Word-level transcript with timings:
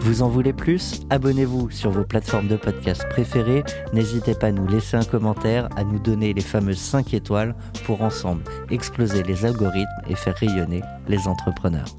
Vous 0.00 0.22
en 0.22 0.28
voulez 0.28 0.54
plus? 0.54 1.02
Abonnez-vous 1.10 1.70
sur 1.70 1.90
vos 1.90 2.04
plateformes 2.04 2.48
de 2.48 2.56
podcast 2.56 3.06
préférées. 3.10 3.62
N'hésitez 3.92 4.34
pas 4.34 4.46
à 4.46 4.52
nous 4.52 4.66
laisser 4.66 4.96
un 4.96 5.04
commentaire, 5.04 5.68
à 5.76 5.84
nous 5.84 5.98
donner 5.98 6.32
les 6.32 6.40
fameuses 6.40 6.78
5 6.78 7.12
étoiles 7.12 7.54
pour 7.84 8.00
ensemble 8.00 8.42
exploser 8.70 9.22
les 9.22 9.44
algorithmes 9.44 9.88
et 10.08 10.14
faire 10.14 10.34
rayonner 10.36 10.80
les 11.06 11.28
entrepreneurs. 11.28 11.94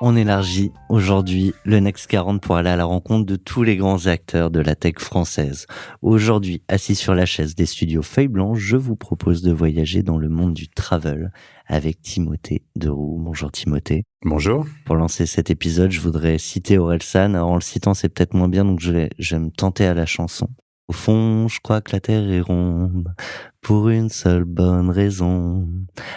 On 0.00 0.16
élargit 0.16 0.70
aujourd'hui 0.88 1.52
le 1.64 1.80
Next 1.80 2.06
40 2.06 2.40
pour 2.40 2.56
aller 2.56 2.70
à 2.70 2.76
la 2.76 2.84
rencontre 2.84 3.26
de 3.26 3.34
tous 3.34 3.64
les 3.64 3.76
grands 3.76 4.06
acteurs 4.06 4.50
de 4.50 4.60
la 4.60 4.76
tech 4.76 4.94
française. 5.00 5.66
Aujourd'hui, 6.02 6.62
assis 6.68 6.94
sur 6.94 7.16
la 7.16 7.26
chaise 7.26 7.56
des 7.56 7.66
studios 7.66 8.02
Feuille 8.02 8.28
Blanche, 8.28 8.60
je 8.60 8.76
vous 8.76 8.94
propose 8.94 9.42
de 9.42 9.52
voyager 9.52 10.04
dans 10.04 10.16
le 10.16 10.28
monde 10.28 10.54
du 10.54 10.68
travel 10.68 11.32
avec 11.68 12.00
Timothée 12.00 12.64
Deroux. 12.76 13.18
Bonjour 13.20 13.52
Timothée. 13.52 14.04
Bonjour. 14.24 14.66
Pour 14.86 14.96
lancer 14.96 15.26
cet 15.26 15.50
épisode, 15.50 15.90
je 15.90 16.00
voudrais 16.00 16.38
citer 16.38 16.78
Orelsan. 16.78 17.34
Alors, 17.34 17.50
en 17.50 17.54
le 17.54 17.60
citant, 17.60 17.94
c'est 17.94 18.08
peut-être 18.08 18.34
moins 18.34 18.48
bien, 18.48 18.64
donc 18.64 18.80
je 18.80 18.90
vais, 18.90 19.10
je 19.18 19.36
vais 19.36 19.42
me 19.42 19.50
tenter 19.50 19.86
à 19.86 19.94
la 19.94 20.06
chanson. 20.06 20.48
Au 20.88 20.94
fond, 20.94 21.48
je 21.48 21.60
crois 21.60 21.82
que 21.82 21.92
la 21.92 22.00
Terre 22.00 22.30
est 22.30 22.40
ronde 22.40 23.12
pour 23.60 23.90
une 23.90 24.08
seule 24.08 24.44
bonne 24.44 24.88
raison. 24.88 25.68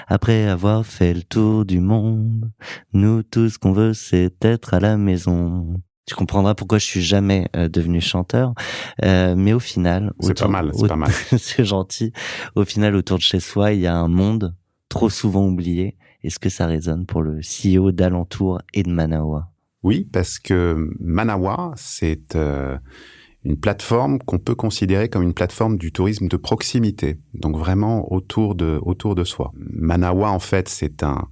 Après 0.07 0.47
avoir 0.47 0.85
fait 0.85 1.13
le 1.13 1.23
tour 1.23 1.65
du 1.65 1.81
monde, 1.81 2.49
nous 2.93 3.21
tout 3.21 3.49
ce 3.49 3.59
qu'on 3.59 3.73
veut, 3.73 3.93
c'est 3.93 4.33
être 4.45 4.73
à 4.73 4.79
la 4.79 4.95
maison. 4.95 5.81
Tu 6.07 6.15
comprendras 6.15 6.55
pourquoi 6.55 6.77
je 6.77 6.85
suis 6.85 7.01
jamais 7.01 7.49
euh, 7.55 7.67
devenu 7.67 7.99
chanteur, 7.99 8.53
euh, 9.03 9.35
mais 9.35 9.51
au 9.51 9.59
final, 9.59 10.13
c'est 10.21 10.39
pas 10.39 10.47
mal, 10.47 10.71
c'est 10.73 10.87
pas 10.87 10.95
mal. 10.97 11.11
c'est 11.37 11.65
gentil. 11.65 12.13
Au 12.55 12.63
final, 12.63 12.95
autour 12.95 13.17
de 13.17 13.23
chez 13.23 13.41
soi, 13.41 13.73
il 13.73 13.81
y 13.81 13.87
a 13.87 13.95
un 13.95 14.07
monde 14.07 14.55
trop 14.91 15.09
souvent 15.09 15.47
oublié. 15.47 15.95
Est-ce 16.23 16.37
que 16.37 16.49
ça 16.49 16.67
résonne 16.67 17.05
pour 17.05 17.23
le 17.23 17.39
CEO 17.39 17.91
d'Alentour 17.91 18.61
et 18.73 18.83
de 18.83 18.91
Manawa? 18.91 19.49
Oui, 19.83 20.07
parce 20.11 20.37
que 20.37 20.89
Manawa, 20.99 21.71
c'est 21.77 22.35
euh, 22.35 22.77
une 23.43 23.57
plateforme 23.57 24.19
qu'on 24.19 24.37
peut 24.37 24.53
considérer 24.53 25.07
comme 25.09 25.23
une 25.23 25.33
plateforme 25.33 25.77
du 25.77 25.91
tourisme 25.91 26.27
de 26.27 26.37
proximité, 26.37 27.17
donc 27.33 27.57
vraiment 27.57 28.11
autour 28.13 28.53
de 28.53 28.79
autour 28.83 29.15
de 29.15 29.23
soi. 29.23 29.53
Manawa 29.55 30.29
en 30.29 30.39
fait, 30.39 30.67
c'est 30.67 31.01
un 31.03 31.27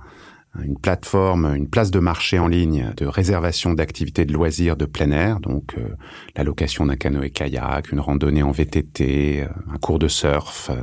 une 0.64 0.78
plateforme, 0.78 1.54
une 1.56 1.70
place 1.70 1.92
de 1.92 2.00
marché 2.00 2.40
en 2.40 2.48
ligne 2.48 2.92
de 2.98 3.06
réservation 3.06 3.74
d'activités 3.74 4.26
de 4.26 4.34
loisirs 4.34 4.76
de 4.78 4.86
plein 4.86 5.12
air, 5.12 5.40
donc 5.40 5.76
euh, 5.78 5.96
la 6.36 6.44
location 6.44 6.88
d'un 6.88 6.96
canoë-kayak, 6.96 7.92
une 7.92 8.00
randonnée 8.00 8.42
en 8.42 8.52
VTT, 8.52 9.44
euh, 9.44 9.48
un 9.72 9.78
cours 9.78 10.00
de 10.00 10.08
surf, 10.08 10.72
euh, 10.72 10.82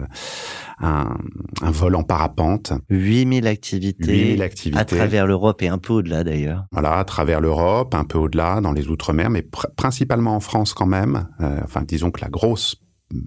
un, 0.78 1.16
un, 1.62 1.70
vol 1.70 1.96
en 1.96 2.04
parapente. 2.04 2.72
8000 2.90 3.46
activités, 3.48 4.06
8000 4.06 4.42
activités 4.42 4.80
à 4.80 4.84
travers 4.84 5.26
l'Europe 5.26 5.60
et 5.62 5.68
un 5.68 5.78
peu 5.78 5.94
au-delà 5.94 6.22
d'ailleurs. 6.22 6.64
Voilà, 6.70 6.98
à 6.98 7.04
travers 7.04 7.40
l'Europe, 7.40 7.94
un 7.94 8.04
peu 8.04 8.18
au-delà, 8.18 8.60
dans 8.60 8.72
les 8.72 8.88
Outre-mer, 8.88 9.30
mais 9.30 9.44
principalement 9.76 10.36
en 10.36 10.40
France 10.40 10.74
quand 10.74 10.86
même. 10.86 11.26
enfin, 11.40 11.82
disons 11.82 12.12
que 12.12 12.20
la 12.20 12.28
grosse, 12.28 12.76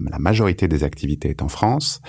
la 0.10 0.20
majorité 0.20 0.68
des 0.70 0.84
activités 0.86 1.30
est 1.30 1.42
en 1.42 1.50
France. 1.50 2.02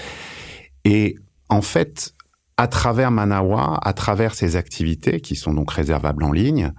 Et 0.85 1.17
en 1.49 1.63
fait, 1.63 2.15
à 2.61 2.67
travers 2.67 3.11
Manawa, 3.11 3.79
à 3.81 3.95
travers 3.95 4.35
ces 4.35 4.57
activités 4.57 5.23
qui 5.23 5.35
sont 5.35 5.55
donc 5.55 5.71
réservables 5.71 6.23
en 6.23 6.31
ligne, 6.31 6.75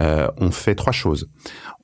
euh, 0.00 0.28
on 0.38 0.52
fait 0.52 0.76
trois 0.76 0.92
choses 0.92 1.28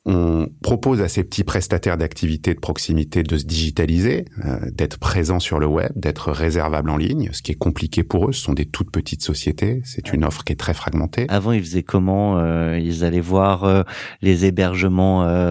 on 0.05 0.49
propose 0.63 1.01
à 1.01 1.07
ces 1.07 1.23
petits 1.23 1.45
prestataires 1.45 1.97
d'activités 1.97 2.55
de 2.55 2.59
proximité 2.59 3.23
de 3.23 3.39
se 3.39 3.45
digitaliser, 3.45 4.25
euh, 4.45 4.59
d'être 4.73 4.99
présents 4.99 5.39
sur 5.39 5.61
le 5.61 5.67
web, 5.67 5.93
d'être 5.95 6.33
réservables 6.33 6.91
en 6.91 6.97
ligne, 6.97 7.31
ce 7.33 7.41
qui 7.41 7.53
est 7.53 7.57
compliqué 7.57 8.03
pour 8.03 8.29
eux. 8.29 8.33
Ce 8.33 8.43
sont 8.43 8.53
des 8.53 8.67
toutes 8.67 8.91
petites 8.91 9.23
sociétés. 9.23 9.81
C'est 9.85 10.13
une 10.13 10.25
offre 10.25 10.43
qui 10.43 10.55
est 10.55 10.57
très 10.57 10.75
fragmentée. 10.75 11.27
Avant, 11.29 11.53
ils 11.53 11.63
faisaient 11.63 11.85
comment 11.85 12.39
euh, 12.39 12.81
Ils 12.83 13.05
allaient 13.05 13.21
voir 13.21 13.63
euh, 13.63 13.83
les 14.23 14.45
hébergements 14.45 15.03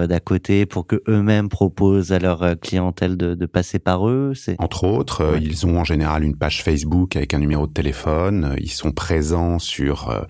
d'à 0.05 0.19
côté 0.19 0.65
pour 0.65 0.85
que 0.85 1.01
eux-mêmes 1.07 1.47
proposent 1.47 2.11
à 2.11 2.19
leur 2.19 2.59
clientèle 2.59 3.15
de, 3.15 3.35
de 3.35 3.45
passer 3.45 3.79
par 3.79 4.09
eux? 4.09 4.33
Entre 4.59 4.83
autres, 4.83 5.39
ils 5.41 5.65
ont 5.65 5.79
en 5.79 5.83
général 5.83 6.23
une 6.23 6.35
page 6.35 6.63
Facebook 6.63 7.15
avec 7.15 7.33
un 7.33 7.39
numéro 7.39 7.67
de 7.67 7.73
téléphone. 7.73 8.55
Ils 8.59 8.71
sont 8.71 8.91
présents 8.91 9.59
sur 9.59 10.25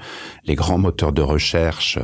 les 0.46 0.56
grands 0.56 0.78
moteurs 0.78 1.14
de 1.14 1.22
recherche 1.22 1.98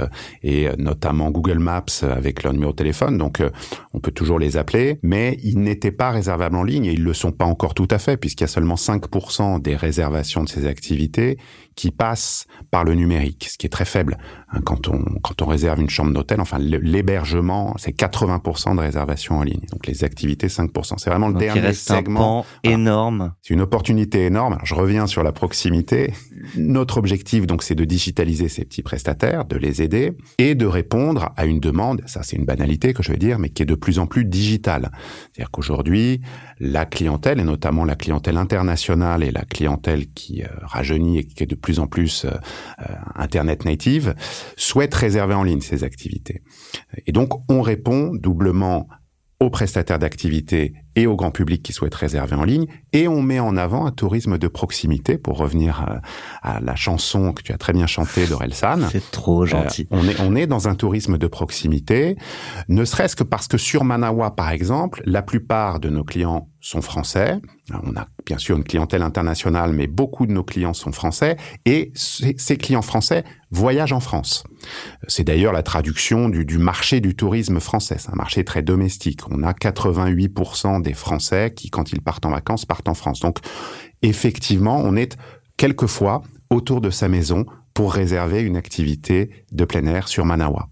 et 0.43 0.67
notamment 0.77 1.31
Google 1.31 1.59
Maps 1.59 2.06
avec 2.11 2.43
leur 2.43 2.53
numéro 2.53 2.71
de 2.71 2.77
téléphone, 2.77 3.17
donc 3.17 3.41
euh, 3.41 3.49
on 3.93 3.99
peut 3.99 4.11
toujours 4.11 4.39
les 4.39 4.57
appeler, 4.57 4.99
mais 5.03 5.37
ils 5.43 5.59
n'étaient 5.59 5.91
pas 5.91 6.11
réservables 6.11 6.55
en 6.55 6.63
ligne 6.63 6.85
et 6.85 6.93
ils 6.93 7.03
le 7.03 7.13
sont 7.13 7.31
pas 7.31 7.45
encore 7.45 7.73
tout 7.73 7.87
à 7.91 7.99
fait 7.99 8.17
puisqu'il 8.17 8.43
y 8.43 8.45
a 8.45 8.47
seulement 8.47 8.75
5% 8.75 9.61
des 9.61 9.75
réservations 9.75 10.43
de 10.43 10.49
ces 10.49 10.65
activités 10.65 11.37
qui 11.77 11.91
passent 11.91 12.47
par 12.71 12.83
le 12.83 12.95
numérique, 12.95 13.47
ce 13.49 13.57
qui 13.57 13.67
est 13.67 13.69
très 13.69 13.85
faible. 13.85 14.17
Hein, 14.49 14.61
quand 14.65 14.89
on 14.89 15.03
quand 15.21 15.41
on 15.41 15.45
réserve 15.45 15.79
une 15.79 15.89
chambre 15.89 16.11
d'hôtel, 16.11 16.41
enfin 16.41 16.57
l'hébergement, 16.59 17.75
c'est 17.77 17.95
80% 17.95 18.75
de 18.75 18.81
réservations 18.81 19.37
en 19.37 19.43
ligne. 19.43 19.65
Donc 19.71 19.85
les 19.87 20.03
activités 20.03 20.47
5%. 20.47 20.95
C'est 20.97 21.09
vraiment 21.09 21.29
le 21.29 21.35
dernier 21.35 21.61
reste 21.61 21.87
segment 21.87 22.45
un 22.65 22.69
énorme. 22.71 23.33
C'est 23.41 23.53
une 23.53 23.61
opportunité 23.61 24.25
énorme. 24.25 24.53
Alors, 24.53 24.65
je 24.65 24.73
reviens 24.73 25.05
sur 25.05 25.23
la 25.23 25.31
proximité. 25.31 26.13
Notre 26.57 26.97
objectif 26.97 27.45
donc 27.45 27.61
c'est 27.61 27.75
de 27.75 27.85
digitaliser 27.85 28.49
ces 28.49 28.65
petits 28.65 28.83
prestataires, 28.83 29.45
de 29.45 29.55
les 29.55 29.81
aider 29.81 30.13
et 30.39 30.55
de 30.55 30.65
répondre 30.65 31.31
à 31.37 31.45
une 31.45 31.59
demande, 31.59 32.01
ça 32.07 32.23
c'est 32.23 32.35
une 32.35 32.45
banalité 32.45 32.93
que 32.93 33.03
je 33.03 33.11
vais 33.11 33.17
dire 33.17 33.37
mais 33.37 33.49
qui 33.49 33.61
est 33.61 33.67
de 33.67 33.75
plus 33.75 33.99
en 33.99 34.07
plus 34.07 34.25
digitale. 34.25 34.91
C'est-à-dire 35.31 35.51
qu'aujourd'hui, 35.51 36.21
la 36.59 36.85
clientèle 36.87 37.39
et 37.39 37.43
notamment 37.43 37.85
la 37.85 37.95
clientèle 37.95 38.37
internationale 38.37 39.23
et 39.23 39.31
la 39.31 39.43
clientèle 39.43 40.07
qui 40.13 40.43
euh, 40.43 40.47
rajeunit 40.63 41.19
et 41.19 41.23
qui 41.23 41.43
est 41.43 41.47
de 41.47 41.55
plus 41.55 41.66
en 41.79 41.87
plus 41.87 42.25
euh, 42.25 42.29
euh, 42.79 42.93
internet 43.15 43.65
native 43.65 44.15
souhaitent 44.55 44.95
réserver 44.95 45.35
en 45.35 45.43
ligne 45.43 45.61
ces 45.61 45.83
activités. 45.83 46.41
Et 47.05 47.11
donc 47.11 47.31
on 47.49 47.61
répond 47.61 48.11
doublement 48.13 48.87
aux 49.39 49.49
prestataires 49.49 49.99
d'activités 49.99 50.73
et 50.97 51.05
au 51.05 51.15
grand 51.15 51.29
public 51.29 51.61
qui 51.61 51.73
souhaite 51.73 51.93
réserver 51.93 52.35
en 52.35 52.43
ligne. 52.43 52.65
Et 52.91 53.07
on 53.07 53.21
met 53.21 53.39
en 53.39 53.55
avant 53.55 53.85
un 53.85 53.91
tourisme 53.91 54.39
de 54.39 54.47
proximité, 54.47 55.19
pour 55.19 55.37
revenir 55.37 55.85
euh, 55.87 55.97
à, 56.41 56.59
la 56.59 56.75
chanson 56.75 57.33
que 57.33 57.43
tu 57.43 57.53
as 57.53 57.57
très 57.57 57.71
bien 57.71 57.85
chantée 57.85 58.25
d'Orelsan. 58.25 58.79
C'est 58.91 59.11
trop 59.11 59.45
gentil. 59.45 59.87
on, 59.91 60.07
est, 60.07 60.19
on 60.19 60.35
est 60.35 60.47
dans 60.47 60.67
un 60.67 60.73
tourisme 60.73 61.19
de 61.19 61.27
proximité, 61.27 62.17
ne 62.67 62.83
serait-ce 62.83 63.15
que 63.15 63.23
parce 63.23 63.47
que 63.47 63.59
sur 63.59 63.83
Manawa, 63.83 64.31
par 64.31 64.49
exemple, 64.49 65.03
la 65.05 65.21
plupart 65.21 65.79
de 65.79 65.89
nos 65.89 66.03
clients 66.03 66.49
sont 66.59 66.81
français. 66.81 67.39
On 67.71 67.95
a 67.95 68.07
bien 68.25 68.37
sûr 68.37 68.57
une 68.57 68.63
clientèle 68.63 69.01
internationale, 69.01 69.71
mais 69.73 69.87
beaucoup 69.87 70.25
de 70.25 70.31
nos 70.31 70.43
clients 70.43 70.73
sont 70.73 70.91
français. 70.91 71.37
Et 71.65 71.91
ces 71.93 72.57
clients 72.57 72.81
français 72.81 73.23
voyagent 73.51 73.93
en 73.93 73.99
France. 73.99 74.43
C'est 75.07 75.23
d'ailleurs 75.23 75.53
la 75.53 75.63
traduction 75.63 76.27
du, 76.27 76.43
du, 76.43 76.57
marché 76.57 76.99
du 76.99 77.15
tourisme 77.15 77.59
français. 77.59 77.95
C'est 77.99 78.11
un 78.11 78.15
marché 78.15 78.43
très 78.43 78.63
domestique. 78.63 79.21
On 79.29 79.43
a 79.43 79.53
88% 79.53 80.81
des 80.87 80.93
Français 80.93 81.53
qui, 81.53 81.69
quand 81.69 81.91
ils 81.91 82.01
partent 82.01 82.25
en 82.25 82.31
vacances, 82.31 82.65
partent 82.65 82.87
en 82.87 82.93
France. 82.93 83.19
Donc, 83.19 83.39
effectivement, 84.01 84.77
on 84.77 84.95
est 84.95 85.17
quelquefois 85.57 86.23
autour 86.49 86.81
de 86.81 86.89
sa 86.89 87.07
maison 87.09 87.45
pour 87.73 87.93
réserver 87.93 88.41
une 88.41 88.57
activité 88.57 89.29
de 89.51 89.65
plein 89.65 89.85
air 89.85 90.07
sur 90.07 90.25
Manawa. 90.25 90.69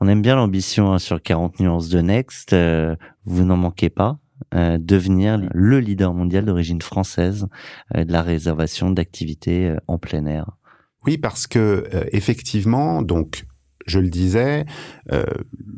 On 0.00 0.08
aime 0.08 0.20
bien 0.20 0.34
l'ambition 0.34 0.92
hein, 0.92 0.98
sur 0.98 1.22
40 1.22 1.60
nuances 1.60 1.88
de 1.88 2.00
Next. 2.00 2.52
Euh, 2.52 2.96
vous 3.24 3.44
n'en 3.44 3.56
manquez 3.56 3.88
pas. 3.88 4.18
Euh, 4.54 4.76
devenir 4.76 5.40
le 5.54 5.78
leader 5.78 6.12
mondial 6.12 6.44
d'origine 6.44 6.82
française 6.82 7.46
euh, 7.94 8.04
de 8.04 8.12
la 8.12 8.22
réservation 8.22 8.90
d'activités 8.90 9.76
en 9.86 9.98
plein 9.98 10.26
air. 10.26 10.50
Oui, 11.06 11.18
parce 11.18 11.46
que 11.46 11.88
effectivement, 12.12 13.02
donc 13.02 13.44
je 13.86 13.98
le 13.98 14.08
disais, 14.08 14.64
euh, 15.12 15.24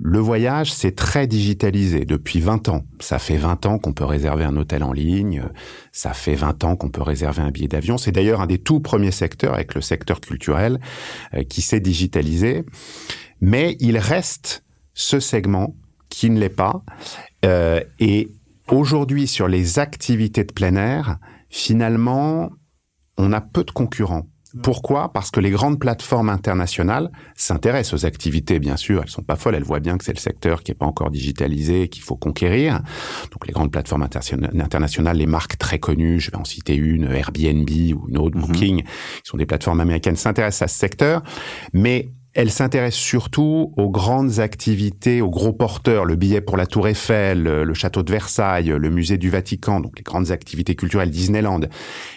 le 0.02 0.18
voyage, 0.18 0.72
c'est 0.72 0.94
très 0.94 1.26
digitalisé 1.26 2.04
depuis 2.04 2.40
20 2.40 2.68
ans. 2.68 2.84
Ça 3.00 3.18
fait 3.18 3.36
20 3.36 3.66
ans 3.66 3.78
qu'on 3.78 3.92
peut 3.92 4.04
réserver 4.04 4.44
un 4.44 4.56
hôtel 4.56 4.82
en 4.82 4.92
ligne, 4.92 5.44
ça 5.92 6.12
fait 6.12 6.34
20 6.34 6.64
ans 6.64 6.76
qu'on 6.76 6.90
peut 6.90 7.02
réserver 7.02 7.42
un 7.42 7.50
billet 7.50 7.68
d'avion. 7.68 7.98
C'est 7.98 8.12
d'ailleurs 8.12 8.40
un 8.40 8.46
des 8.46 8.58
tout 8.58 8.80
premiers 8.80 9.10
secteurs, 9.10 9.54
avec 9.54 9.74
le 9.74 9.80
secteur 9.80 10.20
culturel, 10.20 10.80
euh, 11.34 11.42
qui 11.44 11.62
s'est 11.62 11.80
digitalisé. 11.80 12.64
Mais 13.40 13.76
il 13.80 13.98
reste 13.98 14.64
ce 14.94 15.20
segment 15.20 15.76
qui 16.08 16.30
ne 16.30 16.38
l'est 16.38 16.48
pas. 16.48 16.82
Euh, 17.44 17.80
et 17.98 18.30
aujourd'hui, 18.70 19.26
sur 19.26 19.48
les 19.48 19.78
activités 19.78 20.44
de 20.44 20.52
plein 20.52 20.76
air, 20.76 21.18
finalement, 21.48 22.50
on 23.16 23.32
a 23.32 23.40
peu 23.40 23.64
de 23.64 23.70
concurrents. 23.70 24.26
Pourquoi? 24.62 25.12
Parce 25.12 25.30
que 25.30 25.40
les 25.40 25.50
grandes 25.50 25.78
plateformes 25.78 26.28
internationales 26.28 27.10
s'intéressent 27.34 28.02
aux 28.02 28.06
activités, 28.06 28.58
bien 28.58 28.76
sûr. 28.76 29.02
Elles 29.02 29.10
sont 29.10 29.22
pas 29.22 29.36
folles. 29.36 29.54
Elles 29.54 29.64
voient 29.64 29.80
bien 29.80 29.98
que 29.98 30.04
c'est 30.04 30.12
le 30.12 30.18
secteur 30.18 30.62
qui 30.62 30.72
est 30.72 30.76
pas 30.76 30.86
encore 30.86 31.10
digitalisé, 31.10 31.88
qu'il 31.88 32.02
faut 32.02 32.16
conquérir. 32.16 32.80
Donc 33.32 33.46
les 33.46 33.52
grandes 33.52 33.72
plateformes 33.72 34.02
internationales, 34.02 35.16
les 35.16 35.26
marques 35.26 35.58
très 35.58 35.78
connues, 35.78 36.20
je 36.20 36.30
vais 36.30 36.36
en 36.36 36.44
citer 36.44 36.74
une, 36.76 37.04
Airbnb 37.04 37.68
ou 37.68 38.08
une 38.08 38.18
autre, 38.18 38.36
mhm. 38.36 38.44
Booking, 38.44 38.82
qui 38.82 39.22
sont 39.24 39.36
des 39.36 39.46
plateformes 39.46 39.80
américaines, 39.80 40.16
s'intéressent 40.16 40.62
à 40.62 40.68
ce 40.68 40.78
secteur. 40.78 41.22
Mais 41.72 42.10
elle 42.34 42.50
s'intéresse 42.50 42.96
surtout 42.96 43.72
aux 43.76 43.90
grandes 43.90 44.40
activités, 44.40 45.20
aux 45.20 45.30
gros 45.30 45.52
porteurs, 45.52 46.04
le 46.04 46.16
billet 46.16 46.40
pour 46.40 46.56
la 46.56 46.66
Tour 46.66 46.88
Eiffel, 46.88 47.44
le 47.44 47.74
château 47.74 48.02
de 48.02 48.10
Versailles, 48.10 48.74
le 48.76 48.90
musée 48.90 49.18
du 49.18 49.30
Vatican, 49.30 49.78
donc 49.78 49.92
les 49.96 50.02
grandes 50.02 50.32
activités 50.32 50.74
culturelles 50.74 51.10
Disneyland. 51.10 51.60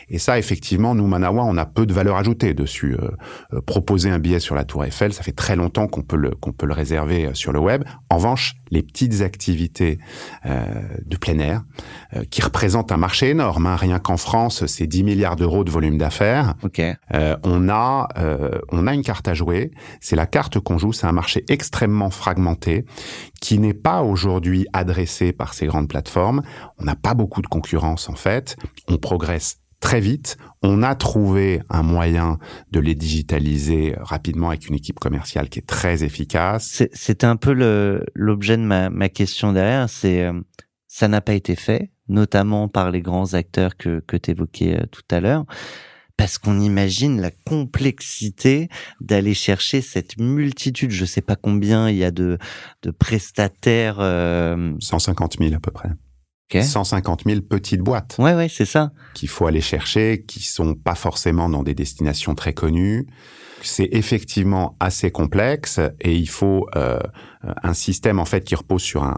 Et 0.09 0.19
ça, 0.19 0.39
effectivement, 0.39 0.95
nous, 0.95 1.07
Manawa, 1.07 1.44
on 1.44 1.57
a 1.57 1.65
peu 1.65 1.86
de 1.86 1.94
valeur 1.94 2.15
ajoutée 2.15 2.54
dessus. 2.54 2.95
Euh, 2.95 3.12
euh, 3.54 3.62
proposer 3.62 4.09
un 4.09 4.19
billet 4.19 4.39
sur 4.39 4.56
la 4.56 4.63
Tour 4.63 4.86
Eiffel, 4.86 5.13
ça 5.13 5.24
fait 5.24 5.33
très 5.33 5.56
longtemps 5.56 5.88
qu'on 5.88 6.01
peut 6.01 6.15
le 6.15 6.31
qu'on 6.31 6.54
peut 6.54 6.65
le 6.65 6.74
réserver 6.74 7.25
euh, 7.25 7.33
sur 7.33 7.51
le 7.51 7.59
web. 7.59 7.83
En 8.09 8.18
revanche, 8.18 8.56
les 8.71 8.83
petites 8.83 9.21
activités 9.21 9.98
de 10.45 11.15
plein 11.15 11.39
air, 11.39 11.63
qui 12.30 12.42
représentent 12.42 12.92
un 12.92 12.98
marché 12.98 13.30
énorme, 13.30 13.65
hein. 13.65 13.77
rien 13.77 13.98
qu'en 14.00 14.18
France, 14.18 14.65
c'est 14.65 14.88
10 14.88 15.04
milliards 15.04 15.38
d'euros 15.38 15.63
de 15.63 15.71
volume 15.71 15.98
d'affaires. 15.98 16.53
Okay. 16.63 16.95
on 17.44 17.69
a 17.69 18.10
on 18.71 18.88
a 18.88 18.94
une 18.94 19.03
carte 19.03 19.30
à 19.30 19.33
jouer. 19.33 19.71
C'est 20.01 20.18
la 20.18 20.25
carte 20.25 20.60
qu'on 20.60 20.77
joue. 20.77 20.92
C'est 20.92 21.07
un 21.07 21.13
marché 21.13 21.45
extrêmement 21.48 22.10
fragmenté 22.10 22.86
qui 23.39 23.57
n'est 23.57 23.74
pas 23.74 24.01
aujourd'hui 24.01 24.68
adressé 24.74 25.31
par 25.31 25.53
ces 25.53 25.65
grandes 25.65 25.88
plateformes. 25.88 26.42
On 26.77 26.83
n'a 26.83 26.95
pas 26.95 27.13
beaucoup 27.13 27.42
de 27.42 27.48
concurrence 27.48 28.10
en 28.10 28.15
fait. 28.15 28.57
On 28.89 28.98
progresse 28.98 29.60
très 29.79 30.00
vite. 30.00 30.38
On 30.62 30.83
a 30.83 30.95
trouvé 30.95 31.62
un 31.69 31.83
moyen 31.83 32.39
de 32.71 32.79
les 32.79 32.95
digitaliser 32.95 33.95
rapidement 34.00 34.50
avec 34.50 34.68
une 34.68 34.75
équipe 34.75 35.00
commerciale 35.00 35.50
qui 35.50 35.59
est 35.59 35.68
très 35.68 36.03
efficace. 36.03 36.83
C'était 36.94 37.27
un 37.27 37.35
peu 37.35 37.53
l'objet 38.15 38.57
de 38.57 38.63
ma, 38.63 38.89
ma, 38.89 39.09
question 39.09 39.53
derrière. 39.53 39.89
C'est 39.89 40.24
euh, 40.24 40.33
ça 40.88 41.07
n'a 41.07 41.21
pas 41.21 41.33
été 41.33 41.56
fait, 41.56 41.91
notamment 42.07 42.68
par 42.68 42.91
les 42.91 43.01
grands 43.01 43.33
acteurs 43.33 43.77
que, 43.77 44.00
que 44.00 44.18
tu 44.18 44.31
évoquais 44.31 44.79
euh, 44.79 44.85
tout 44.91 45.03
à 45.12 45.19
l'heure 45.19 45.45
parce 46.18 46.39
qu'on 46.39 46.59
imagine 46.59 47.21
la 47.21 47.29
complexité 47.29 48.69
d'aller 49.00 49.35
chercher 49.35 49.81
cette 49.81 50.18
multitude, 50.18 50.89
je 50.89 51.06
sais 51.06 51.21
pas 51.21 51.35
combien 51.35 51.89
il 51.89 51.95
y 51.95 52.03
a 52.03 52.12
de, 52.12 52.39
de 52.81 52.91
prestataires. 52.91 54.00
Euh... 54.00 54.74
150 54.79 55.38
000 55.38 55.53
à 55.53 55.59
peu 55.59 55.69
près. 55.71 55.89
150 56.54 57.24
000 57.26 57.42
petites 57.42 57.82
boîtes. 57.82 58.16
Ouais, 58.20 58.34
ouais, 58.34 58.50
c'est 58.50 58.66
ça. 58.66 58.92
Qu'il 59.14 59.30
faut 59.30 59.48
aller 59.48 59.62
chercher, 59.62 60.24
qui 60.26 60.42
sont 60.42 60.76
pas 60.76 60.96
forcément 60.96 61.50
dans 61.50 61.64
des 61.64 61.74
destinations 61.74 62.36
très 62.36 62.54
connues. 62.54 63.08
C'est 63.64 63.90
effectivement 63.92 64.76
assez 64.80 65.10
complexe 65.10 65.80
et 66.00 66.16
il 66.16 66.30
faut 66.30 66.68
euh, 66.76 67.00
un 67.64 67.74
système 67.74 68.20
en 68.20 68.26
fait 68.26 68.44
qui 68.44 68.54
repose 68.54 68.84
sur 68.84 69.04
un, 69.04 69.18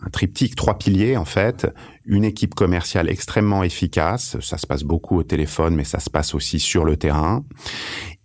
un, 0.00 0.10
triptyque, 0.10 0.54
trois 0.54 0.78
piliers 0.78 1.16
en 1.16 1.24
fait, 1.24 1.66
une 2.06 2.24
équipe 2.24 2.54
commerciale 2.54 3.10
extrêmement 3.10 3.64
efficace, 3.64 4.38
ça 4.40 4.58
se 4.58 4.66
passe 4.68 4.84
beaucoup 4.84 5.18
au 5.18 5.22
téléphone 5.24 5.74
mais 5.74 5.82
ça 5.82 5.98
se 5.98 6.08
passe 6.08 6.34
aussi 6.36 6.60
sur 6.60 6.84
le 6.84 6.96
terrain, 6.96 7.44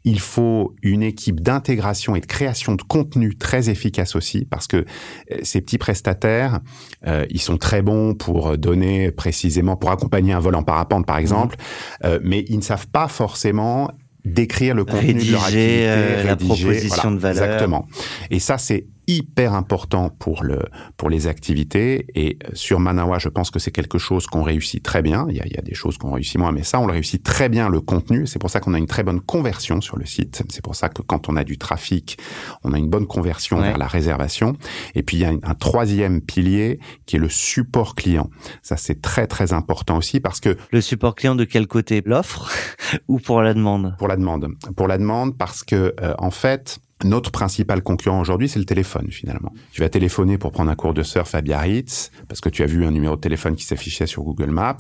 il 0.04 0.20
faut 0.20 0.76
une 0.82 1.04
équipe 1.04 1.42
d'intégration 1.42 2.16
et 2.16 2.22
de 2.22 2.26
création 2.26 2.76
de 2.76 2.82
contenu 2.82 3.36
très 3.36 3.70
efficace 3.70 4.16
aussi, 4.16 4.46
parce 4.46 4.68
que 4.68 4.78
euh, 4.78 5.38
ces 5.44 5.62
petits 5.62 5.78
prestataires, 5.78 6.60
euh, 7.06 7.26
ils 7.30 7.42
sont 7.42 7.58
très 7.58 7.82
bons 7.82 8.14
pour 8.14 8.58
donner 8.58 9.12
précisément, 9.12 9.76
pour 9.76 9.92
accompagner 9.92 10.34
un 10.34 10.40
vol 10.40 10.56
en 10.56 10.64
parapente 10.64 11.06
par 11.06 11.18
exemple, 11.18 11.58
mmh. 11.58 12.06
euh, 12.06 12.20
mais 12.24 12.46
ils 12.48 12.58
ne 12.58 12.64
savent 12.64 12.88
pas 12.88 13.08
forcément 13.08 13.92
décrire 14.26 14.76
le 14.76 14.86
contenu 14.86 15.14
de 15.14 15.32
leur 15.32 15.44
activité, 15.44 16.24
la 16.26 16.36
proposition 16.36 17.12
de 17.12 17.18
valeur. 17.18 17.44
Exactement. 17.44 17.88
Et 18.30 18.40
ça, 18.40 18.58
c'est 18.58 18.86
hyper 19.10 19.56
important 19.56 20.10
pour 20.10 20.44
le 20.44 20.60
pour 20.96 21.10
les 21.10 21.26
activités. 21.26 22.06
Et 22.14 22.38
euh, 22.44 22.52
sur 22.54 22.80
Manawa 22.80 23.18
je 23.18 23.28
pense 23.28 23.50
que 23.50 23.58
c'est 23.58 23.72
quelque 23.72 23.98
chose 23.98 24.28
qu'on 24.28 24.44
réussit 24.44 24.84
très 24.84 25.02
bien. 25.02 25.26
Il 25.30 25.38
y 25.38 25.42
a, 25.42 25.48
il 25.48 25.54
y 25.54 25.58
a 25.58 25.64
des 25.64 25.74
choses 25.74 25.98
qu'on 25.98 26.12
réussit 26.12 26.38
moins 26.38 26.52
mais 26.52 26.64
ça 26.64 26.80
on 26.80 26.86
le 26.86 26.94
réussit 26.94 27.24
très 27.24 27.50
bien 27.50 27.70
le 27.70 27.82
contenu. 27.82 28.28
C'est 28.28 28.38
pour 28.38 28.52
ça 28.52 28.60
qu'on 28.60 28.76
a 28.76 28.78
une 28.78 28.86
très 28.86 29.04
bonne 29.04 29.20
conversion 29.20 29.82
sur 29.82 29.98
le 29.98 30.06
site. 30.06 30.44
C'est 30.50 30.64
pour 30.64 30.76
ça 30.76 30.90
que 30.90 31.02
quand 31.02 31.28
on 31.28 31.36
a 31.36 31.44
du 31.44 31.58
trafic 31.58 32.20
on 32.64 32.74
a 32.74 32.78
une 32.78 32.90
bonne 32.90 33.08
conversion 33.08 33.60
vers 33.60 33.80
la 33.80 33.88
réservation. 33.88 34.56
Et 34.94 35.02
puis 35.02 35.18
il 35.18 35.22
y 35.22 35.26
a 35.26 35.30
un, 35.30 35.56
troisième 35.56 36.22
pilier 36.22 36.80
qui 37.06 37.16
est 37.16 37.20
le 37.20 37.30
support 37.30 37.96
client. 37.96 38.30
Ça 38.62 38.78
c'est 38.78 39.02
très 39.02 39.26
très 39.26 39.54
important 39.54 39.98
aussi 39.98 40.20
parce 40.20 40.40
que 40.40 40.56
le 40.72 40.82
support 40.82 41.16
client 41.16 41.36
de 41.36 41.46
quel 41.46 41.66
côté? 41.68 42.04
L'offre? 42.06 42.52
Ou 43.08 43.18
pour 43.20 43.42
la 43.42 43.54
demande? 43.54 43.96
Pour 43.98 44.08
la 44.08 44.16
demande. 44.16 44.50
Pour 44.76 44.88
la 44.88 44.98
demande 44.98 45.36
parce 45.36 45.64
que 45.64 45.96
euh, 46.00 46.14
en 46.20 46.32
fait 46.32 46.80
notre 47.04 47.32
principal 47.32 47.82
concurrent 47.82 48.20
aujourd'hui, 48.20 48.50
c'est 48.50 48.60
le 48.60 48.66
téléphone 48.66 49.08
finalement. 49.10 49.54
Tu 49.72 49.82
vas 49.82 49.90
téléphoner 49.90 50.38
pour 50.38 50.52
prendre 50.52 50.70
un 50.70 50.76
cours 50.76 50.94
de 50.94 51.04
surf 51.04 51.34
à 51.34 51.42
Biarritz 51.42 52.12
parce 52.28 52.42
que 52.42 52.50
tu 52.50 52.64
as 52.64 52.66
vu 52.66 52.86
un 52.86 52.92
numéro 52.92 53.16
de 53.16 53.22
téléphone 53.22 53.56
qui 53.56 53.64
s'affichait 53.64 54.08
sur 54.08 54.24
Google 54.24 54.52
Maps. 54.52 54.76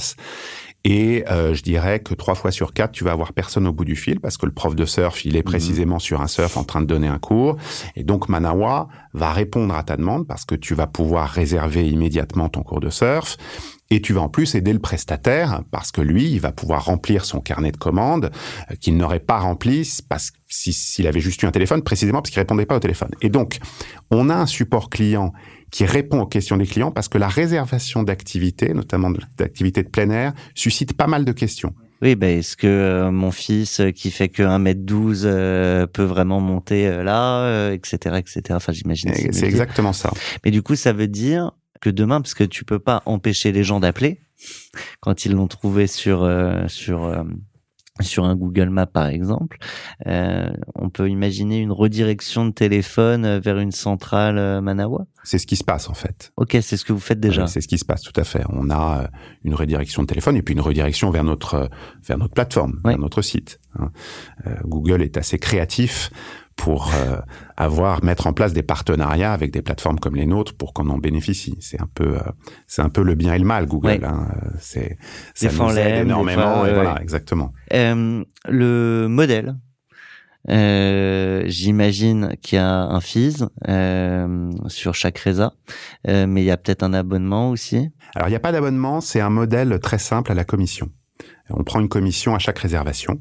Et 0.86 1.25
euh, 1.30 1.54
je 1.54 1.62
dirais 1.62 2.00
que 2.00 2.13
trois 2.13 2.36
fois 2.36 2.51
sur 2.51 2.74
quatre, 2.74 2.94
tu 2.94 3.04
vas 3.04 3.12
avoir 3.12 3.33
personne 3.33 3.68
au 3.68 3.74
bout 3.74 3.83
du 3.83 3.95
fil 3.95 4.19
parce 4.19 4.38
que 4.38 4.45
le 4.45 4.54
prof 4.54 4.75
de 4.75 4.86
surf, 4.86 5.25
il 5.25 5.36
est 5.36 5.39
mhm. 5.39 5.44
précisément 5.44 6.00
sur 6.00 6.22
un 6.22 6.27
surf 6.27 6.55
en 6.58 6.63
train 6.63 6.82
de 6.82 6.86
donner 6.86 7.08
un 7.08 7.20
cours. 7.20 7.58
Et 7.96 8.03
donc 8.03 8.29
Manawa 8.29 8.88
va 9.13 9.32
répondre 9.34 9.75
à 9.75 9.84
ta 9.84 9.98
demande 9.98 10.25
parce 10.25 10.46
que 10.46 10.55
tu 10.55 10.75
vas 10.75 10.88
pouvoir 10.88 11.29
réserver 11.29 11.88
immédiatement 11.89 12.48
ton 12.50 12.63
cours 12.63 12.79
de 12.79 12.89
surf. 12.89 13.38
Et 13.91 14.01
tu 14.01 14.13
vas 14.13 14.22
en 14.22 14.29
plus 14.29 14.53
aider 14.53 14.72
le 14.72 14.79
prestataire 14.79 15.63
parce 15.72 15.91
que 15.91 16.01
lui, 16.01 16.29
il 16.29 16.39
va 16.39 16.51
pouvoir 16.51 16.86
remplir 16.86 17.25
son 17.25 17.39
carnet 17.39 17.72
de 17.72 17.77
commandes 17.77 18.31
euh, 18.69 18.75
qu'il 18.75 18.96
n'aurait 18.98 19.19
pas 19.19 19.39
rempli 19.39 19.88
parce 20.08 20.31
s'il 20.48 21.08
avait 21.08 21.19
juste 21.19 21.41
eu 21.43 21.46
un 21.46 21.51
téléphone, 21.51 21.81
précisément 21.81 22.22
parce 22.22 22.31
qu'il 22.31 22.39
répondait 22.39 22.65
pas 22.65 22.75
au 22.75 22.79
téléphone. 22.79 23.12
Et 23.22 23.29
donc, 23.29 23.60
on 24.12 24.29
a 24.29 24.36
un 24.36 24.46
support 24.46 24.89
client 24.89 25.34
qui 25.72 25.86
répond 25.86 26.22
aux 26.22 26.27
questions 26.27 26.58
des 26.58 26.65
clients 26.65 26.91
parce 26.91 27.08
que 27.08 27.17
la 27.17 27.27
réservation 27.27 28.03
d'activités, 28.03 28.74
notamment 28.74 29.12
d'activités 29.38 29.84
de 29.84 29.89
plein 29.89 30.10
air, 30.10 30.34
suscite 30.55 30.93
pas 30.93 31.08
mal 31.08 31.25
de 31.25 31.31
questions. 31.31 31.74
Oui, 32.01 32.15
ben 32.15 32.39
est-ce 32.39 32.55
que 32.55 32.65
euh, 32.65 33.12
mon 33.12 33.31
fils 33.31 33.79
euh, 33.79 33.91
qui 33.91 34.10
fait 34.10 34.29
que 34.29 34.41
1m12 34.41 35.88
peut 35.88 36.03
vraiment 36.03 36.39
monter 36.39 36.89
là, 37.03 37.72
etc., 37.72 38.17
etc. 38.17 38.41
Enfin, 38.51 38.72
j'imagine. 38.72 39.13
C'est 39.31 39.48
exactement 39.48 39.93
ça. 39.93 40.12
Mais 40.46 40.51
du 40.51 40.62
coup, 40.62 40.75
ça 40.75 40.93
veut 40.93 41.08
dire 41.08 41.51
que 41.79 41.89
demain, 41.89 42.21
parce 42.21 42.33
que 42.33 42.43
tu 42.43 42.65
peux 42.65 42.79
pas 42.79 43.01
empêcher 43.05 43.51
les 43.51 43.63
gens 43.63 43.79
d'appeler 43.79 44.19
quand 45.00 45.25
ils 45.25 45.33
l'ont 45.33 45.48
trouvé 45.48 45.88
sur 45.88 46.24
euh, 46.24 46.67
sur 46.67 47.03
euh, 47.05 47.24
sur 48.01 48.24
un 48.24 48.36
Google 48.38 48.69
Maps 48.69 48.86
par 48.86 49.07
exemple, 49.07 49.57
euh, 50.07 50.50
on 50.74 50.89
peut 50.89 51.09
imaginer 51.09 51.59
une 51.59 51.74
redirection 51.74 52.45
de 52.45 52.51
téléphone 52.51 53.39
vers 53.39 53.57
une 53.57 53.74
centrale 53.74 54.62
Manawa. 54.62 55.05
C'est 55.25 55.38
ce 55.38 55.45
qui 55.45 55.57
se 55.57 55.65
passe 55.65 55.89
en 55.89 55.93
fait. 55.93 56.31
Ok, 56.38 56.57
c'est 56.62 56.77
ce 56.77 56.86
que 56.86 56.93
vous 56.93 57.01
faites 57.01 57.19
déjà. 57.19 57.45
c'est 57.48 57.59
ce 57.59 57.67
qui 57.67 57.77
se 57.77 57.83
passe 57.83 58.01
tout 58.01 58.17
à 58.17 58.24
fait. 58.24 58.43
On 58.48 58.69
a 58.69 59.09
une 59.43 59.53
redirection 59.53 60.03
de 60.03 60.07
téléphone 60.07 60.38
et 60.38 60.41
puis 60.41 60.53
une 60.53 60.62
redirection 60.62 61.12
vers 61.12 61.25
notre 61.25 61.69
vers 62.07 62.17
notre 62.17 62.33
plateforme, 62.33 62.79
vers 62.86 62.98
notre 62.98 63.21
site. 63.21 63.59
Hein. 63.77 63.91
Google 64.63 65.01
est 65.01 65.17
assez 65.17 65.38
créatif 65.38 66.09
pour 66.60 66.92
euh, 66.94 67.18
avoir 67.56 68.04
mettre 68.04 68.28
en 68.28 68.34
place 68.34 68.51
des 68.51 68.63
partenariats 68.63 69.32
avec 69.32 69.51
des 69.51 69.62
plateformes 69.62 69.98
comme 69.98 70.18
les 70.18 70.25
nôtres 70.25 70.54
pour 70.56 70.74
qu'on 70.74 70.89
en 70.89 70.98
bénéficie. 70.98 71.56
C'est 71.62 71.82
un 71.82 71.88
peu 71.94 72.18
euh, 72.18 72.32
c'est 72.68 72.82
un 72.82 72.89
peu 72.89 73.01
le 73.01 73.16
bien 73.16 73.34
et 73.34 73.39
le 73.39 73.46
mal 73.46 73.66
Google. 73.66 74.04
Hein. 74.04 74.28
C'est 74.60 74.98
ça 75.34 75.50
nous 75.51 75.78
aide 75.78 76.06
énormément. 76.06 76.66
et 76.66 76.74
voilà, 76.74 77.01
exactement. 77.01 77.54
Euh, 77.74 78.24
le 78.48 79.08
modèle. 79.10 79.56
Euh, 80.50 81.44
J'imagine 81.48 82.36
qu'il 82.42 82.58
y 82.58 82.60
a 82.60 82.70
un 82.70 83.00
fees 83.00 83.46
sur 84.68 84.96
chaque 84.96 85.18
résa, 85.20 85.54
mais 86.06 86.42
il 86.42 86.46
y 86.46 86.51
a 86.51 86.58
peut-être 86.58 86.84
un 86.84 86.94
abonnement 86.94 87.51
aussi. 87.51 87.89
Alors 88.16 88.28
il 88.28 88.32
n'y 88.32 88.38
a 88.38 88.42
pas 88.42 88.51
d'abonnement, 88.51 89.00
c'est 89.00 89.22
un 89.22 89.30
modèle 89.30 89.80
très 89.80 89.98
simple 89.98 90.32
à 90.32 90.36
la 90.36 90.44
commission. 90.44 90.89
On 91.50 91.63
prend 91.63 91.80
une 91.80 91.89
commission 91.89 92.36
à 92.36 92.39
chaque 92.39 92.60
réservation. 92.60 93.20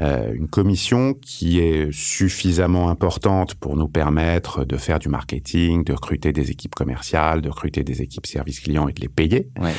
Euh, 0.00 0.32
une 0.34 0.48
commission 0.48 1.14
qui 1.14 1.58
est 1.60 1.90
suffisamment 1.92 2.88
importante 2.88 3.54
pour 3.54 3.76
nous 3.76 3.88
permettre 3.88 4.64
de 4.64 4.76
faire 4.76 4.98
du 4.98 5.08
marketing, 5.08 5.84
de 5.84 5.92
recruter 5.92 6.32
des 6.32 6.50
équipes 6.50 6.74
commerciales, 6.74 7.40
de 7.40 7.48
recruter 7.48 7.82
des 7.84 8.02
équipes 8.02 8.26
service 8.26 8.60
client 8.60 8.88
et 8.88 8.92
de 8.92 9.00
les 9.00 9.08
payer, 9.08 9.48
Ouais. 9.60 9.72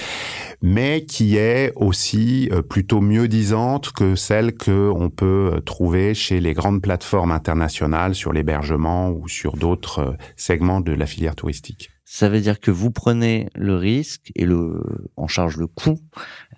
mais 0.62 1.06
qui 1.06 1.38
est 1.38 1.72
aussi 1.76 2.50
euh, 2.52 2.62
plutôt 2.62 3.02
mieux 3.02 3.28
disante 3.28 3.92
que 3.92 4.16
celle 4.16 4.54
que 4.56 4.92
on 4.94 5.10
peut 5.10 5.52
euh, 5.56 5.60
trouver 5.62 6.14
chez 6.14 6.40
les 6.40 6.54
grandes 6.54 6.82
plateformes 6.82 7.32
internationales 7.32 8.16
sur 8.16 8.34
l'hébergement 8.34 9.10
ou 9.12 9.28
sur 9.28 9.56
d'autres 9.56 10.16
segments 10.36 10.82
de 10.82 10.92
la 10.92 11.06
filière 11.06 11.36
touristique. 11.36 11.90
Ça 12.12 12.28
veut 12.28 12.42
dire 12.42 12.60
que 12.60 12.72
vous 12.72 12.90
prenez 12.90 13.50
le 13.54 13.76
risque 13.76 14.32
et 14.36 14.44
le 14.44 14.82
en 15.16 15.28
charge 15.28 15.58
le 15.58 15.68
coût 15.68 16.00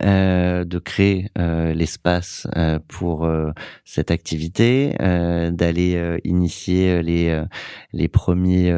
euh, 0.02 0.64
de 0.64 0.80
créer 0.80 1.30
euh, 1.38 1.74
l'espace 1.74 2.48
euh, 2.56 2.80
pour 2.88 3.26
euh, 3.26 3.52
cette 3.84 4.12
activité, 4.12 4.96
euh, 5.02 5.52
d'aller 5.52 5.96
euh, 5.96 6.18
initier 6.24 7.04
les 7.04 7.44
les 7.92 8.08
premiers 8.08 8.74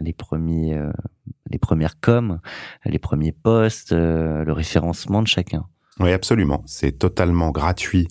les 0.00 0.12
premiers 0.12 0.76
les 1.48 1.58
premières 1.58 2.00
coms, 2.00 2.40
les 2.84 2.98
premiers 2.98 3.32
posts, 3.32 3.92
euh, 3.92 4.42
le 4.44 4.52
référencement 4.52 5.22
de 5.22 5.28
chacun. 5.28 5.66
Oui, 6.00 6.10
absolument. 6.10 6.64
C'est 6.66 6.98
totalement 6.98 7.52
gratuit 7.52 8.08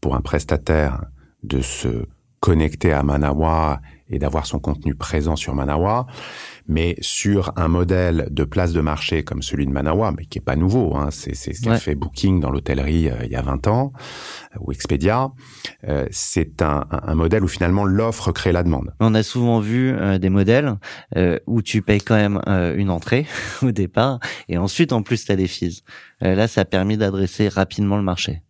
pour 0.00 0.14
un 0.14 0.20
prestataire 0.20 1.06
de 1.42 1.60
se 1.60 2.06
connecter 2.38 2.92
à 2.92 3.02
Manawa 3.02 3.80
et 4.08 4.18
d'avoir 4.18 4.46
son 4.46 4.60
contenu 4.60 4.94
présent 4.94 5.36
sur 5.36 5.54
Manawa. 5.54 6.06
Mais 6.68 6.96
sur 7.00 7.52
un 7.56 7.68
modèle 7.68 8.28
de 8.30 8.44
place 8.44 8.72
de 8.72 8.80
marché 8.80 9.22
comme 9.24 9.42
celui 9.42 9.66
de 9.66 9.72
Manawa, 9.72 10.12
mais 10.16 10.24
qui 10.26 10.38
est 10.38 10.42
pas 10.42 10.56
nouveau, 10.56 10.96
hein, 10.96 11.08
c'est 11.10 11.34
c'est 11.34 11.52
ce 11.54 11.62
qu'a 11.62 11.70
Ouais. 11.72 11.78
fait 11.78 11.94
Booking 11.94 12.40
dans 12.40 12.50
l'hôtellerie 12.50 13.08
euh, 13.10 13.24
il 13.24 13.30
y 13.30 13.36
a 13.36 13.42
20 13.42 13.66
ans, 13.66 13.92
euh, 14.54 14.58
ou 14.60 14.72
Expedia, 14.72 15.30
euh, 15.88 16.06
c'est 16.10 16.62
un, 16.62 16.84
un- 16.90 17.00
un 17.08 17.14
modèle 17.14 17.42
où 17.44 17.48
finalement 17.48 17.84
l'offre 17.84 18.32
crée 18.32 18.52
la 18.52 18.62
demande. 18.62 18.94
On 19.00 19.14
a 19.14 19.22
souvent 19.22 19.60
vu 19.60 19.90
euh, 19.92 20.18
des 20.18 20.30
modèles 20.30 20.74
euh, 21.16 21.38
où 21.46 21.62
tu 21.62 21.82
payes 21.82 22.00
quand 22.00 22.16
même 22.16 22.40
euh, 22.46 22.76
une 22.76 22.90
entrée 22.90 23.26
au 23.62 23.72
départ 23.72 24.18
et 24.48 24.58
ensuite 24.58 24.92
en 24.92 25.02
plus 25.02 25.24
tu 25.24 25.32
as 25.32 25.36
des 25.36 25.48
fees. 25.48 25.82
Euh, 26.22 26.34
là, 26.34 26.48
ça 26.48 26.60
a 26.62 26.64
permis 26.64 26.96
d'adresser 26.96 27.48
rapidement 27.48 27.96
le 27.96 28.02
marché. 28.02 28.42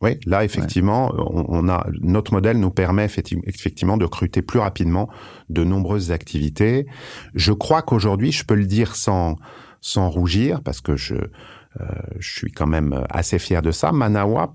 Oui, 0.00 0.18
là 0.26 0.44
effectivement, 0.44 1.12
on, 1.16 1.46
on 1.48 1.68
a 1.68 1.86
notre 2.00 2.32
modèle 2.32 2.58
nous 2.58 2.70
permet 2.70 3.06
effecti- 3.06 3.40
effectivement 3.46 3.96
de 3.96 4.04
recruter 4.04 4.42
plus 4.42 4.58
rapidement 4.58 5.08
de 5.48 5.64
nombreuses 5.64 6.10
activités. 6.10 6.86
Je 7.34 7.52
crois 7.52 7.82
qu'aujourd'hui, 7.82 8.32
je 8.32 8.44
peux 8.44 8.56
le 8.56 8.66
dire 8.66 8.96
sans 8.96 9.36
sans 9.80 10.10
rougir 10.10 10.62
parce 10.62 10.80
que 10.80 10.96
je 10.96 11.14
euh, 11.14 11.84
je 12.18 12.38
suis 12.38 12.52
quand 12.52 12.66
même 12.66 13.04
assez 13.10 13.38
fier 13.38 13.62
de 13.62 13.70
ça. 13.70 13.92
Manawa 13.92 14.54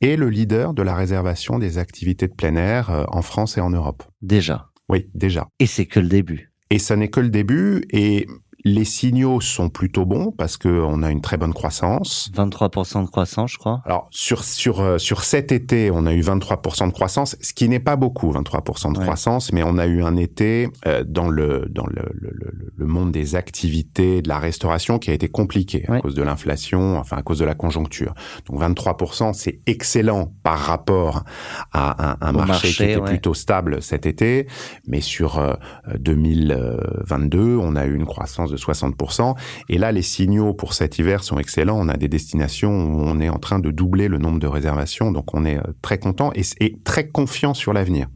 est 0.00 0.16
le 0.16 0.28
leader 0.28 0.74
de 0.74 0.82
la 0.82 0.94
réservation 0.94 1.58
des 1.58 1.78
activités 1.78 2.28
de 2.28 2.34
plein 2.34 2.56
air 2.56 2.90
euh, 2.90 3.04
en 3.08 3.22
France 3.22 3.58
et 3.58 3.60
en 3.60 3.70
Europe. 3.70 4.02
Déjà. 4.22 4.68
Oui, 4.88 5.08
déjà. 5.14 5.48
Et 5.58 5.66
c'est 5.66 5.86
que 5.86 6.00
le 6.00 6.08
début. 6.08 6.52
Et 6.70 6.78
ça 6.78 6.96
n'est 6.96 7.10
que 7.10 7.20
le 7.20 7.30
début 7.30 7.84
et 7.90 8.26
les 8.64 8.84
signaux 8.84 9.40
sont 9.40 9.68
plutôt 9.68 10.04
bons 10.04 10.32
parce 10.36 10.56
que 10.56 10.68
on 10.68 11.02
a 11.02 11.10
une 11.10 11.20
très 11.20 11.36
bonne 11.36 11.54
croissance. 11.54 12.30
23% 12.34 13.04
de 13.04 13.10
croissance, 13.10 13.52
je 13.52 13.58
crois. 13.58 13.80
Alors 13.84 14.08
sur 14.10 14.44
sur 14.44 14.80
euh, 14.80 14.98
sur 14.98 15.24
cet 15.24 15.52
été, 15.52 15.90
on 15.90 16.06
a 16.06 16.12
eu 16.12 16.20
23% 16.20 16.88
de 16.88 16.92
croissance, 16.92 17.36
ce 17.40 17.52
qui 17.54 17.68
n'est 17.68 17.80
pas 17.80 17.96
beaucoup, 17.96 18.30
23% 18.32 18.92
de 18.92 18.98
Ouais. 18.98 19.04
croissance, 19.04 19.52
mais 19.52 19.62
on 19.62 19.78
a 19.78 19.86
eu 19.86 20.02
un 20.02 20.16
été 20.16 20.68
euh, 20.86 21.04
dans 21.06 21.28
le 21.28 21.66
dans 21.70 21.86
le, 21.86 22.02
le, 22.14 22.30
le- 22.32 22.72
le 22.76 22.86
monde 22.86 23.12
des 23.12 23.34
activités 23.36 24.22
de 24.22 24.28
la 24.28 24.38
restauration 24.38 24.98
qui 24.98 25.10
a 25.10 25.14
été 25.14 25.28
compliqué 25.28 25.84
à 25.88 25.92
Ouais. 25.92 26.00
cause 26.00 26.14
de 26.14 26.22
l'inflation, 26.22 26.98
enfin 26.98 27.16
à 27.18 27.22
cause 27.22 27.38
de 27.38 27.44
la 27.44 27.54
conjoncture. 27.54 28.14
Donc 28.46 28.60
23%, 28.60 29.32
c'est 29.34 29.60
excellent 29.66 30.32
par 30.42 30.58
rapport 30.58 31.24
à 31.72 32.16
un, 32.26 32.32
marché, 32.32 32.48
marché, 32.48 32.68
qui 32.72 32.82
était 32.84 32.96
ouais. 33.00 33.04
plutôt 33.08 33.34
stable 33.34 33.82
cet 33.82 34.06
été, 34.06 34.46
mais 34.86 35.00
sur 35.00 35.38
euh, 35.38 35.54
2022, 35.98 37.56
on 37.56 37.76
a 37.76 37.86
eu 37.86 37.94
une 37.94 38.06
croissance 38.06 38.49
de 38.50 38.56
60%. 38.56 39.36
Et 39.68 39.78
là, 39.78 39.92
les 39.92 40.02
signaux 40.02 40.52
pour 40.54 40.74
cet 40.74 40.98
hiver 40.98 41.22
sont 41.24 41.38
excellents. 41.38 41.78
On 41.80 41.88
a 41.88 41.96
des 41.96 42.08
destinations 42.08 42.70
où 42.70 43.00
on 43.00 43.20
est 43.20 43.28
en 43.28 43.38
train 43.38 43.58
de 43.58 43.70
doubler 43.70 44.08
le 44.08 44.18
nombre 44.18 44.38
de 44.38 44.46
réservations, 44.46 45.12
donc 45.12 45.32
on 45.34 45.44
est 45.44 45.56
euh, 45.58 45.72
très 45.82 45.98
content 45.98 46.30
et, 46.34 46.42
et 46.60 46.76
très 46.84 47.08
confiant 47.08 47.54
sur 47.54 47.72
l'avenir. 47.72 48.08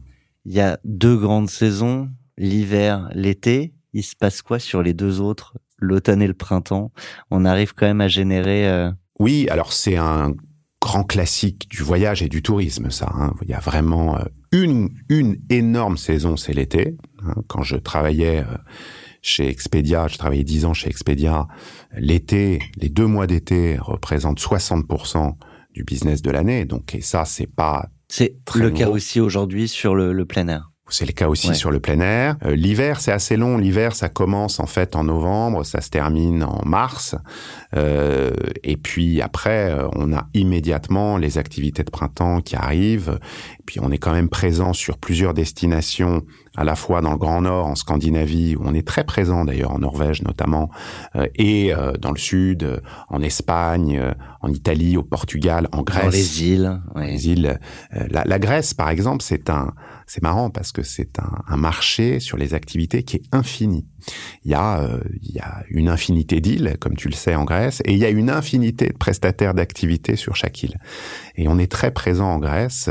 Il 0.45 0.53
y 0.53 0.59
a 0.61 0.79
deux 0.83 1.17
grandes 1.17 1.49
saisons, 1.49 2.09
l'hiver, 2.37 3.09
l'été. 3.13 3.73
Il 3.93 4.03
se 4.03 4.15
passe 4.15 4.41
quoi 4.41 4.59
sur 4.59 4.83
les 4.83 4.93
deux 4.93 5.21
autres, 5.21 5.55
l'automne 5.77 6.21
et 6.21 6.27
le 6.27 6.33
printemps? 6.33 6.91
On 7.31 7.45
arrive 7.45 7.73
quand 7.73 7.85
même 7.87 8.01
à 8.01 8.07
générer. 8.07 8.67
euh, 8.67 8.91
Oui, 9.19 9.47
alors 9.49 9.73
c'est 9.73 9.95
un 9.95 10.33
grand 10.81 11.03
classique 11.03 11.67
du 11.69 11.81
voyage 11.81 12.21
et 12.21 12.29
du 12.29 12.43
tourisme, 12.43 12.91
ça. 12.91 13.09
hein. 13.15 13.33
Il 13.41 13.49
y 13.49 13.53
a 13.53 13.59
vraiment 13.59 14.17
euh, 14.17 14.23
une, 14.51 14.89
une 15.09 15.37
énorme 15.49 15.97
saison, 15.97 16.37
c'est 16.37 16.53
l'été. 16.53 16.95
hein. 17.25 17.33
Quand 17.47 17.63
je 17.63 17.77
travaillais 17.77 18.43
chez 19.25 19.49
Expedia, 19.49 20.07
je 20.07 20.17
travaillais 20.19 20.43
dix 20.43 20.65
ans 20.65 20.73
chez 20.75 20.87
Expedia, 20.87 21.47
l'été, 21.97 22.59
les 22.77 22.89
deux 22.89 23.07
mois 23.07 23.25
d'été 23.25 23.77
représentent 23.79 24.39
60% 24.39 25.33
du 25.73 25.83
business 25.83 26.21
de 26.21 26.29
l'année. 26.29 26.65
Donc, 26.65 26.93
et 26.93 27.01
ça, 27.01 27.25
c'est 27.25 27.47
pas 27.51 27.87
C'est 28.07 28.35
le 28.53 28.69
cas 28.69 28.87
aussi 28.87 29.19
aujourd'hui 29.19 29.67
sur 29.67 29.95
le, 29.95 30.13
le 30.13 30.25
plein 30.25 30.47
air. 30.47 30.69
C'est 30.89 31.07
le 31.07 31.13
cas 31.13 31.27
aussi 31.27 31.47
Ouais. 31.49 31.55
sur 31.55 31.71
le 31.71 31.79
plein 31.79 31.99
air. 31.99 32.35
Euh, 32.45 32.55
L'hiver, 32.55 33.01
c'est 33.01 33.11
assez 33.11 33.37
long. 33.37 33.57
L'hiver, 33.57 33.95
ça 33.95 34.07
commence 34.07 34.59
en 34.59 34.67
fait 34.67 34.95
en 34.95 35.05
novembre, 35.05 35.65
ça 35.65 35.81
se 35.81 35.89
termine 35.89 36.43
en 36.43 36.61
mars. 36.63 37.15
Euh, 37.75 38.29
et 38.63 38.77
puis 38.77 39.19
après, 39.19 39.71
euh, 39.71 39.87
on 39.95 40.13
a 40.13 40.27
immédiatement 40.35 41.17
les 41.17 41.39
activités 41.39 41.83
de 41.83 41.89
printemps 41.89 42.41
qui 42.41 42.55
arrivent. 42.55 43.17
Et 43.59 43.63
puis 43.65 43.79
on 43.81 43.89
est 43.91 43.97
quand 43.97 44.13
même 44.13 44.29
présent 44.29 44.73
sur 44.73 44.99
plusieurs 44.99 45.33
destinations, 45.33 46.21
à 46.57 46.63
la 46.63 46.75
fois 46.75 47.01
dans 47.01 47.11
le 47.11 47.17
Grand 47.17 47.41
Nord, 47.41 47.65
en 47.67 47.75
Scandinavie, 47.75 48.55
où 48.55 48.61
on 48.65 48.73
est 48.73 48.87
très 48.87 49.03
présent 49.03 49.45
d'ailleurs, 49.45 49.71
en 49.71 49.79
Norvège 49.79 50.21
notamment, 50.23 50.69
euh, 51.15 51.27
et 51.35 51.73
euh, 51.73 51.93
dans 51.93 52.11
le 52.11 52.17
Sud, 52.17 52.63
euh, 52.63 52.79
en 53.09 53.21
Espagne, 53.21 53.97
euh, 53.97 54.13
en 54.41 54.49
Italie, 54.49 54.97
au 54.97 55.03
Portugal, 55.03 55.67
en 55.71 55.81
Grèce 55.81 56.03
Dans 56.05 56.09
les 56.11 56.43
îles. 56.43 56.81
ouais. 56.95 57.07
les 57.11 57.27
îles. 57.29 57.59
Euh, 57.95 58.07
La, 58.09 58.23
la 58.25 58.39
Grèce, 58.39 58.73
par 58.73 58.89
exemple, 58.89 59.23
c'est 59.23 59.49
un, 59.49 59.73
c'est 60.07 60.21
marrant 60.21 60.49
parce 60.49 60.71
que 60.71 60.83
c'est 60.83 61.19
un, 61.19 61.41
un 61.47 61.57
marché 61.57 62.19
sur 62.19 62.37
les 62.37 62.53
activités 62.53 63.03
qui 63.03 63.17
est 63.17 63.23
infini. 63.31 63.87
Il 64.43 64.51
y 64.51 64.53
a, 64.53 64.79
euh, 64.81 64.99
il 65.23 65.31
y 65.33 65.39
a 65.39 65.63
une 65.69 65.89
infinité 65.89 66.39
d'îles, 66.41 66.77
comme 66.79 66.95
tu 66.95 67.07
le 67.09 67.15
sais 67.15 67.33
en 67.35 67.43
Grèce, 67.43 67.81
et 67.85 67.93
il 67.93 67.97
y 67.97 68.05
a 68.05 68.09
une 68.09 68.29
infinité 68.29 68.87
de 68.87 68.97
prestataires 68.97 69.55
d'activités 69.55 70.15
sur 70.15 70.35
chaque 70.35 70.61
île. 70.61 70.77
Et 71.35 71.47
on 71.47 71.57
est 71.57 71.71
très 71.71 71.91
présent 71.91 72.27
en 72.31 72.37
Grèce 72.39 72.89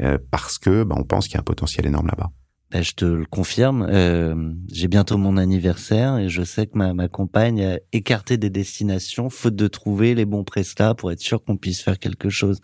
euh, 0.00 0.18
parce 0.30 0.58
que, 0.58 0.84
ben, 0.84 0.96
on 0.98 1.04
pense 1.04 1.26
qu'il 1.26 1.34
y 1.34 1.38
a 1.38 1.40
un 1.40 1.44
potentiel 1.44 1.86
énorme 1.86 2.06
là-bas. 2.06 2.30
Ben, 2.72 2.82
je 2.82 2.94
te 2.94 3.04
le 3.04 3.26
confirme. 3.26 3.86
euh, 3.90 4.34
J'ai 4.72 4.88
bientôt 4.88 5.18
mon 5.18 5.36
anniversaire 5.36 6.16
et 6.16 6.30
je 6.30 6.42
sais 6.42 6.66
que 6.66 6.78
ma, 6.78 7.06
compagne 7.08 7.62
a 7.62 7.78
écarté 7.92 8.38
des 8.38 8.48
destinations 8.48 9.28
faute 9.28 9.54
de 9.54 9.68
trouver 9.68 10.14
les 10.14 10.24
bons 10.24 10.42
prestats 10.42 10.94
pour 10.94 11.12
être 11.12 11.20
sûr 11.20 11.44
qu'on 11.44 11.58
puisse 11.58 11.82
faire 11.82 11.98
quelque 11.98 12.30
chose. 12.30 12.60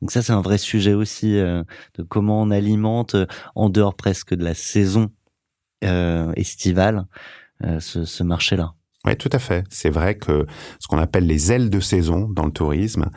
Donc 0.00 0.12
ça, 0.12 0.22
c'est 0.22 0.32
un 0.32 0.40
vrai 0.40 0.56
sujet 0.56 0.94
aussi 0.94 1.36
euh, 1.36 1.62
de 1.98 2.02
comment 2.02 2.40
on 2.40 2.50
alimente 2.50 3.14
euh, 3.14 3.26
en 3.54 3.68
dehors 3.68 3.94
presque 3.94 4.34
de 4.34 4.44
la 4.44 4.54
saison 4.54 5.10
estivale 6.36 7.06
ce, 7.78 8.22
marché-là. 8.22 8.74
Oui, 9.06 9.16
tout 9.16 9.30
à 9.32 9.38
fait. 9.38 9.64
C'est 9.70 9.88
vrai 9.88 10.18
que 10.18 10.44
ce 10.78 10.88
qu'on 10.88 10.98
appelle 10.98 11.24
les 11.24 11.52
ailes 11.52 11.70
de 11.70 11.80
saison 11.80 12.28
dans 12.28 12.44
le 12.44 12.52
tourisme, 12.52 13.08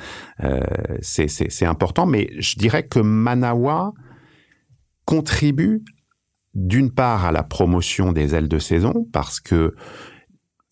c'est 1.01 1.65
important, 1.65 2.05
mais 2.05 2.29
je 2.39 2.55
dirais 2.55 2.83
que 2.83 2.99
Manawa 2.99 3.91
contribue 5.03 5.83
d'une 6.53 6.91
part 6.91 7.25
à 7.25 7.31
la 7.31 7.43
promotion 7.43 8.11
des 8.11 8.35
ailes 8.35 8.47
de 8.47 8.59
saison, 8.59 9.07
parce 9.11 9.39
que 9.39 9.75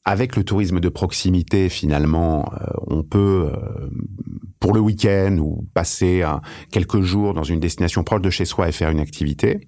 avec 0.03 0.35
le 0.35 0.43
tourisme 0.43 0.79
de 0.79 0.89
proximité, 0.89 1.69
finalement, 1.69 2.51
euh, 2.53 2.65
on 2.88 3.03
peut, 3.03 3.51
euh, 3.53 3.89
pour 4.59 4.73
le 4.73 4.79
week-end 4.79 5.38
ou 5.39 5.67
passer 5.75 6.23
un- 6.23 6.41
quelques 6.71 7.01
jours 7.01 7.33
dans 7.35 7.43
une 7.43 7.59
destination 7.59 8.03
proche 8.03 8.21
de 8.21 8.29
chez 8.31 8.45
soi 8.45 8.67
et 8.67 8.71
faire 8.71 8.89
une 8.89 9.00
activité. 9.00 9.67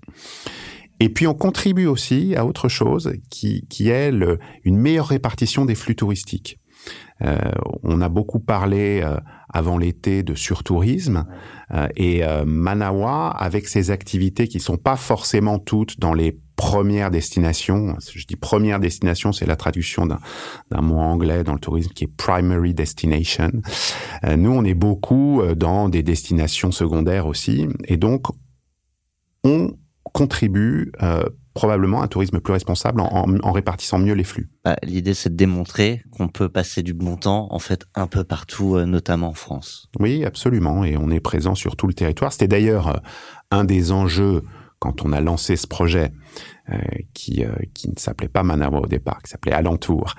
Et 1.00 1.10
puis 1.10 1.27
on 1.27 1.34
contribue 1.36 1.86
aussi 1.86 2.36
à 2.36 2.46
autre 2.46 2.67
chose 2.67 3.13
qui, 3.29 3.67
qui 3.70 3.89
est 3.89 4.12
le, 4.12 4.39
une 4.63 4.77
meilleure 4.77 5.08
répartition 5.08 5.65
des 5.65 5.75
flux 5.75 5.96
touristiques. 5.96 6.60
Euh, 7.22 7.38
on 7.84 8.01
a 8.01 8.10
beaucoup 8.10 8.39
parlé 8.39 9.01
euh, 9.03 9.17
avant 9.53 9.77
l'été 9.77 10.24
de 10.24 10.36
surtourisme 10.36 11.25
euh, 11.72 11.88
et 11.95 12.24
euh, 12.24 12.43
Manawa, 12.45 13.29
avec 13.29 13.67
ses 13.67 13.91
activités 13.91 14.48
qui 14.48 14.60
sont 14.60 14.77
pas 14.77 14.98
forcément 14.98 15.60
toutes 15.60 16.00
dans 16.00 16.13
les 16.13 16.38
premières 16.55 17.12
destinations, 17.12 17.95
je 18.13 18.25
dis 18.25 18.36
première 18.36 18.79
destination, 18.79 19.31
c'est 19.31 19.45
la 19.45 19.55
traduction 19.55 20.05
d'un 20.05 20.81
mot 20.81 21.00
anglais 21.00 21.43
dans 21.43 21.53
le 21.53 21.60
tourisme 21.60 21.91
qui 21.93 22.05
est 22.05 22.15
primary 22.15 22.74
destination. 22.74 23.51
Euh, 24.24 24.38
nous, 24.38 24.51
on 24.51 24.63
est 24.63 24.74
beaucoup 24.74 25.41
euh, 25.41 25.55
dans 25.55 25.89
des 25.89 26.03
destinations 26.03 26.72
secondaires 26.72 27.27
aussi, 27.27 27.67
et 27.86 27.98
donc 27.98 28.27
on 29.43 29.72
contribue 30.03 30.91
euh, 31.01 31.24
probablement 31.53 32.01
un 32.01 32.07
tourisme 32.07 32.39
plus 32.39 32.53
responsable 32.53 33.01
en, 33.01 33.07
en- 33.12 33.39
en 33.41 33.51
répartissant 33.51 34.00
mieux 34.00 34.13
les 34.13 34.24
flux. 34.24 34.50
Bah, 34.63 34.75
L'idée, 34.83 35.13
c'est 35.13 35.29
de 35.29 35.36
démontrer 35.36 36.03
qu'on 36.12 36.27
peut 36.27 36.50
passer 36.50 36.81
du 36.83 36.93
bon 36.93 37.15
temps, 37.15 37.48
en 37.51 37.60
fait, 37.60 37.86
un 37.95 38.07
peu 38.07 38.24
partout, 38.24 38.75
euh, 38.75 38.86
notamment 38.86 39.29
en 39.29 39.33
France. 39.33 39.89
Oui, 40.00 40.25
absolument. 40.25 40.83
Et 40.83 40.98
on 40.98 41.10
est 41.12 41.19
présent 41.19 41.55
sur 41.55 41.75
tout 41.75 41.88
le 41.88 41.93
territoire. 41.93 42.31
C'était 42.31 42.48
d'ailleurs 42.48 42.88
euh, 42.88 42.98
un 43.51 43.63
des 43.65 43.91
enjeux 43.91 44.43
quand 44.79 45.03
on 45.05 45.13
a 45.13 45.22
lancé 45.22 45.55
ce 45.55 45.67
projet 45.67 46.12
qui, 47.13 47.43
euh, 47.43 47.51
qui 47.74 47.89
ne 47.89 47.96
s'appelait 47.98 48.29
pas 48.29 48.43
Manawa 48.43 48.79
au 48.82 48.86
départ, 48.88 49.22
qui 49.22 49.29
s'appelait 49.32 49.51
Alentour, 49.53 50.15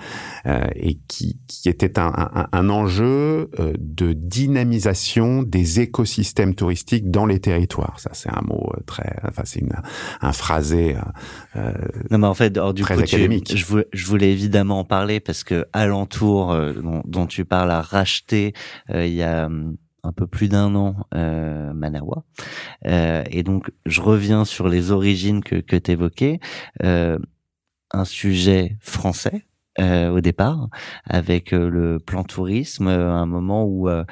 euh, 0.47 0.65
et 0.77 0.99
qui, 1.09 1.39
qui 1.49 1.69
était 1.69 1.99
un, 1.99 2.13
un, 2.17 2.47
un 2.53 2.69
enjeu 2.69 3.51
euh, 3.59 3.73
de 3.79 4.13
dynamisation 4.13 5.43
des 5.43 5.81
écosystèmes 5.81 6.55
touristiques 6.55 7.11
dans 7.11 7.27
les 7.27 7.41
territoires. 7.41 7.99
Ça, 7.99 8.11
c'est 8.13 8.29
un 8.31 8.43
mot 8.43 8.71
euh, 8.77 8.81
très, 8.87 9.17
enfin, 9.27 9.43
c'est 9.45 9.61
une, 9.61 9.73
un 10.21 10.33
phrasé. 10.33 10.97
euh, 11.57 11.73
Non, 12.11 12.19
mais 12.19 12.27
en 12.27 12.35
fait, 12.35 12.57
alors, 12.57 12.75
du 12.75 12.83
Très 12.83 12.97
coup, 12.97 13.03
tu- 13.03 13.15
académique. 13.17 13.57
je, 13.57 13.65
voulais, 13.65 13.87
je 13.93 14.07
voulais 14.07 14.31
évidemment 14.33 14.81
en 14.81 14.85
parler 14.85 15.21
parce 15.21 15.45
que 15.45 15.67
Alentour, 15.73 16.53
euh, 16.53 16.73
dont, 16.75 17.03
dont 17.07 17.27
tu 17.27 17.45
parles, 17.45 17.71
a 17.71 17.81
racheté 17.81 18.53
euh, 18.91 19.07
il 19.07 19.15
y 19.15 19.23
a 19.23 19.47
hum, 19.47 19.77
un 20.05 20.13
peu 20.13 20.27
plus 20.27 20.49
d'un 20.49 20.75
an 20.75 20.97
euh, 21.15 21.73
Manawa. 21.73 22.25
Euh, 22.87 23.25
et 23.31 23.43
donc, 23.43 23.71
je 23.87 24.01
reviens 24.01 24.45
sur 24.45 24.69
les 24.69 24.91
origines 24.91 25.43
que, 25.43 25.57
que 25.57 25.77
tu 25.77 25.91
évoquais. 25.93 26.41
Euh, 26.83 27.19
un 27.91 28.05
sujet 28.05 28.77
français. 28.81 29.47
Euh, 29.81 30.11
au 30.11 30.21
départ, 30.21 30.69
avec 31.09 31.53
euh, 31.53 31.69
le 31.69 31.99
plan 31.99 32.23
tourisme, 32.25 32.87
euh, 32.89 33.11
un 33.13 33.27
moment 33.27 33.65
où 33.65 33.89
euh, 33.89 34.05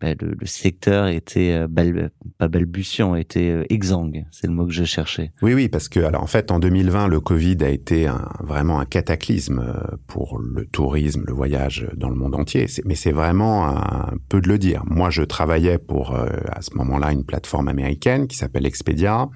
bah, 0.00 0.14
le, 0.20 0.36
le 0.38 0.46
secteur 0.46 1.08
était 1.08 1.52
euh, 1.52 1.66
bal- 1.68 2.10
pas 2.38 2.48
balbutiant, 2.48 3.14
était 3.14 3.50
euh, 3.50 3.64
exsangue, 3.68 4.24
c'est 4.30 4.46
le 4.46 4.52
mot 4.52 4.66
que 4.66 4.72
je 4.72 4.84
cherchais. 4.84 5.32
Oui, 5.42 5.54
oui, 5.54 5.68
parce 5.68 5.88
que 5.88 6.00
alors 6.00 6.22
en 6.22 6.26
fait 6.28 6.50
en 6.50 6.58
2020 6.60 7.08
le 7.08 7.20
Covid 7.20 7.56
a 7.62 7.68
été 7.68 8.06
un, 8.06 8.28
vraiment 8.40 8.78
un 8.80 8.84
cataclysme 8.84 9.74
pour 10.06 10.38
le 10.38 10.66
tourisme, 10.66 11.24
le 11.26 11.32
voyage 11.32 11.86
dans 11.96 12.08
le 12.08 12.14
monde 12.16 12.34
entier. 12.34 12.66
Mais 12.84 12.94
c'est 12.94 13.12
vraiment 13.12 13.66
un 13.68 14.12
peu 14.28 14.40
de 14.40 14.48
le 14.48 14.58
dire. 14.58 14.82
Moi, 14.86 15.10
je 15.10 15.22
travaillais 15.22 15.78
pour 15.78 16.14
à 16.14 16.60
ce 16.62 16.74
moment-là 16.76 17.12
une 17.12 17.24
plateforme 17.24 17.68
américaine 17.68 18.26
qui 18.28 18.36
s'appelle 18.36 18.66
Expedia. 18.66 19.28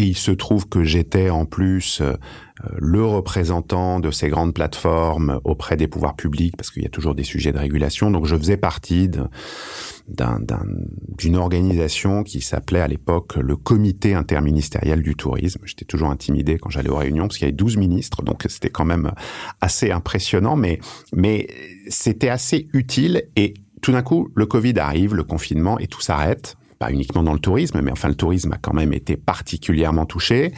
Et 0.00 0.04
il 0.04 0.16
se 0.16 0.30
trouve 0.30 0.66
que 0.66 0.82
j'étais 0.82 1.28
en 1.28 1.44
plus 1.44 2.00
euh, 2.00 2.14
le 2.78 3.04
représentant 3.04 4.00
de 4.00 4.10
ces 4.10 4.30
grandes 4.30 4.54
plateformes 4.54 5.42
auprès 5.44 5.76
des 5.76 5.88
pouvoirs 5.88 6.16
publics, 6.16 6.56
parce 6.56 6.70
qu'il 6.70 6.82
y 6.82 6.86
a 6.86 6.88
toujours 6.88 7.14
des 7.14 7.22
sujets 7.22 7.52
de 7.52 7.58
régulation. 7.58 8.10
Donc 8.10 8.24
je 8.24 8.34
faisais 8.34 8.56
partie 8.56 9.10
d'une 10.08 11.36
organisation 11.36 12.22
qui 12.22 12.40
s'appelait 12.40 12.80
à 12.80 12.88
l'époque 12.88 13.36
le 13.36 13.56
Comité 13.56 14.14
interministériel 14.14 15.02
du 15.02 15.16
tourisme. 15.16 15.60
J'étais 15.66 15.84
toujours 15.84 16.08
intimidé 16.08 16.56
quand 16.56 16.70
j'allais 16.70 16.88
aux 16.88 16.96
réunions, 16.96 17.24
parce 17.24 17.36
qu'il 17.36 17.44
y 17.44 17.48
avait 17.48 17.56
12 17.56 17.76
ministres, 17.76 18.22
donc 18.22 18.46
c'était 18.48 18.70
quand 18.70 18.86
même 18.86 19.12
assez 19.60 19.90
impressionnant, 19.90 20.56
mais, 20.56 20.80
mais 21.12 21.46
c'était 21.90 22.30
assez 22.30 22.68
utile. 22.72 23.24
Et 23.36 23.52
tout 23.82 23.92
d'un 23.92 24.00
coup, 24.00 24.30
le 24.34 24.46
Covid 24.46 24.78
arrive, 24.78 25.14
le 25.14 25.24
confinement, 25.24 25.78
et 25.78 25.88
tout 25.88 26.00
s'arrête 26.00 26.56
pas 26.80 26.90
uniquement 26.90 27.22
dans 27.22 27.34
le 27.34 27.38
tourisme, 27.38 27.80
mais 27.82 27.92
enfin 27.92 28.08
le 28.08 28.14
tourisme 28.14 28.52
a 28.52 28.56
quand 28.56 28.72
même 28.72 28.92
été 28.94 29.16
particulièrement 29.16 30.06
touché. 30.06 30.52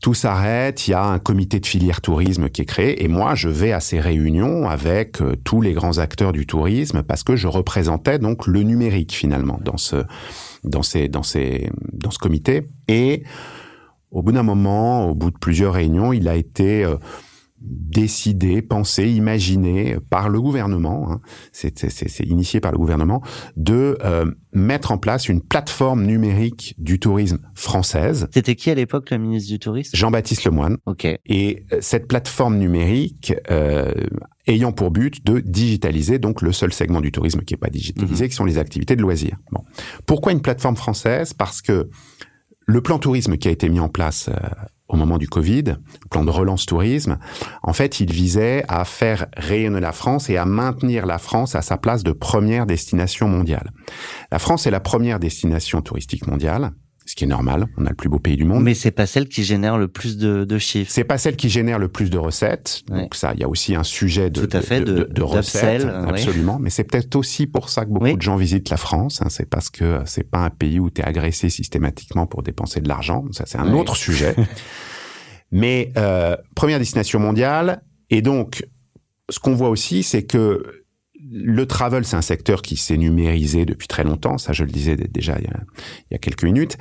Tout 0.00 0.14
s'arrête, 0.14 0.86
il 0.86 0.90
y 0.92 0.94
a 0.94 1.04
un 1.04 1.18
comité 1.18 1.60
de 1.60 1.66
filière 1.66 2.00
tourisme 2.00 2.48
qui 2.48 2.62
est 2.62 2.66
créé, 2.66 3.04
et 3.04 3.08
moi 3.08 3.34
je 3.36 3.48
vais 3.48 3.72
à 3.72 3.80
ces 3.80 4.00
réunions 4.00 4.68
avec 4.68 5.20
euh, 5.22 5.36
tous 5.44 5.60
les 5.60 5.72
grands 5.72 5.98
acteurs 5.98 6.32
du 6.32 6.44
tourisme 6.46 7.02
parce 7.02 7.22
que 7.22 7.36
je 7.36 7.46
représentais 7.46 8.18
donc 8.18 8.46
le 8.46 8.62
numérique 8.62 9.12
finalement 9.12 9.60
dans 9.64 9.76
ce 9.76 10.04
dans 10.64 10.82
ces 10.82 11.08
dans 11.08 11.22
ces 11.22 11.70
dans 11.92 12.10
ce 12.10 12.18
comité. 12.18 12.68
Et 12.88 13.22
au 14.10 14.22
bout 14.22 14.32
d'un 14.32 14.42
moment, 14.42 15.08
au 15.08 15.14
bout 15.14 15.30
de 15.30 15.38
plusieurs 15.38 15.74
réunions, 15.74 16.12
il 16.12 16.28
a 16.28 16.34
été 16.34 16.84
euh, 16.84 16.96
décidé, 17.60 18.62
pensé, 18.62 19.10
imaginé 19.10 19.96
par 20.10 20.28
le 20.28 20.40
gouvernement, 20.40 21.12
hein, 21.12 21.20
c'est 21.52 22.20
initié 22.24 22.60
par 22.60 22.72
le 22.72 22.78
gouvernement, 22.78 23.22
de 23.56 23.98
euh, 24.04 24.26
mettre 24.52 24.92
en 24.92 24.98
place 24.98 25.28
une 25.28 25.40
plateforme 25.40 26.04
numérique 26.04 26.74
du 26.78 26.98
tourisme 26.98 27.40
française. 27.54 28.28
C'était 28.32 28.54
qui 28.54 28.70
à 28.70 28.74
l'époque 28.74 29.10
le 29.10 29.18
ministre 29.18 29.50
du 29.50 29.58
Tourisme? 29.58 29.96
Jean-Baptiste 29.96 30.44
Lemoine. 30.44 30.78
Ok. 30.86 31.06
Et 31.26 31.64
euh, 31.72 31.78
cette 31.80 32.06
plateforme 32.06 32.58
numérique 32.58 33.34
euh, 33.50 33.92
ayant 34.46 34.72
pour 34.72 34.90
but 34.90 35.24
de 35.24 35.40
digitaliser 35.40 36.18
donc 36.18 36.42
le 36.42 36.52
seul 36.52 36.72
segment 36.72 37.00
du 37.00 37.12
tourisme 37.12 37.40
qui 37.40 37.54
n'est 37.54 37.58
pas 37.58 37.70
digitalisé, 37.70 38.28
qui 38.28 38.34
sont 38.34 38.44
les 38.44 38.58
activités 38.58 38.96
de 38.96 39.02
loisirs. 39.02 39.36
Bon. 39.52 39.62
Pourquoi 40.06 40.32
une 40.32 40.42
plateforme 40.42 40.76
française? 40.76 41.34
Parce 41.34 41.60
que 41.60 41.90
le 42.66 42.80
plan 42.80 42.98
tourisme 42.98 43.36
qui 43.36 43.48
a 43.48 43.50
été 43.50 43.68
mis 43.68 43.80
en 43.80 43.88
place 43.88 44.28
euh, 44.28 44.36
au 44.88 44.96
moment 44.96 45.18
du 45.18 45.28
Covid, 45.28 45.76
plan 46.10 46.24
de 46.24 46.30
relance 46.30 46.66
tourisme, 46.66 47.18
en 47.62 47.72
fait, 47.72 48.00
il 48.00 48.12
visait 48.12 48.64
à 48.68 48.84
faire 48.84 49.26
rayonner 49.36 49.80
la 49.80 49.92
France 49.92 50.30
et 50.30 50.36
à 50.36 50.44
maintenir 50.44 51.06
la 51.06 51.18
France 51.18 51.54
à 51.54 51.62
sa 51.62 51.76
place 51.76 52.02
de 52.02 52.12
première 52.12 52.66
destination 52.66 53.28
mondiale. 53.28 53.70
La 54.32 54.38
France 54.38 54.66
est 54.66 54.70
la 54.70 54.80
première 54.80 55.20
destination 55.20 55.82
touristique 55.82 56.26
mondiale, 56.26 56.72
ce 57.08 57.14
qui 57.16 57.24
est 57.24 57.26
normal. 57.28 57.66
On 57.78 57.86
a 57.86 57.88
le 57.88 57.94
plus 57.94 58.10
beau 58.10 58.18
pays 58.18 58.36
du 58.36 58.44
monde. 58.44 58.62
Mais 58.62 58.74
c'est 58.74 58.90
pas 58.90 59.06
celle 59.06 59.28
qui 59.28 59.42
génère 59.42 59.78
le 59.78 59.88
plus 59.88 60.18
de, 60.18 60.44
de 60.44 60.58
chiffres. 60.58 60.90
C'est 60.92 61.04
pas 61.04 61.16
celle 61.16 61.36
qui 61.36 61.48
génère 61.48 61.78
le 61.78 61.88
plus 61.88 62.10
de 62.10 62.18
recettes. 62.18 62.82
Ouais. 62.90 63.00
Donc 63.00 63.14
ça, 63.14 63.32
il 63.34 63.40
y 63.40 63.44
a 63.44 63.48
aussi 63.48 63.74
un 63.74 63.82
sujet 63.82 64.28
de, 64.28 64.44
Tout 64.44 64.54
à 64.56 64.60
fait, 64.60 64.82
de, 64.82 65.04
de- 65.10 65.22
recettes, 65.22 65.84
ouais. 65.84 65.90
absolument. 66.10 66.58
Mais 66.60 66.68
c'est 66.68 66.84
peut-être 66.84 67.16
aussi 67.16 67.46
pour 67.46 67.70
ça 67.70 67.86
que 67.86 67.90
beaucoup 67.90 68.04
Oui. 68.04 68.16
de 68.16 68.20
gens 68.22 68.36
visitent 68.36 68.68
la 68.68 68.76
France. 68.76 69.22
hein. 69.22 69.28
C'est 69.30 69.48
parce 69.48 69.70
que 69.70 70.00
c'est 70.04 70.28
pas 70.30 70.40
un 70.40 70.50
pays 70.50 70.78
où 70.80 70.90
tu 70.90 71.00
es 71.00 71.04
agressé 71.04 71.48
systématiquement 71.48 72.26
pour 72.26 72.42
dépenser 72.42 72.80
de 72.82 72.88
l'argent. 72.88 73.24
Ça, 73.32 73.44
c'est 73.46 73.58
un 73.58 73.72
autre 73.72 73.96
sujet. 73.96 74.36
Mais 75.50 75.92
euh, 75.96 76.36
première 76.54 76.78
destination 76.78 77.18
mondiale. 77.20 77.82
Et 78.10 78.20
donc, 78.22 78.66
ce 79.30 79.38
qu'on 79.40 79.54
voit 79.54 79.70
aussi, 79.70 80.02
c'est 80.02 80.24
que 80.24 80.62
le 81.30 81.66
travel, 81.66 82.04
c'est 82.04 82.16
un 82.16 82.22
secteur 82.22 82.62
qui 82.62 82.76
s'est 82.76 82.96
numérisé 82.96 83.64
depuis 83.66 83.88
très 83.88 84.04
longtemps. 84.04 84.38
Ça, 84.38 84.52
je 84.52 84.64
le 84.64 84.70
disais 84.70 84.96
déjà 84.96 85.36
il 85.38 85.44
y 85.44 85.48
a, 85.48 85.60
il 86.10 86.12
y 86.12 86.14
a 86.14 86.18
quelques 86.18 86.44
minutes. 86.44 86.76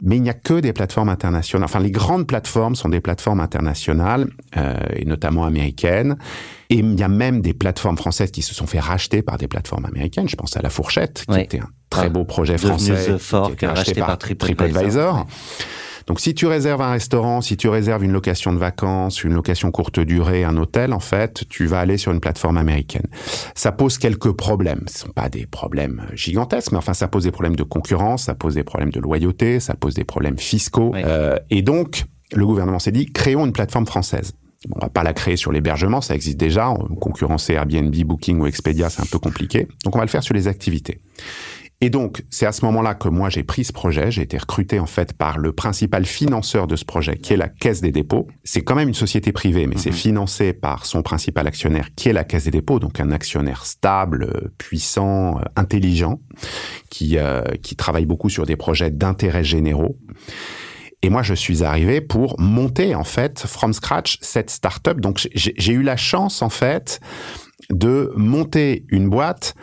Mais 0.00 0.16
il 0.16 0.22
n'y 0.22 0.30
a 0.30 0.34
que 0.34 0.60
des 0.60 0.72
plateformes 0.72 1.08
internationales. 1.08 1.64
Enfin, 1.64 1.80
les 1.80 1.90
grandes 1.90 2.28
plateformes 2.28 2.76
sont 2.76 2.88
des 2.88 3.00
plateformes 3.00 3.40
internationales, 3.40 4.28
euh, 4.56 4.76
et 4.94 5.04
notamment 5.04 5.44
américaines. 5.44 6.16
Et 6.70 6.76
il 6.76 6.96
y 6.98 7.02
a 7.02 7.08
même 7.08 7.40
des 7.40 7.52
plateformes 7.52 7.96
françaises 7.96 8.30
qui 8.30 8.42
se 8.42 8.54
sont 8.54 8.68
fait 8.68 8.78
racheter 8.78 9.22
par 9.22 9.38
des 9.38 9.48
plateformes 9.48 9.86
américaines. 9.86 10.28
Je 10.28 10.36
pense 10.36 10.56
à 10.56 10.62
La 10.62 10.70
Fourchette, 10.70 11.24
qui 11.26 11.32
Ouais. 11.32 11.42
était 11.42 11.58
un 11.58 11.68
très 11.90 12.10
beau 12.10 12.24
projet 12.24 12.58
français. 12.58 13.14
The 13.14 13.18
Fork, 13.18 13.56
qui 13.56 13.64
a 13.64 13.70
été 13.72 13.78
racheté 13.80 14.00
par 14.00 14.18
TripAdvisor. 14.18 15.26
Donc, 16.08 16.20
si 16.20 16.34
tu 16.34 16.46
réserves 16.46 16.80
un 16.82 16.90
restaurant, 16.90 17.40
si 17.42 17.56
tu 17.56 17.68
réserves 17.68 18.02
une 18.02 18.12
location 18.12 18.52
de 18.52 18.58
vacances, 18.58 19.22
une 19.22 19.34
location 19.34 19.70
courte 19.70 20.00
durée, 20.00 20.42
un 20.42 20.56
hôtel, 20.56 20.92
en 20.94 21.00
fait, 21.00 21.44
tu 21.50 21.66
vas 21.66 21.80
aller 21.80 21.98
sur 21.98 22.10
une 22.12 22.20
plateforme 22.20 22.56
américaine. 22.56 23.06
Ça 23.54 23.72
pose 23.72 23.98
quelques 23.98 24.32
problèmes. 24.32 24.82
Ce 24.88 25.00
sont 25.00 25.12
pas 25.12 25.28
des 25.28 25.44
problèmes 25.46 26.06
gigantesques, 26.14 26.72
mais 26.72 26.78
enfin, 26.78 26.94
ça 26.94 27.08
pose 27.08 27.24
des 27.24 27.30
problèmes 27.30 27.56
de 27.56 27.62
concurrence, 27.62 28.24
ça 28.24 28.34
pose 28.34 28.54
des 28.54 28.64
problèmes 28.64 28.90
de 28.90 29.00
loyauté, 29.00 29.60
ça 29.60 29.74
pose 29.74 29.94
des 29.94 30.04
problèmes 30.04 30.38
fiscaux. 30.38 30.92
Euh, 31.04 31.36
et 31.50 31.60
donc, 31.62 32.04
le 32.32 32.46
gouvernement 32.46 32.78
s'est 32.78 32.90
dit, 32.92 33.06
créons 33.12 33.44
une 33.44 33.52
plateforme 33.52 33.86
française. 33.86 34.32
Bon, 34.66 34.76
on 34.80 34.84
va 34.86 34.88
pas 34.88 35.04
la 35.04 35.12
créer 35.12 35.36
sur 35.36 35.52
l'hébergement, 35.52 36.00
ça 36.00 36.14
existe 36.16 36.36
déjà. 36.36 36.70
On- 36.70 36.94
Concurrencer 36.96 37.52
Airbnb, 37.52 37.94
Booking 37.94 38.40
ou 38.40 38.46
Expedia, 38.46 38.90
c'est 38.90 39.02
un 39.02 39.06
peu 39.06 39.18
compliqué. 39.20 39.68
Donc, 39.84 39.94
on 39.94 39.98
va 39.98 40.04
le 40.04 40.10
faire 40.10 40.22
sur 40.24 40.34
les 40.34 40.48
activités. 40.48 41.00
Et 41.80 41.90
donc, 41.90 42.24
c'est 42.28 42.44
à 42.44 42.50
ce 42.50 42.64
moment-là 42.64 42.94
que 42.94 43.08
moi, 43.08 43.30
j'ai 43.30 43.44
pris 43.44 43.62
ce 43.62 43.72
projet. 43.72 44.10
J'ai 44.10 44.22
été 44.22 44.36
recruté, 44.36 44.80
en 44.80 44.86
fait, 44.86 45.12
par 45.12 45.38
le 45.38 45.52
principal 45.52 46.04
financeur 46.06 46.66
de 46.66 46.74
ce 46.74 46.84
projet, 46.84 47.16
qui 47.16 47.34
est 47.34 47.36
la 47.36 47.48
Caisse 47.48 47.80
des 47.80 47.92
dépôts. 47.92 48.26
C'est 48.42 48.62
quand 48.62 48.74
même 48.74 48.88
une 48.88 48.94
société 48.94 49.30
privée, 49.30 49.68
mais 49.68 49.76
c'est 49.76 49.92
financé 49.92 50.52
par 50.52 50.86
son 50.86 51.02
principal 51.02 51.46
actionnaire, 51.46 51.90
qui 51.94 52.08
est 52.08 52.12
la 52.12 52.24
Caisse 52.24 52.44
des 52.44 52.50
dépôts, 52.50 52.80
donc 52.80 52.98
un 52.98 53.12
actionnaire 53.12 53.64
stable, 53.64 54.50
puissant, 54.58 55.38
euh, 55.38 55.42
intelligent, 55.54 56.20
qui, 56.90 57.16
euh, 57.16 57.42
qui 57.62 57.76
travaille 57.76 58.06
beaucoup 58.06 58.28
sur 58.28 58.44
des 58.44 58.56
projets 58.56 58.90
d'intérêt 58.90 59.44
généraux. 59.44 59.96
Et 61.02 61.10
moi, 61.10 61.22
je 61.22 61.34
suis 61.34 61.62
arrivé 61.62 62.00
pour 62.00 62.40
monter, 62.40 62.96
en 62.96 63.04
fait, 63.04 63.44
from 63.46 63.72
scratch, 63.72 64.18
cette 64.20 64.50
start-up. 64.50 64.98
Donc, 64.98 65.28
j'ai 65.32 65.72
eu 65.72 65.82
la 65.82 65.96
chance, 65.96 66.42
en 66.42 66.50
fait, 66.50 66.98
de 67.70 68.12
monter 68.16 68.84
une 68.88 69.08
boîte 69.08 69.54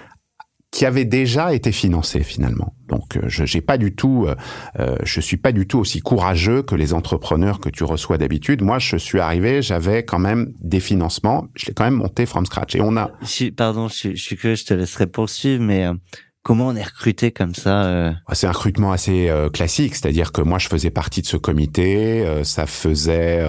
qui 0.76 0.86
avait 0.86 1.06
déjà 1.06 1.54
été 1.54 1.72
financée 1.72 2.22
finalement. 2.22 2.74
Donc 2.90 3.16
euh, 3.16 3.22
je 3.28 3.46
j'ai 3.46 3.62
pas 3.62 3.78
du 3.78 3.96
tout, 3.96 4.26
euh, 4.28 4.36
euh, 4.82 4.98
je 5.04 5.22
suis 5.22 5.38
pas 5.38 5.54
du 5.54 5.68
tout 5.68 5.80
aussi 5.80 6.02
courageux 6.02 6.64
que 6.64 6.76
les 6.76 6.94
entrepreneurs 6.94 7.62
que 7.62 7.70
tu 7.70 7.86
reçois 7.86 8.18
d'habitude. 8.18 8.62
Moi, 8.62 8.78
je 8.80 8.98
suis 8.98 9.22
arrivé, 9.22 9.62
j'avais 9.62 10.04
quand 10.04 10.20
même 10.20 10.52
des 10.60 10.82
financements, 10.82 11.48
je 11.56 11.68
l'ai 11.68 11.74
quand 11.74 11.86
même 11.86 11.94
monté 11.96 12.26
from 12.26 12.46
scratch. 12.46 12.76
Et 12.76 12.82
on 12.82 12.98
a, 12.98 13.10
Je 13.22 13.52
pardon, 13.52 13.88
je, 13.88 14.16
suis- 14.16 14.36
que 14.36 14.54
je 14.56 14.66
te 14.66 14.74
laisserai 14.74 15.08
poursuivre, 15.08 15.64
mais 15.64 15.86
euh, 15.86 15.94
Comment 16.46 16.68
on 16.68 16.76
est 16.76 16.84
recruté 16.84 17.32
comme 17.32 17.56
ça 17.56 17.86
euh? 17.86 18.12
C'est 18.34 18.46
un 18.46 18.52
recrutement 18.52 18.92
assez 18.92 19.30
euh, 19.30 19.50
classique, 19.50 19.96
c'est-à-dire 19.96 20.32
que 20.32 20.42
moi 20.42 20.60
je 20.60 20.68
faisais 20.68 20.92
partie 20.92 21.24
de 21.24 21.26
ce 21.26 21.38
comité. 21.38 22.24
Euh, 22.24 22.44
ça 22.44 22.68
faisait 22.68 23.44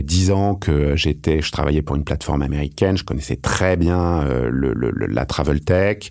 dix 0.00 0.32
ans 0.32 0.56
que 0.56 0.96
j'étais, 0.96 1.42
je 1.42 1.52
travaillais 1.52 1.80
pour 1.80 1.94
une 1.94 2.02
plateforme 2.02 2.42
américaine. 2.42 2.96
Je 2.96 3.04
connaissais 3.04 3.36
très 3.36 3.76
bien 3.76 4.26
la 4.50 5.26
travel 5.26 5.60
tech. 5.60 6.10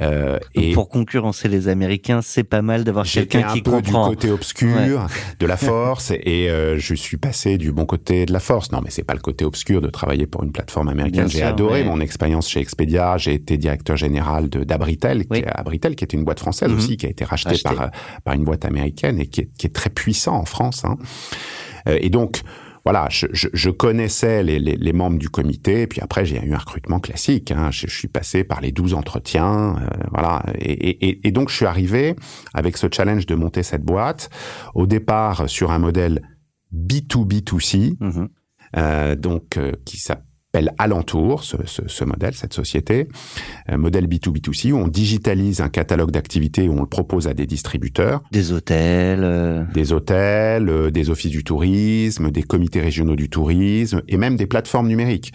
Et 0.00 0.72
pour 0.72 0.88
concurrencer 0.88 1.48
les 1.48 1.68
Américains, 1.68 2.20
c'est 2.22 2.44
pas 2.44 2.62
mal 2.62 2.84
d'avoir 2.84 3.06
quelqu'un 3.06 3.52
qui 3.52 3.62
peu 3.62 3.70
comprend. 3.70 4.08
du 4.08 4.16
côté 4.16 4.30
obscur 4.30 5.06
de 5.38 5.46
la 5.46 5.56
force, 5.56 6.12
et 6.12 6.48
je 6.76 6.94
suis 6.94 7.16
passé 7.16 7.58
du 7.58 7.72
bon 7.72 7.86
côté 7.86 8.26
de 8.26 8.32
la 8.32 8.40
force. 8.40 8.72
Non, 8.72 8.80
mais 8.82 8.90
c'est 8.90 9.04
pas 9.04 9.14
le 9.14 9.20
côté 9.20 9.44
obscur 9.44 9.80
de 9.80 9.88
travailler 9.88 10.26
pour 10.26 10.42
une 10.44 10.52
plateforme 10.52 10.88
américaine. 10.88 11.28
J'ai 11.28 11.42
adoré 11.42 11.84
mon 11.84 12.00
expérience 12.00 12.48
chez 12.48 12.60
Expedia. 12.60 13.16
J'ai 13.18 13.34
été 13.34 13.56
directeur 13.56 13.96
général 13.96 14.48
de 14.48 14.64
d'Abritel, 14.64 15.24
oui 15.30 15.42
à 15.46 15.62
Britel, 15.62 15.96
qui 15.96 16.04
était 16.04 16.16
une 16.16 16.24
boîte 16.24 16.40
française 16.40 16.70
mhm. 16.70 16.76
aussi, 16.76 16.96
qui 16.96 17.06
a 17.06 17.10
été 17.10 17.24
rachetée 17.24 17.56
par, 17.62 17.90
par 18.24 18.34
une 18.34 18.44
boîte 18.44 18.64
américaine 18.64 19.20
et 19.20 19.26
qui 19.26 19.42
est, 19.42 19.50
qui 19.56 19.66
est 19.66 19.70
très 19.70 19.90
puissant 19.90 20.36
en 20.36 20.44
France. 20.44 20.84
Hein. 20.84 20.96
Euh, 21.88 21.98
et 22.00 22.10
donc, 22.10 22.42
voilà, 22.84 23.06
je, 23.10 23.26
je, 23.32 23.48
je 23.52 23.70
connaissais 23.70 24.42
les, 24.42 24.58
les, 24.58 24.76
les, 24.76 24.92
membres 24.92 25.18
du 25.18 25.28
comité, 25.28 25.82
et 25.82 25.86
puis 25.86 26.00
après 26.00 26.24
j'ai 26.24 26.42
eu 26.44 26.52
un 26.52 26.58
recrutement 26.58 27.00
classique. 27.00 27.50
Hein. 27.50 27.70
Je, 27.70 27.86
je, 27.86 27.96
suis 27.96 28.08
passé 28.08 28.44
par 28.44 28.60
les 28.60 28.72
12 28.72 28.94
entretiens, 28.94 29.76
euh, 29.80 30.04
voilà, 30.10 30.42
et, 30.58 30.72
et, 30.72 31.28
et, 31.28 31.30
donc 31.30 31.48
je 31.48 31.56
suis 31.56 31.66
arrivé 31.66 32.16
avec 32.54 32.76
ce 32.76 32.88
challenge 32.92 33.26
de 33.26 33.34
monter 33.34 33.62
cette 33.62 33.84
boîte. 33.84 34.30
Au 34.74 34.86
départ 34.86 35.48
sur 35.48 35.70
un 35.70 35.78
modèle 35.78 36.22
B2B2C, 36.74 37.96
mhm. 38.00 38.28
euh, 38.76 39.14
donc 39.14 39.56
euh, 39.56 39.72
qui 39.84 39.98
s'appelle 39.98 40.31
s'appelle 40.52 40.74
Alentour, 40.78 41.44
ce, 41.44 41.56
ce, 41.64 41.82
ce, 41.86 42.04
modèle, 42.04 42.34
cette 42.34 42.52
société, 42.52 43.08
un 43.68 43.78
modèle 43.78 44.06
B2B2C, 44.06 44.72
où 44.72 44.76
on 44.76 44.88
digitalise 44.88 45.60
un 45.60 45.68
catalogue 45.68 46.10
d'activités, 46.10 46.68
où 46.68 46.74
on 46.74 46.80
le 46.80 46.86
propose 46.86 47.26
à 47.26 47.34
des 47.34 47.46
distributeurs. 47.46 48.22
Des 48.32 48.52
hôtels. 48.52 49.24
Euh... 49.24 49.64
Des 49.72 49.92
hôtels, 49.92 50.68
euh, 50.68 50.90
des 50.90 51.08
offices 51.08 51.30
du 51.30 51.42
tourisme, 51.42 52.30
des 52.30 52.42
comités 52.42 52.80
régionaux 52.80 53.16
du 53.16 53.30
tourisme, 53.30 54.02
et 54.08 54.16
même 54.16 54.36
des 54.36 54.46
plateformes 54.46 54.88
numériques. 54.88 55.32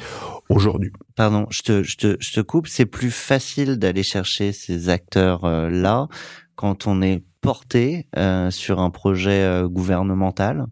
Aujourd'hui. 0.49 0.91
Pardon, 1.15 1.47
je 1.49 1.61
te, 1.61 1.83
je 1.83 1.97
te, 1.97 2.17
je 2.19 2.31
te 2.31 2.39
coupe, 2.39 2.67
c'est 2.67 2.85
plus 2.85 3.11
facile 3.11 3.77
d'aller 3.77 4.03
chercher 4.03 4.53
ces 4.53 4.89
acteurs-là 4.89 6.01
euh, 6.03 6.15
quand 6.55 6.87
on 6.87 7.01
est 7.01 7.23
porté 7.41 8.07
euh, 8.17 8.51
sur 8.51 8.79
un 8.79 8.89
projet 8.89 9.41
euh, 9.43 9.67
gouvernemental 9.67 10.67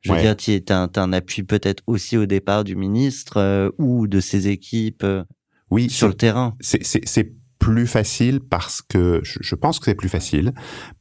je 0.00 0.12
veux 0.12 0.20
dire, 0.20 0.36
tu 0.36 0.62
as, 0.68 0.90
un 0.96 1.12
appui 1.12 1.42
peut-être 1.42 1.82
aussi 1.86 2.16
au 2.16 2.26
départ 2.26 2.64
du 2.64 2.76
ministre 2.76 3.36
euh, 3.36 3.70
ou 3.78 4.06
de 4.06 4.20
ses 4.20 4.48
équipes 4.48 5.04
euh, 5.04 5.24
oui, 5.70 5.88
sur 5.90 6.08
le 6.08 6.14
terrain. 6.14 6.56
C'est 6.60 7.32
plus 7.58 7.86
facile 7.86 8.40
parce 8.40 8.80
que 8.80 9.20
je, 9.22 9.54
pense 9.54 9.78
que 9.78 9.84
c'est 9.84 9.94
plus 9.94 10.08
facile 10.08 10.52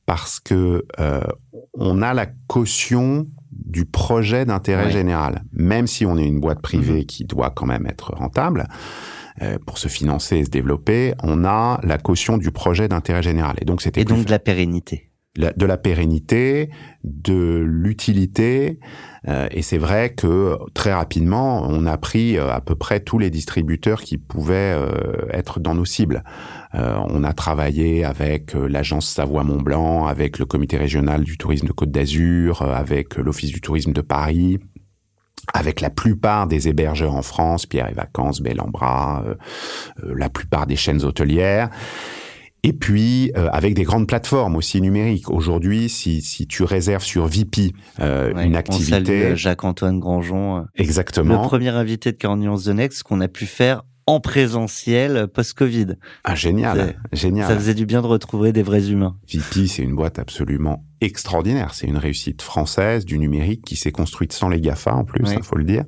parce 0.05 0.39
que 0.39 0.85
euh, 0.99 1.21
on 1.73 2.01
a 2.01 2.13
la 2.13 2.27
caution 2.47 3.27
du 3.51 3.85
projet 3.85 4.45
d'intérêt 4.45 4.91
général, 4.91 5.43
même 5.53 5.87
si 5.87 6.05
on 6.05 6.17
est 6.17 6.25
une 6.25 6.39
boîte 6.39 6.61
privée 6.61 6.99
mhm. 6.99 7.05
qui 7.05 7.23
doit 7.23 7.49
quand 7.49 7.65
même 7.65 7.87
être 7.87 8.13
rentable. 8.13 8.67
Euh, 9.41 9.57
pour 9.65 9.77
se 9.77 9.87
financer 9.87 10.39
et 10.39 10.43
se 10.43 10.49
développer, 10.49 11.13
on 11.23 11.45
a 11.45 11.79
la 11.83 11.97
caution 11.97 12.37
du 12.37 12.51
projet 12.51 12.89
d'intérêt 12.89 13.23
général. 13.23 13.55
Et 13.61 13.65
donc 13.65 13.81
c'était 13.81 14.01
et 14.01 14.03
donc 14.05 14.25
de 14.25 14.31
la 14.31 14.39
pérennité 14.39 15.08
de 15.39 15.65
la 15.65 15.77
pérennité, 15.77 16.69
de 17.03 17.63
l'utilité. 17.65 18.79
Euh, 19.27 19.47
et 19.51 19.61
c'est 19.61 19.77
vrai 19.77 20.13
que 20.13 20.57
très 20.73 20.93
rapidement, 20.93 21.65
on 21.67 21.85
a 21.85 21.97
pris 21.97 22.37
euh, 22.37 22.51
à 22.51 22.61
peu 22.61 22.75
près 22.75 22.99
tous 22.99 23.19
les 23.19 23.29
distributeurs 23.29 24.01
qui 24.01 24.17
pouvaient 24.17 24.75
euh, 24.75 25.27
être 25.31 25.59
dans 25.59 25.75
nos 25.75 25.85
cibles. 25.85 26.23
on 26.73 27.23
a 27.23 27.33
travaillé 27.33 28.05
avec 28.05 28.53
l'agence 28.53 29.07
Savoie-Mont-Blanc, 29.09 30.05
avec 30.05 30.37
le 30.37 30.45
comité 30.45 30.77
régional 30.77 31.23
du 31.23 31.37
tourisme 31.37 31.67
de 31.67 31.71
Côte 31.73 31.91
d'Azur, 31.91 32.61
avec 32.61 33.15
l'office 33.15 33.51
du 33.51 33.61
tourisme 33.61 33.91
de 33.91 34.01
Paris 34.01 34.59
avec 35.51 35.81
la 35.81 35.89
plupart 35.89 36.45
des 36.45 36.67
hébergeurs 36.67 37.15
en 37.15 37.23
France, 37.23 37.65
Pierre 37.65 37.89
et 37.89 37.93
Vacances, 37.93 38.39
Bel 38.39 38.61
Bras, 38.67 39.23
la 40.03 40.29
plupart 40.29 40.67
des 40.67 40.75
chaînes 40.75 41.03
hôtelières. 41.03 41.71
Et 42.63 42.73
puis 42.73 43.31
euh, 43.37 43.47
avec 43.51 43.73
des 43.73 43.83
grandes 43.83 44.07
plateformes 44.07 44.55
aussi 44.55 44.81
numériques. 44.81 45.29
Aujourd'hui, 45.29 45.89
si, 45.89 46.21
si 46.21 46.45
tu 46.45 46.63
réserves 46.63 47.03
sur 47.03 47.25
VP 47.25 47.73
euh, 47.99 48.33
une 48.43 48.55
activité, 48.55 49.23
euh, 49.23 49.35
Jacques-Antoine 49.35 49.99
Grangeon, 49.99 50.65
exactement, 50.75 51.41
le 51.41 51.47
premier 51.47 51.69
invité 51.69 52.11
de 52.11 52.17
40 52.17 52.39
Nuances 52.39 52.65
de 52.65 52.73
Next 52.73 53.03
qu'on 53.03 53.21
a 53.21 53.27
pu 53.27 53.45
faire 53.45 53.83
en 54.09 54.19
présentiel 54.19 55.27
post-Covid. 55.27 55.97
Ah 56.23 56.33
génial, 56.33 56.99
génial. 57.13 57.47
Ça 57.47 57.55
faisait 57.55 57.75
du 57.75 57.85
bien 57.85 58.01
de 58.01 58.07
retrouver 58.07 58.51
des 58.51 58.63
vrais 58.63 58.89
humains. 58.89 59.15
VP, 59.31 59.67
c'est 59.67 59.83
une 59.83 59.95
boîte 59.95 60.17
absolument 60.17 60.83
extraordinaire. 60.99 61.75
C'est 61.75 61.85
une 61.85 61.97
réussite 61.97 62.41
française 62.41 63.05
du 63.05 63.19
numérique 63.19 63.63
qui 63.63 63.75
s'est 63.75 63.91
construite 63.91 64.33
sans 64.33 64.49
les 64.49 64.61
Gafa 64.61 64.95
en 64.95 65.05
plus, 65.05 65.21
il 65.27 65.37
hein, 65.37 65.41
faut 65.43 65.57
le 65.57 65.63
dire. 65.63 65.85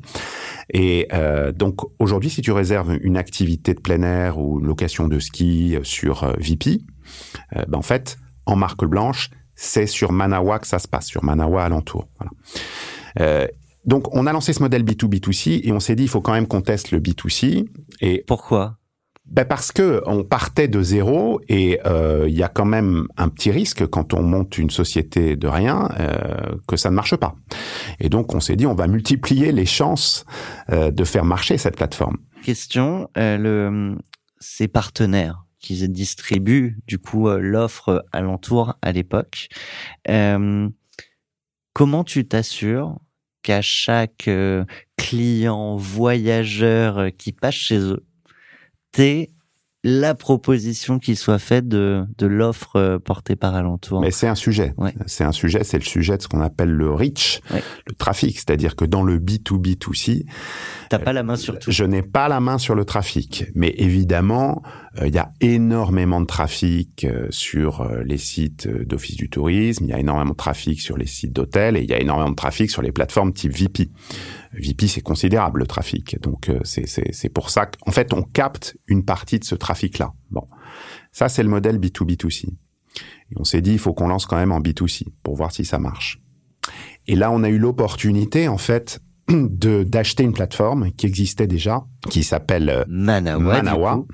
Et 0.71 1.07
euh, 1.13 1.51
donc 1.51 1.79
aujourd'hui, 1.97 2.29
si 2.29 2.43
tu 2.43 2.51
réserves 2.51 2.95
une 3.01 3.17
activité 3.17 3.73
de 3.73 3.79
plein 3.79 4.03
air 4.03 4.37
ou 4.37 4.59
une 4.59 4.67
location 4.67 5.07
de 5.07 5.17
ski 5.17 5.77
sur 5.81 6.23
euh, 6.23 6.33
VP, 6.37 6.81
euh, 7.55 7.63
ben 7.67 7.79
en 7.79 7.81
fait, 7.81 8.17
en 8.45 8.55
marque 8.55 8.85
blanche, 8.85 9.31
c'est 9.55 9.87
sur 9.87 10.11
Manawa 10.11 10.59
que 10.59 10.67
ça 10.67 10.77
se 10.77 10.87
passe, 10.87 11.07
sur 11.07 11.23
Manawa 11.23 11.63
alentour. 11.63 12.07
Voilà. 12.19 12.31
Euh, 13.19 13.47
donc, 13.85 14.15
on 14.15 14.27
a 14.27 14.33
lancé 14.33 14.53
ce 14.53 14.61
modèle 14.61 14.83
B2B2C 14.83 15.61
et 15.63 15.71
on 15.71 15.79
s'est 15.79 15.95
dit, 15.95 16.03
il 16.03 16.09
faut 16.09 16.21
quand 16.21 16.33
même 16.33 16.47
qu'on 16.47 16.61
teste 16.61 16.91
le 16.91 16.99
B2C. 16.99 17.67
Et 18.01 18.23
pourquoi? 18.27 18.77
Ben 19.25 19.45
parce 19.45 19.71
que 19.71 20.01
on 20.07 20.23
partait 20.23 20.67
de 20.67 20.81
zéro 20.81 21.39
et 21.47 21.79
euh, 21.85 22.25
il 22.27 22.33
y 22.33 22.43
a 22.43 22.49
quand 22.49 22.65
même 22.65 23.07
un 23.15 23.29
petit 23.29 23.49
risque 23.49 23.87
quand 23.87 24.13
on 24.13 24.23
monte 24.23 24.57
une 24.57 24.71
société 24.71 25.37
de 25.37 25.47
rien 25.47 25.89
euh, 25.99 26.57
que 26.67 26.75
ça 26.75 26.89
ne 26.89 26.95
marche 26.95 27.15
pas. 27.15 27.35
Et 27.99 28.09
donc 28.09 28.33
on 28.35 28.41
s'est 28.41 28.57
dit 28.57 28.65
on 28.65 28.73
va 28.73 28.87
multiplier 28.87 29.53
les 29.53 29.65
chances 29.65 30.25
euh, 30.71 30.91
de 30.91 31.03
faire 31.05 31.23
marcher 31.23 31.57
cette 31.57 31.77
plateforme. 31.77 32.17
Question 32.43 33.07
le 33.15 33.95
ces 34.39 34.67
partenaires 34.67 35.45
qui 35.59 35.87
distribuent 35.87 36.79
du 36.87 36.97
coup 36.97 37.29
l'offre 37.29 38.03
alentour 38.11 38.75
à 38.81 38.91
l'époque. 38.91 39.47
comment 41.73 42.03
tu 42.03 42.27
t'assures 42.27 42.97
qu'à 43.41 43.61
chaque 43.61 44.27
euh, 44.27 44.65
client 44.97 45.75
voyageur 45.75 46.97
euh, 46.97 47.09
qui 47.09 47.31
passe 47.31 47.55
chez 47.55 47.79
eux, 47.79 48.05
t'es 48.91 49.29
la 49.83 50.13
proposition 50.13 50.99
qui 50.99 51.15
soit 51.15 51.39
faite 51.39 51.67
de, 51.67 52.05
de 52.17 52.27
l'offre 52.27 52.75
euh, 52.75 52.99
portée 52.99 53.35
par 53.35 53.55
Alentour. 53.55 54.01
Mais 54.01 54.11
c'est 54.11 54.27
un 54.27 54.35
sujet. 54.35 54.75
C'est 55.07 55.23
un 55.23 55.31
sujet, 55.31 55.63
c'est 55.63 55.79
le 55.79 55.83
sujet 55.83 56.17
de 56.17 56.21
ce 56.21 56.27
qu'on 56.27 56.41
appelle 56.41 56.69
le 56.69 56.91
reach, 56.91 57.41
le 57.51 57.93
trafic. 57.95 58.37
C'est-à-dire 58.37 58.75
que 58.75 58.85
dans 58.85 59.01
le 59.01 59.17
B2B2C, 59.17 60.25
t'as 60.89 60.99
pas 60.99 61.13
la 61.13 61.23
main 61.23 61.35
sur 61.35 61.57
tout. 61.57 61.71
Je 61.71 61.83
n'ai 61.83 62.03
pas 62.03 62.27
la 62.27 62.39
main 62.39 62.59
sur 62.59 62.75
le 62.75 62.85
trafic. 62.85 63.45
Mais 63.55 63.73
évidemment, 63.77 64.61
euh, 64.99 65.07
il 65.07 65.15
y 65.15 65.19
a 65.19 65.31
énormément 65.41 66.21
de 66.21 66.27
trafic 66.27 67.03
euh, 67.05 67.27
sur 67.31 67.89
les 68.05 68.17
sites 68.17 68.67
d'office 68.67 69.15
du 69.15 69.29
tourisme, 69.29 69.85
il 69.85 69.89
y 69.89 69.93
a 69.93 69.99
énormément 69.99 70.31
de 70.31 70.35
trafic 70.35 70.79
sur 70.79 70.97
les 70.97 71.07
sites 71.07 71.33
d'hôtels 71.33 71.75
et 71.75 71.81
il 71.81 71.89
y 71.89 71.93
a 71.93 71.99
énormément 71.99 72.29
de 72.29 72.35
trafic 72.35 72.69
sur 72.69 72.83
les 72.83 72.91
plateformes 72.91 73.33
type 73.33 73.53
VP. 73.53 73.89
VP, 74.53 74.87
c'est 74.87 75.01
considérable 75.01 75.59
le 75.59 75.67
trafic. 75.67 76.19
Donc 76.21 76.49
euh, 76.49 76.59
c'est 76.63 77.29
pour 77.29 77.49
ça 77.49 77.65
qu'en 77.65 77.91
fait 77.91 78.13
on 78.13 78.23
capte 78.23 78.77
une 78.87 79.05
partie 79.05 79.39
de 79.39 79.45
ce 79.45 79.55
trafic-là. 79.55 80.13
Bon, 80.29 80.47
ça 81.11 81.29
c'est 81.29 81.43
le 81.43 81.49
modèle 81.49 81.77
B2B2C. 81.77 82.47
Et 82.47 83.35
on 83.37 83.43
s'est 83.43 83.61
dit 83.61 83.73
il 83.73 83.79
faut 83.79 83.93
qu'on 83.93 84.07
lance 84.07 84.25
quand 84.25 84.37
même 84.37 84.51
en 84.51 84.59
B2C 84.59 85.05
pour 85.23 85.35
voir 85.35 85.51
si 85.51 85.65
ça 85.65 85.79
marche. 85.79 86.21
Et 87.07 87.15
là 87.15 87.31
on 87.31 87.43
a 87.43 87.49
eu 87.49 87.57
l'opportunité 87.57 88.47
en 88.47 88.57
fait 88.57 88.99
d'acheter 89.31 90.23
une 90.23 90.33
plateforme 90.33 90.91
qui 90.91 91.05
existait 91.05 91.47
déjà, 91.47 91.83
qui 92.09 92.23
s'appelle 92.23 92.69
euh, 92.69 92.83
Manawa. 92.87 93.55
Manawa 93.55 94.05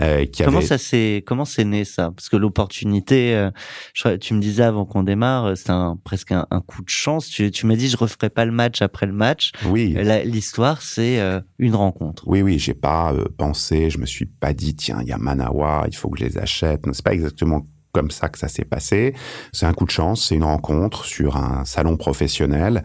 euh, 0.00 0.24
qui 0.26 0.42
comment 0.42 0.60
ça 0.60 0.78
s'est 0.78 1.22
comment 1.26 1.44
c'est 1.44 1.64
né 1.64 1.84
ça? 1.84 2.10
Parce 2.14 2.28
que 2.28 2.36
l'opportunité, 2.36 3.34
euh, 3.34 4.16
tu 4.18 4.34
me 4.34 4.40
disais 4.40 4.62
avant 4.62 4.84
qu'on 4.84 5.02
démarre, 5.02 5.56
c'est 5.56 5.70
un, 5.70 5.98
presque 6.02 6.32
un, 6.32 6.46
coup 6.66 6.82
de 6.82 6.88
chance. 6.88 7.28
Tu, 7.28 7.50
tu 7.50 7.66
m'as 7.66 7.76
dit 7.76 7.88
je 7.88 7.96
referai 7.96 8.30
pas 8.30 8.44
le 8.44 8.52
match 8.52 8.82
après 8.82 9.06
le 9.06 9.12
match. 9.12 9.52
Oui. 9.66 9.96
L'histoire 10.24 10.82
c'est 10.82 11.20
une 11.58 11.74
rencontre. 11.74 12.24
Oui 12.26 12.42
oui, 12.42 12.58
j'ai 12.58 12.74
pas 12.74 13.14
pensé, 13.36 13.90
je 13.90 13.98
me 13.98 14.06
suis 14.06 14.26
pas 14.26 14.52
dit 14.52 14.74
tiens 14.74 14.98
il 15.02 15.08
y 15.08 15.12
a 15.12 15.18
Manawa, 15.18 15.84
il 15.88 15.96
faut 15.96 16.08
que 16.08 16.18
je 16.18 16.24
les 16.24 16.38
achète. 16.38 16.84
C'est 16.92 17.04
pas 17.04 17.14
exactement 17.14 17.66
comme 17.92 18.10
ça 18.10 18.28
que 18.28 18.38
ça 18.38 18.48
s'est 18.48 18.64
passé. 18.64 19.14
C'est 19.52 19.66
un 19.66 19.72
coup 19.72 19.84
de 19.84 19.90
chance, 19.90 20.26
c'est 20.28 20.34
une 20.34 20.44
rencontre 20.44 21.04
sur 21.04 21.36
un 21.36 21.64
salon 21.64 21.96
professionnel. 21.96 22.84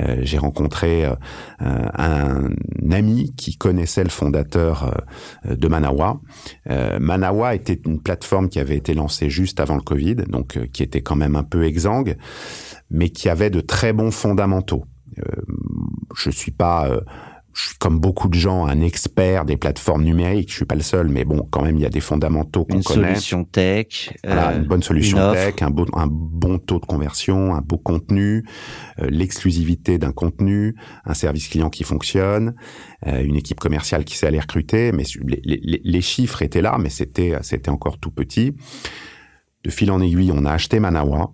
Euh, 0.00 0.18
j'ai 0.22 0.38
rencontré 0.38 1.04
euh, 1.04 1.14
un 1.60 2.50
ami 2.90 3.34
qui 3.36 3.56
connaissait 3.56 4.04
le 4.04 4.10
fondateur 4.10 4.94
euh, 5.46 5.56
de 5.56 5.68
Manawa. 5.68 6.20
Manawa 7.00 7.54
était 7.54 7.80
une 7.86 8.00
plateforme 8.00 8.48
qui 8.48 8.60
avait 8.60 8.76
été 8.76 8.94
lancée 8.94 9.30
juste 9.30 9.60
avant 9.60 9.76
le 9.76 9.82
Covid, 9.82 10.16
donc 10.16 10.58
qui 10.72 10.82
était 10.82 11.00
quand 11.00 11.16
même 11.16 11.36
un 11.36 11.42
peu 11.42 11.64
exsangue, 11.64 12.16
mais 12.90 13.10
qui 13.10 13.28
avait 13.28 13.50
de 13.50 13.60
très 13.60 13.92
bons 13.92 14.10
fondamentaux. 14.10 14.84
je 16.14 16.30
suis 16.30 16.52
pas 16.52 16.90
je 17.58 17.64
suis 17.70 17.78
comme 17.78 17.98
beaucoup 17.98 18.28
de 18.28 18.34
gens 18.34 18.66
un 18.66 18.80
expert 18.82 19.44
des 19.44 19.56
plateformes 19.56 20.04
numériques. 20.04 20.50
Je 20.50 20.54
suis 20.54 20.64
pas 20.64 20.76
le 20.76 20.82
seul, 20.82 21.08
mais 21.08 21.24
bon, 21.24 21.44
quand 21.50 21.62
même, 21.62 21.76
il 21.76 21.82
y 21.82 21.86
a 21.86 21.90
des 21.90 22.00
fondamentaux 22.00 22.64
qu'on 22.64 22.80
connaît. 22.82 23.08
Une 23.08 23.14
solution 23.14 23.44
tech, 23.44 24.12
voilà, 24.24 24.54
une 24.54 24.62
bonne 24.64 24.82
solution 24.82 25.32
tech, 25.32 25.54
un 25.62 25.70
bon, 25.70 25.86
un 25.94 26.06
bon 26.08 26.58
taux 26.58 26.78
de 26.78 26.86
conversion, 26.86 27.56
un 27.56 27.60
beau 27.60 27.76
contenu, 27.76 28.44
l'exclusivité 28.98 29.98
d'un 29.98 30.12
contenu, 30.12 30.76
un 31.04 31.14
service 31.14 31.48
client 31.48 31.68
qui 31.68 31.82
fonctionne, 31.82 32.54
une 33.04 33.34
équipe 33.34 33.58
commerciale 33.58 34.04
qui 34.04 34.16
sait 34.16 34.28
aller 34.28 34.38
recruter. 34.38 34.92
Mais 34.92 35.02
les, 35.24 35.40
les, 35.42 35.80
les 35.82 36.00
chiffres 36.00 36.42
étaient 36.42 36.62
là, 36.62 36.76
mais 36.78 36.90
c'était 36.90 37.36
c'était 37.42 37.70
encore 37.70 37.98
tout 37.98 38.12
petit. 38.12 38.54
De 39.64 39.70
fil 39.70 39.90
en 39.90 40.00
aiguille, 40.00 40.30
on 40.32 40.44
a 40.44 40.52
acheté 40.52 40.78
Manawa. 40.78 41.32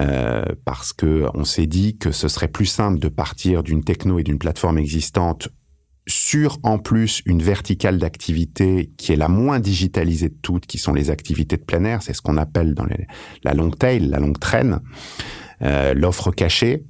Euh, 0.00 0.44
parce 0.64 0.94
que 0.94 1.26
on 1.34 1.44
s'est 1.44 1.66
dit 1.66 1.98
que 1.98 2.12
ce 2.12 2.28
serait 2.28 2.48
plus 2.48 2.66
simple 2.66 2.98
de 2.98 3.08
partir 3.08 3.62
d'une 3.62 3.84
techno 3.84 4.18
et 4.18 4.22
d'une 4.22 4.38
plateforme 4.38 4.78
existante 4.78 5.48
sur 6.06 6.58
en 6.62 6.78
plus 6.78 7.22
une 7.26 7.42
verticale 7.42 7.98
d'activité 7.98 8.90
qui 8.96 9.12
est 9.12 9.16
la 9.16 9.28
moins 9.28 9.60
digitalisée 9.60 10.30
de 10.30 10.38
toutes, 10.42 10.66
qui 10.66 10.78
sont 10.78 10.92
les 10.94 11.10
activités 11.10 11.56
de 11.56 11.62
plein 11.62 11.84
air. 11.84 12.02
C'est 12.02 12.14
ce 12.14 12.22
qu'on 12.22 12.38
appelle 12.38 12.74
dans 12.74 12.86
les, 12.86 13.06
la 13.44 13.54
long 13.54 13.70
tail, 13.70 14.08
la 14.08 14.18
longue 14.18 14.38
traîne, 14.38 14.80
euh, 15.62 15.94
l'offre 15.94 16.30
cachée. 16.32 16.84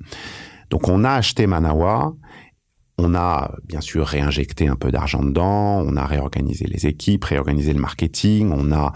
Donc 0.71 0.89
on 0.89 1.05
a 1.05 1.11
acheté 1.11 1.47
Manawa 1.47 2.15
on 2.99 3.15
a 3.15 3.55
bien 3.65 3.81
sûr 3.81 4.07
réinjecté 4.07 4.69
un 4.69 4.77
peu 4.77 4.91
d'argent 4.91 5.23
dedans, 5.23 5.83
on 5.85 5.97
a 5.97 6.07
réorganisé 6.07 6.67
les 6.67 6.87
équipes, 6.87 7.25
réorganisé 7.25 7.73
le 7.73 7.81
marketing, 7.81 8.53
on 8.53 8.73
a 8.73 8.93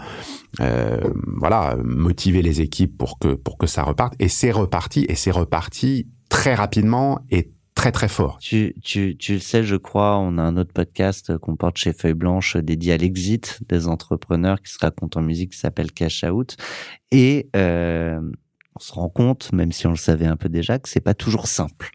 euh, 0.59 0.99
voilà 1.37 1.75
motivé 1.83 2.41
les 2.41 2.61
équipes 2.61 2.97
pour 2.97 3.19
que 3.19 3.35
pour 3.35 3.57
que 3.57 3.67
ça 3.67 3.83
reparte 3.83 4.13
et 4.19 4.27
c'est 4.29 4.51
reparti 4.51 5.05
et 5.09 5.15
c'est 5.15 5.31
reparti 5.31 6.07
très 6.29 6.55
rapidement 6.55 7.19
et 7.29 7.51
très 7.75 7.91
très 7.91 8.07
fort. 8.07 8.39
Tu, 8.39 8.73
tu, 8.83 9.15
tu 9.17 9.33
le 9.33 9.39
sais, 9.39 9.63
je 9.63 9.75
crois, 9.75 10.17
on 10.17 10.39
a 10.39 10.41
un 10.41 10.57
autre 10.57 10.73
podcast 10.73 11.37
qu'on 11.37 11.55
porte 11.55 11.77
chez 11.77 11.93
Feuille 11.93 12.15
Blanche 12.15 12.57
dédié 12.57 12.93
à 12.93 12.97
l'exit 12.97 13.59
des 13.69 13.87
entrepreneurs 13.87 14.61
qui 14.61 14.71
se 14.71 14.79
raconte 14.79 15.15
en 15.15 15.21
musique 15.21 15.51
qui 15.51 15.59
s'appelle 15.59 15.91
Cash 15.91 16.23
Out 16.23 16.57
et 17.11 17.49
euh, 17.55 18.19
on 18.77 18.79
se 18.79 18.93
rend 18.93 19.09
compte, 19.09 19.51
même 19.53 19.71
si 19.71 19.87
on 19.87 19.91
le 19.91 19.97
savait 19.97 20.27
un 20.27 20.35
peu 20.35 20.49
déjà, 20.49 20.77
que 20.77 20.87
c'est 20.87 20.99
pas 20.99 21.15
toujours 21.15 21.47
simple 21.47 21.89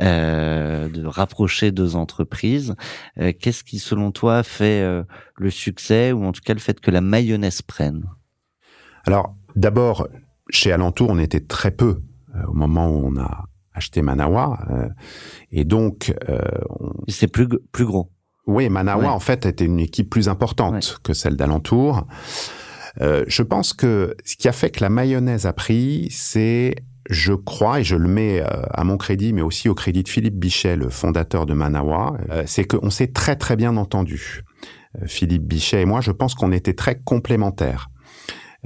euh, 0.00 0.88
de 0.88 1.04
rapprocher 1.04 1.72
deux 1.72 1.94
entreprises. 1.94 2.74
Euh, 3.20 3.32
qu'est-ce 3.38 3.62
qui, 3.62 3.78
selon 3.78 4.12
toi, 4.12 4.42
fait 4.42 4.80
euh, 4.80 5.02
le 5.36 5.50
succès 5.50 6.10
ou 6.12 6.24
en 6.24 6.32
tout 6.32 6.40
cas 6.42 6.54
le 6.54 6.60
fait 6.60 6.80
que 6.80 6.90
la 6.90 7.02
mayonnaise 7.02 7.60
prenne? 7.60 8.04
Alors, 9.04 9.34
d'abord, 9.56 10.08
chez 10.48 10.72
Alentour, 10.72 11.10
on 11.10 11.18
était 11.18 11.40
très 11.40 11.70
peu 11.70 12.00
au 12.48 12.54
moment 12.54 12.88
où 12.88 13.08
on 13.08 13.20
a 13.20 13.44
acheté 13.74 14.00
Manawa, 14.00 14.58
et 15.50 15.64
donc 15.64 16.14
on... 16.80 16.92
c'est 17.08 17.26
plus 17.26 17.46
plus 17.72 17.84
gros. 17.84 18.10
Oui, 18.46 18.68
Manawa 18.70 19.12
en 19.12 19.20
fait 19.20 19.44
était 19.44 19.64
une 19.64 19.80
équipe 19.80 20.08
plus 20.08 20.28
importante 20.28 20.98
que 21.02 21.12
celle 21.12 21.36
d'Alentour. 21.36 22.06
Euh, 23.00 23.24
je 23.26 23.42
pense 23.42 23.72
que 23.72 24.16
ce 24.24 24.36
qui 24.36 24.48
a 24.48 24.52
fait 24.52 24.70
que 24.70 24.80
la 24.80 24.90
mayonnaise 24.90 25.46
a 25.46 25.52
pris, 25.52 26.08
c'est 26.10 26.74
je 27.10 27.32
crois, 27.32 27.80
et 27.80 27.84
je 27.84 27.96
le 27.96 28.08
mets 28.08 28.40
euh, 28.40 28.62
à 28.70 28.84
mon 28.84 28.96
crédit, 28.96 29.32
mais 29.32 29.42
aussi 29.42 29.68
au 29.68 29.74
crédit 29.74 30.02
de 30.02 30.08
Philippe 30.08 30.36
Bichet, 30.36 30.76
le 30.76 30.88
fondateur 30.88 31.46
de 31.46 31.54
Manawa, 31.54 32.16
euh, 32.30 32.44
c'est 32.46 32.64
qu'on 32.64 32.90
s'est 32.90 33.08
très 33.08 33.36
très 33.36 33.56
bien 33.56 33.76
entendu. 33.76 34.42
Philippe 35.06 35.44
Bichet 35.44 35.80
et 35.80 35.84
moi, 35.86 36.02
je 36.02 36.12
pense 36.12 36.34
qu'on 36.34 36.52
était 36.52 36.74
très 36.74 36.96
complémentaires. 36.96 37.88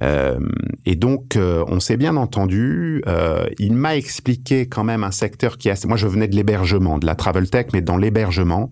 Euh, 0.03 0.39
et 0.85 0.97
donc, 0.97 1.39
on 1.39 1.81
s'est 1.81 1.97
bien 1.97 2.17
entendu. 2.17 3.03
Euh, 3.07 3.47
il 3.59 3.75
m'a 3.75 3.97
expliqué 3.97 4.67
quand 4.67 4.85
même 4.85 5.05
un 5.05 5.11
secteur 5.11 5.57
qui. 5.57 5.71
Moi, 5.87 5.97
je 5.97 6.07
venais 6.07 6.29
de 6.29 6.35
l'hébergement, 6.35 6.99
de 6.99 7.07
la 7.07 7.15
travel 7.15 7.49
tech, 7.49 7.67
mais 7.73 7.81
dans 7.81 7.97
l'hébergement. 7.97 8.71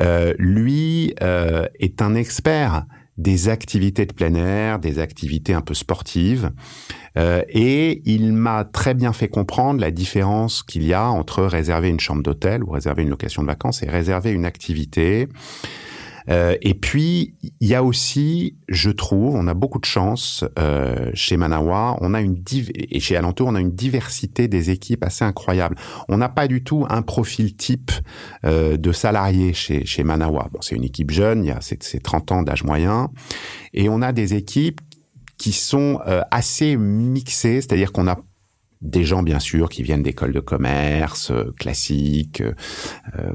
Euh, 0.00 0.32
lui 0.38 1.14
est 1.20 2.00
un 2.00 2.14
expert 2.14 2.86
des 3.18 3.48
activités 3.48 4.06
de 4.06 4.12
plein 4.12 4.34
air, 4.34 4.78
des 4.78 5.00
activités 5.00 5.52
un 5.52 5.60
peu 5.60 5.74
sportives. 5.74 6.50
Euh, 7.16 7.42
et 7.48 8.00
il 8.04 8.32
m'a 8.32 8.64
très 8.64 8.94
bien 8.94 9.12
fait 9.12 9.28
comprendre 9.28 9.80
la 9.80 9.90
différence 9.90 10.62
qu'il 10.62 10.84
y 10.84 10.94
a 10.94 11.08
entre 11.08 11.42
réserver 11.42 11.88
une 11.88 12.00
chambre 12.00 12.22
d'hôtel 12.22 12.62
ou 12.62 12.70
réserver 12.70 13.02
une 13.02 13.10
location 13.10 13.42
de 13.42 13.48
vacances 13.48 13.82
et 13.82 13.88
réserver 13.90 14.30
une 14.30 14.46
activité. 14.46 15.28
Euh, 16.28 16.56
et 16.60 16.74
puis, 16.74 17.34
il 17.60 17.68
y 17.68 17.74
a 17.74 17.82
aussi, 17.82 18.56
je 18.68 18.90
trouve, 18.90 19.34
on 19.34 19.46
a 19.46 19.54
beaucoup 19.54 19.78
de 19.78 19.84
chance 19.84 20.44
euh, 20.58 21.10
chez 21.14 21.36
Manawa, 21.36 21.96
on 22.00 22.14
a 22.14 22.20
une 22.20 22.42
et 22.50 23.00
chez 23.00 23.16
Alentour, 23.16 23.48
on 23.48 23.54
a 23.54 23.60
une 23.60 23.74
diversité 23.74 24.48
des 24.48 24.70
équipes 24.70 25.04
assez 25.04 25.24
incroyable. 25.24 25.76
On 26.08 26.18
n'a 26.18 26.28
pas 26.28 26.48
du 26.48 26.62
tout 26.62 26.86
un 26.88 27.02
profil 27.02 27.56
type 27.56 27.90
euh, 28.44 28.76
de 28.76 28.92
salariés 28.92 29.52
chez, 29.52 29.84
chez 29.84 30.04
Manawa. 30.04 30.48
Bon, 30.52 30.60
c'est 30.60 30.76
une 30.76 30.84
équipe 30.84 31.10
jeune, 31.10 31.44
il 31.44 31.48
y 31.48 31.50
a 31.50 31.58
c'est 31.60 32.02
30 32.02 32.32
ans 32.32 32.42
d'âge 32.42 32.64
moyen, 32.64 33.10
et 33.72 33.88
on 33.88 34.02
a 34.02 34.12
des 34.12 34.34
équipes 34.34 34.80
qui 35.38 35.52
sont 35.52 36.00
euh, 36.06 36.20
assez 36.30 36.76
mixées, 36.76 37.60
c'est-à-dire 37.60 37.92
qu'on 37.92 38.08
a 38.08 38.18
des 38.80 39.04
gens 39.04 39.22
bien 39.22 39.40
sûr 39.40 39.68
qui 39.68 39.82
viennent 39.82 40.02
d'écoles 40.02 40.32
de 40.32 40.40
commerce 40.40 41.30
euh, 41.30 41.52
classiques, 41.58 42.40
euh, 42.40 42.54
euh, 43.18 43.32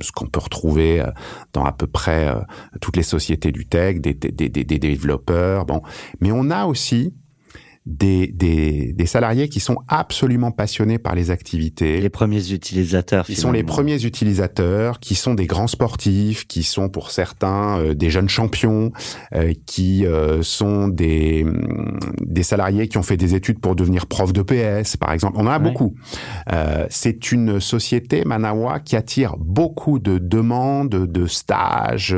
ce 0.00 0.12
qu'on 0.12 0.26
peut 0.26 0.40
retrouver 0.40 1.04
dans 1.52 1.64
à 1.64 1.72
peu 1.72 1.86
près 1.86 2.34
toutes 2.80 2.96
les 2.96 3.02
sociétés 3.02 3.52
du 3.52 3.66
tech, 3.66 4.00
des, 4.00 4.14
des 4.14 4.78
développeurs. 4.78 5.66
Bon, 5.66 5.82
mais 6.20 6.32
on 6.32 6.50
a 6.50 6.66
aussi 6.66 7.14
des, 7.86 8.26
des, 8.26 8.92
des, 8.92 9.06
salariés 9.06 9.48
qui 9.48 9.58
sont 9.58 9.78
absolument 9.88 10.50
passionnés 10.50 10.98
par 10.98 11.14
les 11.14 11.30
activités. 11.30 11.98
Les 12.00 12.10
premiers 12.10 12.52
utilisateurs. 12.52 13.24
Ils 13.30 13.36
sont 13.36 13.52
les 13.52 13.64
premiers 13.64 14.04
utilisateurs, 14.04 15.00
qui 15.00 15.14
sont 15.14 15.32
des 15.32 15.46
grands 15.46 15.66
sportifs, 15.66 16.46
qui 16.46 16.62
sont 16.62 16.90
pour 16.90 17.10
certains 17.10 17.78
euh, 17.78 17.94
des 17.94 18.10
jeunes 18.10 18.28
champions, 18.28 18.92
euh, 19.34 19.54
qui 19.64 20.04
euh, 20.04 20.42
sont 20.42 20.88
des, 20.88 21.44
mm, 21.44 21.98
des 22.20 22.42
salariés 22.42 22.86
qui 22.86 22.98
ont 22.98 23.02
fait 23.02 23.16
des 23.16 23.34
études 23.34 23.60
pour 23.60 23.74
devenir 23.74 24.06
prof 24.06 24.34
de 24.34 24.42
PS, 24.42 24.98
par 24.98 25.12
exemple. 25.12 25.38
On 25.38 25.46
en 25.46 25.50
a 25.50 25.58
beaucoup. 25.58 25.94
C'est 26.90 27.32
une 27.32 27.60
société, 27.60 28.24
Manawa, 28.24 28.80
qui 28.80 28.96
attire 28.96 29.36
beaucoup 29.38 29.98
de 29.98 30.18
demandes, 30.18 30.90
de 30.90 31.26
stages, 31.26 32.14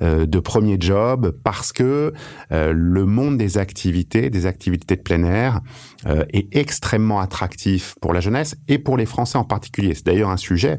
de 0.00 0.38
premiers 0.38 0.78
jobs, 0.80 1.32
parce 1.44 1.72
que 1.72 2.12
le 2.50 3.04
monde 3.04 3.36
des 3.36 3.58
activités, 3.58 4.30
des 4.30 4.46
activités 4.46 4.85
de 4.94 5.02
plein 5.02 5.24
air 5.24 5.60
euh, 6.06 6.24
est 6.32 6.54
extrêmement 6.56 7.20
attractif 7.20 7.94
pour 8.00 8.12
la 8.12 8.20
jeunesse 8.20 8.56
et 8.68 8.78
pour 8.78 8.96
les 8.96 9.06
Français 9.06 9.38
en 9.38 9.44
particulier. 9.44 9.94
C'est 9.94 10.06
d'ailleurs 10.06 10.30
un 10.30 10.36
sujet. 10.36 10.78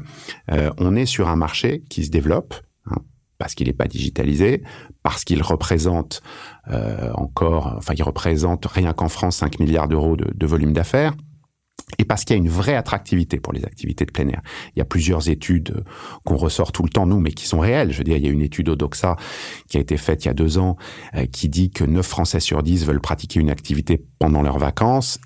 Euh, 0.50 0.70
on 0.78 0.96
est 0.96 1.06
sur 1.06 1.28
un 1.28 1.36
marché 1.36 1.82
qui 1.88 2.04
se 2.04 2.10
développe. 2.10 2.54
Hein, 2.86 2.96
parce 3.38 3.54
qu'il 3.54 3.68
n'est 3.68 3.72
pas 3.72 3.86
digitalisé, 3.86 4.62
parce 5.04 5.24
qu'il 5.24 5.42
représente 5.42 6.22
euh, 6.70 7.12
encore, 7.14 7.74
enfin 7.76 7.94
il 7.96 8.02
représente 8.02 8.66
rien 8.66 8.92
qu'en 8.92 9.08
France 9.08 9.36
5 9.36 9.60
milliards 9.60 9.86
d'euros 9.86 10.16
de, 10.16 10.26
de 10.34 10.46
volume 10.46 10.72
d'affaires 10.72 11.14
et 11.98 12.04
parce 12.04 12.24
qu'il 12.24 12.36
y 12.36 12.38
a 12.38 12.42
une 12.42 12.50
vraie 12.50 12.74
attractivité 12.74 13.40
pour 13.40 13.52
les 13.52 13.64
activités 13.64 14.04
de 14.04 14.12
plein 14.12 14.28
air. 14.28 14.42
Il 14.74 14.78
y 14.78 14.82
a 14.82 14.84
plusieurs 14.84 15.28
études 15.28 15.72
euh, 15.76 15.84
qu'on 16.24 16.36
ressort 16.36 16.72
tout 16.72 16.82
le 16.82 16.90
temps, 16.90 17.06
nous, 17.06 17.20
mais 17.20 17.32
qui 17.32 17.46
sont 17.46 17.60
réelles. 17.60 17.92
Je 17.92 17.98
veux 17.98 18.04
dire, 18.04 18.16
il 18.16 18.24
y 18.24 18.28
a 18.28 18.30
une 18.30 18.42
étude 18.42 18.68
au 18.68 18.76
Doxa 18.76 19.16
qui 19.68 19.78
a 19.78 19.80
été 19.80 19.96
faite 19.96 20.24
il 20.24 20.28
y 20.28 20.30
a 20.30 20.34
deux 20.34 20.58
ans, 20.58 20.76
euh, 21.14 21.26
qui 21.26 21.48
dit 21.48 21.70
que 21.70 21.84
9 21.84 22.06
Français 22.06 22.40
sur 22.40 22.62
10 22.62 22.86
veulent 22.86 23.00
pratiquer 23.00 23.40
une 23.40 23.50
activité 23.50 24.04
pendant 24.18 24.42
leurs 24.42 24.58
vacances, 24.58 25.18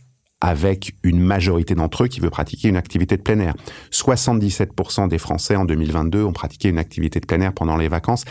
avec 0.43 0.97
une 1.05 1.21
majorité 1.21 1.77
d'entre 1.77 2.05
eux 2.05 2.09
qui 2.09 2.19
veut 2.19 2.29
pratiquer 2.29 2.69
une 2.69 2.77
activité 2.77 3.17
de 3.17 3.23
plein 3.23 3.39
air. 3.39 3.55
77% 3.93 5.07
des 5.07 5.19
Français 5.19 5.55
en 5.55 5.65
2022 5.65 6.25
ont 6.25 6.33
pratiqué 6.33 6.69
une 6.69 6.79
activité 6.79 7.21
de 7.21 7.27
plein 7.27 7.41
air 7.41 7.53
pendant 7.53 7.77
les 7.77 7.87
vacances. 7.87 8.25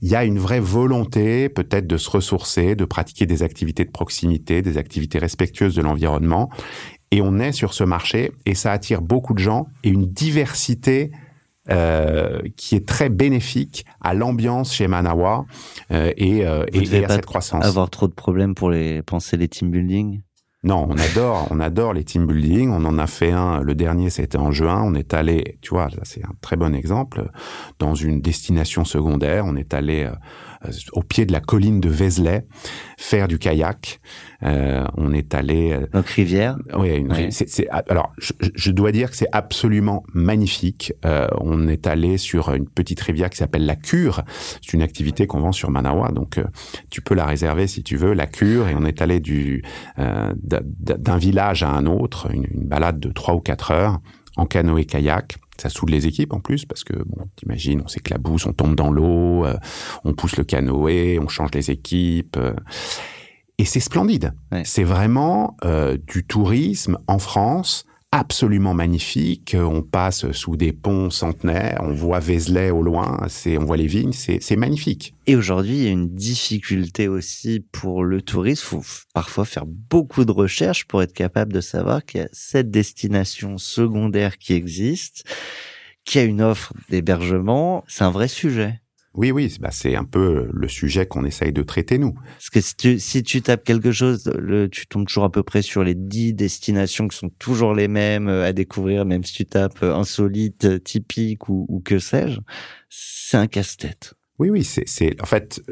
Il 0.00 0.08
y 0.08 0.14
a 0.14 0.24
une 0.24 0.38
vraie 0.38 0.60
volonté 0.60 1.48
peut-être 1.48 1.88
de 1.88 1.96
se 1.96 2.08
ressourcer, 2.08 2.76
de 2.76 2.84
pratiquer 2.84 3.26
des 3.26 3.42
activités 3.42 3.84
de 3.84 3.90
proximité, 3.90 4.62
des 4.62 4.78
activités 4.78 5.18
respectueuses 5.18 5.74
de 5.74 5.82
l'environnement. 5.82 6.50
Et 7.10 7.20
on 7.22 7.38
est 7.38 7.52
sur 7.52 7.72
ce 7.72 7.84
marché 7.84 8.32
et 8.44 8.54
ça 8.54 8.72
attire 8.72 9.00
beaucoup 9.00 9.34
de 9.34 9.38
gens 9.38 9.66
et 9.84 9.90
une 9.90 10.06
diversité 10.06 11.12
euh, 11.68 12.40
qui 12.56 12.76
est 12.76 12.86
très 12.86 13.08
bénéfique 13.08 13.84
à 14.00 14.14
l'ambiance 14.14 14.72
chez 14.72 14.86
Manawa 14.86 15.46
euh, 15.90 16.12
et, 16.16 16.46
euh, 16.46 16.64
et, 16.72 17.04
à 17.04 17.08
cette 17.08 17.26
croissance. 17.26 17.64
Avoir 17.64 17.90
trop 17.90 18.06
de 18.06 18.12
problèmes 18.12 18.54
pour 18.54 18.70
les 18.70 19.02
penser 19.02 19.36
les 19.36 19.48
team 19.48 19.70
building? 19.70 20.20
Non, 20.66 20.88
on 20.90 20.96
adore, 20.98 21.46
on 21.50 21.60
adore 21.60 21.92
les 21.92 22.02
team 22.02 22.26
building. 22.26 22.70
On 22.70 22.84
en 22.84 22.98
a 22.98 23.06
fait 23.06 23.30
un. 23.30 23.60
Le 23.60 23.74
dernier, 23.76 24.10
c'était 24.10 24.38
en 24.38 24.50
juin. 24.50 24.82
On 24.84 24.94
est 24.94 25.14
allé, 25.14 25.58
tu 25.60 25.70
vois, 25.70 25.88
c'est 26.02 26.24
un 26.24 26.32
très 26.40 26.56
bon 26.56 26.74
exemple, 26.74 27.30
dans 27.78 27.94
une 27.94 28.20
destination 28.20 28.84
secondaire. 28.84 29.44
On 29.46 29.54
est 29.54 29.74
allé 29.74 30.04
euh, 30.04 30.14
au 30.92 31.02
pied 31.02 31.26
de 31.26 31.32
la 31.32 31.40
colline 31.40 31.80
de 31.80 31.88
Vézelay 31.88 32.44
faire 32.98 33.28
du 33.28 33.38
kayak. 33.38 34.00
Euh, 34.42 34.84
on 34.96 35.12
est 35.12 35.34
allé. 35.34 35.72
Euh, 35.72 35.86
Donc 35.92 36.08
rivière. 36.08 36.56
Oui, 36.76 37.06
c'est, 37.30 37.68
alors 37.68 38.12
je, 38.18 38.32
je, 38.54 38.70
dois 38.70 38.92
dire 38.92 39.10
que 39.10 39.16
c'est 39.16 39.28
absolument 39.32 40.04
magnifique. 40.12 40.92
Euh, 41.04 41.26
on 41.40 41.68
est 41.68 41.86
allé 41.86 42.18
sur 42.18 42.52
une 42.52 42.68
petite 42.68 43.00
rivière 43.00 43.30
qui 43.30 43.38
s'appelle 43.38 43.66
la 43.66 43.76
Cure. 43.76 44.22
C'est 44.62 44.72
une 44.72 44.82
activité 44.82 45.26
qu'on 45.26 45.40
vend 45.40 45.52
sur 45.52 45.70
Manawa, 45.70 46.10
donc 46.10 46.38
euh, 46.38 46.44
tu 46.90 47.00
peux 47.00 47.14
la 47.14 47.26
réserver 47.26 47.66
si 47.66 47.82
tu 47.82 47.96
veux. 47.96 48.12
La 48.12 48.26
Cure 48.26 48.68
et 48.68 48.74
on 48.74 48.84
est 48.84 49.02
allé 49.02 49.20
du 49.20 49.62
d'un 49.96 51.18
village 51.18 51.62
à 51.62 51.70
un 51.70 51.86
autre, 51.86 52.28
une, 52.32 52.46
une 52.50 52.66
balade 52.66 53.00
de 53.00 53.10
trois 53.10 53.34
ou 53.34 53.40
quatre 53.40 53.70
heures 53.70 54.00
en 54.36 54.46
canoë 54.46 54.84
kayak 54.84 55.38
Ça 55.60 55.68
saoule 55.68 55.90
les 55.90 56.06
équipes 56.06 56.32
en 56.32 56.40
plus 56.40 56.64
parce 56.64 56.84
que 56.84 56.94
bon, 56.94 57.28
t'imagines, 57.36 57.82
on 57.84 57.88
s'éclabousse, 57.88 58.46
on 58.46 58.52
tombe 58.52 58.74
dans 58.74 58.90
l'eau, 58.90 59.44
euh, 59.44 59.56
on 60.04 60.12
pousse 60.14 60.36
le 60.36 60.44
canoë, 60.44 61.18
on 61.18 61.28
change 61.28 61.50
les 61.54 61.70
équipes. 61.70 62.36
euh, 62.36 62.54
et 63.58 63.64
c'est 63.64 63.80
splendide. 63.80 64.34
Ouais. 64.52 64.62
C'est 64.64 64.84
vraiment 64.84 65.56
euh, 65.64 65.96
du 66.06 66.26
tourisme 66.26 66.98
en 67.06 67.18
France 67.18 67.86
absolument 68.16 68.72
magnifique. 68.72 69.54
On 69.58 69.82
passe 69.82 70.30
sous 70.32 70.56
des 70.56 70.72
ponts 70.72 71.10
centenaires, 71.10 71.80
on 71.82 71.92
voit 71.92 72.18
Vézelay 72.18 72.70
au 72.70 72.82
loin, 72.82 73.18
c'est, 73.28 73.58
on 73.58 73.64
voit 73.64 73.76
les 73.76 73.86
vignes, 73.86 74.12
c'est, 74.12 74.56
magnifique. 74.56 75.14
Et 75.26 75.36
aujourd'hui, 75.36 75.76
il 75.76 75.82
y 75.84 75.88
a 75.88 75.90
une 75.90 76.14
difficulté 76.14 77.08
aussi 77.08 77.60
pour 77.60 78.04
le 78.04 78.22
tourisme. 78.22 78.62
Il 78.62 78.82
faut 78.82 78.84
parfois 79.12 79.44
faire 79.44 79.66
beaucoup 79.66 80.24
de 80.24 80.32
recherches 80.32 80.86
pour 80.86 81.02
être 81.02 81.12
capable 81.12 81.52
de 81.52 81.60
savoir 81.60 82.04
qu'il 82.04 82.20
y 82.20 82.24
a 82.24 82.28
cette 82.32 82.70
destination 82.70 83.58
secondaire 83.58 84.38
qui 84.38 84.54
existe, 84.54 85.24
qui 86.04 86.18
a 86.18 86.22
une 86.22 86.40
offre 86.40 86.72
d'hébergement. 86.88 87.84
C'est 87.86 88.04
un 88.04 88.10
vrai 88.10 88.28
sujet. 88.28 88.80
Oui, 89.16 89.30
oui, 89.32 89.48
c'est- 89.50 89.60
bah, 89.60 89.70
c'est 89.72 89.96
un 89.96 90.04
peu 90.04 90.48
le 90.52 90.68
sujet 90.68 91.06
qu'on 91.06 91.24
essaye 91.24 91.52
de 91.52 91.62
traiter 91.62 91.96
nous. 91.98 92.12
Parce 92.12 92.50
que 92.50 92.60
si 92.60 92.76
tu, 92.76 92.98
si 93.00 93.22
tu 93.22 93.40
tapes 93.42 93.64
quelque 93.64 93.90
chose, 93.90 94.30
le, 94.38 94.68
tu 94.68 94.86
tombes 94.86 95.06
toujours 95.06 95.24
à 95.24 95.32
peu 95.32 95.42
près 95.42 95.62
sur 95.62 95.82
les 95.82 95.94
dix 95.94 96.34
destinations 96.34 97.08
qui 97.08 97.16
sont 97.16 97.30
toujours 97.38 97.74
les 97.74 97.88
mêmes 97.88 98.28
euh, 98.28 98.44
à 98.46 98.52
découvrir, 98.52 99.06
même 99.06 99.24
si 99.24 99.32
tu 99.32 99.46
tapes 99.46 99.82
euh, 99.82 99.94
insolite, 99.94 100.66
euh, 100.66 100.78
typique 100.78 101.48
ou, 101.48 101.64
ou 101.68 101.80
que 101.80 101.98
sais-je. 101.98 102.40
C'est 102.90 103.38
un 103.38 103.46
casse-tête. 103.46 104.14
Oui, 104.38 104.50
oui, 104.50 104.64
c'est, 104.64 104.86
c'est 104.86 105.20
en 105.22 105.26
fait 105.26 105.62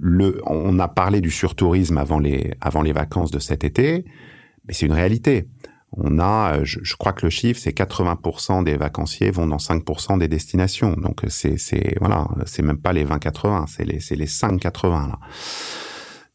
le. 0.00 0.40
On 0.46 0.78
a 0.78 0.86
parlé 0.86 1.20
du 1.20 1.30
surtourisme 1.30 1.98
avant 1.98 2.20
les 2.20 2.52
avant 2.60 2.82
les 2.82 2.92
vacances 2.92 3.32
de 3.32 3.40
cet 3.40 3.64
été, 3.64 4.04
mais 4.66 4.74
c'est 4.74 4.86
une 4.86 4.92
réalité. 4.92 5.48
On 5.96 6.18
a, 6.18 6.56
euh, 6.56 6.60
je, 6.64 6.96
crois 6.96 7.12
que 7.12 7.26
le 7.26 7.30
chiffre, 7.30 7.60
c'est 7.60 7.76
80% 7.76 8.64
des 8.64 8.76
vacanciers 8.76 9.30
vont 9.30 9.46
dans 9.46 9.58
5% 9.58 10.18
des 10.18 10.28
destinations. 10.28 10.92
Donc 10.92 11.22
c'est 11.28 11.58
c'est 11.58 11.96
voilà, 12.00 12.28
c'est 12.46 12.62
même 12.62 12.78
pas 12.78 12.92
les 12.92 13.04
20-80, 13.04 13.66
c'est 13.68 13.84
les 13.84 14.00
c'est 14.00 14.16
les 14.16 14.26
5-80 14.26 15.08
là. 15.08 15.18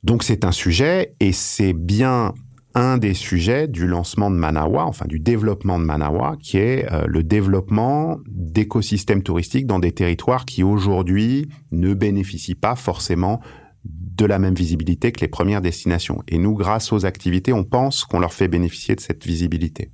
Donc 0.03 0.23
c'est 0.23 0.45
un 0.45 0.51
sujet 0.51 1.15
et 1.19 1.33
c'est 1.33 1.73
bien 1.73 2.33
un 2.75 2.97
des 2.97 3.13
sujets 3.13 3.67
du 3.67 3.87
lancement 3.87 4.29
de 4.29 4.35
Manawa, 4.35 4.85
enfin 4.85 5.05
du 5.07 5.19
développement 5.19 5.79
de 5.79 5.83
Manawa, 5.83 6.37
qui 6.41 6.57
est 6.57 6.91
euh, 6.91 7.05
le 7.07 7.23
développement 7.23 8.19
d'écosystèmes 8.27 9.23
touristiques 9.23 9.65
dans 9.65 9.79
des 9.79 9.91
territoires 9.91 10.45
qui 10.45 10.63
aujourd'hui 10.63 11.49
ne 11.71 11.93
bénéficient 11.93 12.55
pas 12.55 12.75
forcément 12.75 13.41
de 14.19 14.25
la 14.25 14.37
même 14.37 14.53
visibilité 14.53 15.11
que 15.11 15.21
les 15.21 15.27
premières 15.27 15.61
destinations. 15.61 16.21
Et 16.27 16.37
nous, 16.37 16.53
grâce 16.53 16.91
aux 16.91 17.05
activités, 17.05 17.53
on 17.53 17.63
pense 17.63 18.03
qu'on 18.03 18.19
leur 18.19 18.33
fait 18.33 18.49
bénéficier 18.49 18.95
de 18.95 18.99
cette 18.99 19.25
visibilité. 19.25 19.91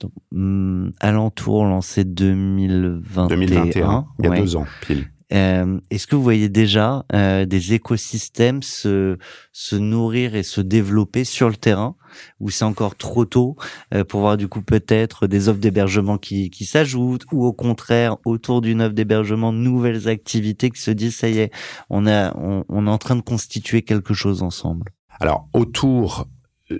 Donc, 0.00 0.12
hum, 0.34 0.92
alentour 1.00 1.64
lancé 1.64 2.04
2021. 2.04 3.26
2021, 3.28 4.06
il 4.18 4.24
y 4.24 4.28
a 4.28 4.30
ouais. 4.30 4.40
deux 4.40 4.56
ans, 4.56 4.66
pile. 4.86 5.06
Euh, 5.32 5.80
Est-ce 5.90 6.06
que 6.06 6.14
vous 6.14 6.22
voyez 6.22 6.50
déjà 6.50 7.06
euh, 7.14 7.46
des 7.46 7.72
écosystèmes 7.72 8.62
se, 8.62 9.16
se 9.52 9.76
nourrir 9.76 10.34
et 10.34 10.42
se 10.42 10.60
développer 10.60 11.24
sur 11.24 11.48
le 11.48 11.56
terrain? 11.56 11.96
Ou 12.40 12.50
c'est 12.50 12.64
encore 12.64 12.96
trop 12.96 13.24
tôt 13.24 13.56
euh, 13.94 14.04
pour 14.04 14.20
voir 14.20 14.36
du 14.36 14.48
coup 14.48 14.62
peut-être 14.62 15.26
des 15.26 15.48
offres 15.48 15.60
d'hébergement 15.60 16.18
qui, 16.18 16.50
qui 16.50 16.64
s'ajoutent 16.64 17.24
ou 17.32 17.44
au 17.44 17.52
contraire 17.52 18.16
autour 18.24 18.60
d'une 18.60 18.82
offre 18.82 18.94
d'hébergement 18.94 19.52
nouvelles 19.52 20.08
activités 20.08 20.70
qui 20.70 20.80
se 20.80 20.90
disent 20.90 21.16
ça 21.16 21.28
y 21.28 21.38
est 21.38 21.52
on, 21.90 22.06
a, 22.06 22.34
on, 22.36 22.86
est 22.86 22.90
en 22.90 22.98
train 22.98 23.16
de 23.16 23.22
constituer 23.22 23.82
quelque 23.82 24.14
chose 24.14 24.42
ensemble. 24.42 24.92
Alors, 25.20 25.48
autour 25.52 26.26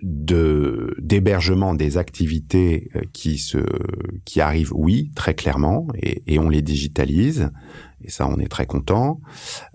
de 0.02 0.94
d'hébergement 0.98 1.74
des 1.74 1.98
activités 1.98 2.90
euh, 2.96 3.02
qui 3.12 3.38
se 3.38 3.58
qui 4.24 4.40
arrivent 4.40 4.72
oui 4.74 5.10
très 5.14 5.34
clairement 5.34 5.86
et, 6.00 6.22
et 6.26 6.38
on 6.38 6.48
les 6.48 6.62
digitalise 6.62 7.50
et 8.02 8.10
ça 8.10 8.26
on 8.26 8.38
est 8.38 8.48
très 8.48 8.64
content 8.64 9.20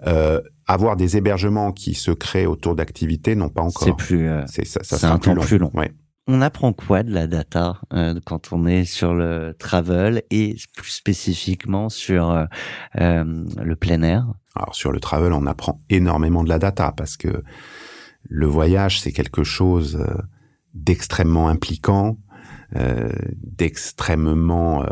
euh, 0.07 0.41
avoir 0.67 0.97
des 0.97 1.17
hébergements 1.17 1.71
qui 1.71 1.93
se 1.93 2.11
créent 2.11 2.45
autour 2.45 2.75
d'activités 2.75 3.35
non 3.35 3.49
pas 3.49 3.61
C'est 3.69 3.85
encore 3.85 3.97
plus 3.97 4.27
euh, 4.27 4.43
c'est 4.47 4.65
ça, 4.65 4.81
ça 4.83 4.97
c'est 4.97 5.05
un 5.05 5.17
temps 5.17 5.35
plus 5.35 5.57
long. 5.57 5.71
Ouais. 5.73 5.91
On 6.29 6.41
apprend 6.41 6.73
quoi 6.73 7.03
de 7.03 7.11
la 7.11 7.25
data 7.25 7.79
euh, 7.93 8.19
quand 8.25 8.51
on 8.51 8.65
est 8.65 8.83
sur 8.83 9.13
le 9.13 9.55
travel 9.57 10.23
et 10.29 10.57
plus 10.75 10.91
spécifiquement 10.91 11.87
sur 11.87 12.29
euh, 12.31 12.45
euh, 12.99 13.45
le 13.63 13.75
plein 13.77 14.01
air? 14.03 14.27
Alors 14.55 14.75
sur 14.75 14.91
le 14.91 14.99
travel, 14.99 15.31
on 15.31 15.45
apprend 15.45 15.79
énormément 15.89 16.43
de 16.43 16.49
la 16.49 16.59
data 16.59 16.93
parce 16.95 17.15
que 17.15 17.43
le 18.23 18.45
voyage, 18.45 18.99
c'est 18.99 19.13
quelque 19.13 19.45
chose 19.45 19.95
euh, 19.95 20.21
d'extrêmement 20.73 21.47
impliquant, 21.47 22.17
euh, 22.75 23.09
d'extrêmement 23.37 24.83
euh, 24.83 24.87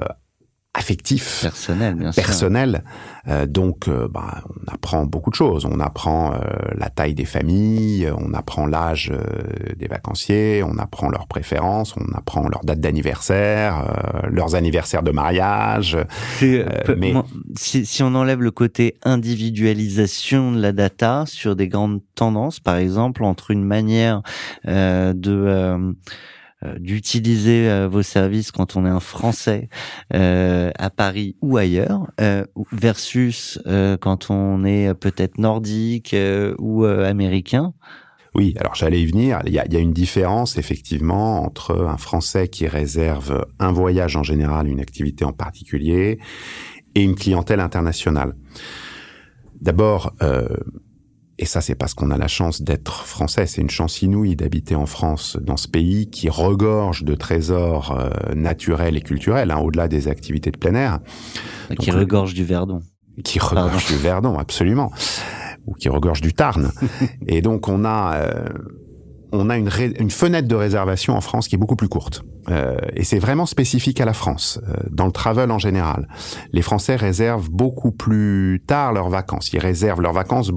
affectif, 0.75 1.39
personnel 1.41 1.95
bien 1.95 2.11
sûr 2.11 2.23
personnel. 2.23 2.83
Euh, 3.27 3.45
donc, 3.47 3.88
euh, 3.88 4.07
bah, 4.07 4.43
on 4.49 4.71
apprend 4.71 5.05
beaucoup 5.05 5.31
de 5.31 5.35
choses. 5.35 5.65
On 5.65 5.79
apprend 5.79 6.33
euh, 6.33 6.38
la 6.75 6.89
taille 6.89 7.15
des 7.15 7.25
familles, 7.25 8.11
on 8.15 8.33
apprend 8.33 8.67
l'âge 8.67 9.11
euh, 9.11 9.73
des 9.77 9.88
vacanciers, 9.88 10.61
on 10.63 10.77
apprend 10.77 11.09
leurs 11.09 11.27
préférences, 11.27 11.95
on 11.97 12.15
apprend 12.15 12.47
leur 12.47 12.63
date 12.63 12.79
d'anniversaire, 12.79 13.88
euh, 13.88 14.27
leurs 14.29 14.55
anniversaires 14.55 15.01
de 15.01 15.11
mariage. 15.11 15.97
Mais- 16.41 17.13
si, 17.55 17.85
si 17.85 18.03
on 18.03 18.13
enlève 18.13 18.41
le 18.41 18.51
côté 18.51 18.97
individualisation 19.03 20.51
de 20.51 20.61
la 20.61 20.71
data 20.71 21.23
sur 21.25 21.55
des 21.55 21.67
grandes 21.67 22.01
tendances, 22.15 22.59
par 22.59 22.75
exemple, 22.75 23.23
entre 23.23 23.51
une 23.51 23.63
manière 23.63 24.21
euh, 24.67 25.13
de 25.13 25.95
d'utiliser 26.79 27.69
euh, 27.69 27.87
vos 27.87 28.01
services 28.01 28.51
quand 28.51 28.75
on 28.75 28.85
est 28.85 28.89
un 28.89 28.99
Français 28.99 29.69
euh, 30.13 30.71
à 30.77 30.89
Paris 30.89 31.35
ou 31.41 31.57
ailleurs, 31.57 32.07
euh, 32.21 32.45
versus 32.71 33.59
euh, 33.67 33.97
quand 33.97 34.29
on 34.29 34.63
est 34.63 34.93
peut-être 34.93 35.37
nordique 35.37 36.13
euh, 36.13 36.55
ou 36.59 36.85
euh, 36.85 37.09
américain? 37.09 37.73
Oui, 38.33 38.53
alors 38.59 38.75
j'allais 38.75 39.01
y 39.01 39.05
venir. 39.05 39.39
Il 39.45 39.53
y, 39.53 39.59
a, 39.59 39.65
il 39.65 39.73
y 39.73 39.77
a 39.77 39.79
une 39.79 39.93
différence 39.93 40.57
effectivement 40.57 41.43
entre 41.43 41.85
un 41.85 41.97
Français 41.97 42.47
qui 42.47 42.67
réserve 42.67 43.45
un 43.59 43.71
voyage 43.71 44.17
en 44.17 44.23
général, 44.23 44.67
une 44.67 44.81
activité 44.81 45.23
en 45.23 45.31
particulier, 45.31 46.19
et 46.95 47.01
une 47.01 47.15
clientèle 47.15 47.59
internationale. 47.59 48.35
D'abord, 49.61 50.13
euh, 50.21 50.47
et 51.38 51.45
ça 51.45 51.62
c'est 51.62 51.76
parce 51.76 51.93
qu'on 51.93 52.12
a 52.12 52.17
la 52.17 52.28
chance 52.28 52.62
d'être 52.62 53.06
français, 53.06 53.45
c'est 53.45 53.62
une 53.62 53.69
chance 53.69 54.02
inouïe 54.02 54.36
d'habiter 54.36 54.76
en 54.76 54.86
France, 54.86 55.38
dans 55.41 55.58
ce 55.58 55.67
pays 55.67 56.10
qui 56.10 56.30
regorge 56.30 57.04
de 57.04 57.15
trésors 57.15 57.98
euh, 58.00 58.34
naturels 58.36 58.95
et 58.98 59.02
culturels, 59.02 59.52
hein, 59.52 59.58
au-delà 59.60 59.88
des 59.88 60.08
activités 60.08 60.52
de 60.52 60.58
plein 60.58 60.76
air, 60.76 61.00
qui 61.80 61.91
le- 61.91 61.98
regorge 62.00 62.34
du 62.34 62.43
Verdon. 62.45 62.80
qui 63.24 63.39
regorge 63.39 63.86
du 63.88 63.95
Verdon, 63.98 64.38
absolument, 64.38 64.91
ou 65.67 65.74
qui 65.74 65.89
regorge 65.89 66.21
du 66.21 66.34
Tarn. 66.34 66.71
Et 67.28 67.41
donc 67.41 67.67
on 67.67 67.84
a 67.86 68.15
euh, 68.15 68.50
on 69.32 69.50
a 69.50 69.58
une, 69.58 69.69
une 70.00 70.12
fenêtre 70.12 70.48
de 70.48 70.56
réservation 70.56 71.13
en 71.13 71.19
France 71.19 71.50
qui 71.50 71.56
est 71.56 71.58
beaucoup 71.58 71.76
plus 71.76 71.89
courte. 71.89 72.24
Euh, 72.50 72.78
et 72.93 73.04
c'est 73.04 73.17
vraiment 73.19 73.45
spécifique 73.48 74.00
à 74.00 74.06
la 74.06 74.13
France, 74.13 74.62
euh, 74.69 74.74
dans 74.91 75.08
le 75.08 75.12
travel 75.12 75.52
en 75.52 75.58
général. 75.60 76.08
Les 76.54 76.62
Français 76.62 76.95
réservent 76.95 77.50
beaucoup 77.50 77.91
plus 77.91 78.63
tard 78.65 78.93
leurs 78.93 79.10
vacances. 79.10 79.52
Ils 79.52 79.60
réservent 79.60 80.02
leurs 80.02 80.13
vacances 80.13 80.52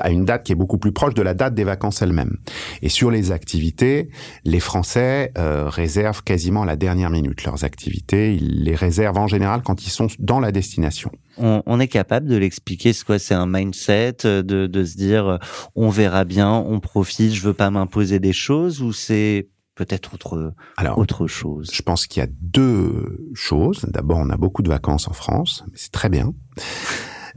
à 0.00 0.10
une 0.10 0.24
date 0.24 0.44
qui 0.44 0.52
est 0.52 0.56
beaucoup 0.56 0.78
plus 0.78 0.92
proche 0.92 1.14
de 1.14 1.22
la 1.22 1.34
date 1.34 1.54
des 1.54 1.64
vacances 1.64 2.02
elles-mêmes. 2.02 2.38
Et 2.82 2.88
sur 2.88 3.10
les 3.10 3.32
activités, 3.32 4.08
les 4.44 4.60
Français 4.60 5.32
euh, 5.38 5.68
réservent 5.68 6.22
quasiment 6.22 6.62
à 6.62 6.66
la 6.66 6.76
dernière 6.76 7.10
minute 7.10 7.44
leurs 7.44 7.64
activités. 7.64 8.34
Ils 8.34 8.64
les 8.64 8.74
réservent 8.74 9.18
en 9.18 9.28
général 9.28 9.62
quand 9.62 9.86
ils 9.86 9.90
sont 9.90 10.08
dans 10.18 10.40
la 10.40 10.52
destination. 10.52 11.10
on, 11.38 11.62
on 11.66 11.80
est 11.80 11.88
capable 11.88 12.26
de 12.28 12.36
l'expliquer. 12.36 12.92
C'est 12.92 13.04
quoi 13.04 13.18
C'est 13.18 13.34
un 13.34 13.46
mindset 13.46 14.16
euh, 14.24 14.42
de, 14.42 14.66
de 14.66 14.84
se 14.84 14.96
dire 14.96 15.26
euh, 15.26 15.38
on 15.74 15.88
verra 15.88 16.24
bien, 16.24 16.52
on 16.52 16.80
profite, 16.80 17.32
je 17.32 17.42
veux 17.42 17.54
pas 17.54 17.70
m'imposer 17.70 18.18
des 18.18 18.32
choses 18.32 18.82
ou 18.82 18.92
c'est 18.92 19.48
peut-être 19.74 20.14
autre 20.14 20.54
Alors, 20.76 20.98
autre 20.98 21.26
chose? 21.26 21.70
Je 21.72 21.82
pense 21.82 22.06
qu'il 22.06 22.20
y 22.22 22.24
a 22.24 22.28
deux 22.40 23.30
choses. 23.34 23.86
D'abord, 23.88 24.18
on 24.18 24.30
a 24.30 24.36
beaucoup 24.36 24.62
de 24.62 24.68
vacances 24.68 25.08
en 25.08 25.12
France, 25.12 25.64
c'est 25.74 25.92
très 25.92 26.08
bien. 26.08 26.34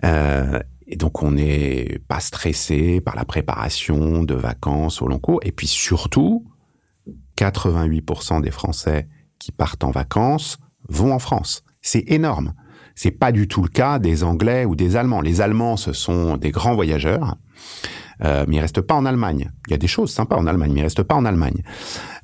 Euh, 0.03 0.59
et 0.87 0.95
donc, 0.97 1.23
on 1.23 1.31
n'est 1.31 1.99
pas 2.07 2.19
stressé 2.19 3.01
par 3.01 3.15
la 3.15 3.25
préparation 3.25 4.23
de 4.23 4.35
vacances 4.35 5.01
au 5.01 5.07
long 5.07 5.19
cours. 5.19 5.39
Et 5.43 5.51
puis 5.51 5.67
surtout, 5.67 6.45
88% 7.37 8.41
des 8.41 8.51
Français 8.51 9.07
qui 9.39 9.51
partent 9.51 9.83
en 9.83 9.91
vacances 9.91 10.57
vont 10.87 11.11
en 11.11 11.19
France. 11.19 11.63
C'est 11.81 12.03
énorme. 12.07 12.53
C'est 12.93 13.11
pas 13.11 13.31
du 13.31 13.47
tout 13.47 13.61
le 13.61 13.67
cas 13.67 13.99
des 13.99 14.23
Anglais 14.23 14.65
ou 14.65 14.75
des 14.75 14.95
Allemands. 14.95 15.21
Les 15.21 15.41
Allemands, 15.41 15.75
ce 15.75 15.91
sont 15.91 16.37
des 16.37 16.51
grands 16.51 16.75
voyageurs. 16.75 17.35
Euh, 18.23 18.45
mais 18.47 18.57
ils 18.57 18.61
restent 18.61 18.81
pas 18.81 18.95
en 18.95 19.05
Allemagne. 19.05 19.51
Il 19.67 19.71
y 19.71 19.73
a 19.73 19.77
des 19.77 19.87
choses 19.87 20.13
sympas 20.13 20.37
en 20.37 20.47
Allemagne, 20.47 20.71
mais 20.73 20.79
ils 20.79 20.83
restent 20.83 21.03
pas 21.03 21.15
en 21.15 21.25
Allemagne. 21.25 21.63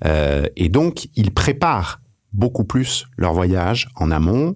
Euh, 0.06 0.46
et 0.56 0.70
donc, 0.70 1.10
ils 1.16 1.32
préparent 1.32 2.00
beaucoup 2.32 2.64
plus 2.64 3.08
leur 3.18 3.34
voyage 3.34 3.90
en 3.96 4.12
amont. 4.12 4.56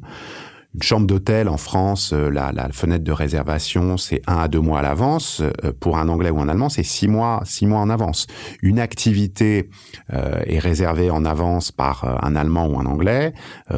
Une 0.76 0.84
chambre 0.84 1.08
d'hôtel 1.08 1.48
en 1.48 1.56
France, 1.56 2.12
euh, 2.12 2.30
la, 2.30 2.52
la, 2.52 2.68
fenêtre 2.70 3.06
de 3.06 3.14
réservation, 3.14 3.96
c'est 3.96 4.22
un 4.28 4.40
à 4.40 4.50
deux 4.50 4.60
mois 4.60 4.80
à 4.80 4.82
l'avance. 4.82 5.41
Euh, 5.41 5.72
pour 5.80 5.97
un 5.97 6.10
anglais 6.10 6.32
ou 6.32 6.41
un 6.41 6.49
allemand, 6.49 6.68
c'est 6.68 6.84
six 6.84 7.08
mois, 7.08 7.41
six 7.45 7.66
mois 7.66 7.80
en 7.80 7.89
avance. 7.89 8.28
Une 8.62 8.80
activité 8.80 9.70
euh, 10.14 10.41
est 10.45 10.60
réservée 10.60 11.10
en 11.10 11.24
avance 11.24 11.72
par 11.72 12.04
euh, 12.04 12.18
un 12.22 12.36
allemand 12.36 12.68
ou 12.68 12.78
un 12.78 12.86
anglais. 12.88 13.34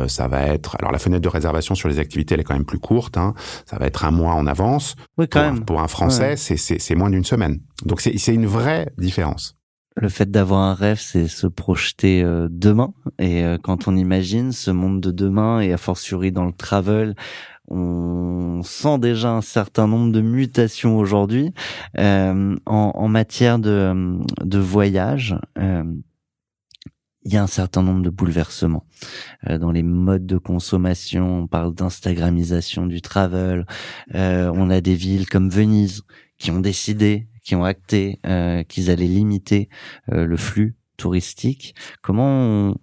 ça 0.07 0.28
va 0.28 0.41
être, 0.47 0.76
alors 0.80 0.91
la 0.91 0.97
fenêtre 0.97 1.21
de 1.21 1.30
réservation 1.30 1.76
sur 1.76 1.88
les 1.88 1.99
activités, 1.99 2.34
elle 2.34 2.41
est 2.41 2.43
quand 2.43 2.55
même 2.55 2.65
plus 2.65 2.80
courte. 2.80 3.17
Hein. 3.17 3.36
Ça 3.67 3.78
va 3.78 3.86
être 3.86 4.03
un 4.03 4.11
mois 4.11 4.34
en 4.34 4.47
avance. 4.47 4.95
Oui, 5.19 5.28
quand 5.28 5.41
pour, 5.41 5.51
même. 5.51 5.61
Un, 5.61 5.65
pour 5.65 5.82
un 5.82 5.88
français, 5.88 6.32
ouais. 6.32 6.57
c'est 6.57 6.95
moins 6.95 7.11
d'une 7.11 7.26
semaine. 7.26 7.59
Donc 7.86 8.01
c'est 8.01 8.34
une 8.34 8.47
vraie 8.47 8.89
différence 8.97 9.57
le 9.97 10.09
fait 10.09 10.29
d'avoir 10.29 10.61
un 10.61 10.73
rêve, 10.73 10.99
c'est 10.99 11.27
se 11.27 11.47
projeter 11.47 12.23
euh, 12.23 12.47
demain. 12.51 12.93
Et 13.19 13.43
euh, 13.43 13.57
quand 13.61 13.87
on 13.87 13.95
imagine 13.95 14.51
ce 14.51 14.69
monde 14.71 15.01
de 15.01 15.11
demain, 15.11 15.59
et 15.59 15.73
a 15.73 15.77
fortiori 15.77 16.31
dans 16.31 16.45
le 16.45 16.53
travel, 16.53 17.15
on 17.67 18.61
sent 18.63 18.99
déjà 18.99 19.31
un 19.31 19.41
certain 19.41 19.87
nombre 19.87 20.11
de 20.11 20.21
mutations 20.21 20.97
aujourd'hui 20.97 21.53
euh, 21.97 22.55
en, 22.65 22.91
en, 22.95 23.07
matière 23.09 23.59
de, 23.59 24.19
de 24.41 24.59
voyage. 24.59 25.35
il 25.57 27.33
y 27.33 27.35
a 27.35 27.43
un 27.43 27.47
certain 27.47 27.83
nombre 27.83 28.03
de 28.03 28.09
bouleversements 28.09 28.85
dans 29.49 29.71
les 29.71 29.83
modes 29.83 30.25
de 30.25 30.37
consommation. 30.37 31.39
On 31.39 31.47
parle 31.47 31.73
d'instagramisation 31.73 32.85
du 32.85 33.01
travel. 33.01 33.65
on 34.13 34.69
a 34.69 34.79
des 34.79 34.95
villes 34.95 35.27
comme 35.27 35.49
Venise 35.49 36.03
qui 36.37 36.51
ont 36.51 36.61
décidé 36.61 37.27
qui 37.47 37.55
ont 37.55 37.63
acté 37.63 38.19
euh, 38.25 38.63
qu'ils 38.63 38.89
allaient 38.89 39.07
limiter 39.07 39.69
euh, 40.11 40.25
le 40.25 40.35
flux 40.35 40.75
touristique. 40.97 41.75
Comment 42.01 42.73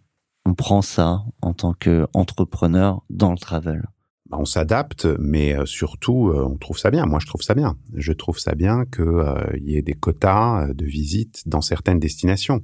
on, 0.47 0.55
prend 0.55 0.81
ça 0.81 1.23
en 1.43 1.53
tant 1.53 1.75
qu'entrepreneur 1.75 3.03
dans 3.11 3.33
le 3.33 3.37
travel? 3.37 3.87
Bah, 4.31 4.39
on 4.41 4.47
s'adapte, 4.47 5.07
mais 5.19 5.55
surtout, 5.67 6.33
on 6.35 6.57
trouve 6.57 6.79
ça 6.79 6.91
bien. 6.91 7.05
Moi, 7.05 7.19
je 7.21 7.27
trouve 7.27 7.43
ça 7.43 7.55
bien. 7.55 7.77
Je 7.93 8.13
trouve 8.13 8.39
ça 8.39 8.55
bien 8.55 8.87
qu'il 8.87 9.05
euh, 9.05 9.59
y 9.61 9.77
ait 9.77 9.83
des 9.83 9.93
quotas 9.93 10.73
de 10.73 10.85
visites 10.87 11.47
dans 11.47 11.61
certaines 11.61 11.99
destinations. 11.99 12.63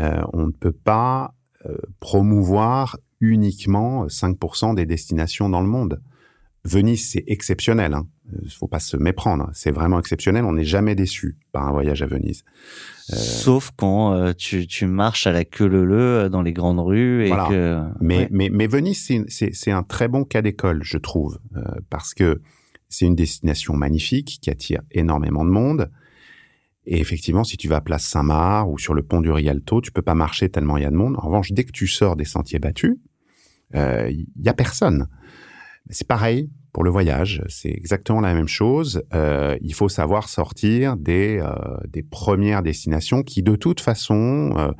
Euh, 0.00 0.22
on 0.32 0.46
ne 0.46 0.52
peut 0.52 0.72
pas 0.72 1.34
euh, 1.66 1.76
promouvoir 2.00 2.98
uniquement 3.20 4.06
5% 4.06 4.74
des 4.74 4.86
destinations 4.86 5.48
dans 5.48 5.60
le 5.60 5.68
monde. 5.68 6.02
Venise, 6.64 7.10
c'est 7.10 7.24
exceptionnel. 7.26 7.92
Hein. 7.92 8.06
Il 8.42 8.50
faut 8.50 8.68
pas 8.68 8.78
se 8.78 8.96
méprendre. 8.96 9.50
C'est 9.52 9.72
vraiment 9.72 9.98
exceptionnel. 9.98 10.44
On 10.44 10.52
n'est 10.52 10.64
jamais 10.64 10.94
déçu 10.94 11.36
par 11.50 11.66
un 11.66 11.72
voyage 11.72 12.02
à 12.02 12.06
Venise. 12.06 12.44
Euh... 13.10 13.16
Sauf 13.16 13.72
quand 13.76 14.14
euh, 14.14 14.32
tu, 14.32 14.66
tu, 14.68 14.86
marches 14.86 15.26
à 15.26 15.32
la 15.32 15.44
queue 15.44 15.66
leu 15.66 16.28
dans 16.30 16.42
les 16.42 16.52
grandes 16.52 16.78
rues 16.78 17.24
et 17.24 17.28
voilà. 17.28 17.48
que. 17.48 17.82
Mais, 18.00 18.18
ouais. 18.18 18.28
mais, 18.30 18.48
mais 18.48 18.66
Venise, 18.68 19.10
c'est 19.28 19.70
un 19.72 19.82
très 19.82 20.06
bon 20.06 20.24
cas 20.24 20.40
d'école, 20.40 20.82
je 20.84 20.98
trouve, 20.98 21.40
euh, 21.56 21.62
parce 21.90 22.14
que 22.14 22.40
c'est 22.88 23.06
une 23.06 23.16
destination 23.16 23.74
magnifique 23.74 24.38
qui 24.40 24.50
attire 24.50 24.82
énormément 24.92 25.44
de 25.44 25.50
monde. 25.50 25.90
Et 26.84 27.00
effectivement, 27.00 27.44
si 27.44 27.56
tu 27.56 27.68
vas 27.68 27.76
à 27.76 27.80
Place 27.80 28.04
Saint-Marc 28.04 28.68
ou 28.68 28.78
sur 28.78 28.94
le 28.94 29.02
pont 29.02 29.20
du 29.20 29.30
Rialto, 29.30 29.80
tu 29.80 29.92
peux 29.92 30.02
pas 30.02 30.14
marcher 30.14 30.48
tellement 30.48 30.76
il 30.76 30.82
y 30.82 30.86
a 30.86 30.90
de 30.90 30.96
monde. 30.96 31.16
En 31.16 31.26
revanche, 31.26 31.52
dès 31.52 31.64
que 31.64 31.72
tu 31.72 31.86
sors 31.86 32.16
des 32.16 32.24
sentiers 32.24 32.58
battus, 32.58 32.96
il 33.72 33.78
euh, 33.78 34.12
y 34.36 34.48
a 34.48 34.54
personne. 34.54 35.08
C'est 35.90 36.06
pareil 36.06 36.50
pour 36.72 36.84
le 36.84 36.90
voyage, 36.90 37.42
c'est 37.48 37.70
exactement 37.70 38.20
la 38.20 38.32
même 38.32 38.48
chose. 38.48 39.02
Euh, 39.12 39.58
il 39.60 39.74
faut 39.74 39.90
savoir 39.90 40.28
sortir 40.28 40.96
des, 40.96 41.38
euh, 41.38 41.52
des 41.86 42.02
premières 42.02 42.62
destinations 42.62 43.22
qui, 43.22 43.42
de 43.42 43.56
toute 43.56 43.80
façon, 43.80 44.54
euh, 44.56 44.72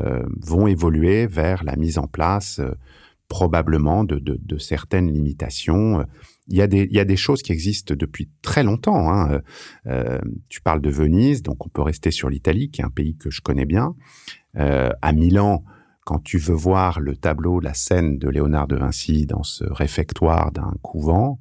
euh 0.00 0.22
vont 0.40 0.66
évoluer 0.66 1.26
vers 1.26 1.62
la 1.64 1.76
mise 1.76 1.96
en 1.98 2.08
place 2.08 2.58
euh, 2.58 2.72
probablement 3.28 4.04
de, 4.04 4.18
de, 4.18 4.38
de, 4.40 4.58
certaines 4.58 5.12
limitations. 5.12 6.04
Il 6.48 6.56
y, 6.56 6.62
a 6.62 6.66
des, 6.66 6.88
il 6.90 6.96
y 6.96 7.00
a 7.00 7.04
des 7.04 7.16
choses 7.16 7.42
qui 7.42 7.52
existent 7.52 7.94
depuis 7.94 8.30
très 8.40 8.64
longtemps. 8.64 9.12
Hein. 9.12 9.42
Euh, 9.86 10.18
tu 10.48 10.62
parles 10.62 10.80
de 10.80 10.90
Venise, 10.90 11.42
donc 11.42 11.64
on 11.66 11.68
peut 11.68 11.82
rester 11.82 12.10
sur 12.10 12.30
l'Italie, 12.30 12.70
qui 12.70 12.80
est 12.80 12.84
un 12.84 12.90
pays 12.90 13.16
que 13.16 13.30
je 13.30 13.42
connais 13.42 13.66
bien. 13.66 13.94
à 14.54 15.12
Milan, 15.12 15.62
quand 16.08 16.24
tu 16.24 16.38
veux 16.38 16.54
voir 16.54 17.00
le 17.00 17.14
tableau, 17.16 17.60
la 17.60 17.74
scène 17.74 18.16
de 18.16 18.30
Léonard 18.30 18.66
de 18.66 18.76
Vinci 18.76 19.26
dans 19.26 19.42
ce 19.42 19.64
réfectoire 19.64 20.52
d'un 20.52 20.72
couvent, 20.80 21.38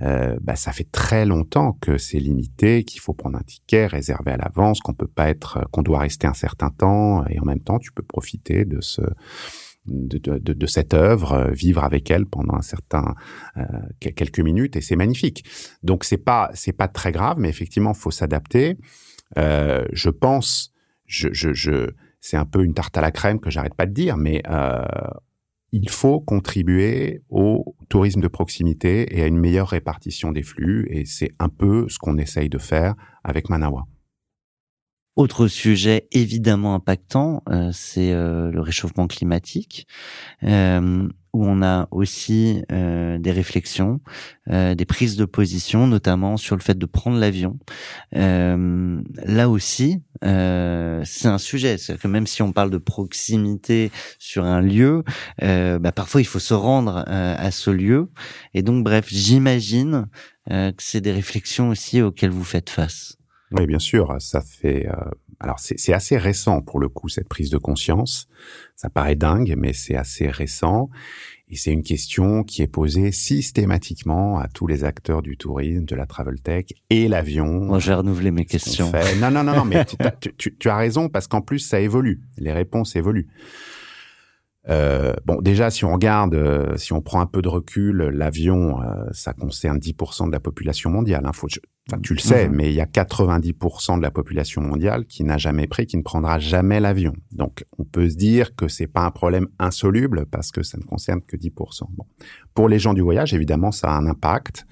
euh, 0.00 0.38
bah, 0.40 0.56
ça 0.56 0.72
fait 0.72 0.90
très 0.90 1.26
longtemps 1.26 1.74
que 1.82 1.98
c'est 1.98 2.18
limité, 2.18 2.84
qu'il 2.84 3.02
faut 3.02 3.12
prendre 3.12 3.36
un 3.36 3.42
ticket 3.42 3.84
réservé 3.84 4.30
à 4.30 4.38
l'avance, 4.38 4.80
qu'on 4.80 4.94
peut 4.94 5.06
pas 5.06 5.28
être, 5.28 5.68
qu'on 5.70 5.82
doit 5.82 5.98
rester 5.98 6.26
un 6.26 6.32
certain 6.32 6.70
temps, 6.70 7.26
et 7.26 7.38
en 7.40 7.44
même 7.44 7.60
temps, 7.60 7.78
tu 7.78 7.92
peux 7.92 8.02
profiter 8.02 8.64
de 8.64 8.80
ce, 8.80 9.02
de, 9.84 10.16
de, 10.16 10.38
de, 10.38 10.66
cette 10.66 10.94
œuvre, 10.94 11.50
vivre 11.50 11.84
avec 11.84 12.10
elle 12.10 12.24
pendant 12.24 12.54
un 12.54 12.62
certain 12.62 13.14
euh, 13.58 13.64
quelques 14.00 14.40
minutes, 14.40 14.76
et 14.76 14.80
c'est 14.80 14.96
magnifique. 14.96 15.44
Donc 15.82 16.04
c'est 16.04 16.24
pas 16.24 16.48
c'est 16.54 16.72
pas 16.72 16.88
très 16.88 17.12
grave, 17.12 17.36
mais 17.38 17.50
effectivement, 17.50 17.92
faut 17.92 18.10
s'adapter. 18.10 18.78
Euh, 19.36 19.84
je 19.92 20.08
pense, 20.08 20.72
je, 21.04 21.28
je, 21.32 21.52
je 21.52 21.90
c'est 22.20 22.36
un 22.36 22.44
peu 22.44 22.64
une 22.64 22.74
tarte 22.74 22.96
à 22.96 23.00
la 23.00 23.10
crème 23.10 23.40
que 23.40 23.50
j'arrête 23.50 23.74
pas 23.74 23.86
de 23.86 23.92
dire, 23.92 24.16
mais 24.16 24.42
euh, 24.48 24.82
il 25.72 25.88
faut 25.88 26.20
contribuer 26.20 27.22
au 27.28 27.74
tourisme 27.88 28.20
de 28.20 28.28
proximité 28.28 29.16
et 29.16 29.22
à 29.22 29.26
une 29.26 29.38
meilleure 29.38 29.68
répartition 29.68 30.32
des 30.32 30.42
flux, 30.42 30.86
et 30.90 31.04
c'est 31.04 31.32
un 31.38 31.48
peu 31.48 31.88
ce 31.88 31.98
qu'on 31.98 32.18
essaye 32.18 32.48
de 32.48 32.58
faire 32.58 32.94
avec 33.24 33.48
Manawa. 33.48 33.86
Autre 35.16 35.48
sujet 35.48 36.08
évidemment 36.12 36.74
impactant, 36.74 37.42
euh, 37.48 37.70
c'est 37.72 38.12
euh, 38.12 38.50
le 38.50 38.60
réchauffement 38.60 39.06
climatique, 39.06 39.86
euh, 40.44 41.08
où 41.32 41.46
on 41.46 41.62
a 41.62 41.88
aussi 41.90 42.62
euh, 42.72 43.18
des 43.18 43.30
réflexions, 43.30 44.00
euh, 44.50 44.74
des 44.74 44.84
prises 44.84 45.16
de 45.16 45.24
position, 45.24 45.86
notamment 45.86 46.36
sur 46.36 46.56
le 46.56 46.62
fait 46.62 46.76
de 46.76 46.86
prendre 46.86 47.18
l'avion. 47.18 47.58
Euh, 48.16 49.00
là 49.24 49.48
aussi, 49.48 50.02
c'est 50.22 51.28
un 51.28 51.38
sujet. 51.38 51.78
C'est-à-dire 51.78 52.02
que 52.02 52.08
même 52.08 52.26
si 52.26 52.42
on 52.42 52.52
parle 52.52 52.70
de 52.70 52.78
proximité 52.78 53.90
sur 54.18 54.44
un 54.44 54.60
lieu, 54.60 55.02
bah, 55.40 55.92
parfois 55.92 56.20
il 56.20 56.26
faut 56.26 56.38
se 56.38 56.54
rendre 56.54 57.04
à 57.06 57.50
ce 57.50 57.70
lieu. 57.70 58.10
Et 58.52 58.62
donc, 58.62 58.84
bref, 58.84 59.06
j'imagine 59.08 60.08
que 60.46 60.72
c'est 60.78 61.00
des 61.00 61.12
réflexions 61.12 61.70
aussi 61.70 62.02
auxquelles 62.02 62.30
vous 62.30 62.44
faites 62.44 62.68
face. 62.68 63.16
Oui, 63.52 63.66
bien 63.66 63.78
sûr, 63.78 64.14
ça 64.18 64.42
fait. 64.42 64.86
Alors, 65.40 65.58
c'est 65.58 65.92
assez 65.94 66.18
récent 66.18 66.60
pour 66.60 66.78
le 66.80 66.90
coup 66.90 67.08
cette 67.08 67.28
prise 67.28 67.48
de 67.48 67.56
conscience. 67.56 68.28
Ça 68.76 68.90
paraît 68.90 69.16
dingue, 69.16 69.54
mais 69.56 69.72
c'est 69.72 69.96
assez 69.96 70.28
récent. 70.28 70.90
Et 71.48 71.56
c'est 71.56 71.72
une 71.72 71.82
question 71.82 72.44
qui 72.44 72.62
est 72.62 72.68
posée 72.68 73.10
systématiquement 73.10 74.38
à 74.38 74.46
tous 74.48 74.66
les 74.66 74.84
acteurs 74.84 75.22
du 75.22 75.36
tourisme, 75.36 75.84
de 75.84 75.96
la 75.96 76.06
travel 76.06 76.40
tech 76.40 76.66
et 76.90 77.08
l'avion. 77.08 77.46
Moi, 77.46 77.78
j'ai 77.78 77.94
renouvelé 77.94 78.30
mes 78.30 78.44
questions. 78.44 78.90
Fait? 78.90 79.16
Non, 79.16 79.30
non, 79.30 79.42
non, 79.42 79.56
non, 79.56 79.64
mais 79.64 79.84
tu, 80.20 80.34
tu, 80.36 80.56
tu, 80.56 80.68
as 80.68 80.76
raison 80.76 81.08
parce 81.08 81.26
qu'en 81.26 81.40
plus 81.40 81.58
ça 81.58 81.80
évolue. 81.80 82.20
Les 82.36 82.52
réponses 82.52 82.94
évoluent. 82.94 83.28
Euh, 84.68 85.14
bon, 85.24 85.40
déjà, 85.40 85.70
si 85.70 85.84
on 85.84 85.92
regarde, 85.92 86.34
euh, 86.34 86.76
si 86.76 86.92
on 86.92 87.00
prend 87.00 87.20
un 87.20 87.26
peu 87.26 87.40
de 87.40 87.48
recul, 87.48 87.96
l'avion, 87.96 88.82
euh, 88.82 89.04
ça 89.12 89.32
concerne 89.32 89.78
10% 89.78 90.26
de 90.26 90.32
la 90.32 90.40
population 90.40 90.90
mondiale. 90.90 91.24
Hein, 91.24 91.32
faut, 91.32 91.48
enfin, 91.88 92.00
tu 92.02 92.12
le 92.12 92.18
sais, 92.18 92.48
mmh. 92.48 92.52
mais 92.52 92.68
il 92.68 92.74
y 92.74 92.80
a 92.80 92.84
90% 92.84 93.96
de 93.96 94.02
la 94.02 94.10
population 94.10 94.60
mondiale 94.60 95.06
qui 95.06 95.24
n'a 95.24 95.38
jamais 95.38 95.66
pris, 95.66 95.86
qui 95.86 95.96
ne 95.96 96.02
prendra 96.02 96.38
jamais 96.38 96.78
l'avion. 96.78 97.14
Donc, 97.32 97.64
on 97.78 97.84
peut 97.84 98.10
se 98.10 98.16
dire 98.16 98.54
que 98.54 98.68
c'est 98.68 98.86
pas 98.86 99.04
un 99.04 99.10
problème 99.10 99.48
insoluble 99.58 100.26
parce 100.26 100.50
que 100.50 100.62
ça 100.62 100.76
ne 100.76 100.84
concerne 100.84 101.22
que 101.22 101.36
10%. 101.36 101.84
Bon. 101.90 102.04
Pour 102.54 102.68
les 102.68 102.78
gens 102.78 102.92
du 102.92 103.00
voyage, 103.00 103.32
évidemment, 103.32 103.72
ça 103.72 103.88
a 103.88 103.96
un 103.96 104.06
impact. 104.06 104.66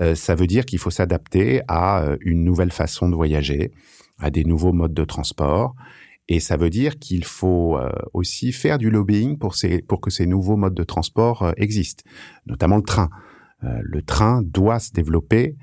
Euh, 0.00 0.14
ça 0.14 0.34
veut 0.34 0.46
dire 0.46 0.66
qu'il 0.66 0.78
faut 0.78 0.90
s'adapter 0.90 1.62
à 1.68 2.04
une 2.20 2.44
nouvelle 2.44 2.72
façon 2.72 3.08
de 3.08 3.14
voyager, 3.14 3.72
à 4.18 4.30
des 4.30 4.44
nouveaux 4.44 4.72
modes 4.72 4.94
de 4.94 5.04
transport. 5.04 5.74
Et 6.28 6.40
ça 6.40 6.56
veut 6.56 6.70
dire 6.70 6.98
qu'il 6.98 7.24
faut 7.24 7.76
euh, 7.76 7.90
aussi 8.12 8.52
faire 8.52 8.78
du 8.78 8.90
lobbying 8.90 9.38
pour, 9.38 9.54
ces, 9.54 9.82
pour 9.82 10.00
que 10.00 10.10
ces 10.10 10.26
nouveaux 10.26 10.56
modes 10.56 10.74
de 10.74 10.84
transport 10.84 11.42
euh, 11.42 11.52
existent, 11.56 12.04
notamment 12.46 12.76
le 12.76 12.82
train. 12.82 13.10
Euh, 13.64 13.80
le 13.82 14.02
train 14.02 14.42
doit 14.42 14.78
se 14.78 14.92
développer. 14.92 15.56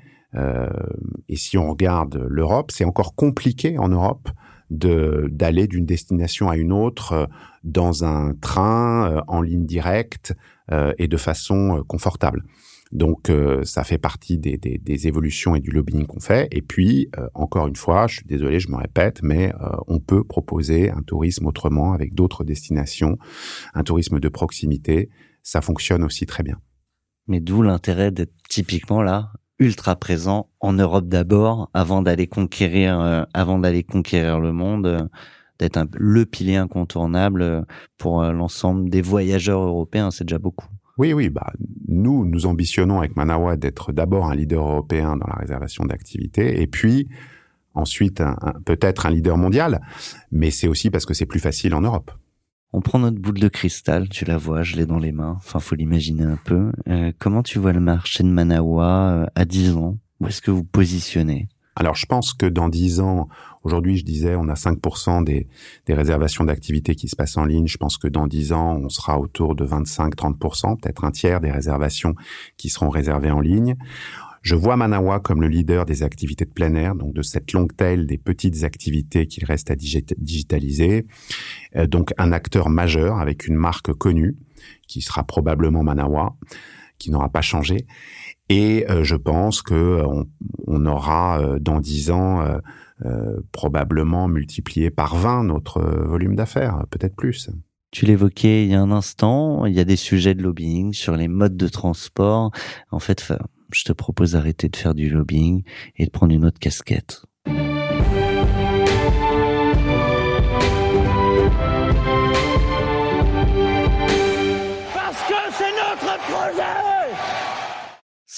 et 1.28 1.36
si 1.36 1.58
on 1.58 1.70
regarde 1.70 2.24
l'Europe, 2.28 2.70
c'est 2.70 2.84
encore 2.84 3.16
compliqué 3.16 3.78
en 3.78 3.88
Europe 3.88 4.28
de 4.70 5.28
d'aller 5.32 5.66
d'une 5.66 5.84
destination 5.84 6.48
à 6.48 6.56
une 6.56 6.72
autre 6.72 7.28
dans 7.64 8.04
un 8.04 8.34
train 8.34 9.24
en 9.26 9.42
ligne 9.42 9.66
directe 9.66 10.32
et 10.98 11.08
de 11.08 11.16
façon 11.16 11.82
confortable. 11.88 12.44
Donc, 12.92 13.30
euh, 13.30 13.62
ça 13.62 13.84
fait 13.84 13.98
partie 13.98 14.36
des, 14.36 14.56
des, 14.56 14.78
des, 14.78 15.06
évolutions 15.06 15.54
et 15.54 15.60
du 15.60 15.70
lobbying 15.70 16.06
qu'on 16.06 16.18
fait. 16.18 16.48
Et 16.50 16.60
puis, 16.60 17.08
euh, 17.18 17.28
encore 17.34 17.68
une 17.68 17.76
fois, 17.76 18.08
je 18.08 18.16
suis 18.16 18.26
désolé, 18.26 18.58
je 18.58 18.68
me 18.68 18.76
répète, 18.76 19.20
mais 19.22 19.52
euh, 19.60 19.76
on 19.86 20.00
peut 20.00 20.24
proposer 20.24 20.90
un 20.90 21.02
tourisme 21.02 21.46
autrement 21.46 21.92
avec 21.92 22.14
d'autres 22.14 22.42
destinations, 22.42 23.16
un 23.74 23.84
tourisme 23.84 24.18
de 24.18 24.28
proximité. 24.28 25.08
Ça 25.44 25.60
fonctionne 25.60 26.02
aussi 26.02 26.26
très 26.26 26.42
bien. 26.42 26.56
Mais 27.28 27.38
d'où 27.38 27.62
l'intérêt 27.62 28.10
d'être 28.10 28.34
typiquement 28.48 29.02
là, 29.02 29.30
ultra 29.60 29.94
présent 29.94 30.50
en 30.58 30.72
Europe 30.72 31.06
d'abord, 31.06 31.70
avant 31.74 32.02
d'aller 32.02 32.26
conquérir, 32.26 33.26
avant 33.34 33.60
d'aller 33.60 33.84
conquérir 33.84 34.40
le 34.40 34.52
monde 34.52 35.08
d'être 35.60 35.76
un, 35.76 35.86
le 35.92 36.24
pilier 36.24 36.56
incontournable 36.56 37.66
pour 37.98 38.24
l'ensemble 38.24 38.88
des 38.88 39.02
voyageurs 39.02 39.60
européens, 39.60 40.10
c'est 40.10 40.24
déjà 40.24 40.38
beaucoup. 40.38 40.66
Oui, 41.00 41.14
oui, 41.14 41.30
bah, 41.30 41.50
nous, 41.88 42.26
nous 42.26 42.44
ambitionnons 42.44 42.98
avec 42.98 43.16
Manawa 43.16 43.56
d'être 43.56 43.90
d'abord 43.90 44.26
un 44.26 44.34
leader 44.34 44.68
européen 44.68 45.16
dans 45.16 45.28
la 45.28 45.36
réservation 45.36 45.86
d'activités 45.86 46.60
et 46.60 46.66
puis 46.66 47.08
ensuite 47.72 48.22
peut-être 48.66 49.06
un 49.06 49.10
leader 49.10 49.38
mondial, 49.38 49.80
mais 50.30 50.50
c'est 50.50 50.68
aussi 50.68 50.90
parce 50.90 51.06
que 51.06 51.14
c'est 51.14 51.24
plus 51.24 51.40
facile 51.40 51.74
en 51.74 51.80
Europe. 51.80 52.10
On 52.74 52.82
prend 52.82 52.98
notre 52.98 53.18
boule 53.18 53.40
de 53.40 53.48
cristal, 53.48 54.10
tu 54.10 54.26
la 54.26 54.36
vois, 54.36 54.62
je 54.62 54.76
l'ai 54.76 54.84
dans 54.84 54.98
les 54.98 55.12
mains. 55.12 55.36
Enfin, 55.38 55.58
faut 55.58 55.74
l'imaginer 55.74 56.24
un 56.24 56.38
peu. 56.44 56.70
Euh, 56.86 57.12
comment 57.18 57.42
tu 57.42 57.58
vois 57.58 57.72
le 57.72 57.80
marché 57.80 58.22
de 58.22 58.28
Manawa 58.28 59.12
euh, 59.12 59.26
à 59.34 59.46
10 59.46 59.76
ans? 59.76 59.96
Où 60.20 60.26
est-ce 60.26 60.42
que 60.42 60.50
vous 60.50 60.64
positionnez? 60.64 61.48
Alors, 61.80 61.94
je 61.94 62.04
pense 62.04 62.34
que 62.34 62.44
dans 62.44 62.68
10 62.68 63.00
ans, 63.00 63.30
aujourd'hui, 63.64 63.96
je 63.96 64.04
disais, 64.04 64.36
on 64.36 64.50
a 64.50 64.52
5% 64.52 65.24
des, 65.24 65.48
des 65.86 65.94
réservations 65.94 66.44
d'activités 66.44 66.94
qui 66.94 67.08
se 67.08 67.16
passent 67.16 67.38
en 67.38 67.46
ligne. 67.46 67.66
Je 67.68 67.78
pense 67.78 67.96
que 67.96 68.06
dans 68.06 68.26
10 68.26 68.52
ans, 68.52 68.76
on 68.76 68.90
sera 68.90 69.18
autour 69.18 69.54
de 69.54 69.64
25-30%, 69.64 70.78
peut-être 70.78 71.04
un 71.04 71.10
tiers 71.10 71.40
des 71.40 71.50
réservations 71.50 72.14
qui 72.58 72.68
seront 72.68 72.90
réservées 72.90 73.30
en 73.30 73.40
ligne. 73.40 73.76
Je 74.42 74.54
vois 74.56 74.76
Manawa 74.76 75.20
comme 75.20 75.40
le 75.40 75.48
leader 75.48 75.86
des 75.86 76.02
activités 76.02 76.44
de 76.44 76.50
plein 76.50 76.74
air, 76.74 76.94
donc 76.94 77.14
de 77.14 77.22
cette 77.22 77.50
longue 77.54 77.74
taille 77.74 78.04
des 78.04 78.18
petites 78.18 78.62
activités 78.62 79.26
qu'il 79.26 79.46
reste 79.46 79.70
à 79.70 79.74
digitaliser. 79.74 81.06
Euh, 81.76 81.86
donc 81.86 82.12
un 82.18 82.30
acteur 82.32 82.68
majeur 82.68 83.20
avec 83.20 83.46
une 83.46 83.56
marque 83.56 83.90
connue, 83.94 84.36
qui 84.86 85.00
sera 85.00 85.24
probablement 85.24 85.82
Manawa, 85.82 86.36
qui 86.98 87.10
n'aura 87.10 87.30
pas 87.30 87.40
changé. 87.40 87.86
Et 88.50 88.84
euh, 88.90 89.04
je 89.04 89.16
pense 89.16 89.62
que 89.62 89.74
euh, 89.74 90.24
on, 90.66 90.84
aura 90.84 91.40
dans 91.60 91.80
dix 91.80 92.10
ans 92.10 92.44
probablement 93.52 94.28
multiplié 94.28 94.90
par 94.90 95.16
20 95.16 95.44
notre 95.44 95.80
volume 95.80 96.36
d'affaires, 96.36 96.84
peut-être 96.90 97.16
plus. 97.16 97.48
Tu 97.92 98.04
l'évoquais 98.04 98.64
il 98.64 98.70
y 98.70 98.74
a 98.74 98.80
un 98.80 98.90
instant, 98.90 99.64
il 99.64 99.74
y 99.74 99.80
a 99.80 99.84
des 99.84 99.96
sujets 99.96 100.34
de 100.34 100.42
lobbying 100.42 100.92
sur 100.92 101.16
les 101.16 101.28
modes 101.28 101.56
de 101.56 101.68
transport. 101.68 102.50
En 102.90 102.98
fait, 102.98 103.32
je 103.72 103.84
te 103.84 103.92
propose 103.92 104.32
d'arrêter 104.32 104.68
de 104.68 104.76
faire 104.76 104.94
du 104.94 105.08
lobbying 105.08 105.64
et 105.96 106.04
de 106.04 106.10
prendre 106.10 106.34
une 106.34 106.44
autre 106.44 106.58
casquette. 106.58 107.22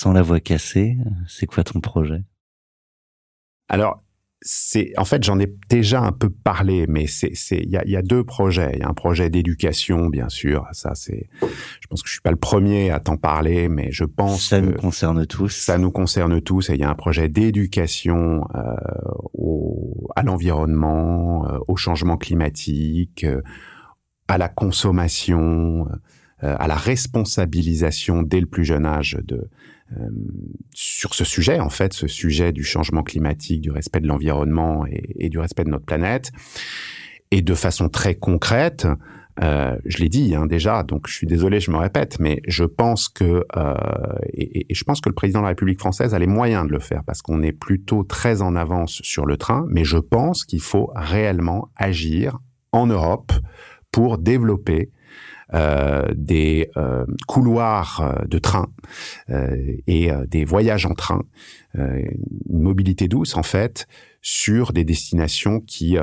Sans 0.03 0.12
la 0.12 0.22
voix 0.22 0.40
cassée, 0.40 0.96
c'est 1.28 1.46
quoi 1.46 1.62
ton 1.62 1.80
projet? 1.80 2.24
Alors, 3.68 4.03
c'est 4.40 4.92
en 4.98 5.05
fait 5.05 5.22
j'en 5.22 5.38
ai 5.38 5.46
déjà 5.68 6.00
un 6.00 6.11
peu 6.11 6.28
parlé, 6.28 6.86
mais 6.88 7.07
c'est 7.07 7.36
c'est 7.36 7.61
il 7.61 7.70
y 7.70 7.76
a, 7.76 7.86
y 7.86 7.94
a 7.94 8.03
deux 8.03 8.24
projets. 8.24 8.72
Il 8.74 8.80
y 8.80 8.82
a 8.82 8.88
un 8.88 8.94
projet 8.94 9.30
d'éducation, 9.30 10.09
bien 10.09 10.28
sûr. 10.28 10.66
Ça 10.72 10.96
c'est, 10.96 11.28
je 11.40 11.86
pense 11.88 12.03
que 12.03 12.09
je 12.09 12.14
suis 12.14 12.20
pas 12.20 12.32
le 12.32 12.36
premier 12.36 12.90
à 12.90 12.98
t'en 12.98 13.16
parler, 13.16 13.68
mais 13.68 13.92
je 13.92 14.03
pense 14.03 14.48
ça 14.48 14.61
nous 14.61 14.72
concerne 14.72 15.24
tous. 15.24 15.50
Ça 15.50 15.78
nous 15.78 15.92
concerne 15.92 16.40
tous. 16.40 16.70
Et 16.70 16.74
il 16.74 16.80
y 16.80 16.82
a 16.82 16.90
un 16.90 16.96
projet 16.96 17.28
d'éducation 17.28 18.44
euh, 18.57 18.74
au, 19.34 20.09
à 20.16 20.24
l'environnement, 20.24 21.46
euh, 21.48 21.59
au 21.68 21.76
changement 21.76 22.16
climatique, 22.16 23.22
euh, 23.22 23.40
à 24.26 24.36
la 24.36 24.48
consommation, 24.48 25.86
à 26.40 26.66
la 26.66 26.74
responsabilisation 26.74 28.24
dès 28.24 28.40
le 28.40 28.46
plus 28.46 28.64
jeune 28.64 28.84
âge 28.84 29.16
de 29.22 29.48
euh, 29.99 30.09
sur 30.74 31.14
ce 31.14 31.24
sujet, 31.24 31.61
en 31.61 31.70
fait, 31.70 31.93
ce 31.93 32.07
sujet 32.07 32.53
du 32.53 32.64
changement 32.64 33.03
climatique, 33.03 33.61
du 33.61 33.70
respect 33.70 34.01
de 34.01 34.09
l'environnement 34.09 34.84
et, 34.86 35.28
du 35.28 35.38
respect 35.38 35.64
de 35.64 35.70
notre 35.70 35.84
planète. 35.84 36.30
Et 37.30 37.43
de 37.43 37.55
façon 37.55 37.88
très 37.88 38.14
concrète, 38.14 38.86
euh, 39.43 39.76
je 39.86 39.99
l'ai 39.99 40.11
dit 40.11 40.34
hein, 40.34 40.45
déjà, 40.47 40.82
donc 40.82 41.07
je 41.09 41.14
suis 41.14 41.26
désolé, 41.26 41.61
je 41.61 41.70
me 41.70 41.78
répète, 41.78 42.18
mais 42.20 42.40
je 42.47 42.64
pense 42.64 43.09
que 43.09 43.45
euh, 43.57 43.74
et, 44.34 44.66
je 44.74 44.84
pense 44.84 45.01
que 45.01 45.09
le 45.09 45.14
président 45.14 45.40
de 45.40 45.45
la 45.45 45.51
République 45.51 45.78
française 45.78 46.14
a 46.14 46.18
les 46.18 46.26
moyens 46.26 46.66
de 46.66 46.72
le 46.72 46.80
faire 46.80 47.03
parce 47.07 47.22
qu'on 47.22 47.43
est 47.43 47.53
plutôt 47.53 48.03
très 48.05 48.43
en 48.43 48.55
avance 48.55 49.01
sur 49.03 49.24
le 49.24 49.38
train, 49.38 49.64
mais 49.70 49.84
je 49.84 49.97
pense 49.97 50.45
qu'il 50.45 50.61
faut 50.61 50.90
réellement 50.95 51.70
agir 51.76 52.38
en 52.72 52.86
Europe 52.86 53.32
pour 53.90 54.18
développer 54.18 54.90
des 56.14 56.70
euh, 56.76 57.05
couloirs 57.26 58.00
euh, 58.00 58.24
de 58.26 58.38
train 58.38 58.68
et 59.86 60.11
des 60.28 60.44
voyages 60.44 60.86
en 60.86 60.94
train, 60.94 61.22
une 61.74 62.62
mobilité 62.62 63.09
douce 63.09 63.36
en 63.36 63.42
fait 63.42 63.86
sur 64.20 64.72
des 64.72 64.84
destinations 64.84 65.61
qui 65.61 65.96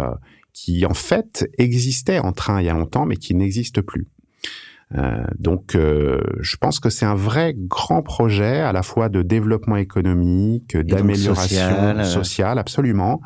qui 0.53 0.85
en 0.85 0.93
fait 0.93 1.49
existaient 1.57 2.19
en 2.19 2.31
train 2.31 2.61
il 2.61 2.65
y 2.65 2.69
a 2.69 2.73
longtemps 2.73 3.05
mais 3.05 3.17
qui 3.17 3.35
n'existent 3.35 3.81
plus. 3.81 4.07
Euh, 4.97 5.23
donc, 5.37 5.75
euh, 5.75 6.19
je 6.39 6.57
pense 6.57 6.79
que 6.79 6.89
c'est 6.89 7.05
un 7.05 7.15
vrai 7.15 7.53
grand 7.55 8.01
projet 8.01 8.59
à 8.59 8.71
la 8.71 8.81
fois 8.81 9.09
de 9.09 9.21
développement 9.21 9.75
économique, 9.75 10.75
d'amélioration 10.75 12.03
sociale, 12.03 12.57
absolument, 12.57 13.21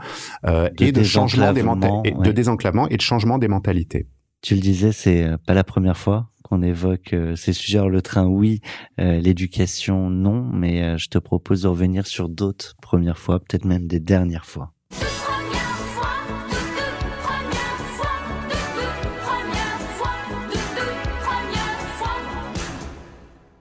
euh, 0.46 0.70
et 0.80 0.92
de 0.92 1.04
changement 1.04 1.54
des 1.54 1.64
de 1.64 2.32
désenclavement 2.32 2.88
et 2.90 2.98
de 2.98 3.02
changement 3.02 3.38
des 3.38 3.48
mentalités. 3.48 4.08
Tu 4.44 4.56
le 4.56 4.60
disais, 4.60 4.92
c'est 4.92 5.24
euh, 5.24 5.38
pas 5.38 5.54
la 5.54 5.64
première 5.64 5.96
fois 5.96 6.30
qu'on 6.44 6.62
évoque 6.62 7.14
euh, 7.14 7.34
ces 7.38 7.54
sujets. 7.54 7.80
le 7.88 8.02
train, 8.02 8.26
oui, 8.26 8.60
euh, 9.00 9.22
l'éducation, 9.22 10.10
non, 10.10 10.44
mais 10.44 10.98
je 10.98 11.08
te 11.08 11.18
propose 11.18 11.62
de 11.62 11.70
revenir 11.70 12.06
sur 12.06 12.28
d'autres 12.28 12.76
premières 12.82 13.18
fois, 13.18 13.40
peut-être 13.40 13.64
même 13.64 13.88
des 13.88 14.02
dernières 14.02 14.46
fois. 14.46 14.74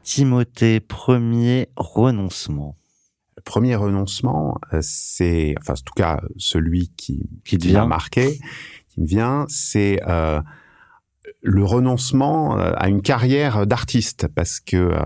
Timothée, 0.02 0.80
premier 0.80 1.68
renoncement. 1.76 2.76
Le 3.36 3.42
premier 3.42 3.76
renoncement, 3.76 4.58
c'est, 4.80 5.54
enfin, 5.60 5.74
en 5.74 5.76
tout 5.76 5.94
cas, 5.94 6.20
celui 6.38 6.88
qui, 6.88 7.22
qui, 7.44 7.56
qui 7.56 7.72
m'a 7.72 7.86
marqué, 7.86 8.40
qui 8.88 9.00
me 9.00 9.06
vient, 9.06 9.46
c'est 9.48 10.00
euh, 10.08 10.40
le 11.42 11.64
renoncement 11.64 12.58
euh, 12.58 12.72
à 12.76 12.88
une 12.88 13.02
carrière 13.02 13.66
d'artiste 13.66 14.28
parce 14.34 14.60
que 14.60 14.76
euh, 14.76 14.98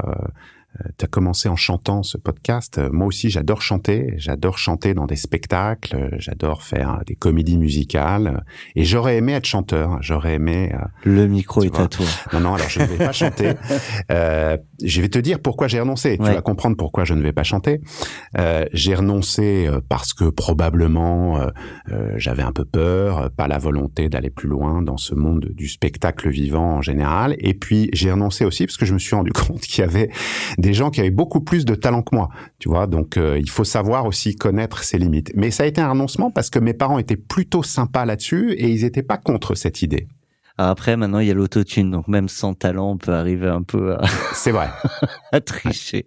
euh, 0.81 0.89
tu 0.99 1.05
as 1.05 1.09
commencé 1.09 1.49
en 1.49 1.57
chantant 1.57 2.03
ce 2.03 2.19
podcast. 2.19 2.81
Moi 2.93 3.07
aussi, 3.07 3.31
j'adore 3.31 3.63
chanter. 3.63 4.15
J'adore 4.17 4.59
chanter 4.59 4.95
dans 4.95 5.07
des 5.07 5.17
spectacles. 5.17 6.11
J'adore 6.19 6.63
faire 6.63 7.01
des 7.07 7.15
comédies 7.15 7.59
musicales. 7.59 8.45
Et 8.75 8.85
j'aurais 8.85 9.17
aimé 9.17 9.33
être 9.33 9.47
chanteur. 9.47 9.99
J'aurais 10.03 10.35
aimé. 10.35 10.75
Le 11.05 11.27
micro 11.27 11.63
est 11.63 11.79
à 11.79 11.89
toi. 11.89 12.07
Non, 12.33 12.41
non. 12.41 12.55
Alors 12.55 12.69
je 12.69 12.81
ne 12.81 12.87
vais 12.87 12.99
pas 12.99 13.13
chanter. 13.13 13.55
Euh, 14.11 14.57
je 14.83 15.01
vais 15.01 15.09
te 15.09 15.19
dire 15.19 15.41
pourquoi 15.41 15.69
j'ai 15.69 15.81
renoncé. 15.81 16.17
Tu 16.19 16.25
vas 16.25 16.43
comprendre 16.43 16.77
pourquoi 16.77 17.05
je 17.05 17.15
ne 17.15 17.23
vais 17.23 17.33
pas 17.33 17.43
chanter. 17.43 17.81
Euh, 18.39 18.65
j'ai 18.73 18.95
renoncé 18.95 19.67
euh, 19.67 19.81
parce 19.89 20.13
que 20.13 20.25
probablement 20.25 21.39
euh, 21.39 21.49
euh, 21.91 22.13
j'avais 22.17 22.43
un 22.43 22.53
peu 22.53 22.65
peur, 22.65 23.31
pas 23.31 23.49
la 23.49 23.59
volonté 23.59 24.09
d'aller 24.09 24.31
plus 24.31 24.49
loin 24.49 24.83
dans 24.83 24.97
ce 24.97 25.15
monde 25.15 25.49
du 25.55 25.69
spectacle 25.69 26.29
vivant 26.29 26.77
en 26.77 26.83
général. 26.83 27.37
Et 27.39 27.55
puis 27.55 27.89
j'ai 27.93 28.13
renoncé 28.13 28.45
aussi 28.45 28.67
parce 28.67 28.77
que 28.77 28.87
je 28.87 28.95
me 28.95 28.99
suis 28.99 29.15
rendu 29.15 29.33
compte 29.47 29.61
qu'il 29.61 29.83
y 29.83 29.85
avait 29.85 30.11
des 30.59 30.73
gens 30.73 30.91
qui 30.91 31.01
avaient 31.01 31.11
beaucoup 31.11 31.41
plus 31.41 31.65
de 31.65 31.75
talent 31.75 32.03
que 32.03 32.15
moi. 32.15 32.29
Tu 32.59 32.69
vois, 32.69 32.87
donc 32.87 33.17
il 33.17 33.51
faut 33.51 33.65
savoir 33.65 34.07
aussi 34.07 34.35
connaître 34.37 34.83
ses 34.83 34.99
limites. 34.99 35.33
Mais 35.35 35.51
ça 35.51 35.65
a 35.65 35.67
été 35.67 35.81
un 35.81 35.91
renoncement 35.91 36.31
parce 36.31 36.51
que 36.51 36.59
mes 36.59 36.75
parents 36.75 36.99
étaient 36.99 37.17
plutôt 37.17 37.63
sympas 37.63 38.05
là-dessus 38.05 38.53
et 38.53 38.69
ils 38.69 38.83
n'étaient 38.83 39.03
pas 39.03 39.19
contre 39.19 39.55
cette 39.55 39.83
idée. 39.83 40.09
Après, 40.59 40.97
maintenant, 40.97 41.19
il 41.19 41.29
y 41.29 41.31
a 41.31 41.35
l'autotune, 41.35 41.91
donc 41.91 42.09
même 42.09 42.29
sans 42.29 42.55
talent, 42.55 42.93
on 42.93 42.97
peut 42.97 43.13
arriver 43.13 43.49
un 43.49 43.63
peu 43.63 43.95
à... 43.95 44.01
C'est 44.33 44.53
vrai. 44.53 44.69
à 45.33 45.41
tricher. 45.41 46.07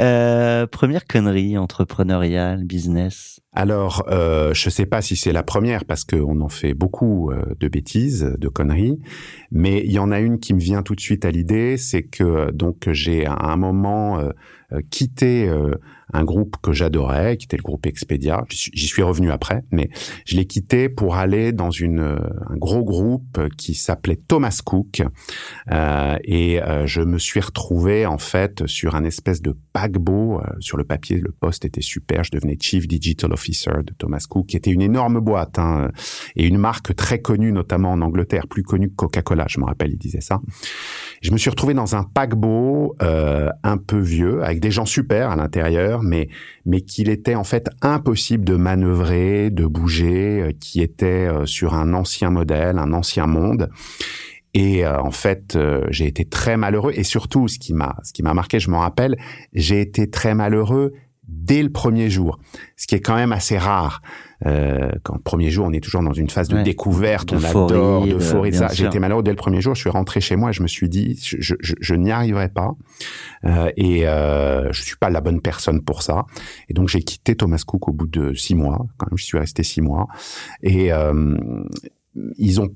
Euh, 0.00 0.66
première 0.66 1.06
connerie 1.06 1.56
entrepreneuriale, 1.56 2.64
business 2.64 3.40
alors, 3.54 4.04
euh, 4.08 4.54
je 4.54 4.68
ne 4.68 4.70
sais 4.70 4.86
pas 4.86 5.02
si 5.02 5.16
c'est 5.16 5.32
la 5.32 5.42
première 5.42 5.84
parce 5.84 6.04
qu'on 6.04 6.42
en 6.42 6.48
fait 6.48 6.74
beaucoup 6.74 7.32
euh, 7.32 7.42
de 7.58 7.66
bêtises, 7.66 8.36
de 8.38 8.48
conneries, 8.48 9.00
mais 9.50 9.82
il 9.84 9.90
y 9.90 9.98
en 9.98 10.12
a 10.12 10.20
une 10.20 10.38
qui 10.38 10.54
me 10.54 10.60
vient 10.60 10.82
tout 10.82 10.94
de 10.94 11.00
suite 11.00 11.24
à 11.24 11.32
l'idée, 11.32 11.76
c'est 11.76 12.04
que 12.04 12.52
donc 12.52 12.88
j'ai 12.92 13.26
à 13.26 13.32
un 13.32 13.56
moment 13.56 14.20
quitté 14.90 15.50
un 16.12 16.24
groupe 16.24 16.56
que 16.62 16.72
j'adorais, 16.72 17.36
qui 17.36 17.44
était 17.44 17.56
le 17.56 17.62
groupe 17.62 17.86
Expedia. 17.86 18.44
J'y 18.50 18.86
suis 18.86 19.02
revenu 19.02 19.30
après, 19.30 19.64
mais 19.70 19.90
je 20.24 20.36
l'ai 20.36 20.46
quitté 20.46 20.88
pour 20.88 21.16
aller 21.16 21.52
dans 21.52 21.70
une, 21.70 22.00
un 22.00 22.56
gros 22.56 22.84
groupe 22.84 23.48
qui 23.56 23.74
s'appelait 23.74 24.16
Thomas 24.16 24.60
Cook. 24.64 25.02
Euh, 25.70 26.16
et 26.24 26.62
euh, 26.62 26.86
je 26.86 27.02
me 27.02 27.18
suis 27.18 27.40
retrouvé 27.40 28.06
en 28.06 28.18
fait 28.18 28.66
sur 28.66 28.94
un 28.94 29.04
espèce 29.04 29.42
de 29.42 29.56
paquebot. 29.72 30.40
Euh, 30.40 30.42
sur 30.60 30.76
le 30.76 30.84
papier, 30.84 31.18
le 31.18 31.32
poste 31.32 31.64
était 31.64 31.82
super. 31.82 32.24
Je 32.24 32.30
devenais 32.32 32.56
Chief 32.60 32.86
Digital 32.86 33.32
Officer 33.32 33.82
de 33.84 33.92
Thomas 33.92 34.24
Cook, 34.28 34.46
qui 34.46 34.56
était 34.56 34.70
une 34.70 34.82
énorme 34.82 35.20
boîte 35.20 35.58
hein, 35.58 35.90
et 36.36 36.46
une 36.46 36.58
marque 36.58 36.94
très 36.96 37.20
connue, 37.20 37.52
notamment 37.52 37.92
en 37.92 38.00
Angleterre, 38.00 38.46
plus 38.48 38.62
connue 38.62 38.88
que 38.90 38.96
Coca-Cola. 38.96 39.46
Je 39.48 39.60
me 39.60 39.64
rappelle, 39.64 39.92
il 39.92 39.98
disait 39.98 40.20
ça. 40.20 40.40
Je 41.22 41.32
me 41.32 41.38
suis 41.38 41.50
retrouvé 41.50 41.74
dans 41.74 41.96
un 41.96 42.04
paquebot 42.04 42.96
euh, 43.02 43.50
un 43.62 43.76
peu 43.76 43.98
vieux, 43.98 44.42
avec 44.42 44.60
des 44.60 44.70
gens 44.70 44.86
super 44.86 45.30
à 45.30 45.36
l'intérieur 45.36 45.97
mais 46.02 46.28
mais 46.64 46.80
qu'il 46.80 47.08
était 47.08 47.34
en 47.34 47.44
fait 47.44 47.68
impossible 47.82 48.44
de 48.44 48.56
manœuvrer, 48.56 49.50
de 49.50 49.66
bouger, 49.66 50.42
euh, 50.42 50.52
qui 50.58 50.80
était 50.82 51.28
euh, 51.28 51.46
sur 51.46 51.74
un 51.74 51.94
ancien 51.94 52.30
modèle, 52.30 52.78
un 52.78 52.92
ancien 52.92 53.26
monde. 53.26 53.70
Et 54.54 54.84
euh, 54.84 55.00
en 55.00 55.10
fait, 55.10 55.56
euh, 55.56 55.86
j'ai 55.90 56.06
été 56.06 56.24
très 56.24 56.56
malheureux. 56.56 56.92
Et 56.94 57.04
surtout, 57.04 57.48
ce 57.48 57.58
qui 57.58 57.74
m'a, 57.74 57.96
ce 58.02 58.12
qui 58.12 58.22
m'a 58.22 58.34
marqué, 58.34 58.60
je 58.60 58.70
m'en 58.70 58.80
rappelle, 58.80 59.16
j'ai 59.52 59.80
été 59.80 60.10
très 60.10 60.34
malheureux 60.34 60.94
dès 61.28 61.62
le 61.62 61.70
premier 61.70 62.08
jour, 62.08 62.38
ce 62.76 62.86
qui 62.86 62.94
est 62.94 63.00
quand 63.00 63.14
même 63.14 63.32
assez 63.32 63.58
rare. 63.58 64.02
Euh, 64.46 64.90
quand 65.02 65.14
le 65.14 65.20
premier 65.20 65.50
jour, 65.50 65.66
on 65.66 65.72
est 65.72 65.80
toujours 65.82 66.02
dans 66.02 66.12
une 66.12 66.30
phase 66.30 66.48
de 66.48 66.56
Ouais. 66.56 66.62
découverte, 66.62 67.32
on 67.32 67.42
adore, 67.42 68.04
euh, 68.04 68.06
d'euphorie, 68.08 68.50
bien 68.50 68.60
ça. 68.60 68.68
sûr. 68.68 68.76
J'ai 68.76 68.86
été 68.86 68.98
malheureux 69.00 69.22
dès 69.24 69.32
le 69.32 69.36
premier 69.36 69.60
jour. 69.60 69.74
Je 69.74 69.80
suis 69.80 69.90
rentré 69.90 70.20
chez 70.20 70.36
moi, 70.36 70.50
et 70.50 70.52
je 70.52 70.62
me 70.62 70.68
suis 70.68 70.88
dit, 70.88 71.18
je, 71.22 71.36
je, 71.40 71.54
je- 71.60 71.74
je 71.80 71.94
n'y 71.94 72.12
arriverai 72.12 72.48
pas, 72.48 72.70
euh, 73.44 73.70
et 73.76 74.06
euh, 74.06 74.72
je 74.72 74.82
suis 74.82 74.96
pas 74.96 75.10
la 75.10 75.20
bonne 75.20 75.40
personne 75.40 75.82
pour 75.82 76.02
ça. 76.02 76.24
Et 76.68 76.74
donc 76.74 76.88
j'ai 76.88 77.02
quitté 77.02 77.34
Thomas 77.34 77.62
Cook 77.66 77.88
au 77.88 77.92
bout 77.92 78.06
de 78.06 78.32
six 78.34 78.54
mois. 78.54 78.86
Quand 78.96 79.10
même, 79.10 79.18
je 79.18 79.24
suis 79.24 79.38
resté 79.38 79.62
six 79.64 79.80
mois, 79.80 80.06
et 80.62 80.92
euh, 80.92 81.34
ils 82.36 82.60
ont 82.60 82.68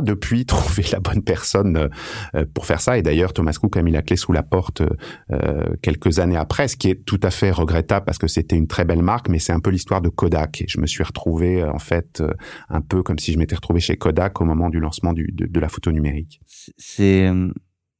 depuis 0.00 0.44
trouvé 0.46 0.84
la 0.92 1.00
bonne 1.00 1.22
personne 1.22 1.88
euh, 2.34 2.44
pour 2.54 2.66
faire 2.66 2.80
ça. 2.80 2.98
Et 2.98 3.02
d'ailleurs, 3.02 3.32
Thomas 3.32 3.56
Cook 3.60 3.76
a 3.76 3.82
mis 3.82 3.92
la 3.92 4.02
clé 4.02 4.16
sous 4.16 4.32
la 4.32 4.42
porte 4.42 4.82
euh, 5.32 5.64
quelques 5.82 6.18
années 6.18 6.36
après, 6.36 6.68
ce 6.68 6.76
qui 6.76 6.90
est 6.90 7.04
tout 7.04 7.20
à 7.22 7.30
fait 7.30 7.50
regrettable 7.50 8.04
parce 8.06 8.18
que 8.18 8.28
c'était 8.28 8.56
une 8.56 8.66
très 8.66 8.84
belle 8.84 9.02
marque, 9.02 9.28
mais 9.28 9.38
c'est 9.38 9.52
un 9.52 9.60
peu 9.60 9.70
l'histoire 9.70 10.00
de 10.00 10.08
Kodak. 10.08 10.62
Et 10.62 10.66
je 10.68 10.80
me 10.80 10.86
suis 10.86 11.02
retrouvé 11.02 11.62
euh, 11.62 11.72
en 11.72 11.78
fait 11.78 12.20
euh, 12.20 12.32
un 12.68 12.80
peu 12.80 13.02
comme 13.02 13.18
si 13.18 13.32
je 13.32 13.38
m'étais 13.38 13.54
retrouvé 13.54 13.80
chez 13.80 13.96
Kodak 13.96 14.40
au 14.40 14.44
moment 14.44 14.68
du 14.68 14.80
lancement 14.80 15.12
de, 15.12 15.24
de 15.28 15.60
la 15.60 15.68
photo 15.68 15.92
numérique. 15.92 16.40
C'est 16.46 17.26
euh, 17.26 17.52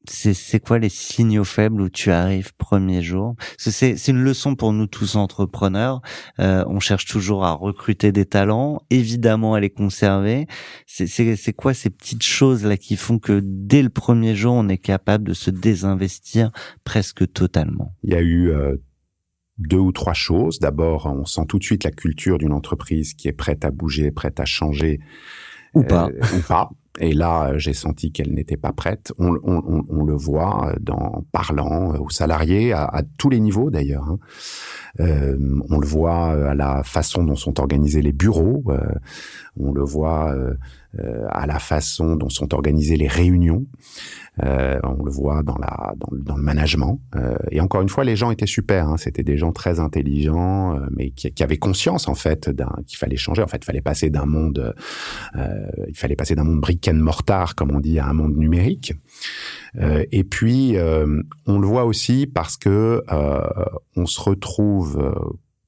c'est 0.08 0.34
c'est 0.34 0.60
quoi 0.60 0.78
les 0.78 0.88
signaux 0.88 1.44
faibles 1.44 1.82
où 1.82 1.88
tu 1.88 2.10
arrives 2.10 2.54
premier 2.56 3.02
jour? 3.02 3.36
C'est 3.58 3.96
c'est 3.96 4.10
une 4.10 4.22
leçon 4.22 4.54
pour 4.54 4.72
nous 4.72 4.86
tous 4.86 5.16
entrepreneurs. 5.16 6.00
Euh, 6.38 6.64
on 6.68 6.80
cherche 6.80 7.04
toujours 7.06 7.44
à 7.44 7.52
recruter 7.52 8.10
des 8.12 8.24
talents, 8.24 8.82
évidemment 8.90 9.54
à 9.54 9.60
les 9.60 9.70
conserver. 9.70 10.46
C'est 10.86 11.06
c'est 11.06 11.36
c'est 11.36 11.52
quoi 11.52 11.74
ces 11.74 11.90
petites 11.90 12.22
choses 12.22 12.64
là 12.64 12.76
qui 12.76 12.96
font 12.96 13.18
que 13.18 13.40
dès 13.44 13.82
le 13.82 13.90
premier 13.90 14.34
jour 14.34 14.54
on 14.54 14.68
est 14.68 14.78
capable 14.78 15.24
de 15.24 15.34
se 15.34 15.50
désinvestir 15.50 16.50
presque 16.84 17.30
totalement? 17.32 17.94
Il 18.02 18.12
y 18.12 18.16
a 18.16 18.20
eu 18.20 18.50
euh, 18.50 18.76
deux 19.58 19.78
ou 19.78 19.92
trois 19.92 20.14
choses. 20.14 20.58
D'abord, 20.58 21.06
on 21.06 21.24
sent 21.26 21.42
tout 21.48 21.58
de 21.58 21.64
suite 21.64 21.84
la 21.84 21.90
culture 21.90 22.38
d'une 22.38 22.52
entreprise 22.52 23.14
qui 23.14 23.28
est 23.28 23.32
prête 23.32 23.64
à 23.64 23.70
bouger, 23.70 24.10
prête 24.10 24.40
à 24.40 24.44
changer 24.44 25.00
ou 25.74 25.82
pas 25.82 26.08
euh, 26.08 26.38
ou 26.38 26.40
pas. 26.40 26.70
Et 27.00 27.14
là, 27.14 27.48
euh, 27.48 27.58
j'ai 27.58 27.72
senti 27.72 28.12
qu'elle 28.12 28.34
n'était 28.34 28.58
pas 28.58 28.72
prête. 28.72 29.12
On, 29.18 29.32
le 29.32 30.14
voit 30.14 30.68
euh, 30.68 30.74
dans 30.80 31.24
parlant 31.32 31.94
euh, 31.94 31.98
aux 31.98 32.10
salariés 32.10 32.72
à, 32.72 33.02
tous 33.16 33.30
les 33.30 33.40
niveaux 33.40 33.70
d'ailleurs. 33.70 34.04
hein. 34.04 34.18
On 34.98 35.78
le 35.78 35.86
voit 35.86 36.50
à 36.50 36.54
la 36.54 36.82
façon 36.82 37.24
dont 37.24 37.36
sont 37.36 37.58
organisés 37.60 38.02
les 38.02 38.12
bureaux. 38.12 38.64
on 39.58 39.72
le 39.72 39.82
voit 39.82 40.34
à 41.30 41.46
la 41.46 41.58
façon 41.58 42.16
dont 42.16 42.28
sont 42.28 42.52
organisées 42.54 42.96
les 42.96 43.06
réunions. 43.08 43.64
Euh, 44.44 44.78
on 44.84 45.04
le 45.04 45.10
voit 45.10 45.42
dans 45.42 45.56
la 45.58 45.92
dans, 45.96 46.08
le- 46.12 46.22
dans 46.22 46.36
le 46.36 46.42
management. 46.42 47.00
Euh, 47.14 47.36
et 47.50 47.60
encore 47.60 47.82
une 47.82 47.88
fois, 47.88 48.04
les 48.04 48.16
gens 48.16 48.30
étaient 48.30 48.46
super. 48.46 48.88
Hein. 48.88 48.96
C'était 48.96 49.22
des 49.22 49.36
gens 49.36 49.52
très 49.52 49.80
intelligents, 49.80 50.76
euh, 50.76 50.86
mais 50.96 51.10
qui, 51.10 51.30
qui 51.32 51.42
avaient 51.42 51.58
conscience 51.58 52.08
en 52.08 52.14
fait 52.14 52.50
qu'il 52.86 52.96
fallait 52.98 53.16
changer. 53.16 53.42
En 53.42 53.46
fait, 53.48 53.58
il 53.62 53.64
fallait 53.66 53.80
passer 53.82 54.08
d'un 54.10 54.26
monde, 54.26 54.74
euh, 55.36 55.66
il 55.88 55.96
fallait 55.96 56.16
passer 56.16 56.34
d'un 56.34 56.44
monde 56.44 56.60
brick 56.60 56.88
and 56.88 56.94
mortar, 56.94 57.54
comme 57.54 57.70
on 57.72 57.80
dit, 57.80 57.98
à 57.98 58.06
un 58.06 58.12
monde 58.14 58.36
numérique. 58.36 58.94
Euh, 59.76 60.04
et 60.10 60.24
puis, 60.24 60.76
euh, 60.76 61.22
on 61.46 61.58
le 61.58 61.66
voit 61.66 61.84
aussi 61.84 62.26
parce 62.26 62.56
que 62.56 63.04
euh, 63.12 63.40
on 63.96 64.06
se 64.06 64.20
retrouve 64.20 64.98
euh, 65.00 65.12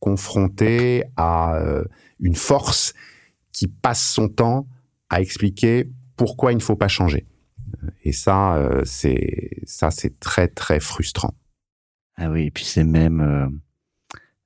confronté 0.00 1.04
à 1.16 1.56
euh, 1.56 1.84
une 2.20 2.34
force 2.36 2.94
qui 3.52 3.66
passe 3.68 4.02
son 4.02 4.28
temps 4.28 4.66
à 5.12 5.20
expliquer 5.20 5.90
pourquoi 6.16 6.52
il 6.52 6.56
ne 6.56 6.62
faut 6.62 6.74
pas 6.74 6.88
changer. 6.88 7.26
Et 8.02 8.12
ça, 8.12 8.56
euh, 8.56 8.82
c'est 8.84 9.50
ça, 9.64 9.90
c'est 9.90 10.18
très 10.18 10.48
très 10.48 10.80
frustrant. 10.80 11.34
Ah 12.16 12.30
oui, 12.30 12.46
et 12.46 12.50
puis 12.50 12.64
c'est 12.64 12.84
même 12.84 13.20
euh, 13.20 13.46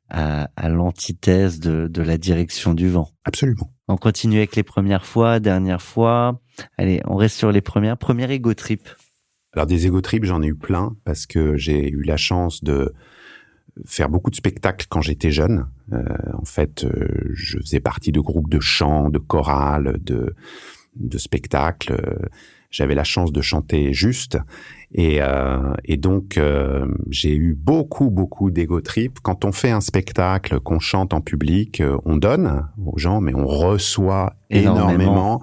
à, 0.09 0.51
à 0.57 0.69
l'antithèse 0.69 1.61
de, 1.61 1.87
de 1.89 2.03
la 2.03 2.19
direction 2.19 2.75
du 2.75 2.89
vent. 2.89 3.11
Absolument. 3.25 3.73
On 3.89 3.97
continue 3.97 4.39
avec 4.39 4.57
les 4.57 4.64
premières 4.64 5.07
fois, 5.07 5.39
dernière 5.39 5.83
fois. 5.83 6.41
Allez, 6.77 7.01
on 7.05 7.14
reste 7.14 7.37
sur 7.37 7.53
les 7.53 7.61
premières. 7.61 7.97
Première 7.97 8.31
ego 8.31 8.53
trip. 8.55 8.89
Alors 9.53 9.67
des 9.67 9.87
ego 9.87 10.01
trips, 10.01 10.25
j'en 10.25 10.43
ai 10.43 10.49
eu 10.49 10.57
plein 10.57 10.97
parce 11.05 11.27
que 11.27 11.57
j'ai 11.57 11.89
eu 11.91 12.03
la 12.03 12.17
chance 12.17 12.64
de 12.64 12.93
faire 13.85 14.09
beaucoup 14.09 14.31
de 14.31 14.37
spectacles 14.37 14.87
quand 14.89 15.01
j'étais 15.03 15.31
jeune. 15.31 15.66
Euh, 15.93 16.03
en 16.35 16.45
fait, 16.45 16.85
euh, 16.85 17.07
je 17.35 17.59
faisais 17.59 17.81
partie 17.81 18.12
de 18.12 18.20
groupes 18.20 18.49
de 18.51 18.61
chant, 18.61 19.11
de 19.11 19.18
chorales, 19.18 19.99
de, 20.03 20.35
de 20.97 21.18
spectacles. 21.18 21.97
J'avais 22.70 22.95
la 22.95 23.05
chance 23.05 23.33
de 23.33 23.41
chanter 23.41 23.93
juste. 23.93 24.39
Et, 24.93 25.18
euh, 25.20 25.72
et 25.85 25.97
donc, 25.97 26.37
euh, 26.37 26.87
j'ai 27.11 27.35
eu 27.35 27.55
beaucoup, 27.55 28.11
beaucoup 28.11 28.51
d'ego 28.51 28.81
trip. 28.81 29.18
Quand 29.22 29.45
on 29.45 29.53
fait 29.53 29.70
un 29.70 29.81
spectacle, 29.81 30.61
qu'on 30.61 30.79
chante 30.79 31.14
en 31.14 31.20
public, 31.20 31.81
euh, 31.81 31.97
on 32.05 32.16
donne 32.16 32.66
aux 32.85 32.99
gens, 32.99 33.20
mais 33.20 33.35
on 33.35 33.47
reçoit 33.47 34.35
Énormément. 34.51 34.91
énormément. 34.91 35.43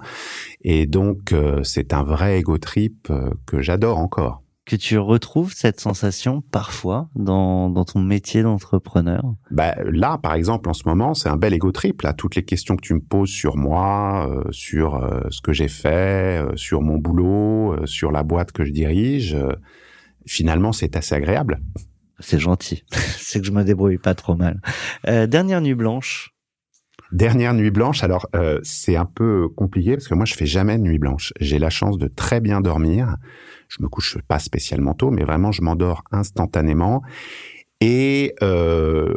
Et 0.62 0.86
donc, 0.86 1.32
euh, 1.32 1.62
c'est 1.62 1.92
un 1.92 2.02
vrai 2.02 2.38
ego 2.38 2.56
trip 2.58 3.10
que 3.46 3.62
j'adore 3.62 3.98
encore. 3.98 4.43
Que 4.66 4.76
tu 4.76 4.96
retrouves 4.96 5.52
cette 5.52 5.78
sensation 5.78 6.40
parfois 6.40 7.10
dans, 7.14 7.68
dans 7.68 7.84
ton 7.84 8.00
métier 8.00 8.42
d'entrepreneur? 8.42 9.22
Bah, 9.50 9.74
là, 9.84 10.16
par 10.16 10.32
exemple, 10.34 10.70
en 10.70 10.72
ce 10.72 10.88
moment, 10.88 11.12
c'est 11.12 11.28
un 11.28 11.36
bel 11.36 11.52
ego 11.52 11.70
trip. 11.70 12.00
Là, 12.00 12.14
toutes 12.14 12.34
les 12.34 12.44
questions 12.44 12.74
que 12.74 12.80
tu 12.80 12.94
me 12.94 13.00
poses 13.00 13.28
sur 13.28 13.58
moi, 13.58 14.26
euh, 14.26 14.50
sur 14.52 14.94
euh, 14.94 15.20
ce 15.28 15.42
que 15.42 15.52
j'ai 15.52 15.68
fait, 15.68 16.42
euh, 16.42 16.56
sur 16.56 16.80
mon 16.80 16.96
boulot, 16.96 17.74
euh, 17.74 17.84
sur 17.84 18.10
la 18.10 18.22
boîte 18.22 18.52
que 18.52 18.64
je 18.64 18.72
dirige, 18.72 19.34
euh, 19.34 19.52
finalement, 20.26 20.72
c'est 20.72 20.96
assez 20.96 21.14
agréable. 21.14 21.60
C'est 22.18 22.38
gentil. 22.38 22.84
c'est 22.90 23.40
que 23.40 23.46
je 23.46 23.52
me 23.52 23.64
débrouille 23.64 23.98
pas 23.98 24.14
trop 24.14 24.34
mal. 24.34 24.62
Euh, 25.08 25.26
dernière 25.26 25.60
nuit 25.60 25.74
blanche. 25.74 26.30
Dernière 27.12 27.54
nuit 27.54 27.70
blanche, 27.70 28.02
alors 28.02 28.26
euh, 28.34 28.58
c'est 28.62 28.96
un 28.96 29.04
peu 29.04 29.48
compliqué 29.48 29.92
parce 29.92 30.08
que 30.08 30.14
moi, 30.14 30.24
je 30.24 30.34
fais 30.34 30.46
jamais 30.46 30.78
de 30.78 30.82
nuit 30.82 30.98
blanche. 30.98 31.32
J'ai 31.38 31.58
la 31.58 31.70
chance 31.70 31.98
de 31.98 32.08
très 32.08 32.40
bien 32.40 32.60
dormir. 32.60 33.16
Je 33.76 33.82
me 33.82 33.88
couche 33.88 34.18
pas 34.28 34.38
spécialement 34.38 34.94
tôt, 34.94 35.10
mais 35.10 35.24
vraiment, 35.24 35.52
je 35.52 35.62
m'endors 35.62 36.04
instantanément. 36.12 37.02
Et 37.80 38.34
euh, 38.42 39.12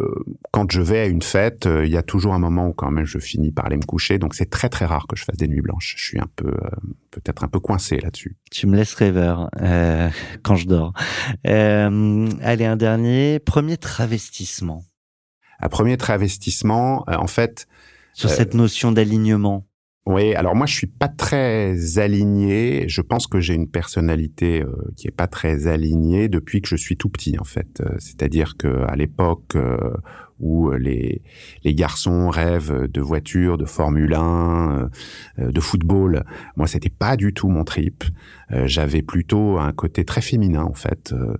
quand 0.51 0.71
je 0.71 0.81
vais 0.81 0.99
à 0.99 1.05
une 1.05 1.21
fête, 1.21 1.67
euh, 1.67 1.85
il 1.85 1.91
y 1.91 1.95
a 1.97 2.01
toujours 2.01 2.33
un 2.33 2.39
moment 2.39 2.67
où 2.67 2.73
quand 2.73 2.91
même 2.91 3.05
je 3.05 3.19
finis 3.19 3.51
par 3.51 3.67
aller 3.67 3.77
me 3.77 3.85
coucher. 3.85 4.17
Donc 4.17 4.33
c'est 4.33 4.49
très 4.49 4.67
très 4.67 4.85
rare 4.85 5.05
que 5.07 5.15
je 5.15 5.23
fasse 5.23 5.37
des 5.37 5.47
nuits 5.47 5.61
blanches. 5.61 5.95
Je 5.97 6.03
suis 6.03 6.19
un 6.19 6.27
peu 6.35 6.47
euh, 6.49 6.69
peut-être 7.11 7.43
un 7.43 7.47
peu 7.47 7.59
coincé 7.59 7.99
là-dessus. 7.99 8.35
Tu 8.51 8.67
me 8.67 8.75
laisses 8.75 8.95
rêveur 8.95 9.49
euh, 9.61 10.09
quand 10.43 10.55
je 10.55 10.67
dors. 10.67 10.93
Euh, 11.45 12.27
allez, 12.41 12.65
un 12.65 12.75
dernier. 12.75 13.39
Premier 13.39 13.77
travestissement. 13.77 14.83
Un 15.59 15.69
premier 15.69 15.97
travestissement, 15.97 17.03
euh, 17.09 17.15
en 17.15 17.27
fait, 17.27 17.67
Sur 18.13 18.29
cette 18.29 18.53
notion 18.53 18.91
d'alignement. 18.91 19.66
Oui, 20.07 20.33
alors 20.35 20.55
moi 20.55 20.65
je 20.67 20.73
suis 20.73 20.87
pas 20.87 21.09
très 21.09 21.99
aligné. 21.99 22.87
Je 22.87 23.01
pense 23.01 23.27
que 23.27 23.41
j'ai 23.41 23.53
une 23.53 23.69
personnalité 23.69 24.61
euh, 24.61 24.71
qui 24.95 25.09
est 25.09 25.11
pas 25.11 25.27
très 25.27 25.67
alignée 25.67 26.29
depuis 26.29 26.61
que 26.61 26.69
je 26.69 26.77
suis 26.77 26.95
tout 26.95 27.09
petit 27.09 27.37
en 27.37 27.43
fait. 27.43 27.81
Euh, 27.81 27.89
C'est-à-dire 27.99 28.55
que 28.55 28.85
à 28.87 28.95
l'époque 28.95 29.57
euh, 29.57 29.97
où 30.39 30.71
les 30.71 31.21
les 31.63 31.73
garçons 31.73 32.29
rêvent 32.29 32.87
de 32.87 33.01
voitures, 33.01 33.57
de 33.57 33.65
Formule 33.65 34.13
1, 34.13 34.89
euh, 35.39 35.51
de 35.51 35.59
football, 35.59 36.23
moi 36.55 36.67
c'était 36.67 36.89
pas 36.89 37.17
du 37.17 37.33
tout 37.33 37.49
mon 37.49 37.63
trip. 37.63 38.03
Euh, 38.51 38.63
J'avais 38.65 39.01
plutôt 39.01 39.57
un 39.57 39.73
côté 39.73 40.05
très 40.05 40.21
féminin 40.21 40.63
en 40.63 40.73
fait. 40.73 41.11
Euh, 41.13 41.33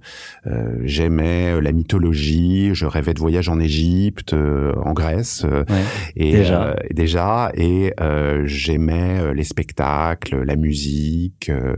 euh, 0.47 0.79
J'aimais 0.83 1.61
la 1.61 1.71
mythologie. 1.71 2.71
Je 2.73 2.85
rêvais 2.85 3.13
de 3.13 3.19
voyages 3.19 3.49
en 3.49 3.59
Égypte, 3.59 4.33
euh, 4.33 4.73
en 4.83 4.93
Grèce. 4.93 5.43
euh, 5.45 5.63
Ouais. 5.69 5.83
et 6.15 6.31
Déjà. 6.31 6.63
euh, 6.67 6.75
déjà 6.93 7.51
et 7.55 7.93
euh, 7.99 8.43
j'aimais 8.45 9.19
euh, 9.19 9.33
les 9.33 9.43
spectacles, 9.43 10.43
la 10.43 10.55
musique, 10.55 11.49
euh, 11.49 11.75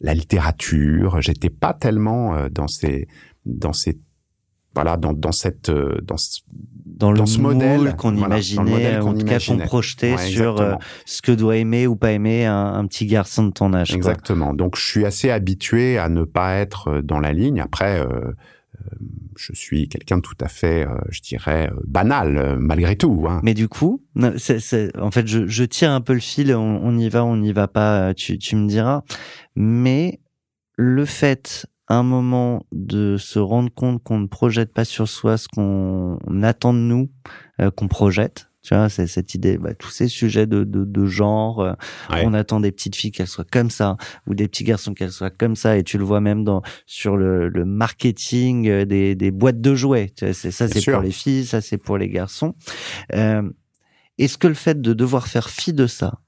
la 0.00 0.14
littérature. 0.14 1.20
J'étais 1.20 1.50
pas 1.50 1.74
tellement 1.74 2.34
euh, 2.36 2.48
dans 2.50 2.68
ces 2.68 3.08
dans 3.46 3.72
ces 3.72 3.98
voilà 4.74 4.96
dans 4.96 5.12
dans 5.12 5.32
cette 5.32 5.68
euh, 5.68 5.98
dans 6.02 6.16
ce- 6.16 6.40
Dans, 7.00 7.12
dans 7.14 7.22
le 7.22 7.26
ce 7.26 7.38
modèle, 7.40 7.96
qu'on 7.96 8.12
voilà, 8.12 8.36
dans 8.54 8.62
le 8.62 8.68
imaginait, 8.70 8.98
qu'on 9.00 9.06
en 9.08 9.12
tout 9.14 9.24
cas 9.24 9.38
qu'on 9.38 9.54
imaginait. 9.54 9.64
projetait 9.64 10.12
Ouais, 10.16 10.26
sur 10.26 10.60
euh, 10.60 10.74
ce 11.06 11.22
que 11.22 11.32
doit 11.32 11.56
aimer 11.56 11.86
ou 11.86 11.96
pas 11.96 12.12
aimer 12.12 12.44
un, 12.44 12.74
un 12.74 12.86
petit 12.86 13.06
garçon 13.06 13.46
de 13.46 13.52
ton 13.52 13.72
âge. 13.72 13.88
quoi. 13.88 13.96
exactement. 13.96 14.52
Donc 14.52 14.76
je 14.76 14.82
suis 14.86 15.06
assez 15.06 15.30
habitué 15.30 15.96
à 15.96 16.10
ne 16.10 16.24
pas 16.24 16.56
être 16.56 16.88
euh, 16.88 17.02
dans 17.02 17.18
la 17.20 17.32
ligne. 17.32 17.60
Après. 17.60 18.00
Euh, 18.00 18.32
je 19.36 19.52
suis 19.54 19.88
quelqu'un 19.88 20.16
de 20.18 20.22
tout 20.22 20.36
à 20.40 20.48
fait, 20.48 20.86
je 21.10 21.20
dirais, 21.20 21.70
banal, 21.86 22.56
malgré 22.58 22.96
tout. 22.96 23.26
Hein. 23.28 23.40
Mais 23.42 23.54
du 23.54 23.68
coup, 23.68 24.02
c'est- 24.36 24.58
c'est- 24.58 24.96
en 24.98 25.10
fait, 25.10 25.26
je, 25.26 25.46
je 25.46 25.64
tire 25.64 25.90
un 25.90 26.00
peu 26.00 26.12
le 26.14 26.20
fil. 26.20 26.54
On, 26.54 26.80
on 26.82 26.96
y 26.98 27.08
va, 27.08 27.24
on 27.24 27.36
n'y 27.36 27.52
va 27.52 27.68
pas. 27.68 28.14
Tu, 28.14 28.38
tu 28.38 28.56
me 28.56 28.66
diras. 28.68 29.02
Mais 29.54 30.20
le 30.76 31.04
fait, 31.04 31.66
un 31.94 32.02
moment, 32.02 32.64
de 32.72 33.16
se 33.18 33.38
rendre 33.38 33.70
compte 33.72 34.02
qu'on 34.02 34.18
ne 34.20 34.26
projette 34.26 34.72
pas 34.72 34.84
sur 34.84 35.08
soi 35.08 35.36
ce 35.36 35.48
qu'on 35.48 36.18
attend 36.42 36.72
de 36.72 36.78
nous, 36.78 37.10
euh, 37.60 37.70
qu'on 37.70 37.88
projette, 37.88 38.46
Tu 38.62 38.74
vois, 38.74 38.88
c'est 38.90 39.06
cette 39.06 39.34
idée, 39.34 39.56
bah, 39.56 39.72
tous 39.74 39.88
ces 39.90 40.06
sujets 40.06 40.46
de, 40.46 40.64
de, 40.64 40.84
de 40.84 41.06
genre, 41.06 41.60
euh, 41.60 41.72
Ouais. 42.10 42.22
on 42.26 42.34
attend 42.34 42.60
des 42.60 42.70
petites 42.72 42.94
filles 42.94 43.10
qu'elles 43.10 43.26
soient 43.26 43.46
comme 43.50 43.70
ça, 43.70 43.96
ou 44.26 44.34
des 44.34 44.48
petits 44.48 44.64
garçons 44.64 44.92
qu'elles 44.92 45.12
soient 45.12 45.30
comme 45.30 45.56
ça, 45.56 45.78
et 45.78 45.82
tu 45.82 45.96
le 45.96 46.04
vois 46.04 46.20
même 46.20 46.44
dans 46.44 46.60
sur 46.84 47.16
le, 47.16 47.48
le 47.48 47.64
marketing 47.64 48.68
euh, 48.68 48.84
des, 48.84 49.14
des 49.14 49.30
boîtes 49.30 49.60
de 49.62 49.74
jouets. 49.74 50.10
Tu 50.14 50.26
vois, 50.26 50.34
c'est 50.34 50.50
ça, 50.50 50.68
c'est 50.68 50.84
pour 50.92 51.00
les 51.02 51.10
filles, 51.10 51.46
ça 51.46 51.60
c'est 51.62 51.78
pour 51.78 51.96
les 51.96 52.08
garçons. 52.10 52.54
Euh, 53.14 53.48
Est-ce 54.18 54.36
que 54.36 54.46
le 54.48 54.54
fait 54.54 54.80
de 54.82 54.92
devoir 54.92 55.26
faire 55.26 55.48
fi 55.48 55.72
de 55.72 55.86
ça, 55.86 56.20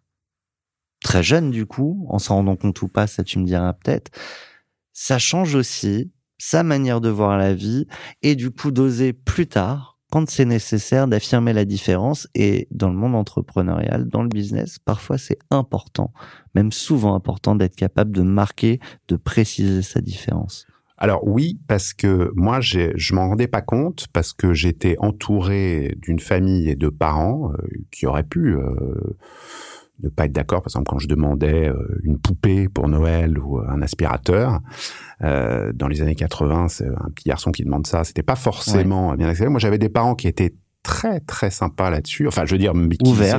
très 1.04 1.22
jeune 1.22 1.50
du 1.50 1.66
coup, 1.66 2.06
en 2.08 2.18
s'en 2.18 2.36
rendant 2.36 2.56
compte 2.56 2.80
ou 2.80 2.88
pas, 2.88 3.06
ça 3.06 3.22
tu 3.24 3.38
me 3.38 3.44
diras 3.44 3.74
peut-être, 3.74 4.10
ça 4.92 5.18
change 5.18 5.54
aussi 5.54 6.12
sa 6.38 6.62
manière 6.62 7.00
de 7.00 7.08
voir 7.08 7.38
la 7.38 7.54
vie 7.54 7.86
et 8.22 8.34
du 8.34 8.50
coup 8.50 8.70
d'oser 8.70 9.12
plus 9.12 9.46
tard, 9.46 9.98
quand 10.10 10.28
c'est 10.28 10.44
nécessaire, 10.44 11.08
d'affirmer 11.08 11.52
la 11.52 11.64
différence. 11.64 12.28
Et 12.34 12.68
dans 12.70 12.90
le 12.90 12.96
monde 12.96 13.14
entrepreneurial, 13.14 14.08
dans 14.08 14.22
le 14.22 14.28
business, 14.28 14.78
parfois 14.78 15.18
c'est 15.18 15.38
important, 15.50 16.12
même 16.54 16.72
souvent 16.72 17.14
important 17.14 17.54
d'être 17.54 17.76
capable 17.76 18.12
de 18.12 18.22
marquer, 18.22 18.80
de 19.08 19.16
préciser 19.16 19.82
sa 19.82 20.00
différence. 20.00 20.66
Alors 20.98 21.26
oui, 21.26 21.58
parce 21.66 21.94
que 21.94 22.30
moi, 22.36 22.60
je 22.60 23.14
m'en 23.14 23.30
rendais 23.30 23.48
pas 23.48 23.62
compte 23.62 24.06
parce 24.12 24.32
que 24.32 24.52
j'étais 24.52 24.96
entouré 25.00 25.96
d'une 25.98 26.20
famille 26.20 26.68
et 26.68 26.76
de 26.76 26.88
parents 26.88 27.50
euh, 27.52 27.66
qui 27.90 28.06
auraient 28.06 28.22
pu 28.22 28.54
euh, 28.54 29.16
ne 30.02 30.08
pas 30.08 30.24
être 30.26 30.32
d'accord. 30.32 30.62
Par 30.62 30.68
exemple, 30.68 30.86
quand 30.88 30.98
je 30.98 31.08
demandais 31.08 31.68
euh, 31.68 32.00
une 32.02 32.18
poupée 32.18 32.68
pour 32.68 32.88
Noël 32.88 33.38
ou 33.38 33.58
un 33.58 33.82
aspirateur, 33.82 34.60
euh, 35.22 35.72
dans 35.74 35.88
les 35.88 36.02
années 36.02 36.14
80, 36.14 36.68
c'est 36.68 36.88
un 36.88 37.10
petit 37.14 37.28
garçon 37.28 37.52
qui 37.52 37.64
demande 37.64 37.86
ça. 37.86 38.04
C'était 38.04 38.22
pas 38.22 38.36
forcément 38.36 39.14
bien 39.14 39.28
accepté. 39.28 39.48
Moi, 39.50 39.60
j'avais 39.60 39.78
des 39.78 39.88
parents 39.88 40.14
qui 40.14 40.28
étaient 40.28 40.54
très 40.82 41.20
très 41.20 41.50
sympas 41.50 41.90
là-dessus. 41.90 42.26
Enfin, 42.26 42.44
je 42.44 42.52
veux 42.52 42.58
dire, 42.58 42.72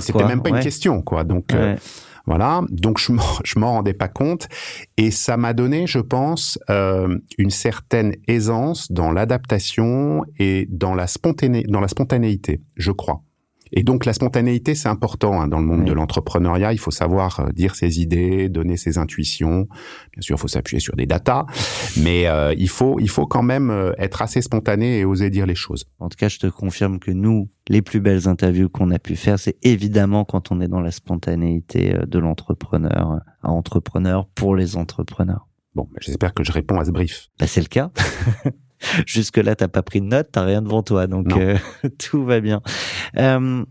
c'était 0.02 0.26
même 0.26 0.42
pas 0.42 0.52
Ouais. 0.52 0.58
une 0.58 0.64
question, 0.64 1.02
quoi. 1.02 1.24
Donc 1.26 1.54
euh, 1.54 1.76
voilà, 2.26 2.62
donc 2.70 3.00
je 3.00 3.12
m'en, 3.12 3.22
je 3.44 3.60
m'en 3.60 3.74
rendais 3.74 3.94
pas 3.94 4.08
compte 4.08 4.48
et 4.96 5.12
ça 5.12 5.36
m'a 5.36 5.52
donné, 5.54 5.86
je 5.88 6.00
pense, 6.00 6.58
euh, 6.70 7.18
une 7.38 7.50
certaine 7.50 8.14
aisance 8.30 8.90
dans 8.94 9.12
l'adaptation 9.12 10.24
et 10.40 10.68
dans 10.72 10.96
la, 10.96 11.08
spontané, 11.08 11.64
dans 11.68 11.82
la 11.82 11.90
spontanéité, 11.90 12.62
je 12.78 12.92
crois. 12.92 13.22
Et 13.76 13.84
donc 13.84 14.06
la 14.06 14.14
spontanéité, 14.14 14.76
c'est 14.76 14.88
important 14.88 15.42
hein, 15.42 15.48
dans 15.48 15.60
le 15.60 15.66
monde 15.66 15.80
Oui. 15.82 15.86
de 15.86 15.94
l'entrepreneuriat. 15.94 16.74
Il 16.74 16.78
faut 16.80 16.92
savoir 16.92 17.40
euh, 17.40 17.52
dire 17.52 17.76
ses 17.76 18.00
idées, 18.00 18.48
donner 18.48 18.78
ses 18.78 18.98
intuitions. 19.00 19.68
Bien 20.14 20.22
sûr, 20.22 20.36
il 20.38 20.40
faut 20.40 20.48
s'appuyer 20.48 20.80
sur 20.80 20.96
des 20.96 21.08
datas, 21.08 21.46
mais 21.98 22.28
euh, 22.28 22.54
il 22.58 22.70
faut 22.70 23.00
il 23.00 23.10
faut 23.10 23.26
quand 23.26 23.42
même 23.44 23.72
euh, 23.72 23.92
être 23.98 24.22
assez 24.22 24.42
spontané 24.42 25.00
et 25.00 25.06
oser 25.06 25.30
dire 25.32 25.48
les 25.48 25.56
choses. 25.56 25.86
En 26.00 26.10
tout 26.10 26.18
cas, 26.18 26.30
je 26.30 26.38
te 26.38 26.48
confirme 26.48 27.00
que 27.00 27.12
nous, 27.12 27.50
les 27.68 27.82
plus 27.82 28.00
belles 28.00 28.28
interviews 28.28 28.70
qu'on 28.70 28.92
a 28.92 29.00
pu 29.00 29.16
faire, 29.16 29.40
c'est 29.40 29.58
évidemment 29.64 30.24
quand 30.24 30.52
on 30.52 30.62
est 30.62 30.68
dans 30.68 30.82
la 30.82 30.92
spontanéité 30.92 31.96
euh, 31.96 32.06
de 32.06 32.20
l'entrepreneur, 32.20 33.20
à 33.42 33.50
entrepreneur 33.50 34.28
pour 34.36 34.56
les 34.56 34.78
entrepreneurs. 34.78 35.48
Bon, 35.76 35.90
j'espère 36.00 36.36
que 36.36 36.44
je 36.44 36.52
réponds 36.52 36.80
à 36.80 36.86
ce 36.86 36.92
brief. 36.92 37.30
Bah, 37.40 37.48
c'est 37.48 37.62
le 37.62 37.68
cas. 37.68 37.90
Jusque 39.06 39.38
là, 39.38 39.56
t'as 39.56 39.68
pas 39.68 39.84
pris 39.84 40.02
de 40.02 40.06
notes, 40.06 40.30
t'as 40.32 40.44
rien 40.44 40.62
devant 40.62 40.84
toi, 40.84 41.08
donc 41.08 41.36
euh, 41.36 41.58
tout 41.98 42.24
va 42.24 42.40
bien. 42.40 42.62
Euh, 43.18 43.64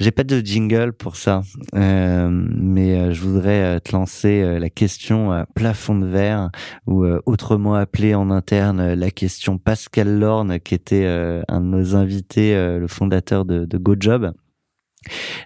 j'ai 0.00 0.10
pas 0.10 0.24
de 0.24 0.40
jingle 0.40 0.92
pour 0.92 1.14
ça, 1.14 1.42
euh, 1.76 2.28
mais 2.30 2.98
euh, 2.98 3.12
je 3.12 3.20
voudrais 3.20 3.76
euh, 3.76 3.78
te 3.78 3.92
lancer 3.92 4.42
euh, 4.42 4.58
la 4.58 4.68
question 4.68 5.32
euh, 5.32 5.44
plafond 5.54 5.96
de 5.96 6.06
verre, 6.06 6.50
ou 6.86 7.04
euh, 7.04 7.20
autrement 7.26 7.74
appelée 7.74 8.16
en 8.16 8.30
interne 8.30 8.94
la 8.94 9.10
question 9.12 9.56
Pascal 9.56 10.18
Lorne, 10.18 10.58
qui 10.58 10.74
était 10.74 11.04
euh, 11.04 11.42
un 11.46 11.60
de 11.60 11.66
nos 11.66 11.94
invités, 11.94 12.56
euh, 12.56 12.80
le 12.80 12.88
fondateur 12.88 13.44
de, 13.44 13.66
de 13.66 13.78
GoJob. 13.78 14.32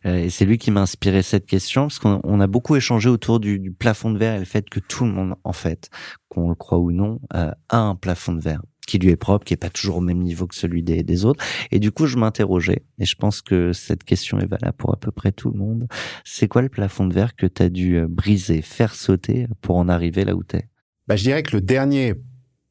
Euh, 0.06 0.24
et 0.24 0.30
c'est 0.30 0.44
lui 0.44 0.59
qui 0.59 0.70
m'a 0.70 0.82
inspiré 0.82 1.22
cette 1.22 1.46
question 1.46 1.82
parce 1.82 1.98
qu'on 1.98 2.20
on 2.24 2.40
a 2.40 2.46
beaucoup 2.46 2.76
échangé 2.76 3.09
autour 3.09 3.40
du, 3.40 3.72
plafond 3.78 4.11
de 4.11 4.18
verre 4.18 4.36
et 4.36 4.38
le 4.38 4.44
fait 4.44 4.68
que 4.68 4.80
tout 4.80 5.04
le 5.04 5.12
monde, 5.12 5.34
en 5.44 5.52
fait, 5.52 5.90
qu'on 6.28 6.48
le 6.48 6.54
croit 6.54 6.78
ou 6.78 6.92
non, 6.92 7.20
euh, 7.34 7.50
a 7.68 7.78
un 7.78 7.94
plafond 7.94 8.32
de 8.32 8.40
verre 8.40 8.62
qui 8.86 8.98
lui 8.98 9.11
est 9.11 9.16
propre, 9.16 9.44
qui 9.44 9.52
est 9.52 9.59
pas 9.59 9.68
toujours 9.68 9.98
au 9.98 10.00
même 10.00 10.20
niveau 10.20 10.46
que 10.46 10.54
celui 10.54 10.82
des, 10.82 11.24
autres. 11.26 11.44
Et 11.70 11.78
du 11.78 11.92
coup, 11.92 12.06
je 12.06 12.16
m'interrogeais, 12.16 12.84
et 12.98 13.04
je 13.04 13.16
pense 13.16 13.42
que 13.42 13.74
cette 13.74 14.02
question 14.02 14.38
est 14.40 14.46
valable 14.46 14.76
pour 14.78 14.94
à 14.94 14.96
peu 14.96 15.11
près 15.11 15.30
tout 15.30 15.50
le 15.50 15.59
monde. 15.59 15.86
C'est 16.24 16.48
quoi 16.48 16.62
le 16.62 16.70
plafond 16.70 17.06
de 17.06 17.12
verre 17.12 17.36
que 17.36 17.44
tu 17.44 17.62
as 17.62 17.68
dû 17.68 17.96
euh, 17.96 18.06
briser, 18.09 18.62
faire 18.62 18.94
sauter 18.94 19.46
pour 19.61 19.76
en 19.76 19.90
arriver 19.90 20.24
là 20.24 20.34
où 20.34 20.42
t'es? 20.42 20.68
Bah, 21.06 21.16
je 21.16 21.22
dirais 21.22 21.42
que 21.42 21.54
le 21.54 21.61
dernier 21.61 22.14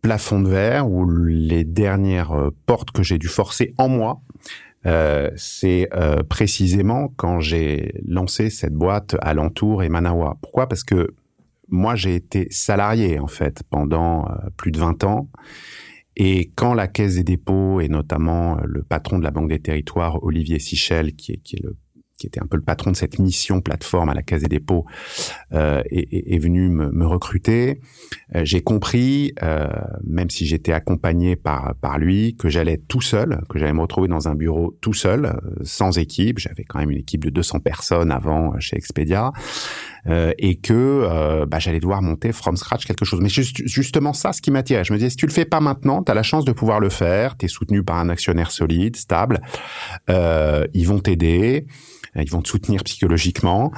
plafond 0.02 0.42
de 0.42 0.50
verre 0.50 0.90
ou 0.90 1.08
les 1.08 1.64
dernières 1.64 2.34
portes 2.66 2.92
que 2.92 3.04
j'ai 3.04 3.20
dû 3.20 3.28
forcer 3.28 3.76
en 3.78 3.88
moi, 3.88 4.22
euh, 4.88 5.30
c'est 5.36 5.90
euh, 5.94 6.24
précisément 6.24 7.14
quand 7.18 7.40
j'ai 7.40 7.94
lancé 8.06 8.50
cette 8.50 8.74
boîte 8.74 9.16
Alentour 9.22 9.84
et 9.84 9.90
Manawa. 9.90 10.38
Pourquoi? 10.42 10.68
Parce 10.68 10.84
que 10.84 11.14
moi, 11.70 11.96
j'ai 11.96 12.16
été 12.16 12.48
salarié, 12.50 13.20
en 13.20 13.28
fait, 13.28 13.64
pendant 13.70 14.26
euh, 14.26 14.50
plus 14.56 14.72
de 14.72 14.80
20 14.80 15.04
ans. 15.04 15.30
Et 16.16 16.52
quand 16.56 16.74
la 16.74 16.88
Caisse 16.88 17.16
des 17.16 17.24
dépôts, 17.24 17.82
et 17.82 17.90
notamment 17.90 18.58
euh, 18.58 18.62
le 18.66 18.84
patron 18.84 19.20
de 19.20 19.24
la 19.24 19.32
Banque 19.32 19.50
des 19.50 19.60
Territoires, 19.60 20.24
Olivier 20.24 20.60
Sichel, 20.60 21.14
qui 21.16 21.34
est, 21.34 21.38
qui 21.38 21.58
est 21.58 21.64
le 21.64 21.76
qui 22.18 22.26
était 22.28 22.42
un 22.42 22.48
peu 22.48 22.58
le 22.58 22.64
patron 22.64 22.92
de 22.92 22.96
cette 22.96 23.20
mission 23.20 23.62
plateforme 23.62 24.10
à 24.10 24.14
la 24.14 24.24
Caisse 24.24 24.42
des 24.42 24.48
dépôts, 24.48 24.86
euh, 25.54 25.82
est, 25.92 26.34
est- 26.34 26.38
venu 26.40 26.70
me, 26.70 26.92
me 26.92 27.06
recruter. 27.06 27.80
Euh, 28.36 28.42
j'ai 28.44 28.62
compris, 28.62 29.34
euh, 29.44 29.68
même 30.04 30.30
si 30.30 30.46
j'étais 30.46 30.72
accompagné 30.72 31.36
par 31.36 31.74
par 31.82 31.98
lui, 32.00 32.36
que 32.38 32.50
j'allais 32.50 32.78
tout 32.78 33.02
seul, 33.02 33.42
que 33.50 33.58
j'allais 33.60 33.74
me 33.74 33.82
retrouver 33.82 34.08
dans 34.08 34.28
un 34.28 34.36
bureau 34.36 34.76
tout 34.82 34.94
seul, 34.94 35.26
euh, 35.26 35.34
sans 35.64 35.98
équipe. 35.98 36.40
J'avais 36.40 36.64
quand 36.64 36.80
même 36.80 36.90
une 36.92 36.98
équipe 37.00 37.24
de 37.24 37.30
200 37.30 37.60
personnes 37.60 38.12
avant 38.12 38.54
euh, 38.54 38.60
chez 38.60 38.76
Expedia, 38.78 39.32
et 40.38 40.56
que 40.56 41.44
bah, 41.46 41.60
j'allais 41.60 41.82
devoir 41.82 42.02
monter 42.02 42.32
from 42.32 42.56
scratch 42.56 42.86
quelque 42.86 43.04
chose. 43.04 43.20
Mais 43.22 43.28
juste, 43.28 43.58
justement 43.68 44.14
ça, 44.14 44.32
ce 44.32 44.42
qui 44.42 44.52
m'attirait, 44.52 44.86
je 44.86 44.94
me 44.94 44.98
disais, 44.98 45.10
si 45.10 45.18
tu 45.18 45.26
le 45.26 45.34
fais 45.34 45.44
pas 45.44 45.60
maintenant, 45.60 46.02
tu 46.02 46.10
as 46.10 46.16
la 46.16 46.24
chance 46.24 46.46
de 46.46 46.54
pouvoir 46.54 46.80
le 46.80 46.88
faire. 46.88 47.36
Tu 47.38 47.46
es 47.46 47.50
soutenu 47.50 47.84
par 47.84 47.98
un 47.98 48.08
actionnaire 48.08 48.52
solide, 48.52 48.96
stable. 48.96 49.42
Ils 50.08 50.86
vont 50.88 51.00
t'aider. 51.00 51.68
Euh, 52.18 52.24
Ils 52.24 52.32
vont 52.32 52.42
te 52.42 52.50
soutenir 52.50 52.84
psychologiquement, 52.84 53.72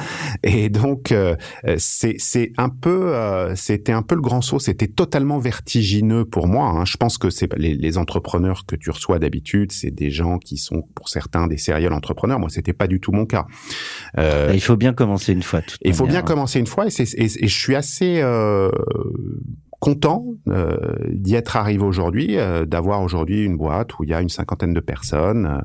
et 0.44 0.70
donc 0.70 1.12
euh, 1.12 1.36
euh, 1.68 1.76
c'est 1.78 2.16
c'est 2.18 2.52
un 2.58 2.70
peu 2.70 3.14
euh, 3.16 3.56
c'était 3.56 3.92
un 3.92 4.02
peu 4.02 4.16
le 4.16 4.22
grand 4.22 4.42
saut. 4.42 4.60
C'était 4.60 4.88
totalement 4.88 5.40
vertigineux 5.40 6.26
pour 6.26 6.48
moi. 6.48 6.68
hein. 6.70 6.86
Je 6.86 6.98
pense 6.98 7.18
que 7.18 7.30
c'est 7.30 7.54
les, 7.58 7.76
les 7.76 7.98
entrepreneurs 7.98 8.66
que 8.66 8.76
tu 8.76 8.90
reçois 8.90 9.20
d'habitude, 9.20 9.72
c'est 9.72 9.92
des 9.92 10.10
gens 10.12 10.38
qui 10.38 10.58
sont 10.58 10.84
pour 10.96 11.10
certains 11.10 11.48
des 11.48 11.58
serial 11.58 11.94
entrepreneurs. 11.94 12.40
Moi, 12.40 12.50
c'était 12.50 12.74
pas 12.74 12.88
du 12.88 13.00
tout 13.00 13.12
mon 13.12 13.26
cas. 13.26 13.46
Euh, 14.18 14.48
Bah, 14.48 14.54
Il 14.54 14.62
faut 14.62 14.78
bien 14.78 14.94
commencer 14.94 15.34
une 15.34 15.44
fois. 15.44 15.62
il 15.82 15.94
faut 15.94 16.06
bien 16.08 16.20
hein. 16.20 16.22
commencer 16.24 16.60
une 16.60 16.68
fois 16.68 16.86
et, 16.88 16.90
et, 17.02 17.24
et 17.24 17.48
je 17.48 17.60
suis 17.60 17.76
assez 17.76 18.20
euh, 18.22 18.70
content 19.80 20.26
euh, 20.50 20.96
d'y 21.10 21.36
être 21.36 21.56
arrivé 21.56 21.84
aujourd'hui, 21.84 22.38
euh, 22.38 22.66
d'avoir 22.66 23.02
aujourd'hui 23.02 23.44
une 23.44 23.58
boîte 23.58 23.98
où 23.98 24.04
il 24.04 24.10
y 24.10 24.14
a 24.14 24.22
une 24.22 24.30
cinquantaine 24.30 24.74
de 24.74 24.80
personnes 24.82 25.64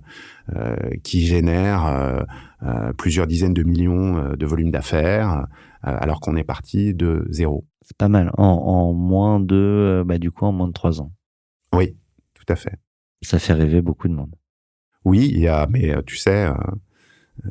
euh, 0.55 0.77
qui 1.03 1.27
génèrent 1.27 1.87
euh, 1.87 2.23
euh, 2.63 2.93
plusieurs 2.93 3.27
dizaines 3.27 3.55
de 3.55 3.65
millions 3.65 4.17
euh, 4.17 4.37
de 4.37 4.47
volumes 4.47 4.71
d'affaires, 4.71 5.47
euh, 5.87 5.97
alors 6.01 6.21
qu'on 6.21 6.37
est 6.37 6.45
parti 6.45 6.95
de 6.95 7.27
zéro. 7.31 7.67
C'est 7.83 7.97
pas 7.97 8.09
mal. 8.09 8.31
En, 8.39 8.45
en 8.45 8.93
moins 8.93 9.41
de, 9.41 9.55
euh, 9.55 10.05
bah, 10.05 10.19
du 10.19 10.31
coup, 10.31 10.45
en 10.45 10.53
moins 10.53 10.69
de 10.69 10.73
trois 10.73 11.01
ans. 11.01 11.13
Oui, 11.73 11.97
tout 12.35 12.47
à 12.49 12.57
fait. 12.57 12.79
Ça 13.21 13.39
fait 13.39 13.53
rêver 13.53 13.83
beaucoup 13.83 14.09
de 14.09 14.15
monde. 14.15 14.35
Oui, 15.05 15.29
il 15.33 15.41
y 15.41 15.49
a, 15.49 15.67
mais 15.69 15.95
euh, 15.95 16.03
tu 16.07 16.17
sais, 16.17 16.47
euh, 16.47 16.55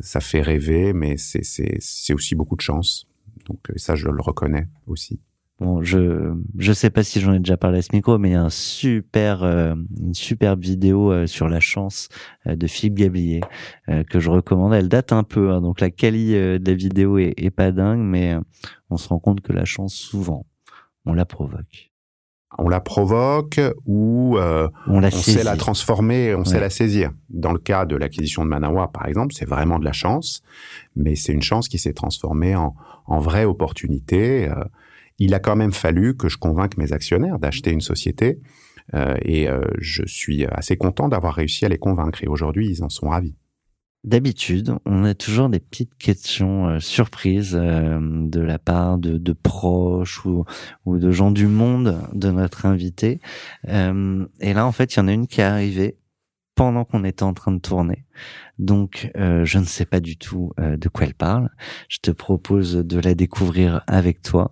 ça 0.01 0.21
fait 0.21 0.41
rêver, 0.41 0.93
mais 0.93 1.17
c'est 1.17 2.13
aussi 2.13 2.35
beaucoup 2.35 2.55
de 2.55 2.61
chance. 2.61 3.07
Donc 3.47 3.69
euh, 3.69 3.73
ça, 3.75 3.95
je 3.95 4.07
le 4.07 4.21
reconnais 4.21 4.67
aussi. 4.87 5.19
Bon, 5.63 5.81
je 5.81 6.33
je 6.57 6.73
sais 6.73 6.89
pas 6.89 7.03
si 7.03 7.21
j'en 7.21 7.31
ai 7.31 7.39
déjà 7.39 7.55
parlé 7.55 7.77
à 7.77 7.81
ce 7.81 7.89
micro, 7.93 8.17
mais 8.17 8.29
il 8.29 8.33
y 8.33 8.35
a 8.35 8.43
un 8.43 8.49
super 8.49 9.43
euh, 9.43 9.75
une 9.97 10.13
superbe 10.13 10.59
vidéo 10.59 11.09
euh, 11.09 11.25
sur 11.25 11.47
la 11.47 11.61
chance 11.61 12.09
euh, 12.47 12.57
de 12.57 12.67
Philippe 12.67 12.95
Gablier 12.95 13.39
que 14.09 14.19
je 14.19 14.29
recommande. 14.29 14.73
Elle 14.73 14.89
date 14.89 15.13
un 15.13 15.23
peu, 15.23 15.51
hein, 15.51 15.61
donc 15.61 15.79
la 15.79 15.89
qualité 15.89 16.59
de 16.59 16.69
la 16.69 16.75
vidéo 16.75 17.17
est, 17.17 17.33
est 17.37 17.49
pas 17.49 17.71
dingue, 17.71 18.01
mais 18.01 18.35
on 18.89 18.97
se 18.97 19.07
rend 19.07 19.19
compte 19.19 19.39
que 19.41 19.53
la 19.53 19.63
chance 19.65 19.93
souvent 19.93 20.45
on 21.05 21.13
la 21.13 21.25
provoque, 21.25 21.91
On 22.57 22.67
la 22.67 22.79
provoque 22.81 23.59
ou 23.85 24.37
on 24.37 24.99
la 24.99 25.07
on 25.07 25.11
sait 25.11 25.43
la 25.43 25.55
transformer, 25.55 26.35
on 26.35 26.43
sait 26.43 26.55
Ouais. 26.55 26.61
la 26.61 26.69
saisir. 26.69 27.11
Dans 27.29 27.53
le 27.53 27.59
cas 27.59 27.85
de 27.85 27.95
l'acquisition 27.95 28.43
de 28.43 28.49
Manawa, 28.49 28.89
par 28.91 29.07
exemple, 29.07 29.33
c'est 29.33 29.47
vraiment 29.47 29.79
de 29.79 29.85
la 29.85 29.93
chance, 29.93 30.41
mais 30.97 31.15
c'est 31.15 31.33
une 31.33 31.41
chance 31.41 31.69
qui 31.69 31.77
s'est 31.77 31.93
transformée 31.93 32.55
en, 32.55 32.75
en 33.05 33.19
vraie 33.19 33.45
opportunité. 33.45 34.49
Il 35.19 35.33
a 35.33 35.39
quand 35.39 35.55
même 35.55 35.73
fallu 35.73 36.15
que 36.15 36.29
je 36.29 36.37
convainque 36.37 36.77
mes 36.77 36.93
actionnaires 36.93 37.39
d'acheter 37.39 37.71
une 37.71 37.81
société, 37.81 38.39
euh, 38.93 39.15
et 39.21 39.47
euh, 39.47 39.61
je 39.79 40.03
suis 40.05 40.45
assez 40.45 40.75
content 40.77 41.07
d'avoir 41.07 41.35
réussi 41.35 41.65
à 41.65 41.69
les 41.69 41.77
convaincre. 41.77 42.23
Et 42.23 42.27
aujourd'hui, 42.27 42.69
ils 42.69 42.83
en 42.83 42.89
sont 42.89 43.09
ravis. 43.09 43.35
D'habitude, 44.03 44.75
on 44.85 45.05
a 45.05 45.13
toujours 45.13 45.47
des 45.47 45.61
petites 45.61 45.95
questions 45.95 46.67
euh, 46.67 46.79
surprises 46.81 47.55
euh, 47.57 47.99
de 48.01 48.41
la 48.41 48.59
part 48.59 48.97
de, 48.97 49.17
de 49.17 49.31
proches 49.31 50.25
ou, 50.25 50.43
ou 50.85 50.97
de 50.97 51.09
gens 51.11 51.31
du 51.31 51.47
monde 51.47 51.97
de 52.11 52.29
notre 52.29 52.65
invité. 52.65 53.21
Euh, 53.69 54.25
et 54.41 54.53
là, 54.53 54.67
en 54.67 54.73
fait, 54.73 54.93
il 54.93 54.99
y 54.99 55.01
en 55.01 55.07
a 55.07 55.13
une 55.13 55.27
qui 55.27 55.39
est 55.39 55.45
arrivée 55.45 55.95
pendant 56.55 56.83
qu'on 56.83 57.05
était 57.05 57.23
en 57.23 57.33
train 57.33 57.53
de 57.53 57.59
tourner. 57.59 58.05
Donc, 58.59 59.09
euh, 59.15 59.45
je 59.45 59.57
ne 59.57 59.63
sais 59.63 59.85
pas 59.85 60.01
du 60.01 60.17
tout 60.17 60.51
euh, 60.59 60.75
de 60.75 60.89
quoi 60.89 61.05
elle 61.05 61.15
parle. 61.15 61.49
Je 61.87 61.99
te 61.99 62.11
propose 62.11 62.75
de 62.75 62.99
la 62.99 63.15
découvrir 63.15 63.83
avec 63.87 64.21
toi. 64.21 64.51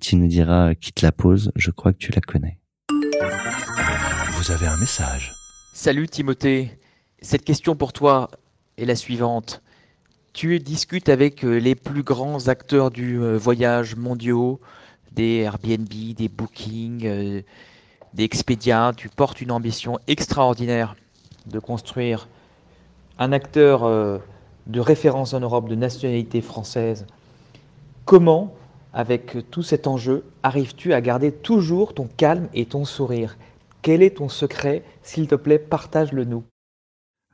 Tu 0.00 0.16
nous 0.16 0.26
diras 0.26 0.74
qui 0.74 0.92
te 0.92 1.04
la 1.04 1.12
pose. 1.12 1.52
Je 1.56 1.70
crois 1.70 1.92
que 1.92 1.98
tu 1.98 2.12
la 2.12 2.20
connais. 2.20 2.58
Vous 4.32 4.50
avez 4.50 4.66
un 4.66 4.76
message. 4.76 5.32
Salut 5.72 6.08
Timothée. 6.08 6.78
Cette 7.20 7.44
question 7.44 7.76
pour 7.76 7.92
toi 7.92 8.30
est 8.76 8.84
la 8.84 8.96
suivante. 8.96 9.62
Tu 10.32 10.58
discutes 10.58 11.08
avec 11.08 11.44
euh, 11.44 11.58
les 11.58 11.74
plus 11.74 12.02
grands 12.02 12.48
acteurs 12.48 12.90
du 12.90 13.20
euh, 13.20 13.38
voyage 13.38 13.94
mondiaux, 13.94 14.60
des 15.12 15.38
Airbnb, 15.38 15.88
des 15.88 16.28
Booking, 16.28 17.06
euh, 17.06 17.42
des 18.14 18.24
Expedia. 18.24 18.92
Tu 18.96 19.08
portes 19.08 19.40
une 19.40 19.52
ambition 19.52 19.98
extraordinaire 20.08 20.96
de 21.46 21.58
construire 21.58 22.28
un 23.18 23.32
acteur 23.32 23.84
euh, 23.84 24.18
de 24.66 24.80
référence 24.80 25.34
en 25.34 25.40
Europe 25.40 25.68
de 25.68 25.74
nationalité 25.74 26.40
française. 26.40 27.06
Comment, 28.04 28.54
avec 28.94 29.36
tout 29.50 29.62
cet 29.62 29.86
enjeu, 29.86 30.24
arrives-tu 30.42 30.92
à 30.94 31.00
garder 31.00 31.32
toujours 31.32 31.92
ton 31.94 32.08
calme 32.16 32.48
et 32.54 32.64
ton 32.66 32.84
sourire? 32.84 33.36
Quel 33.82 34.02
est 34.02 34.16
ton 34.16 34.28
secret? 34.28 34.82
S'il 35.02 35.26
te 35.26 35.34
plaît, 35.34 35.58
partage-le 35.58 36.24
nous. 36.24 36.44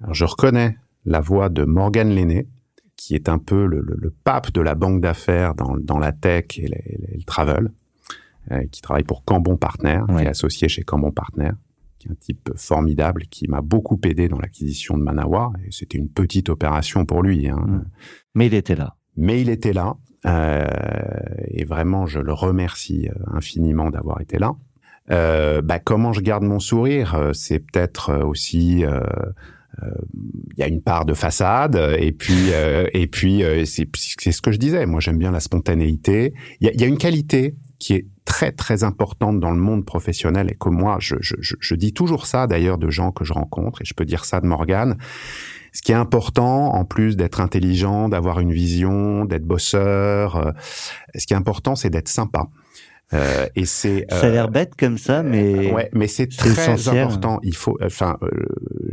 Alors, 0.01 0.15
je 0.15 0.25
reconnais 0.25 0.77
la 1.05 1.21
voix 1.21 1.49
de 1.49 1.65
Morgan 1.65 2.09
Lenné, 2.09 2.49
qui 2.97 3.15
est 3.15 3.29
un 3.29 3.39
peu 3.39 3.67
le, 3.67 3.81
le- 3.81 3.97
le 3.99 4.11
pape 4.11 4.51
de 4.53 4.61
la 4.61 4.75
banque 4.75 5.01
d'affaires 5.01 5.55
dans, 5.55 5.77
dans 5.77 5.99
la 5.99 6.13
tech 6.13 6.59
et, 6.59 6.67
le- 6.69 7.23
travel, 7.25 7.71
euh, 8.51 8.65
qui 8.73 8.81
travaille 8.83 9.05
pour 9.05 9.25
Cambon 9.25 9.57
Partner, 9.57 10.01
qui 10.09 10.25
est 10.25 10.27
associé 10.29 10.69
chez 10.69 10.83
Cambon 10.83 11.13
Partner, 11.13 11.51
qui 11.99 12.09
est 12.09 12.11
un 12.11 12.15
type 12.15 12.51
formidable, 12.57 13.25
qui 13.31 13.47
m'a 13.49 13.61
beaucoup 13.61 14.01
aidé 14.05 14.29
dans 14.29 14.39
l'acquisition 14.39 14.97
de 14.97 15.03
Manawa. 15.03 15.53
Et 15.67 15.71
c'était 15.71 15.99
une 15.99 16.09
petite 16.09 16.49
opération 16.49 17.05
pour 17.05 17.23
lui. 17.23 17.49
Hein. 17.49 17.57
Mm. 17.59 17.85
Mais 18.35 18.47
il 18.47 18.55
était 18.55 18.75
là. 18.77 18.97
Mais 19.17 19.41
il 19.43 19.51
était 19.51 19.73
là, 19.75 19.97
et 20.27 21.65
vraiment, 21.65 22.07
je 22.07 22.21
le 22.21 22.33
remercie 22.33 23.09
euh, 23.09 23.37
infiniment 23.37 23.91
d'avoir 23.91 24.21
été 24.21 24.39
là. 24.39 24.53
Euh, 25.11 25.63
bah, 25.63 25.79
comment 25.79 26.13
je 26.13 26.21
garde 26.21 26.45
mon 26.45 26.61
sourire? 26.61 27.15
Euh, 27.15 27.33
C'est 27.33 27.59
peut-être 27.59 28.11
euh, 28.11 28.25
aussi, 28.25 28.85
euh, 28.85 29.01
euh, 29.83 29.91
il 30.53 30.59
y 30.59 30.63
a 30.63 30.69
une 30.69 30.83
part 30.83 31.05
de 31.05 31.15
façade, 31.15 31.77
et 31.99 32.13
puis, 32.13 32.53
euh, 32.53 32.87
et 32.93 33.07
puis 33.07 33.43
euh, 33.43 33.65
c'est 33.65 33.89
ce 33.95 34.43
que 34.43 34.53
je 34.53 34.59
disais. 34.59 34.87
Moi, 34.87 35.01
j'aime 35.01 35.19
bien 35.19 35.33
la 35.33 35.41
spontanéité. 35.41 36.35
Il 36.61 36.67
y 36.67 36.71
a, 36.71 36.75
y 36.75 36.85
a 36.85 36.87
une 36.87 36.99
qualité 36.99 37.57
qui 37.79 37.95
est 37.95 38.07
très 38.27 38.53
très 38.53 38.85
importante 38.85 39.41
dans 39.41 39.51
le 39.51 39.59
monde 39.59 39.85
professionnel 39.85 40.51
et 40.51 40.55
que 40.55 40.69
moi, 40.69 40.99
je, 41.01 41.17
je, 41.21 41.35
je 41.41 41.75
dis 41.75 41.93
toujours 41.95 42.27
ça 42.27 42.47
d'ailleurs 42.47 42.79
de 42.79 42.91
gens 42.91 43.11
que 43.11 43.25
je 43.25 43.33
rencontre, 43.33 43.83
et 43.83 43.85
je 43.85 43.95
peux 43.95 44.05
dire 44.05 44.25
ça 44.25 44.41
de 44.41 44.47
Morgane. 44.47 44.97
Ce 45.73 45.83
qui 45.83 45.93
est 45.93 45.97
important, 45.97 46.75
en 46.75 46.85
plus 46.85 47.17
d'être 47.17 47.41
intelligent, 47.41 48.09
d'avoir 48.09 48.41
une 48.41 48.53
vision, 48.53 49.25
d'être 49.25 49.45
bosseur, 49.45 50.37
euh, 50.37 50.51
ce 51.17 51.27
qui 51.27 51.35
est 51.35 51.37
important, 51.37 51.77
c'est 51.77 51.91
d'être 51.91 52.09
sympa. 52.09 52.49
Euh, 53.13 53.47
et 53.57 53.67
c'est 53.67 54.07
Ça 54.09 54.27
a 54.27 54.31
l'air 54.31 54.49
bête 54.49 54.75
comme 54.79 54.97
ça, 54.97 55.25
mais 55.25 55.73
ouais, 55.73 55.91
mais 55.93 56.07
c'est 56.07 56.29
très 56.29 56.51
essentiel. 56.51 56.99
important. 56.99 57.41
Il 57.43 57.57
faut, 57.57 57.77
enfin, 57.83 58.17
euh, 58.23 58.29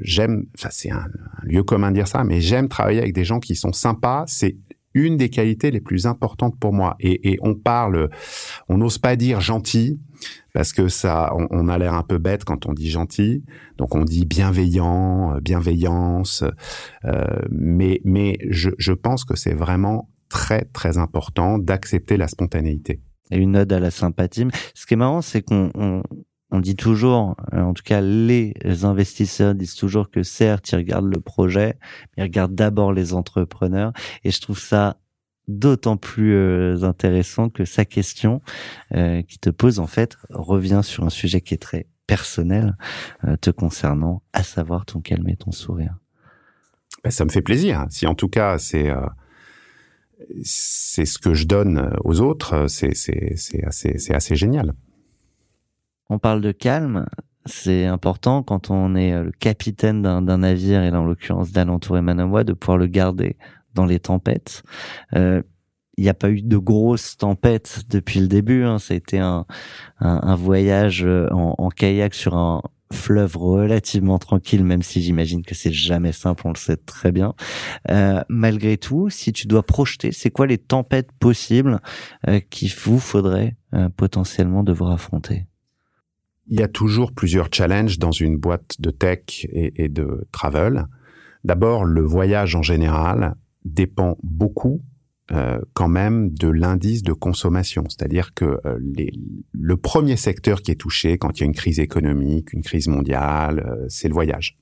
j'aime, 0.01 0.45
enfin, 0.57 0.69
c'est 0.71 0.89
un, 0.91 1.05
un 1.05 1.45
lieu 1.45 1.61
commun 1.63 1.91
de 1.91 1.95
dire 1.95 2.07
ça, 2.07 2.23
mais 2.23 2.41
j'aime 2.41 2.67
travailler 2.67 2.99
avec 2.99 3.13
des 3.13 3.23
gens 3.25 3.39
qui 3.39 3.55
sont 3.55 3.73
sympas. 3.73 4.23
C'est 4.27 4.55
une 4.93 5.17
des 5.17 5.29
qualités 5.29 5.71
les 5.71 5.81
plus 5.81 6.05
importantes 6.05 6.57
pour 6.59 6.73
moi. 6.73 6.95
Et, 6.99 7.31
et 7.31 7.39
on 7.41 7.55
parle, 7.55 8.09
on 8.69 8.77
n'ose 8.77 8.97
pas 8.97 9.15
dire 9.15 9.41
gentil 9.41 9.99
parce 10.53 10.73
que 10.73 10.87
ça, 10.87 11.31
on, 11.35 11.47
on 11.51 11.67
a 11.67 11.77
l'air 11.77 11.93
un 11.93 12.03
peu 12.03 12.17
bête 12.17 12.43
quand 12.43 12.65
on 12.65 12.73
dit 12.73 12.89
gentil. 12.89 13.43
Donc 13.77 13.95
on 13.95 14.03
dit 14.03 14.25
bienveillant, 14.25 15.35
euh, 15.35 15.39
bienveillance. 15.39 16.43
Euh, 17.05 17.25
mais 17.51 18.01
mais 18.03 18.37
je, 18.49 18.71
je 18.77 18.93
pense 18.93 19.23
que 19.23 19.35
c'est 19.35 19.53
vraiment 19.53 20.09
très 20.29 20.65
très 20.65 20.97
important 20.97 21.57
d'accepter 21.59 22.17
la 22.17 22.27
spontanéité. 22.27 23.01
et 23.31 23.37
une 23.37 23.55
ode 23.57 23.71
à 23.71 23.79
la 23.79 23.91
sympathie. 23.91 24.47
Ce 24.73 24.85
qui 24.85 24.95
est 24.95 24.97
marrant, 24.97 25.21
c'est 25.21 25.41
qu'on 25.41 25.71
on, 25.75 26.01
on 26.51 26.59
dit 26.59 26.75
toujours, 26.75 27.35
euh, 27.53 27.61
en 27.61 27.73
tout 27.73 27.83
cas 27.83 28.01
les 28.01 28.53
investisseurs 28.83 29.53
disent 29.53 29.75
toujours 29.75 30.09
que 30.09 30.23
certes, 30.23 30.71
ils 30.71 30.77
regardent 30.77 31.13
le 31.13 31.19
projet, 31.19 31.77
mais 32.15 32.23
ils 32.23 32.27
regardent 32.27 32.55
d'abord 32.55 32.93
les 32.93 33.13
entrepreneurs. 33.13 33.91
Et 34.23 34.31
je 34.31 34.39
trouve 34.39 34.59
ça 34.59 34.97
d'autant 35.47 35.97
plus 35.97 36.33
euh, 36.33 36.83
intéressant 36.83 37.49
que 37.49 37.65
sa 37.65 37.85
question 37.85 38.41
euh, 38.93 39.21
qui 39.21 39.39
te 39.39 39.49
pose 39.49 39.79
en 39.79 39.87
fait 39.87 40.17
revient 40.29 40.81
sur 40.83 41.05
un 41.05 41.09
sujet 41.09 41.41
qui 41.41 41.53
est 41.53 41.61
très 41.61 41.87
personnel 42.05 42.77
euh, 43.25 43.35
te 43.37 43.49
concernant, 43.49 44.23
à 44.33 44.43
savoir 44.43 44.85
ton 44.85 45.01
calme 45.01 45.27
et 45.29 45.35
ton 45.35 45.51
sourire. 45.51 45.97
Ben, 47.03 47.11
ça 47.11 47.25
me 47.25 47.29
fait 47.29 47.41
plaisir. 47.41 47.85
Si 47.89 48.07
en 48.07 48.15
tout 48.15 48.29
cas 48.29 48.57
c'est 48.57 48.89
euh, 48.89 49.05
c'est 50.43 51.05
ce 51.05 51.19
que 51.19 51.33
je 51.33 51.45
donne 51.45 51.93
aux 52.03 52.21
autres, 52.21 52.67
c'est 52.67 52.95
c'est 52.95 53.33
c'est 53.35 53.63
assez 53.63 53.99
c'est 53.99 54.15
assez 54.15 54.35
génial. 54.35 54.73
On 56.09 56.19
parle 56.19 56.41
de 56.41 56.51
calme, 56.51 57.05
c'est 57.45 57.85
important 57.85 58.43
quand 58.43 58.69
on 58.71 58.95
est 58.95 59.13
euh, 59.13 59.23
le 59.23 59.31
capitaine 59.31 60.01
d'un 60.01 60.37
navire, 60.37 60.83
et 60.83 60.91
là 60.91 61.01
en 61.01 61.05
l'occurrence 61.05 61.51
d'Alentour 61.51 61.97
et 61.97 62.01
Manawa, 62.01 62.43
de 62.43 62.53
pouvoir 62.53 62.77
le 62.77 62.87
garder 62.87 63.37
dans 63.73 63.85
les 63.85 63.99
tempêtes. 63.99 64.63
Euh, 65.15 65.41
il 65.97 66.03
n'y 66.03 66.09
a 66.09 66.13
pas 66.13 66.29
eu 66.29 66.41
de 66.41 66.57
grosses 66.57 67.17
tempêtes 67.17 67.83
depuis 67.89 68.19
le 68.19 68.27
début. 68.27 68.63
Hein. 68.63 68.77
Ça 68.77 68.93
a 68.93 68.97
été 68.97 69.19
un, 69.19 69.45
voyage 70.35 71.03
euh, 71.03 71.27
en, 71.31 71.69
kayak 71.69 72.13
sur 72.13 72.35
un 72.35 72.61
fleuve 72.93 73.35
relativement 73.35 74.19
tranquille, 74.19 74.63
même 74.63 74.83
si 74.83 75.01
j'imagine 75.01 75.43
que 75.43 75.55
c'est 75.55 75.73
jamais 75.73 76.13
simple, 76.13 76.43
on 76.45 76.51
le 76.51 76.57
sait 76.57 76.77
très 76.77 77.11
bien. 77.11 77.33
Euh, 77.89 78.21
malgré 78.29 78.77
tout, 78.77 79.09
si 79.09 79.33
tu 79.33 79.47
dois 79.47 79.63
projeter, 79.63 80.11
c'est 80.11 80.29
quoi 80.29 80.45
les 80.45 80.59
tempêtes 80.59 81.11
possibles 81.19 81.81
euh, 82.27 82.39
qu'il 82.49 82.71
vous 82.71 82.99
faudrait 82.99 83.55
potentiellement 83.97 84.63
devoir 84.63 84.91
affronter? 84.91 85.46
Il 86.49 86.59
y 86.59 86.63
a 86.63 86.67
toujours 86.67 87.11
plusieurs 87.11 87.49
challenges 87.51 87.99
dans 87.99 88.11
une 88.11 88.37
boîte 88.37 88.79
de 88.79 88.89
tech 88.89 89.45
et, 89.51 89.89
de 89.89 90.27
travel. 90.31 90.87
D'abord, 91.43 91.83
le 91.83 92.01
voyage 92.01 92.55
en 92.55 92.61
général 92.61 93.35
dépend 93.65 94.17
beaucoup 94.23 94.81
euh, 95.33 95.59
quand 95.73 95.89
même 95.89 96.29
de 96.33 96.47
l'indice 96.47 97.03
de 97.03 97.11
consommation. 97.11 97.83
C'est-à-dire 97.89 98.33
que 98.33 98.59
euh, 98.65 98.79
le 99.51 99.77
premier 99.77 100.15
secteur 100.15 100.61
qui 100.61 100.71
est 100.71 100.75
touché 100.75 101.17
quand 101.17 101.37
il 101.37 101.41
y 101.41 101.43
a 101.43 101.47
une 101.47 101.53
crise 101.53 101.81
économique, 101.81 102.53
une 102.53 102.63
crise 102.63 102.87
mondiale, 102.87 103.59
euh, 103.59 103.85
c'est 103.89 104.07
le 104.07 104.13
voyage. 104.13 104.57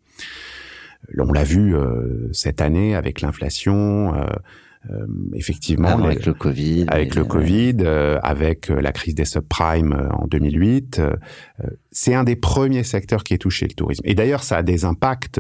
On 1.20 1.32
l'a 1.32 1.44
vu 1.44 1.76
cette 2.32 2.62
année 2.62 2.96
avec 2.96 3.22
l'inflation, 3.22 4.12
euh, 4.92 5.06
effectivement. 5.34 5.98
Les- 5.98 6.06
avec 6.06 6.26
le 6.26 6.34
Covid. 6.34 6.86
avec 6.88 7.16
le 7.16 7.22
euh, 7.22 7.26
Covid, 7.26 7.76
euh, 7.82 8.20
avec 8.24 8.70
euh, 8.70 8.80
la 8.82 8.92
crise 8.92 9.16
des 9.16 9.26
subprimes 9.26 9.94
euh, 9.94 10.10
en 10.12 10.28
2008. 10.28 11.00
euh, 11.00 11.16
c'est 11.92 12.14
un 12.14 12.24
des 12.24 12.36
premiers 12.36 12.84
secteurs 12.84 13.24
qui 13.24 13.34
est 13.34 13.38
touché, 13.40 13.68
le 13.68 13.74
tourisme. 13.74 14.02
Et 14.06 14.16
d'ailleurs, 14.16 14.44
ça 14.44 14.58
a 14.58 14.64
des 14.64 14.86
impacts 14.86 15.40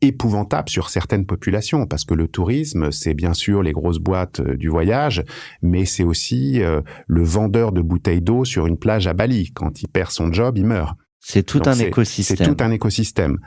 épouvantables 0.00 0.68
sur 0.68 0.90
certaines 0.90 1.26
populations, 1.26 1.86
parce 1.86 2.04
que 2.04 2.14
le 2.14 2.26
tourisme, 2.26 2.90
c'est 2.90 3.14
bien 3.14 3.34
sûr 3.34 3.62
les 3.62 3.70
grosses 3.72 4.00
boîtes 4.00 4.40
du 4.40 4.68
voyage, 4.68 5.22
mais 5.62 5.84
c'est 5.84 6.02
aussi 6.02 6.60
euh, 6.60 6.80
le 7.06 7.22
vendeur 7.22 7.70
de 7.70 7.80
bouteilles 7.82 8.20
d'eau 8.20 8.44
sur 8.44 8.66
une 8.66 8.76
plage 8.78 9.06
à 9.06 9.12
Bali. 9.14 9.52
Quand 9.54 9.80
il 9.80 9.86
perd 9.88 10.10
son 10.10 10.32
job, 10.32 10.58
il 10.58 10.64
meurt. 10.66 10.96
C'est 11.24 11.44
tout 11.44 11.60
Donc, 11.60 11.68
un 11.68 11.78
écosystème. 11.78 12.36
C'est 12.36 12.44
tout 12.44 12.64
un 12.64 12.70
écosystème. 12.72 13.38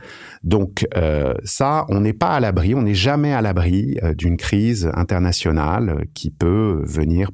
Donc 0.43 0.87
euh, 0.95 1.33
ça, 1.43 1.85
on 1.89 1.99
n'est 1.99 2.13
pas 2.13 2.29
à 2.29 2.39
l'abri, 2.39 2.73
on 2.73 2.81
n'est 2.81 2.95
jamais 2.95 3.33
à 3.33 3.41
l'abri 3.41 3.97
euh, 4.01 4.13
d'une 4.13 4.37
crise 4.37 4.89
internationale 4.93 6.05
qui 6.13 6.31
peut 6.31 6.81
venir 6.85 7.31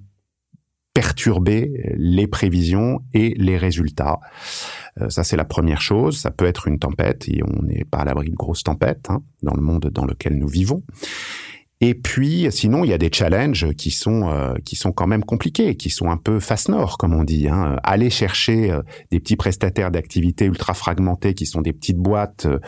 perturber 0.93 1.71
les 1.95 2.27
prévisions 2.27 2.99
et 3.13 3.33
les 3.37 3.57
résultats. 3.57 4.19
Euh, 4.99 5.09
ça, 5.09 5.23
c'est 5.23 5.37
la 5.37 5.45
première 5.45 5.81
chose. 5.81 6.19
Ça 6.19 6.31
peut 6.31 6.45
être 6.45 6.67
une 6.67 6.79
tempête, 6.79 7.29
et 7.29 7.41
on 7.43 7.61
n'est 7.63 7.85
pas 7.85 7.99
à 7.99 8.05
l'abri 8.05 8.29
de 8.29 8.35
grosses 8.35 8.63
tempêtes 8.63 9.09
hein, 9.09 9.21
dans 9.41 9.53
le 9.53 9.61
monde 9.61 9.89
dans 9.93 10.05
lequel 10.05 10.37
nous 10.37 10.47
vivons. 10.47 10.83
Et 11.83 11.95
puis, 11.95 12.47
sinon, 12.51 12.83
il 12.83 12.91
y 12.91 12.93
a 12.93 12.99
des 12.99 13.09
challenges 13.11 13.73
qui 13.73 13.89
sont 13.89 14.29
euh, 14.29 14.53
qui 14.63 14.75
sont 14.75 14.91
quand 14.91 15.07
même 15.07 15.23
compliqués, 15.23 15.75
qui 15.75 15.89
sont 15.89 16.11
un 16.11 16.17
peu 16.17 16.39
face 16.39 16.69
nord, 16.69 16.97
comme 16.99 17.13
on 17.13 17.23
dit. 17.23 17.47
Hein. 17.47 17.77
Aller 17.83 18.11
chercher 18.11 18.71
euh, 18.71 18.81
des 19.11 19.19
petits 19.19 19.35
prestataires 19.35 19.89
d'activités 19.89 20.45
ultra 20.45 20.75
fragmentés, 20.75 21.33
qui 21.33 21.47
sont 21.47 21.61
des 21.61 21.73
petites 21.73 21.97
boîtes 21.97 22.45
euh, 22.45 22.59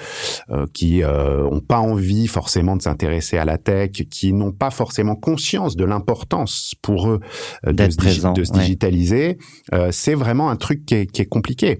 euh, 0.49 0.65
qui 0.73 1.03
euh, 1.03 1.43
ont 1.43 1.59
pas 1.59 1.79
envie 1.79 2.27
forcément 2.27 2.75
de 2.75 2.81
s'intéresser 2.81 3.37
à 3.37 3.45
la 3.45 3.59
tech, 3.59 3.91
qui 3.91 4.33
n'ont 4.33 4.51
pas 4.51 4.71
forcément 4.71 5.15
conscience 5.15 5.75
de 5.75 5.85
l'importance 5.85 6.73
pour 6.81 7.09
eux 7.09 7.19
euh, 7.67 7.71
de, 7.71 7.89
se, 7.89 7.95
présent, 7.97 8.33
de 8.33 8.43
se 8.43 8.51
ouais. 8.51 8.59
digitaliser. 8.59 9.37
Euh, 9.73 9.89
c'est 9.91 10.15
vraiment 10.15 10.49
un 10.49 10.55
truc 10.55 10.85
qui 10.85 10.95
est, 10.95 11.05
qui 11.05 11.21
est 11.21 11.27
compliqué. 11.27 11.79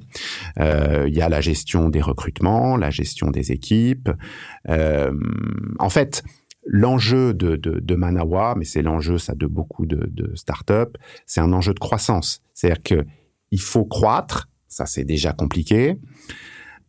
Euh, 0.59 1.05
Il 1.07 1.15
y 1.15 1.21
a 1.21 1.29
la 1.29 1.41
gestion 1.41 1.89
des 1.89 2.01
recrutements, 2.01 2.77
la 2.77 2.91
gestion 2.91 3.31
des 3.31 3.51
équipes. 3.51 4.09
Euh, 4.69 5.11
en 5.79 5.89
fait, 5.89 6.23
l'enjeu 6.65 7.33
de, 7.33 7.55
de, 7.55 7.79
de 7.79 7.95
Manawa, 7.95 8.55
mais 8.57 8.65
c'est 8.65 8.81
l'enjeu 8.81 9.17
ça 9.17 9.35
de 9.35 9.45
beaucoup 9.47 9.85
de, 9.85 10.07
de 10.11 10.33
startups, 10.35 10.97
c'est 11.25 11.41
un 11.41 11.51
enjeu 11.53 11.73
de 11.73 11.79
croissance. 11.79 12.41
C'est-à-dire 12.53 12.81
que 12.83 13.05
il 13.51 13.59
faut 13.61 13.85
croître, 13.85 14.49
ça 14.67 14.85
c'est 14.85 15.03
déjà 15.05 15.33
compliqué. 15.33 15.97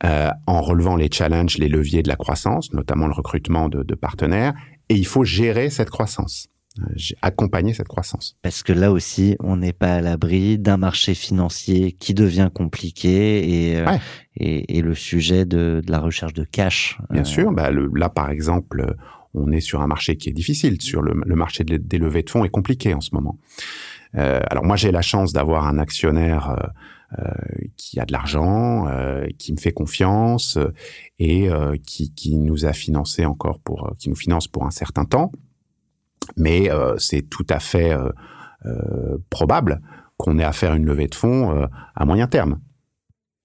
euh, 0.05 0.29
en 0.47 0.61
relevant 0.61 0.97
les 0.97 1.09
challenges, 1.11 1.57
les 1.59 1.69
leviers 1.69 2.03
de 2.03 2.09
la 2.09 2.17
croissance, 2.17 2.73
notamment 2.73 3.07
le 3.07 3.15
recrutement 3.15 3.69
de, 3.69 3.83
de 3.83 3.95
partenaires, 3.95 4.53
et 4.89 4.97
il 4.97 5.07
faut 5.07 5.25
gérer 5.25 5.71
cette 5.71 5.89
croissance, 5.89 6.49
euh, 6.81 6.85
accompagner 7.23 7.73
cette 7.73 7.89
croissance. 7.89 8.37
Parce 8.43 8.63
que 8.63 8.73
là 8.73 8.91
aussi, 8.93 9.37
on 9.41 9.57
n'est 9.57 9.73
pas 9.73 9.95
à 9.95 10.01
l'abri 10.03 10.59
d'un 10.59 10.77
marché 10.77 11.15
financier 11.15 11.93
qui 11.93 12.13
devient 12.13 12.51
compliqué 12.53 13.71
et, 13.71 13.77
euh, 13.79 13.87
Ouais. 13.87 14.01
et, 14.37 14.77
et 14.79 14.83
le 14.83 14.95
sujet 14.95 15.47
de, 15.47 15.81
de 15.87 15.91
la 15.91 16.01
recherche 16.01 16.35
de 16.35 16.45
cash. 16.45 16.99
Bien 17.11 17.23
euh, 17.23 17.25
sûr, 17.25 17.53
bah, 17.53 17.71
le- 17.71 17.91
là 17.95 18.09
par 18.11 18.29
exemple, 18.31 18.97
on 19.35 19.51
est 19.53 19.61
sur 19.61 19.83
un 19.83 19.87
marché 19.87 20.17
qui 20.17 20.29
est 20.29 20.33
difficile. 20.33 20.81
Sur 20.81 21.03
le, 21.03 21.15
marché 21.35 21.65
des, 21.65 21.99
levées 21.99 22.23
de 22.23 22.31
fonds 22.31 22.45
est 22.45 22.51
compliqué 22.51 22.95
en 22.95 23.01
ce 23.01 23.11
moment. 23.13 23.39
Euh, 24.17 24.41
alors 24.49 24.65
moi 24.65 24.77
j'ai 24.77 24.93
la 24.93 25.03
chance 25.03 25.33
d'avoir 25.33 25.67
un 25.67 25.79
actionnaire 25.79 26.51
euh, 26.51 26.67
euh, 27.19 27.31
qui 27.77 28.01
a 28.01 28.07
de 28.07 28.13
l'argent, 28.13 28.89
euh, 28.89 29.27
qui 29.39 29.53
me 29.53 29.59
fait 29.59 29.73
confiance 29.73 30.57
euh, 30.57 30.73
et 31.21 31.49
euh, 31.49 31.77
qui, 31.77 32.13
qui 32.13 32.39
nous 32.39 32.65
a 32.65 32.73
financé 32.73 33.25
encore 33.25 33.61
pour, 33.61 33.95
qui 33.99 34.09
nous 34.09 34.17
finance 34.17 34.49
pour 34.49 34.65
un 34.67 34.73
certain 34.73 35.05
temps. 35.05 35.31
Mais 36.37 36.71
c'est 36.97 37.21
tout 37.21 37.47
à 37.51 37.61
fait 37.61 37.95
probable 39.29 39.83
qu'on 40.17 40.39
ait 40.39 40.45
à 40.45 40.53
faire 40.53 40.73
une 40.73 40.87
levée 40.87 41.07
de 41.07 41.15
fonds 41.15 41.69
à 41.95 42.05
moyen 42.07 42.27
terme. 42.27 42.61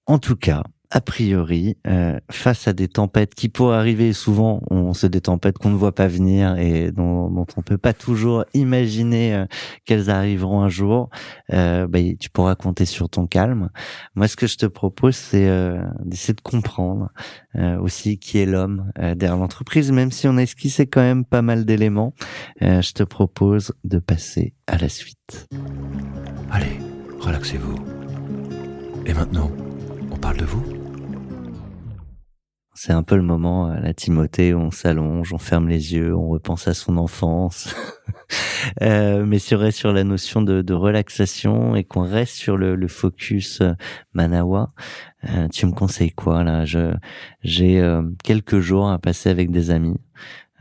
En 0.05 0.17
tout 0.17 0.37
cas, 0.37 0.63
a 0.91 1.01
priori, 1.01 1.77
euh, 1.85 2.19
face 2.31 2.67
à 2.67 2.73
des 2.73 2.87
tempêtes 2.87 3.35
qui 3.35 3.47
pourraient 3.47 3.77
arriver, 3.77 4.11
souvent 4.11 4.61
on 4.71 4.93
se 4.93 5.05
des 5.05 5.21
tempêtes 5.21 5.59
qu'on 5.59 5.69
ne 5.69 5.77
voit 5.77 5.93
pas 5.93 6.07
venir 6.07 6.57
et 6.57 6.91
dont, 6.91 7.29
dont 7.29 7.45
on 7.57 7.61
peut 7.61 7.77
pas 7.77 7.93
toujours 7.93 8.43
imaginer 8.55 9.35
euh, 9.35 9.45
qu'elles 9.85 10.09
arriveront 10.09 10.61
un 10.61 10.69
jour, 10.69 11.09
euh, 11.53 11.87
bah, 11.87 11.99
tu 12.19 12.31
pourras 12.31 12.55
compter 12.55 12.85
sur 12.85 13.07
ton 13.07 13.27
calme. 13.27 13.69
Moi, 14.15 14.27
ce 14.27 14.35
que 14.35 14.47
je 14.47 14.57
te 14.57 14.65
propose, 14.65 15.15
c'est 15.15 15.47
euh, 15.47 15.79
d'essayer 16.03 16.33
de 16.33 16.41
comprendre 16.41 17.09
euh, 17.55 17.79
aussi 17.79 18.17
qui 18.17 18.39
est 18.39 18.47
l'homme 18.47 18.91
euh, 18.97 19.13
derrière 19.13 19.37
l'entreprise, 19.37 19.91
même 19.91 20.11
si 20.11 20.27
on 20.27 20.37
a 20.37 20.41
esquissé 20.41 20.87
quand 20.87 21.01
même 21.01 21.23
pas 21.23 21.43
mal 21.43 21.65
d'éléments. 21.65 22.13
Je 22.61 22.91
te 22.93 23.03
propose 23.03 23.73
de 23.83 23.99
passer 23.99 24.53
à 24.67 24.77
la 24.77 24.89
suite. 24.89 25.47
Allez, 26.51 26.79
relaxez-vous. 27.19 27.75
Et 29.05 29.13
maintenant, 29.13 29.51
on 30.11 30.17
parle 30.17 30.37
de 30.37 30.45
vous 30.45 30.78
C'est 32.81 32.93
un 32.93 33.03
peu 33.03 33.17
le 33.17 33.23
moment, 33.23 33.69
euh, 33.69 33.79
la 33.81 33.93
Timothée, 33.93 34.53
où 34.53 34.59
on 34.59 34.71
s'allonge, 34.71 35.33
on 35.33 35.37
ferme 35.37 35.67
les 35.67 35.95
yeux, 35.95 36.15
on 36.15 36.29
repense 36.29 36.65
à 36.69 36.73
son 36.73 36.95
enfance. 36.95 37.75
Euh, 38.83 39.25
mais 39.25 39.39
reste 39.51 39.79
sur 39.79 39.91
la 39.91 40.03
notion 40.03 40.43
de, 40.43 40.61
de 40.61 40.73
relaxation 40.73 41.75
et 41.75 41.83
qu'on 41.83 42.03
reste 42.03 42.35
sur 42.35 42.57
le, 42.57 42.75
le 42.75 42.87
focus 42.87 43.61
euh, 43.61 43.73
Manawa, 44.13 44.73
euh, 45.29 45.47
tu 45.47 45.65
me 45.65 45.71
conseilles 45.71 46.11
quoi 46.11 46.43
là? 46.43 46.63
J'ai 47.41 47.79
euh, 47.79 48.03
quelques 48.23 48.59
jours 48.59 48.89
à 48.89 48.99
passer 48.99 49.29
avec 49.29 49.49
des 49.49 49.71
amis. 49.71 49.99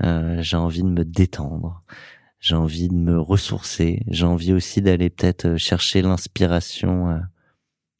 Euh, 0.02 0.40
j'ai 0.40 0.56
envie 0.56 0.82
de 0.82 0.88
me 0.88 1.04
détendre. 1.04 1.82
J'ai 2.40 2.54
envie 2.54 2.88
de 2.88 2.94
me 2.94 3.20
ressourcer. 3.20 4.02
J'ai 4.08 4.24
envie 4.24 4.54
aussi 4.54 4.80
d'aller 4.80 5.10
peut-être 5.10 5.56
chercher 5.56 6.00
l'inspiration 6.00 7.20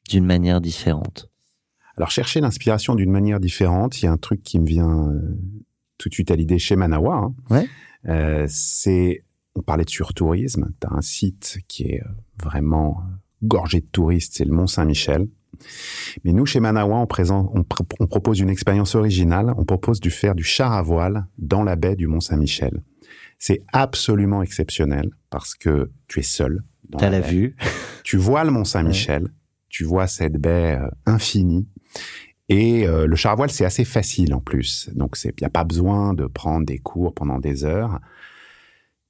d'une 0.09 0.25
manière 0.25 0.61
différente. 0.61 1.29
Alors 1.99 2.09
chercher 2.11 2.39
l'inspiration 2.41 2.95
d'une 2.95 3.11
manière 3.11 3.39
différente, 3.39 4.01
il 4.01 4.05
y 4.05 4.07
a 4.07 4.11
un 4.11 4.17
truc 4.17 4.41
qui 4.41 4.57
me 4.59 4.65
vient 4.65 5.09
euh, 5.09 5.37
tout 5.97 6.09
de 6.09 6.13
suite 6.13 6.31
à 6.31 6.35
l'idée 6.35 6.57
chez 6.57 6.75
Manawa. 6.75 7.15
hein. 7.15 7.35
Ouais. 7.49 7.67
Euh, 8.07 8.45
c'est, 8.49 9.25
on 9.55 9.61
parlait 9.61 9.83
de 9.83 9.89
surtourisme. 9.89 10.71
Tu 10.79 10.87
as 10.87 10.93
un 10.93 11.01
site 11.01 11.59
qui 11.67 11.83
est 11.83 12.01
euh, 12.01 12.09
vraiment 12.41 13.03
gorgé 13.43 13.81
de 13.81 13.85
touristes, 13.85 14.33
c'est 14.37 14.45
le 14.45 14.53
Mont 14.53 14.67
Saint-Michel. 14.67 15.27
Mais 16.23 16.31
nous, 16.31 16.45
chez 16.45 16.61
Manawa, 16.61 16.95
on, 16.99 17.05
présente, 17.05 17.51
on, 17.53 17.61
pr- 17.63 17.85
on 17.99 18.07
propose 18.07 18.39
une 18.39 18.49
expérience 18.49 18.95
originale. 18.95 19.53
On 19.57 19.65
propose 19.65 19.99
de 19.99 20.09
faire 20.09 20.35
du 20.35 20.43
char 20.43 20.71
à 20.71 20.81
voile 20.81 21.25
dans 21.37 21.63
la 21.63 21.75
baie 21.75 21.97
du 21.97 22.07
Mont 22.07 22.21
Saint-Michel. 22.21 22.81
C'est 23.37 23.59
absolument 23.73 24.41
exceptionnel 24.41 25.09
parce 25.29 25.53
que 25.55 25.91
tu 26.07 26.19
es 26.19 26.23
seul. 26.23 26.63
T'as 26.97 27.09
la 27.09 27.19
baie. 27.19 27.29
vue 27.29 27.55
Tu 28.05 28.15
vois 28.15 28.45
le 28.45 28.51
Mont 28.51 28.63
Saint-Michel, 28.63 29.27
tu 29.69 29.83
vois 29.83 30.07
cette 30.07 30.33
baie 30.37 30.77
euh, 30.81 30.87
infinie. 31.05 31.67
Et 32.49 32.87
euh, 32.87 33.05
le 33.05 33.15
char 33.15 33.33
à 33.33 33.35
voile, 33.35 33.51
c'est 33.51 33.65
assez 33.65 33.85
facile 33.85 34.33
en 34.33 34.39
plus. 34.39 34.89
Donc, 34.95 35.15
il 35.23 35.31
n'y 35.39 35.45
a 35.45 35.49
pas 35.51 35.63
besoin 35.63 36.13
de 36.13 36.25
prendre 36.25 36.65
des 36.65 36.79
cours 36.79 37.13
pendant 37.13 37.37
des 37.39 37.63
heures. 37.63 37.99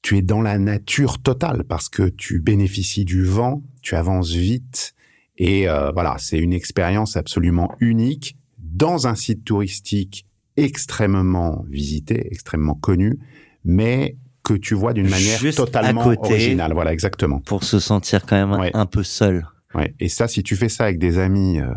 Tu 0.01 0.18
es 0.18 0.22
dans 0.22 0.41
la 0.41 0.57
nature 0.60 1.22
totale 1.22 1.64
parce 1.64 1.88
que 1.89 2.03
tu 2.10 2.39
bénéficies 2.39 3.05
du 3.05 3.24
vent, 3.24 3.64
tu 3.82 3.95
avances 3.95 4.32
vite. 4.32 4.93
Et 5.38 5.70
euh, 5.70 5.91
voilà, 5.91 6.16
c'est 6.20 6.38
une 6.38 6.51
expérience 6.53 7.16
absolument 7.16 7.74
unique 7.80 8.38
dans 8.57 9.07
un 9.07 9.16
site 9.16 9.45
touristique 9.45 10.26
extrêmement 10.57 11.64
visité, 11.70 12.28
extrêmement 12.32 12.76
connu, 12.76 13.20
mais 13.64 14.18
que 14.43 14.53
tu 14.53 14.74
vois 14.74 14.91
d'une 14.93 15.10
manière 15.10 15.39
Juste 15.39 15.60
à 15.60 15.66
totalement 15.66 16.03
côté. 16.03 16.20
originale. 16.34 16.74
Voilà, 16.74 16.91
exactement. 16.91 17.39
pour 17.39 17.64
se 17.64 17.80
sentir 17.80 18.26
quand 18.26 18.36
même 18.36 18.60
Ouais. 18.60 18.72
un 18.74 18.86
peu 18.86 19.03
seul. 19.03 19.45
Ouais. 19.76 19.94
Et 20.00 20.10
ça, 20.10 20.28
si 20.28 20.44
tu 20.44 20.56
fais 20.56 20.70
ça 20.70 20.86
avec 20.86 20.98
des 21.00 21.20
amis 21.20 21.60
euh, 21.60 21.72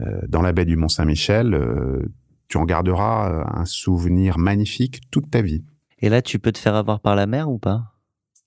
euh, 0.00 0.20
dans 0.28 0.42
la 0.42 0.52
baie 0.52 0.64
du 0.64 0.76
Mont 0.76 0.88
Saint-Michel, 0.88 1.54
euh, 1.54 2.02
tu 2.48 2.56
en 2.58 2.64
garderas 2.64 3.30
euh, 3.32 3.44
un 3.60 3.64
souvenir 3.64 4.38
magnifique 4.38 5.00
toute 5.10 5.30
ta 5.30 5.40
vie. 5.42 5.64
Et 6.00 6.08
là, 6.08 6.20
tu 6.22 6.38
peux 6.38 6.52
te 6.52 6.58
faire 6.58 6.74
avoir 6.74 7.00
par 7.00 7.14
la 7.16 7.26
mer 7.26 7.48
ou 7.50 7.58
pas? 7.58 7.94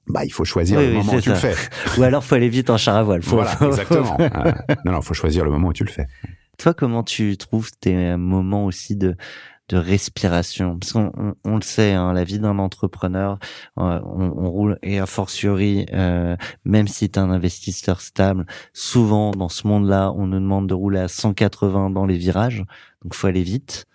Bah, 0.08 0.24
il 0.24 0.32
faut 0.32 0.46
choisir 0.46 0.78
Oui, 0.78 0.86
le 0.86 0.92
oui, 0.92 0.98
moment 0.98 1.14
où 1.14 1.22
tu 1.22 1.30
le 1.30 1.36
fais. 1.36 1.56
Ou 1.98 2.04
alors, 2.04 2.24
faut 2.24 2.36
aller 2.36 2.50
vite 2.50 2.70
en 2.70 2.78
char 2.78 2.96
à 2.96 3.02
voile. 3.02 3.24
Faut- 3.24 3.38
voilà, 3.38 3.50
faut- 3.56 3.66
exactement. 3.68 4.18
Euh, 4.20 4.52
non, 4.86 4.92
non, 4.92 5.02
faut 5.02 5.16
choisir 5.16 5.44
le 5.46 5.50
moment 5.50 5.70
où 5.70 5.74
tu 5.74 5.84
le 5.84 5.90
fais. 5.90 6.06
Toi, 6.60 6.76
comment 6.76 7.02
tu 7.04 7.38
trouves 7.38 7.72
tes 7.80 8.16
moments 8.16 8.66
aussi 8.66 8.96
de 8.96 9.16
de 9.70 9.78
respiration 9.78 10.78
Parce 10.78 10.94
qu'on 10.94 11.12
on, 11.18 11.34
on 11.44 11.56
le 11.56 11.62
sait, 11.62 11.94
hein, 11.94 12.14
la 12.14 12.24
vie 12.24 12.40
d'un 12.40 12.60
entrepreneur, 12.60 13.40
euh, 13.80 14.00
on, 14.06 14.32
on 14.36 14.50
roule 14.50 14.78
et 14.84 15.00
a 15.00 15.06
fortiori, 15.06 15.86
euh, 15.94 16.36
même 16.66 16.88
si 16.88 17.10
tu 17.10 17.20
es 17.20 17.22
un 17.22 17.32
investisseur 17.32 18.02
stable, 18.02 18.46
souvent 18.74 19.32
dans 19.32 19.50
ce 19.50 19.68
monde-là, 19.68 20.12
on 20.16 20.28
nous 20.28 20.40
demande 20.40 20.68
de 20.68 20.74
rouler 20.74 21.00
à 21.00 21.08
180 21.08 21.90
dans 21.90 22.06
les 22.06 22.18
virages, 22.18 22.64
donc 23.04 23.16
faut 23.16 23.28
aller 23.28 23.42
vite, 23.44 23.86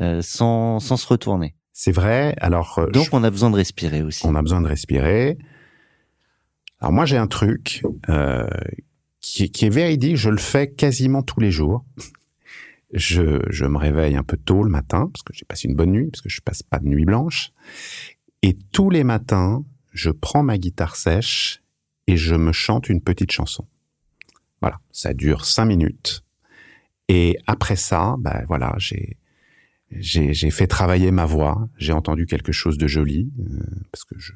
euh, 0.00 0.22
sans 0.22 0.80
sans 0.80 0.96
se 0.96 1.06
retourner. 1.06 1.54
C'est 1.72 1.92
vrai. 1.92 2.34
Alors, 2.40 2.78
euh, 2.78 2.86
Donc, 2.90 3.04
je- 3.04 3.10
on 3.12 3.22
a 3.22 3.30
besoin 3.30 3.50
de 3.50 3.56
respirer 3.56 4.02
aussi. 4.02 4.26
on 4.26 4.34
a 4.34 4.42
besoin 4.42 4.60
de 4.62 4.66
respirer. 4.66 5.38
Alors 6.80 6.92
moi, 6.92 7.04
j'ai 7.06 7.16
un 7.16 7.26
truc 7.26 7.82
euh, 8.08 8.48
qui, 9.20 9.50
qui 9.50 9.66
est 9.66 9.70
véridique. 9.70 10.16
Je 10.16 10.30
le 10.30 10.38
fais 10.38 10.70
quasiment 10.70 11.22
tous 11.22 11.40
les 11.40 11.50
jours. 11.50 11.84
Je, 12.92 13.40
je 13.50 13.66
me 13.66 13.76
réveille 13.76 14.16
un 14.16 14.22
peu 14.22 14.36
tôt 14.36 14.62
le 14.62 14.70
matin 14.70 15.10
parce 15.12 15.22
que 15.22 15.34
j'ai 15.34 15.44
passé 15.44 15.68
une 15.68 15.76
bonne 15.76 15.92
nuit, 15.92 16.08
parce 16.10 16.22
que 16.22 16.28
je 16.28 16.40
passe 16.40 16.62
pas 16.62 16.78
de 16.78 16.86
nuit 16.86 17.04
blanche. 17.04 17.50
Et 18.42 18.56
tous 18.72 18.88
les 18.90 19.04
matins, 19.04 19.64
je 19.92 20.10
prends 20.10 20.42
ma 20.42 20.58
guitare 20.58 20.96
sèche 20.96 21.62
et 22.06 22.16
je 22.16 22.34
me 22.34 22.52
chante 22.52 22.88
une 22.88 23.02
petite 23.02 23.32
chanson. 23.32 23.66
Voilà, 24.60 24.80
ça 24.90 25.12
dure 25.12 25.44
cinq 25.44 25.66
minutes. 25.66 26.24
Et 27.08 27.38
après 27.46 27.76
ça, 27.76 28.16
ben 28.18 28.44
voilà, 28.48 28.74
j'ai 28.78 29.16
j'ai 29.90 30.34
j'ai 30.34 30.50
fait 30.50 30.66
travailler 30.66 31.10
ma 31.10 31.26
voix. 31.26 31.68
J'ai 31.76 31.92
entendu 31.92 32.26
quelque 32.26 32.52
chose 32.52 32.78
de 32.78 32.86
joli 32.86 33.30
euh, 33.40 33.64
parce 33.92 34.04
que 34.04 34.18
je, 34.18 34.32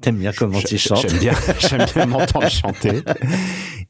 T'aimes 0.00 0.18
bien 0.18 0.32
comment 0.32 0.60
tu 0.60 0.78
chantes 0.78 1.08
J'aime 1.08 1.18
bien, 1.18 1.34
j'aime 1.58 1.86
bien 1.92 2.06
m'entendre 2.06 2.48
chanter. 2.48 3.02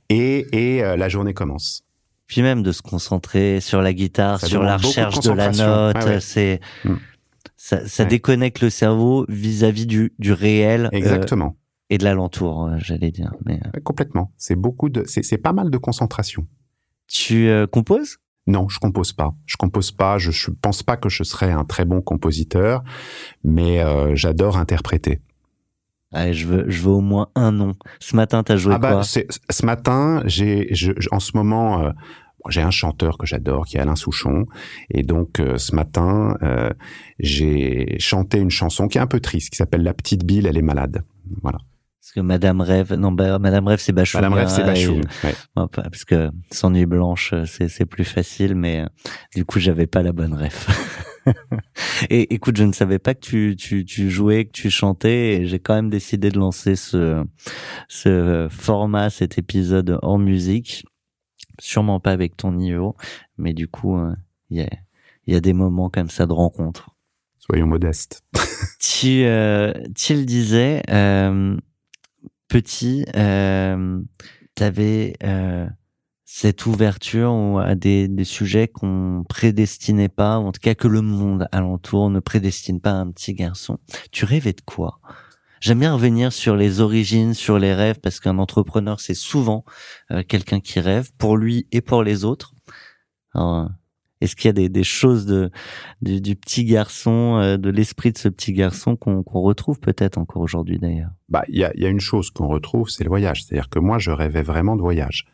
Et, 0.09 0.47
et 0.53 0.83
euh, 0.83 0.97
la 0.97 1.09
journée 1.09 1.35
commence. 1.35 1.85
Puis 2.29 2.43
même 2.43 2.63
de 2.63 2.71
se 2.73 2.83
concentrer 2.83 3.61
sur 3.61 3.83
la 3.83 3.93
guitare, 3.93 4.39
Ça 4.41 4.47
sur 4.47 4.63
la 4.63 4.77
de 4.77 4.87
recherche 4.87 5.19
de, 5.21 5.31
la 5.33 5.47
concentration. 5.47 5.67
note, 5.67 5.97
Ah 5.99 6.05
ouais. 6.05 6.21
c'est 6.21 6.61
Mm. 6.85 6.95
ça, 7.57 7.89
ça 7.89 8.03
Ouais. 8.05 8.09
déconnecte 8.09 8.61
le 8.61 8.71
cerveau 8.71 9.25
vis-à-vis 9.29 9.87
du, 9.87 10.13
du 10.21 10.33
réel 10.33 10.87
euh, 10.87 10.97
Exactement. 10.97 11.57
et 11.91 11.99
de 11.99 12.05
l'alentour, 12.05 12.67
euh, 12.67 12.77
j'allais 12.79 13.11
dire. 13.11 13.33
Mais 13.47 13.59
euh, 13.75 13.81
Complètement. 13.83 14.31
C'est 14.37 14.55
beaucoup 14.57 14.91
de, 14.91 15.03
c'est, 15.07 15.23
c'est 15.25 15.39
pas 15.39 15.53
mal 15.53 15.71
de 15.71 15.79
concentration. 15.79 16.47
tu 17.09 17.49
euh, 17.49 17.67
composes? 17.67 18.19
Non, 18.47 18.69
je 18.69 18.79
compose 18.79 19.13
pas. 19.13 19.35
Je 19.47 19.57
compose 19.57 19.91
pas. 19.93 20.17
Je, 20.19 20.31
je 20.31 20.51
pense 20.51 20.83
pas 20.83 20.97
que 20.97 21.09
je 21.09 21.23
serais 21.23 21.51
un 21.53 21.65
très 21.65 21.85
bon 21.85 22.01
compositeur, 22.03 22.83
mais 23.45 23.81
euh, 23.83 24.15
j'adore 24.15 24.57
interpréter. 24.59 25.21
Allez, 26.13 26.33
je 26.33 26.47
veux, 26.47 26.65
je 26.69 26.81
veux 26.83 26.91
au 26.93 27.01
moins 27.01 27.29
un 27.35 27.53
nom. 27.53 27.75
Ce 28.01 28.17
matin, 28.17 28.43
t'as 28.43 28.57
joué 28.57 28.75
Ah 28.75 28.79
bah, 28.79 28.93
quoi 28.93 29.03
ce 29.05 29.67
matin, 29.67 30.23
j'ai, 30.25 30.69
je, 30.75 30.93
je- 30.97 31.09
en 31.13 31.21
ce 31.21 31.33
moment, 31.37 31.85
euh, 31.85 31.91
j'ai 32.49 32.63
un 32.63 32.71
chanteur 32.71 33.19
que 33.19 33.27
j'adore, 33.27 33.67
qui 33.67 33.77
est 33.77 33.81
Alain 33.81 33.97
Souchon, 33.97 34.47
et 34.91 35.03
donc 35.03 35.39
euh, 35.39 35.59
ce 35.59 35.75
matin, 35.75 36.35
euh, 36.43 36.71
j'ai 37.19 37.97
chanté 37.99 38.39
une 38.39 38.51
chanson 38.51 38.89
qui 38.89 38.97
est 38.97 39.01
un 39.03 39.07
peu 39.07 39.21
triste, 39.21 39.51
qui 39.51 39.57
s'appelle 39.57 39.83
La 39.83 39.93
petite 39.93 40.25
Bill, 40.25 40.47
elle 40.47 40.57
est 40.57 40.63
malade. 40.63 41.03
Voilà. 41.43 41.59
Parce 42.01 42.13
que 42.15 42.21
Madame 42.21 42.63
Rêve, 42.63 42.95
non, 42.95 43.13
bah, 43.13 43.39
Madame 43.39 43.67
Rêve, 43.69 43.81
c'est 43.81 43.93
Bachoum. 43.93 44.23
Madame 44.23 44.33
Rêve, 44.33 44.49
c'est 44.49 44.63
hein, 44.63 44.67
Bachoum. 44.67 45.01
et- 45.25 45.27
ouais. 45.27 45.67
Parce 45.75 46.07
que 46.07 46.31
sans 46.51 46.71
nuit 46.71 46.87
blanche, 46.87 47.35
c'est 47.45 47.85
plus 47.85 48.05
facile, 48.05 48.55
mais 48.55 48.85
du 49.35 49.45
coup, 49.45 49.59
j'avais 49.61 49.87
pas 49.87 50.03
la 50.03 50.13
bonne 50.13 50.33
ref. 50.33 50.69
et 52.11 52.35
écoute, 52.35 52.57
je 52.57 52.65
ne 52.65 52.73
savais 52.73 52.99
pas 52.99 53.15
que 53.15 53.21
tu, 53.21 53.57
tu, 53.57 53.85
tu 53.85 54.11
jouais, 54.11 54.45
que 54.47 54.53
tu 54.53 54.71
chantais, 54.71 55.35
et 55.35 55.47
j'ai 55.47 55.59
quand 55.59 55.75
même 55.75 55.91
décidé 55.91 56.31
de 56.31 56.39
lancer 56.39 56.77
ce, 56.77 57.25
ce 57.89 58.49
format, 58.51 59.11
cet 59.11 59.39
épisode 59.39 59.99
hors 60.03 60.19
musique. 60.19 60.85
Sûrement 61.61 61.99
pas 62.01 62.13
avec 62.13 62.37
ton 62.37 62.53
niveau, 62.53 62.97
mais 63.37 63.53
du 63.53 63.67
coup, 63.69 63.97
euh, 63.99 64.15
Il 64.51 64.59
y 64.59 64.63
a, 64.63 64.69
il 65.27 65.35
y 65.35 65.37
a 65.37 65.41
des 65.41 65.53
moments 65.53 65.91
comme 65.91 66.09
ça 66.09 66.25
de 66.27 66.33
rencontre. 66.33 66.91
Soyons 67.39 67.67
modestes. 67.67 68.23
tu, 68.81 69.25
euh, 69.25 69.73
tu 69.97 70.15
le 70.15 70.25
disais, 70.25 70.83
euh, 70.91 71.57
petit, 72.49 73.05
euh, 73.17 74.01
tu 74.55 74.63
avais 74.63 75.15
euh, 75.23 75.67
cette 76.31 76.67
ouverture 76.67 77.59
à 77.59 77.75
des, 77.75 78.07
des 78.07 78.25
sujets 78.25 78.69
qu'on 78.69 79.25
prédestinait 79.27 80.11
pas, 80.11 80.39
ou 80.39 80.47
en 80.47 80.53
tout 80.53 80.61
cas 80.61 80.75
que 80.75 80.87
le 80.87 81.01
monde 81.01 81.49
alentour 81.53 82.11
ne 82.11 82.21
prédestine 82.21 82.83
pas 82.83 82.91
à 82.91 82.97
un 82.97 83.11
petit 83.11 83.33
garçon. 83.33 83.79
Tu 84.13 84.27
rêvais 84.27 84.53
de 84.53 84.61
quoi? 84.61 85.01
J'aime 85.61 85.81
bien 85.81 85.95
revenir 85.95 86.31
sur 86.31 86.55
les 86.55 86.81
origines, 86.81 87.33
sur 87.33 87.59
les 87.59 87.73
rêves, 87.73 87.99
parce 88.01 88.21
qu'un 88.21 88.37
entrepreneur, 88.37 89.01
c'est 89.01 89.15
souvent 89.15 89.65
euh, 90.11 90.23
quelqu'un 90.23 90.61
qui 90.61 90.81
rêve 90.81 91.11
pour 91.17 91.39
lui 91.39 91.67
et 91.73 91.81
pour 91.81 92.03
les 92.03 92.27
autres. 92.27 92.55
Est-ce 94.21 94.37
qu'il 94.37 94.49
y 94.49 94.51
a 94.51 94.53
des, 94.53 94.69
des 94.69 94.85
choses 94.85 95.25
de, 95.25 95.51
du, 96.03 96.21
du, 96.21 96.37
petit 96.37 96.67
garçon, 96.67 97.39
euh, 97.41 97.57
de 97.57 97.71
l'esprit 97.71 98.13
de 98.13 98.19
ce 98.19 98.29
petit 98.29 98.53
garçon 98.53 98.97
qu'on 98.97 99.23
qu'on 99.23 99.41
retrouve 99.41 99.81
peut-être 99.81 100.19
encore 100.19 100.43
aujourd'hui 100.43 100.79
d'ailleurs? 100.79 101.11
Bah, 101.31 101.45
il 101.49 101.57
y 101.57 101.65
a, 101.65 101.73
y 101.75 101.87
a 101.87 101.89
une 101.89 102.01
chose 102.01 102.31
qu'on 102.31 102.49
retrouve, 102.49 102.91
c'est 102.91 103.05
le 103.05 103.09
voyage. 103.09 103.45
C'est-à-dire 103.45 103.71
que 103.71 103.79
moi, 103.79 103.99
je 103.99 104.11
rêvais 104.11 104.43
vraiment 104.43 104.77
de 104.77 104.83
voyage. 104.83 105.25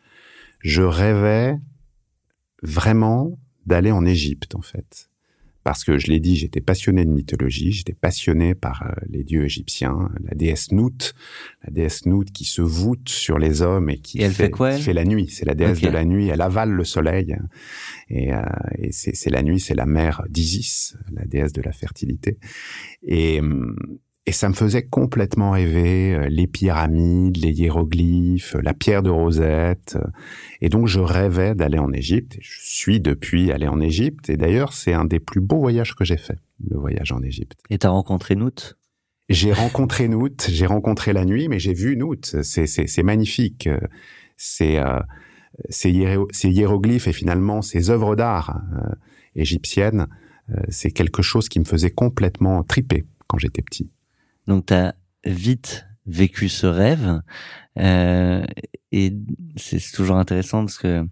Je 0.65 0.81
rêvais 0.81 1.59
vraiment 2.63 3.37
d'aller 3.67 3.91
en 3.91 4.03
Égypte, 4.03 4.55
en 4.55 4.61
fait 4.61 5.09
parce 5.65 5.83
que 5.83 5.97
je 5.97 6.11
l'ai 6.11 6.19
dit, 6.19 6.35
j'étais 6.35 6.61
passionné 6.61 7.05
de 7.05 7.09
mythologie, 7.09 7.71
j'étais 7.71 7.95
passionné 7.95 8.53
par 8.53 8.83
euh, 8.83 8.91
les 9.09 9.23
dieux 9.23 9.45
égyptiens, 9.45 10.11
la 10.23 10.35
déesse 10.35 10.71
Nout, 10.71 11.15
la 11.63 11.71
déesse 11.71 12.05
Nout 12.05 12.31
qui 12.31 12.45
se 12.45 12.61
voûte 12.61 13.09
sur 13.09 13.39
les 13.39 13.63
hommes 13.63 13.89
et 13.89 13.97
qui 13.97 14.19
et 14.19 14.25
elle 14.25 14.31
fait, 14.31 14.43
fait, 14.43 14.49
quoi, 14.51 14.69
elle? 14.69 14.77
qui 14.77 14.83
fait 14.83 14.93
la 14.93 15.05
nuit. 15.05 15.27
C'est 15.27 15.43
la 15.43 15.55
déesse 15.55 15.79
okay. 15.79 15.87
de 15.87 15.91
la 15.91 16.05
nuit, 16.05 16.27
elle 16.27 16.41
avale 16.41 16.69
le 16.69 16.83
soleil 16.83 17.35
et, 18.09 18.31
euh, 18.31 18.43
et 18.77 18.91
c'est 18.91 19.31
la 19.31 19.41
nuit, 19.41 19.59
c'est 19.59 19.73
la 19.73 19.87
mère 19.87 20.21
d'Isis, 20.29 20.97
la 21.11 21.25
déesse 21.25 21.51
de 21.51 21.63
la 21.63 21.71
fertilité. 21.71 22.37
Et, 23.01 23.41
et 24.25 24.31
ça 24.31 24.49
me 24.49 24.53
faisait 24.53 24.83
complètement 24.83 25.51
rêver 25.51 26.15
euh, 26.15 26.27
les 26.29 26.47
pyramides, 26.47 27.37
les 27.37 27.51
hiéroglyphes, 27.51 28.55
la 28.61 28.73
pierre 28.73 29.03
de 29.03 29.09
Rosette. 29.09 29.97
Et 30.61 30.69
donc 30.69 30.87
je 30.87 30.99
rêvais 30.99 31.55
d'aller 31.55 31.79
en 31.79 31.91
Égypte. 31.91 32.37
Je 32.41 32.59
suis 32.61 32.99
depuis 32.99 33.51
allé 33.51 33.67
en 33.67 33.79
Égypte. 33.79 34.29
Et 34.29 34.37
d'ailleurs, 34.37 34.73
c'est 34.73 34.93
un 34.93 35.05
des 35.05 35.19
plus 35.19 35.41
beaux 35.41 35.59
voyages 35.59 35.95
que 35.95 36.03
j'ai 36.03 36.17
fait, 36.17 36.37
le 36.67 36.77
voyage 36.77 37.11
en 37.11 37.21
Égypte. 37.21 37.59
Et 37.69 37.77
t'as 37.77 37.89
rencontré 37.89 38.35
Nout? 38.35 38.77
J'ai 39.29 39.53
rencontré 39.53 40.07
Nout. 40.07 40.47
J'ai 40.49 40.65
rencontré 40.65 41.13
la 41.13 41.25
nuit, 41.25 41.47
mais 41.47 41.59
j'ai 41.59 41.73
vu 41.73 41.95
Nout. 41.95 42.41
C'est 42.41 43.03
magnifique. 43.03 43.69
C'est 44.37 44.79
euh, 44.79 44.99
ces, 45.69 45.91
hiéro 45.91 46.27
hiéroglyphes 46.43 47.07
et 47.07 47.13
finalement 47.13 47.61
ces 47.61 47.89
œuvres 47.89 48.15
d'art 48.15 48.61
euh, 48.73 48.93
égyptiennes, 49.35 50.07
euh, 50.49 50.55
c'est 50.69 50.91
quelque 50.91 51.21
chose 51.21 51.49
qui 51.49 51.59
me 51.59 51.65
faisait 51.65 51.91
complètement 51.91 52.63
triper 52.63 53.05
quand 53.27 53.37
j'étais 53.37 53.61
petit. 53.61 53.89
Donc, 54.47 54.67
tu 54.67 54.73
as 54.73 54.95
vite 55.25 55.85
vécu 56.05 56.49
ce 56.49 56.67
rêve. 56.67 57.21
Euh, 57.79 58.45
et 58.91 59.13
c'est 59.57 59.79
toujours 59.91 60.17
intéressant 60.17 60.59
parce 60.59 60.77
que 60.77 61.05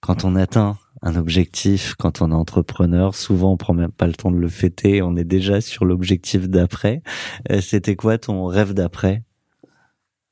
quand 0.00 0.24
on 0.24 0.36
atteint 0.36 0.76
un 1.02 1.16
objectif, 1.16 1.94
quand 1.94 2.20
on 2.20 2.30
est 2.30 2.34
entrepreneur, 2.34 3.14
souvent 3.14 3.52
on 3.52 3.56
prend 3.56 3.74
même 3.74 3.92
pas 3.92 4.06
le 4.06 4.14
temps 4.14 4.30
de 4.30 4.36
le 4.36 4.48
fêter, 4.48 5.02
on 5.02 5.16
est 5.16 5.24
déjà 5.24 5.60
sur 5.60 5.84
l'objectif 5.84 6.48
d'après. 6.48 7.02
Euh, 7.50 7.60
c'était 7.60 7.96
quoi 7.96 8.18
ton 8.18 8.46
rêve 8.46 8.74
d'après? 8.74 9.22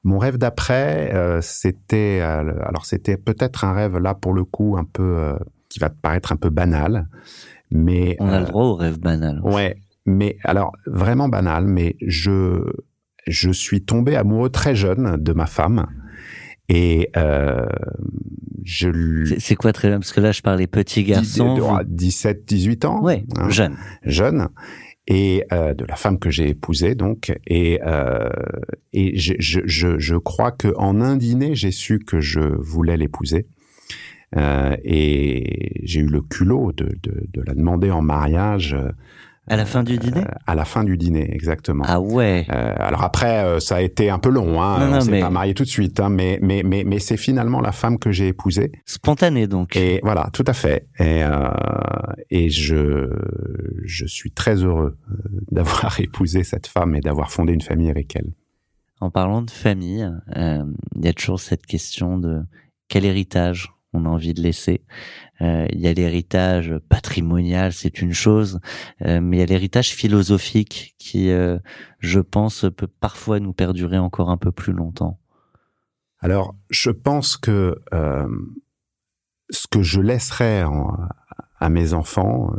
Mon 0.07 0.19
rêve 0.19 0.39
d'après, 0.39 1.13
euh, 1.15 1.41
c'était 1.43 2.21
euh, 2.23 2.55
alors 2.65 2.87
c'était 2.87 3.17
peut-être 3.17 3.65
un 3.65 3.73
rêve 3.73 3.99
là 3.99 4.15
pour 4.15 4.35
le 4.35 4.45
coup 4.45 4.77
un 4.79 4.85
peu 4.85 5.03
euh, 5.03 5.37
qui 5.69 5.81
va 5.81 5.91
te 5.91 5.97
paraître 6.01 6.31
un 6.31 6.37
peu 6.37 6.49
banal, 6.49 7.09
mais 7.73 8.17
on 8.21 8.29
a 8.29 8.39
le 8.39 8.47
droit 8.47 8.67
au 8.67 8.77
rêve 8.77 9.01
banal. 9.01 9.41
Ouais, 9.43 9.77
mais 10.07 10.39
alors 10.45 10.73
vraiment 10.87 11.29
banal, 11.29 11.67
mais 11.67 11.97
je 12.01 12.65
je 13.27 13.51
suis 13.51 13.85
tombé 13.85 14.17
amoureux 14.17 14.51
très 14.51 14.77
jeune 14.77 15.17
de 15.17 15.33
ma 15.33 15.47
femme 15.47 15.87
et 16.69 17.11
euh, 17.17 17.67
je 18.65 19.35
c'est 19.39 19.55
quoi 19.55 19.73
très 19.73 19.89
jeune? 19.89 20.01
Parce 20.01 20.13
que 20.13 20.21
là 20.21 20.33
je 20.33 20.43
parlais 20.43 20.67
petit 20.67 21.05
garçon 21.05 21.81
17 21.87 22.45
18 22.45 22.85
ans 22.85 23.03
ouais 23.03 23.25
hein, 23.37 23.49
jeune. 23.51 23.77
jeune. 24.05 24.49
Et 25.09 25.45
euh, 25.53 25.73
de 25.73 25.85
la 25.85 25.95
femme 25.95 26.19
que 26.19 26.31
j'ai 26.31 26.49
épousée 26.49 26.97
donc 26.97 27.33
et 27.47 27.81
euh, 27.85 28.29
et 28.93 29.17
je, 29.17 29.35
je, 29.39 29.61
je, 29.65 29.99
je 29.99 30.17
crois 30.17 30.51
que 30.51 30.75
en 30.77 31.01
un 31.01 31.17
dîner 31.17 31.55
j'ai 31.55 31.71
su 31.71 32.01
que 32.01 32.21
je 32.21 32.41
voulais 32.41 32.97
l'épouser. 32.97 33.47
Euh, 34.37 34.77
et 34.83 35.81
j'ai 35.85 36.01
eu 36.01 36.09
le 36.09 36.21
culot 36.21 36.73
de, 36.73 36.87
de, 37.01 37.29
de 37.33 37.43
la 37.47 37.55
demander 37.55 37.93
en 37.93 38.03
mariage 38.03 38.77
à 39.49 39.57
la 39.57 39.65
fin 39.65 39.83
du 39.83 39.99
dîner? 39.99 40.21
euh, 40.21 40.35
À 40.47 40.55
la 40.55 40.65
fin 40.65 40.85
du 40.85 40.97
dîner, 40.97 41.29
exactement. 41.33 41.85
Ah 41.87 42.01
ouais. 42.01 42.47
Euh, 42.53 42.75
alors 42.79 43.03
après, 43.05 43.45
euh, 43.45 43.61
ça 43.61 43.77
a 43.77 43.81
été 43.81 44.11
un 44.11 44.19
peu 44.19 44.29
long. 44.31 44.61
Hein. 44.63 44.79
Non, 44.81 44.87
non, 44.89 44.97
on 44.97 45.01
s'est 45.01 45.11
mais... 45.11 45.21
pas 45.21 45.31
marié 45.31 45.55
tout 45.55 45.63
de 45.65 45.69
suite, 45.69 46.01
hein, 46.01 46.09
mais 46.09 46.39
mais 46.43 46.63
mais 46.65 46.85
mais 46.85 46.99
c'est 46.99 47.17
finalement 47.17 47.61
la 47.61 47.73
femme 47.73 47.99
que 47.99 48.11
j'ai 48.11 48.29
épousée. 48.29 48.73
Spontané 48.85 49.47
donc. 49.47 49.77
Et 49.77 50.01
voilà, 50.03 50.29
tout 50.33 50.45
à 50.47 50.53
fait. 50.53 50.89
Et 50.99 51.23
euh, 51.25 51.49
et 52.31 52.51
je 52.51 53.09
je 53.85 54.07
suis 54.07 54.31
très 54.33 54.57
heureux 54.57 54.97
d'avoir 55.51 56.01
épousé 56.01 56.43
cette 56.45 56.67
femme 56.67 56.95
et 56.95 57.01
d'avoir 57.01 57.31
fondé 57.31 57.53
une 57.53 57.63
famille 57.63 57.91
avec 57.91 58.17
elle. 58.17 58.33
En 59.01 59.11
parlant 59.11 59.43
de 59.43 59.51
famille, 59.51 60.11
il 60.35 61.05
y 61.05 61.09
a 61.09 61.13
toujours 61.13 61.39
cette 61.39 61.67
question 61.67 62.19
de 62.19 62.43
quel 62.89 63.05
héritage 63.05 63.73
on 63.97 64.05
a 64.05 64.09
envie 64.09 64.35
de 64.35 64.43
laisser. 64.43 64.83
Euh, 65.41 65.67
il 65.71 65.81
y 65.81 65.87
a 65.87 65.93
l'héritage 65.93 66.75
patrimonial, 66.89 67.73
c'est 67.73 68.01
une 68.01 68.13
chose, 68.13 68.61
euh, 69.05 69.21
mais 69.21 69.37
il 69.37 69.41
y 69.41 69.43
a 69.43 69.47
l'héritage 69.47 69.91
philosophique 69.91 70.95
qui, 70.99 71.31
euh, 71.31 71.59
je 71.99 72.21
pense, 72.21 72.67
peut 72.77 72.87
parfois 72.87 73.41
nous 73.41 73.53
perdurer 73.53 73.99
encore 73.99 74.31
un 74.31 74.37
peu 74.37 74.53
plus 74.53 74.73
longtemps. 74.73 75.19
Alors, 76.21 76.55
je 76.71 76.91
pense 76.91 77.37
que 77.37 77.77
ce 79.51 79.67
que 79.69 79.83
je 79.83 80.01
laisserai 80.01 80.65
à 81.61 81.69
mes 81.69 81.93
enfants 81.93 82.51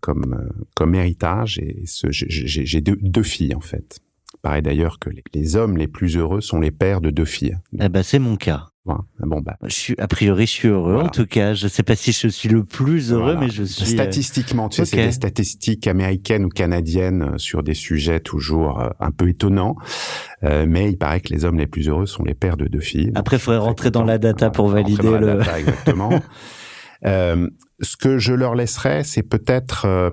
comme 0.00 0.50
comme 0.74 0.94
héritage, 0.94 1.58
et 1.58 1.84
j'ai 2.10 2.80
deux 2.80 3.22
filles 3.22 3.54
en 3.54 3.60
fait. 3.60 4.00
Pareil 4.40 4.62
d'ailleurs 4.62 4.98
que 4.98 5.10
les, 5.10 5.22
les, 5.34 5.56
hommes 5.56 5.76
les 5.76 5.88
plus 5.88 6.16
heureux 6.16 6.40
sont 6.40 6.58
les 6.58 6.70
pères 6.70 7.00
de 7.00 7.10
deux 7.10 7.24
filles. 7.24 7.58
Eh 7.78 7.88
ben 7.88 8.02
c'est 8.02 8.18
mon 8.18 8.36
cas. 8.36 8.68
Bon 8.84 9.40
bah, 9.40 9.56
je 9.62 9.74
suis 9.74 9.94
a 9.98 10.08
priori 10.08 10.46
je 10.46 10.50
suis 10.50 10.68
heureux 10.68 10.94
voilà. 10.94 11.08
en 11.08 11.10
tout 11.10 11.26
cas. 11.26 11.54
Je 11.54 11.68
sais 11.68 11.84
pas 11.84 11.94
si 11.94 12.10
je 12.10 12.26
suis 12.26 12.48
le 12.48 12.64
plus 12.64 13.12
heureux, 13.12 13.34
voilà. 13.34 13.40
mais 13.40 13.48
je 13.48 13.62
suis 13.62 13.86
statistiquement. 13.86 14.68
Tu 14.68 14.76
sais, 14.76 14.82
okay. 14.82 14.90
c'est 14.90 15.06
des 15.06 15.12
statistiques 15.12 15.86
américaines 15.86 16.44
ou 16.44 16.48
canadiennes 16.48 17.38
sur 17.38 17.62
des 17.62 17.74
sujets 17.74 18.18
toujours 18.18 18.80
euh, 18.80 18.90
un 18.98 19.12
peu 19.12 19.28
étonnants. 19.28 19.76
Euh, 20.42 20.66
mais 20.68 20.90
il 20.90 20.98
paraît 20.98 21.20
que 21.20 21.32
les 21.32 21.44
hommes 21.44 21.58
les 21.58 21.68
plus 21.68 21.88
heureux 21.88 22.06
sont 22.06 22.24
les 22.24 22.34
pères 22.34 22.56
de 22.56 22.66
deux 22.66 22.80
filles. 22.80 23.12
Après, 23.14 23.36
il 23.36 23.40
faudrait 23.40 23.60
rentrer 23.60 23.92
dans 23.92 24.04
la 24.04 24.18
data 24.18 24.50
pour 24.50 24.68
valider 24.68 25.10
le. 25.16 25.36
Data, 25.36 25.60
exactement. 25.60 26.10
euh, 27.06 27.48
ce 27.80 27.96
que 27.96 28.18
je 28.18 28.32
leur 28.32 28.54
laisserai, 28.56 29.04
c'est 29.04 29.22
peut-être 29.22 29.84
euh, 29.86 30.10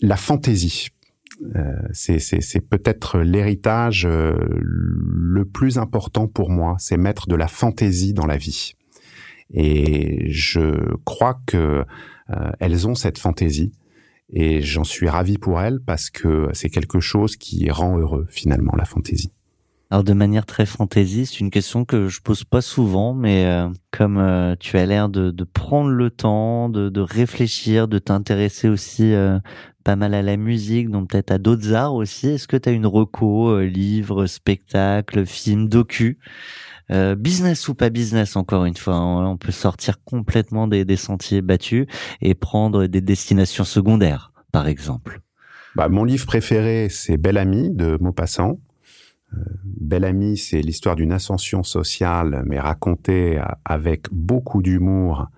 la 0.00 0.16
fantaisie. 0.16 0.88
Euh, 1.56 1.88
c'est 1.92 2.60
peut-être 2.60 3.18
l'héritage 3.18 4.06
euh, 4.06 4.36
le 4.60 5.44
plus 5.44 5.78
important 5.78 6.28
pour 6.28 6.50
moi, 6.50 6.76
c'est 6.78 6.96
mettre 6.96 7.26
de 7.28 7.34
la 7.34 7.48
fantaisie 7.48 8.12
dans 8.12 8.26
la 8.26 8.36
vie. 8.36 8.74
Et 9.52 10.30
je 10.30 10.94
crois 11.04 11.40
que 11.46 11.84
euh, 12.30 12.52
elles 12.60 12.86
ont 12.88 12.94
cette 12.94 13.18
fantaisie 13.18 13.72
et 14.32 14.62
j'en 14.62 14.84
suis 14.84 15.08
ravi 15.08 15.36
pour 15.36 15.60
elles 15.60 15.80
parce 15.80 16.10
que 16.10 16.48
c'est 16.54 16.70
quelque 16.70 17.00
chose 17.00 17.36
qui 17.36 17.70
rend 17.70 17.98
heureux 17.98 18.26
finalement 18.30 18.74
la 18.76 18.84
fantaisie. 18.84 19.32
Alors 19.92 20.04
de 20.04 20.14
manière 20.14 20.46
très 20.46 20.64
fantaisie, 20.64 21.26
c'est 21.26 21.40
une 21.40 21.50
question 21.50 21.84
que 21.84 22.08
je 22.08 22.22
pose 22.22 22.44
pas 22.44 22.62
souvent, 22.62 23.12
mais 23.12 23.44
euh, 23.44 23.68
comme 23.90 24.16
euh, 24.16 24.56
tu 24.58 24.78
as 24.78 24.86
l'air 24.86 25.10
de, 25.10 25.30
de, 25.30 25.44
prendre 25.44 25.90
le 25.90 26.08
temps, 26.08 26.70
de, 26.70 26.88
de 26.88 27.00
réfléchir, 27.02 27.88
de 27.88 27.98
t'intéresser 27.98 28.70
aussi 28.70 29.12
euh, 29.12 29.38
pas 29.84 29.94
mal 29.94 30.14
à 30.14 30.22
la 30.22 30.38
musique, 30.38 30.88
donc 30.88 31.10
peut-être 31.10 31.30
à 31.30 31.36
d'autres 31.36 31.74
arts 31.74 31.92
aussi, 31.92 32.28
est-ce 32.28 32.48
que 32.48 32.56
tu 32.56 32.70
as 32.70 32.72
une 32.72 32.86
reco, 32.86 33.50
euh, 33.50 33.66
livre, 33.66 34.24
spectacle, 34.24 35.26
film, 35.26 35.68
docu 35.68 36.18
euh, 36.90 37.14
business 37.14 37.68
ou 37.68 37.74
pas 37.74 37.90
business, 37.90 38.34
encore 38.34 38.64
une 38.64 38.78
fois, 38.78 38.94
hein, 38.94 39.26
on 39.26 39.36
peut 39.36 39.52
sortir 39.52 40.02
complètement 40.04 40.68
des, 40.68 40.86
des 40.86 40.96
sentiers 40.96 41.42
battus 41.42 41.86
et 42.22 42.34
prendre 42.34 42.86
des 42.86 43.02
destinations 43.02 43.64
secondaires, 43.64 44.32
par 44.52 44.68
exemple. 44.68 45.20
Bah, 45.76 45.90
mon 45.90 46.04
livre 46.04 46.24
préféré, 46.24 46.88
c'est 46.88 47.18
Belle 47.18 47.36
Amie 47.36 47.68
de 47.68 47.98
Maupassant. 48.00 48.58
Euh, 49.34 49.38
Belle 49.64 50.04
Amie, 50.04 50.36
c'est 50.36 50.60
l'histoire 50.60 50.96
d'une 50.96 51.12
ascension 51.12 51.62
sociale, 51.62 52.42
mais 52.46 52.58
racontée 52.60 53.40
avec 53.64 54.06
beaucoup 54.10 54.62
d'humour 54.62 55.28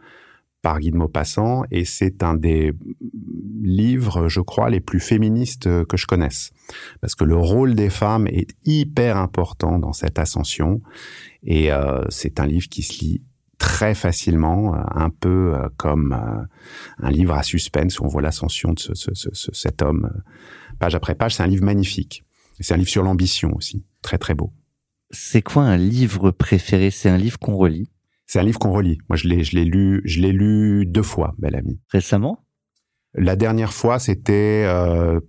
par 0.62 0.80
Guy 0.80 0.90
de 0.90 0.96
Maupassant, 0.96 1.64
et 1.70 1.84
c'est 1.84 2.22
un 2.22 2.34
des 2.34 2.72
livres, 3.62 4.28
je 4.28 4.40
crois, 4.40 4.70
les 4.70 4.80
plus 4.80 5.00
féministes 5.00 5.68
que 5.86 5.96
je 5.96 6.06
connaisse. 6.06 6.52
Parce 7.00 7.14
que 7.14 7.24
le 7.24 7.36
rôle 7.36 7.74
des 7.74 7.90
femmes 7.90 8.26
est 8.26 8.54
hyper 8.64 9.18
important 9.18 9.78
dans 9.78 9.92
cette 9.92 10.18
ascension, 10.18 10.80
et 11.42 11.70
euh, 11.70 12.02
c'est 12.08 12.40
un 12.40 12.46
livre 12.46 12.68
qui 12.68 12.82
se 12.82 13.00
lit 13.00 13.22
très 13.58 13.94
facilement, 13.94 14.74
un 14.74 15.10
peu 15.10 15.54
comme 15.76 16.16
un 16.98 17.10
livre 17.10 17.34
à 17.34 17.42
suspense 17.42 17.98
où 17.98 18.04
on 18.04 18.08
voit 18.08 18.20
l'ascension 18.20 18.72
de 18.72 18.78
ce, 18.78 18.94
ce, 18.94 19.10
ce, 19.14 19.52
cet 19.52 19.80
homme 19.80 20.10
page 20.78 20.94
après 20.94 21.14
page. 21.14 21.36
C'est 21.36 21.42
un 21.42 21.46
livre 21.46 21.64
magnifique. 21.64 22.23
C'est 22.60 22.74
un 22.74 22.76
livre 22.76 22.90
sur 22.90 23.02
l'ambition 23.02 23.52
aussi, 23.54 23.84
très 24.02 24.18
très 24.18 24.34
beau. 24.34 24.52
C'est 25.10 25.42
quoi 25.42 25.64
un 25.64 25.76
livre 25.76 26.30
préféré? 26.30 26.90
C'est 26.90 27.08
un 27.08 27.18
livre 27.18 27.38
qu'on 27.38 27.56
relit? 27.56 27.90
C'est 28.26 28.38
un 28.38 28.42
livre 28.42 28.58
qu'on 28.58 28.72
relit. 28.72 28.98
Moi, 29.08 29.16
je 29.16 29.28
l'ai, 29.28 29.44
je 29.44 29.54
l'ai 29.54 29.64
lu, 29.64 30.00
je 30.04 30.20
l'ai 30.20 30.32
lu 30.32 30.86
deux 30.86 31.02
fois, 31.02 31.34
bel 31.38 31.54
ami. 31.54 31.78
Récemment? 31.90 32.40
La 33.16 33.36
dernière 33.36 33.72
fois, 33.72 34.00
c'était 34.00 34.64
euh, 34.66 35.20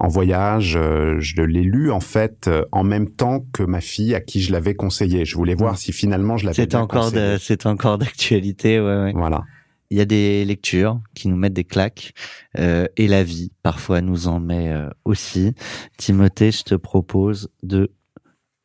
en 0.00 0.08
voyage. 0.08 0.76
Euh, 0.76 1.16
je 1.18 1.42
l'ai 1.42 1.62
lu 1.62 1.90
en 1.90 2.00
fait 2.00 2.48
euh, 2.48 2.64
en 2.72 2.84
même 2.84 3.10
temps 3.10 3.44
que 3.52 3.62
ma 3.62 3.82
fille 3.82 4.14
à 4.14 4.20
qui 4.20 4.40
je 4.40 4.50
l'avais 4.50 4.74
conseillé. 4.74 5.26
Je 5.26 5.36
voulais 5.36 5.54
voir 5.54 5.76
si 5.76 5.92
finalement 5.92 6.38
je 6.38 6.46
l'avais 6.46 6.54
C'était 6.54 6.76
bien 6.76 6.80
encore 6.80 7.12
de, 7.12 7.36
c'est 7.38 7.66
encore 7.66 7.98
d'actualité, 7.98 8.80
ouais, 8.80 8.96
ouais. 9.02 9.12
Voilà. 9.14 9.44
Il 9.90 9.98
y 9.98 10.00
a 10.00 10.04
des 10.04 10.44
lectures 10.44 11.00
qui 11.14 11.28
nous 11.28 11.36
mettent 11.36 11.52
des 11.52 11.64
claques 11.64 12.12
euh, 12.58 12.86
et 12.96 13.06
la 13.06 13.22
vie 13.22 13.52
parfois 13.62 14.00
nous 14.00 14.28
en 14.28 14.40
met 14.40 14.72
euh, 14.72 14.88
aussi. 15.04 15.54
Timothée, 15.96 16.50
je 16.52 16.62
te 16.64 16.74
propose 16.74 17.50
de 17.62 17.92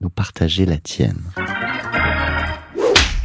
nous 0.02 0.10
partager 0.10 0.66
la 0.66 0.78
tienne. 0.78 1.22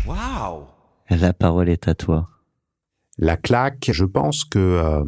Waouh 0.06 0.64
La 1.10 1.32
parole 1.32 1.68
est 1.68 1.88
à 1.88 1.94
toi. 1.94 2.28
La 3.16 3.36
claque, 3.36 3.90
je 3.92 4.04
pense 4.04 4.44
que 4.44 4.58
euh, 4.58 5.04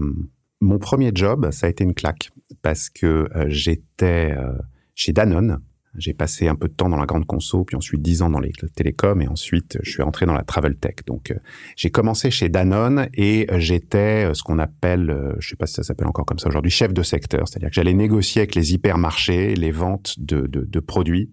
mon 0.61 0.79
premier 0.79 1.11
job, 1.15 1.51
ça 1.51 1.67
a 1.67 1.71
été 1.71 1.83
une 1.85 1.95
claque 1.95 2.31
parce 2.63 2.89
que 2.89 3.29
euh, 3.35 3.47
j'étais 3.49 4.33
euh, 4.37 4.53
chez 4.95 5.13
Danone. 5.13 5.61
J'ai 5.99 6.15
passé 6.15 6.49
un 6.49 6.55
peu 6.55 6.69
de 6.69 6.75
temps 6.75 6.89
dans 6.89 6.97
la 6.97 7.07
grande 7.07 7.27
conso, 7.27 7.65
puis 7.65 7.77
ensuite 7.77 8.03
dix 8.03 8.23
ans 8.23 8.31
dans 8.31 8.41
les 8.41 8.53
télécoms, 8.75 9.21
et 9.21 9.29
ensuite 9.29 9.79
je 9.83 9.91
suis 9.91 10.03
entré 10.03 10.27
dans 10.27 10.35
la 10.35 10.43
travel 10.43 10.77
tech. 10.77 10.97
Donc 11.07 11.31
euh, 11.31 11.37
j'ai 11.77 11.91
commencé 11.91 12.31
chez 12.31 12.49
Danone 12.49 13.09
et 13.15 13.47
euh, 13.51 13.59
j'étais 13.59 14.29
euh, 14.29 14.35
ce 14.35 14.43
qu'on 14.43 14.59
appelle, 14.59 15.11
euh, 15.11 15.35
je 15.39 15.51
sais 15.51 15.57
pas 15.57 15.67
si 15.67 15.75
ça 15.75 15.83
s'appelle 15.83 16.07
encore 16.07 16.25
comme 16.25 16.39
ça 16.39 16.49
aujourd'hui, 16.49 16.71
chef 16.71 16.93
de 16.93 17.03
secteur. 17.03 17.49
C'est-à-dire 17.49 17.71
que 17.71 17.75
j'allais 17.75 17.95
négocier 17.95 18.43
avec 18.43 18.55
les 18.55 18.75
hypermarchés 18.75 19.55
les 19.55 19.71
ventes 19.71 20.15
de, 20.19 20.47
de, 20.47 20.61
de 20.63 20.81
produits. 20.81 21.31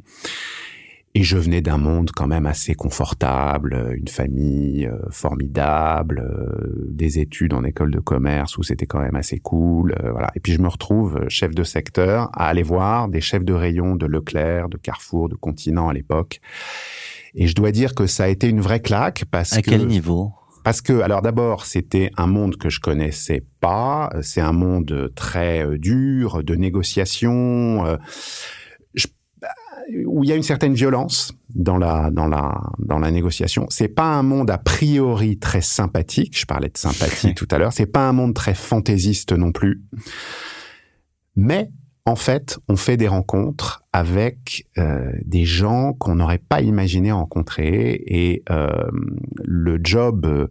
Et 1.16 1.22
je 1.22 1.38
venais 1.38 1.62
d'un 1.62 1.78
monde 1.78 2.10
quand 2.12 2.26
même 2.26 2.48
assez 2.48 2.74
confortable, 2.74 3.76
euh, 3.76 3.96
une 3.96 4.08
famille 4.08 4.88
euh, 4.88 4.98
formidable, 5.12 6.20
euh, 6.28 6.88
des 6.90 7.20
études 7.20 7.54
en 7.54 7.64
école 7.64 7.92
de 7.92 8.00
commerce 8.00 8.58
où 8.58 8.64
c'était 8.64 8.88
quand 8.88 9.00
même 9.00 9.16
assez 9.16 9.38
cool, 9.38 9.96
voilà. 10.12 10.32
Et 10.36 10.40
puis 10.40 10.54
je 10.54 10.60
me 10.62 10.68
retrouve 10.68 11.30
chef 11.30 11.54
de 11.54 11.64
secteur 11.64 12.30
à 12.34 12.48
aller 12.48 12.64
voir 12.64 13.10
des 13.10 13.22
chefs 13.22 13.46
de 13.46 13.54
rayon 13.54 13.96
de 13.96 14.08
Leclerc, 14.08 14.70
de 14.70 14.78
Carrefour, 14.78 15.30
de 15.30 15.36
Continent 15.36 15.88
à 15.88 15.94
l'époque. 15.94 16.40
Et 17.36 17.46
je 17.48 17.54
dois 17.54 17.72
dire 17.72 17.94
que 17.94 18.08
ça 18.08 18.24
a 18.24 18.28
été 18.28 18.48
une 18.50 18.62
vraie 18.62 18.80
claque 18.82 19.26
parce 19.30 19.54
À 19.54 19.62
que 19.62 19.70
quel 19.70 19.86
niveau? 19.86 20.32
parce 20.64 20.82
que, 20.82 21.02
alors 21.02 21.22
d'abord, 21.22 21.66
c'était 21.66 22.10
un 22.18 22.26
monde 22.28 22.56
que 22.58 22.70
je 22.70 22.80
connaissais 22.80 23.44
pas. 23.60 24.10
C'est 24.22 24.40
un 24.42 24.54
monde 24.54 25.12
très 25.14 25.78
dur 25.78 26.42
de 26.44 26.56
négociation, 26.56 27.86
euh, 27.86 27.98
je- 27.98 28.08
bah, 28.08 28.63
où 30.06 30.24
il 30.24 30.30
y 30.30 30.34
a 30.34 30.36
une 30.36 30.44
certaine 30.44 30.74
violence 30.74 31.34
dans 31.54 31.78
la 31.78 32.10
dans 32.12 32.28
la 32.28 32.62
dans 32.80 33.00
la 33.00 33.12
négociation. 33.12 33.66
C'est 33.70 33.88
pas 33.88 34.06
un 34.06 34.24
monde 34.24 34.50
a 34.50 34.58
priori 34.58 35.38
très 35.38 35.62
sympathique. 35.62 36.38
Je 36.40 36.46
parlais 36.46 36.70
de 36.70 36.78
sympathie 36.78 37.34
tout 37.36 37.48
à 37.52 37.58
l'heure. 37.58 37.74
C'est 37.74 37.86
pas 37.86 38.08
un 38.08 38.14
monde 38.14 38.34
très 38.34 38.56
fantaisiste 38.56 39.34
non 39.34 39.52
plus. 39.52 39.84
Mais 41.36 41.70
en 42.06 42.16
fait, 42.16 42.60
on 42.68 42.76
fait 42.76 42.98
des 42.98 43.08
rencontres 43.08 43.86
avec 43.94 44.68
euh, 44.78 45.12
des 45.24 45.46
gens 45.46 45.94
qu'on 45.94 46.16
n'aurait 46.16 46.38
pas 46.38 46.62
imaginé 46.62 47.12
rencontrer 47.12 48.04
et 48.06 48.44
euh, 48.50 48.68
le 49.44 49.80
job, 49.82 50.26
euh, 50.26 50.48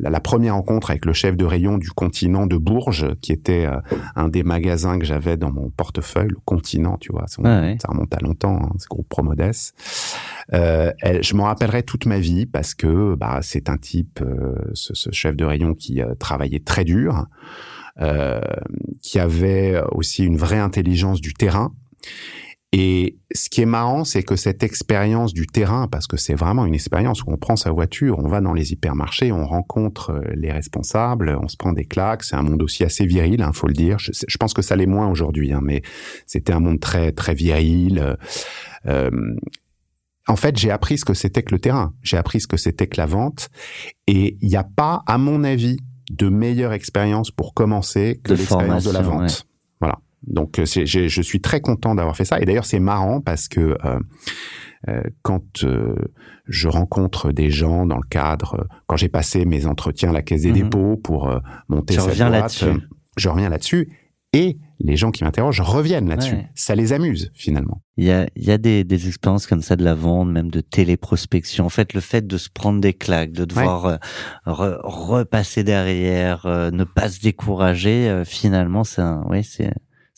la, 0.00 0.08
la 0.10 0.20
première 0.20 0.54
rencontre 0.54 0.90
avec 0.90 1.04
le 1.04 1.12
chef 1.12 1.36
de 1.36 1.44
rayon 1.44 1.76
du 1.78 1.90
continent 1.90 2.46
de 2.46 2.56
Bourges, 2.56 3.14
qui 3.20 3.32
était 3.32 3.66
euh, 3.66 3.76
un 4.16 4.28
des 4.28 4.42
magasins 4.42 4.98
que 4.98 5.04
j'avais 5.04 5.36
dans 5.36 5.52
mon 5.52 5.68
portefeuille, 5.70 6.28
le 6.28 6.38
continent, 6.44 6.96
tu 6.98 7.12
vois, 7.12 7.26
ça, 7.26 7.42
Ouais, 7.42 7.48
ouais. 7.48 7.76
ça 7.80 7.88
remonte 7.88 8.14
à 8.14 8.18
longtemps, 8.20 8.60
hein, 8.62 8.72
ce 8.78 8.86
groupe 8.88 9.08
Promodes. 9.08 9.42
Euh, 10.54 10.92
elle- 11.00 11.22
je 11.22 11.34
m'en 11.34 11.44
rappellerai 11.44 11.82
toute 11.82 12.06
ma 12.06 12.18
vie 12.18 12.46
parce 12.46 12.74
que 12.74 13.14
bah, 13.14 13.40
c'est 13.42 13.68
un 13.68 13.76
type, 13.76 14.20
euh, 14.22 14.54
ce, 14.74 14.94
ce 14.94 15.10
chef 15.12 15.36
de 15.36 15.44
rayon 15.44 15.74
qui 15.74 16.00
euh, 16.02 16.14
travaillait 16.14 16.60
très 16.60 16.84
dur, 16.84 17.26
euh, 18.00 18.40
qui 19.02 19.18
avait 19.18 19.80
aussi 19.92 20.24
une 20.24 20.36
vraie 20.38 20.58
intelligence 20.58 21.20
du 21.20 21.34
terrain. 21.34 21.72
Et 22.74 23.18
ce 23.34 23.50
qui 23.50 23.60
est 23.60 23.66
marrant, 23.66 24.04
c'est 24.04 24.22
que 24.22 24.34
cette 24.34 24.62
expérience 24.62 25.34
du 25.34 25.46
terrain, 25.46 25.88
parce 25.88 26.06
que 26.06 26.16
c'est 26.16 26.34
vraiment 26.34 26.64
une 26.64 26.74
expérience 26.74 27.22
où 27.22 27.26
on 27.28 27.36
prend 27.36 27.54
sa 27.54 27.70
voiture, 27.70 28.18
on 28.18 28.28
va 28.28 28.40
dans 28.40 28.54
les 28.54 28.72
hypermarchés, 28.72 29.30
on 29.30 29.46
rencontre 29.46 30.10
euh, 30.10 30.22
les 30.34 30.50
responsables, 30.50 31.38
on 31.42 31.48
se 31.48 31.56
prend 31.58 31.74
des 31.74 31.84
claques. 31.84 32.24
C'est 32.24 32.36
un 32.36 32.42
monde 32.42 32.62
aussi 32.62 32.82
assez 32.82 33.04
viril, 33.04 33.42
hein, 33.42 33.52
faut 33.52 33.66
le 33.66 33.74
dire. 33.74 33.98
Je, 33.98 34.36
pense 34.38 34.54
que 34.54 34.62
ça 34.62 34.74
l'est 34.74 34.86
moins 34.86 35.10
aujourd'hui, 35.10 35.52
hein, 35.52 35.60
mais 35.62 35.82
c'était 36.26 36.54
un 36.54 36.60
monde 36.60 36.80
très 36.80 37.12
très 37.12 37.34
viril. 37.34 37.98
euh, 37.98 38.16
euh, 38.86 39.10
en 40.28 40.36
fait, 40.36 40.56
j'ai 40.56 40.70
appris 40.70 40.98
ce 40.98 41.04
que 41.04 41.14
c'était 41.14 41.42
que 41.42 41.54
le 41.54 41.58
terrain. 41.58 41.92
J'ai 42.02 42.16
appris 42.16 42.40
ce 42.40 42.46
que 42.46 42.56
c'était 42.56 42.86
que 42.86 42.96
la 42.96 43.06
vente. 43.06 43.50
Et 44.06 44.38
il 44.40 44.48
n'y 44.48 44.56
a 44.56 44.64
pas, 44.64 45.02
à 45.06 45.18
mon 45.18 45.44
avis, 45.44 45.76
de 46.10 46.28
meilleure 46.28 46.72
expérience 46.72 47.30
pour 47.30 47.54
commencer 47.54 48.20
que 48.22 48.32
l'expérience 48.32 48.84
de 48.84 48.92
la 48.92 49.02
vente. 49.02 49.46
Voilà. 49.80 49.98
Donc, 50.26 50.58
euh, 50.58 50.64
je 50.66 51.22
suis 51.22 51.40
très 51.40 51.60
content 51.60 51.94
d'avoir 51.94 52.16
fait 52.16 52.24
ça. 52.24 52.40
Et 52.40 52.44
d'ailleurs, 52.44 52.64
c'est 52.64 52.78
marrant 52.80 53.20
parce 53.20 53.48
que 53.48 53.76
euh, 53.84 53.98
euh, 54.88 55.02
quand 55.22 55.64
euh, 55.64 55.94
je 56.46 56.68
rencontre 56.68 57.32
des 57.32 57.50
gens 57.50 57.86
dans 57.86 57.96
le 57.96 58.06
cadre, 58.08 58.56
euh, 58.60 58.64
quand 58.86 58.96
j'ai 58.96 59.08
passé 59.08 59.44
mes 59.44 59.66
entretiens 59.66 60.10
à 60.10 60.12
la 60.12 60.22
Caisse 60.22 60.42
des 60.42 60.48
Mhm. 60.50 60.54
dépôts 60.62 60.96
pour 60.96 61.28
euh, 61.28 61.38
monter 61.68 61.94
Tu 61.94 62.00
cette 62.00 62.10
reviens 62.10 62.30
boîte, 62.30 62.64
je 63.16 63.28
reviens 63.28 63.48
là-dessus. 63.48 63.88
Et 64.34 64.56
les 64.80 64.96
gens 64.96 65.10
qui 65.10 65.24
m'interrogent 65.24 65.60
reviennent 65.60 66.08
là-dessus. 66.08 66.34
Ouais. 66.36 66.48
Ça 66.54 66.74
les 66.74 66.94
amuse 66.94 67.30
finalement. 67.34 67.82
Il 67.98 68.04
y 68.04 68.10
a, 68.10 68.26
il 68.34 68.44
y 68.44 68.50
a 68.50 68.56
des, 68.56 68.82
des 68.82 69.06
expériences 69.06 69.46
comme 69.46 69.60
ça 69.60 69.76
de 69.76 69.84
la 69.84 69.94
vente, 69.94 70.30
même 70.30 70.50
de 70.50 70.62
téléprospection. 70.62 71.66
En 71.66 71.68
fait, 71.68 71.92
le 71.92 72.00
fait 72.00 72.26
de 72.26 72.38
se 72.38 72.48
prendre 72.48 72.80
des 72.80 72.94
claques, 72.94 73.32
de 73.32 73.44
devoir 73.44 73.98
re- 74.46 74.78
repasser 74.82 75.64
derrière, 75.64 76.46
euh, 76.46 76.70
ne 76.70 76.84
pas 76.84 77.10
se 77.10 77.20
décourager, 77.20 78.08
euh, 78.08 78.24
finalement, 78.24 78.84
c'est 78.84 79.02
un, 79.02 79.22
ouais, 79.28 79.42
c'est, 79.42 79.70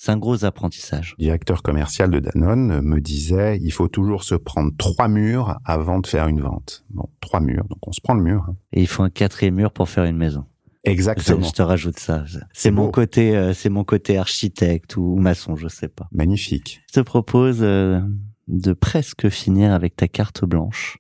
c'est 0.05 0.13
un 0.13 0.19
gros 0.19 0.45
apprentissage. 0.45 1.15
Le 1.19 1.25
directeur 1.25 1.63
commercial 1.63 2.11
de 2.11 2.21
Danone 2.21 2.83
me 2.83 3.01
disait 3.01 3.59
il 3.63 3.71
faut 3.73 3.89
toujours 3.89 4.23
se 4.23 4.35
prendre 4.35 4.71
trois 4.77 5.09
murs 5.09 5.59
avant 5.65 5.99
de 5.99 6.07
faire 6.07 6.29
une 6.29 6.43
vente. 6.43 6.85
Bon, 6.91 7.09
trois 7.21 7.41
murs, 7.41 7.65
donc 7.71 7.79
on 7.87 7.93
se 7.93 8.03
prend 8.03 8.13
le 8.13 8.23
mur. 8.23 8.45
hein. 8.49 8.57
Et 8.75 8.83
il 8.83 8.87
faut 8.87 9.03
un 9.03 9.09
quatrième 9.09 9.55
mur 9.55 9.73
pour 9.73 9.89
faire 9.89 10.05
une 10.05 10.19
maison. 10.19 10.45
Exactement. 10.85 11.41
Je 11.43 11.53
te 11.53 11.63
rajoute 11.63 11.99
ça. 11.99 12.25
C'est 12.53 12.71
mon 12.71 12.85
beau. 12.85 12.91
côté, 12.91 13.35
euh, 13.35 13.55
c'est 13.55 13.71
mon 13.71 13.85
côté 13.85 14.19
architecte 14.19 14.99
ou, 14.99 15.15
ou 15.15 15.17
maçon, 15.17 15.57
je 15.57 15.69
sais 15.69 15.89
pas. 15.89 16.07
Magnifique. 16.13 16.83
Je 16.93 17.01
te 17.01 17.05
propose 17.05 17.61
euh, 17.63 18.03
de 18.49 18.75
presque 18.75 19.31
finir 19.31 19.73
avec 19.73 19.97
ta 19.97 20.07
carte 20.07 20.45
blanche. 20.45 20.99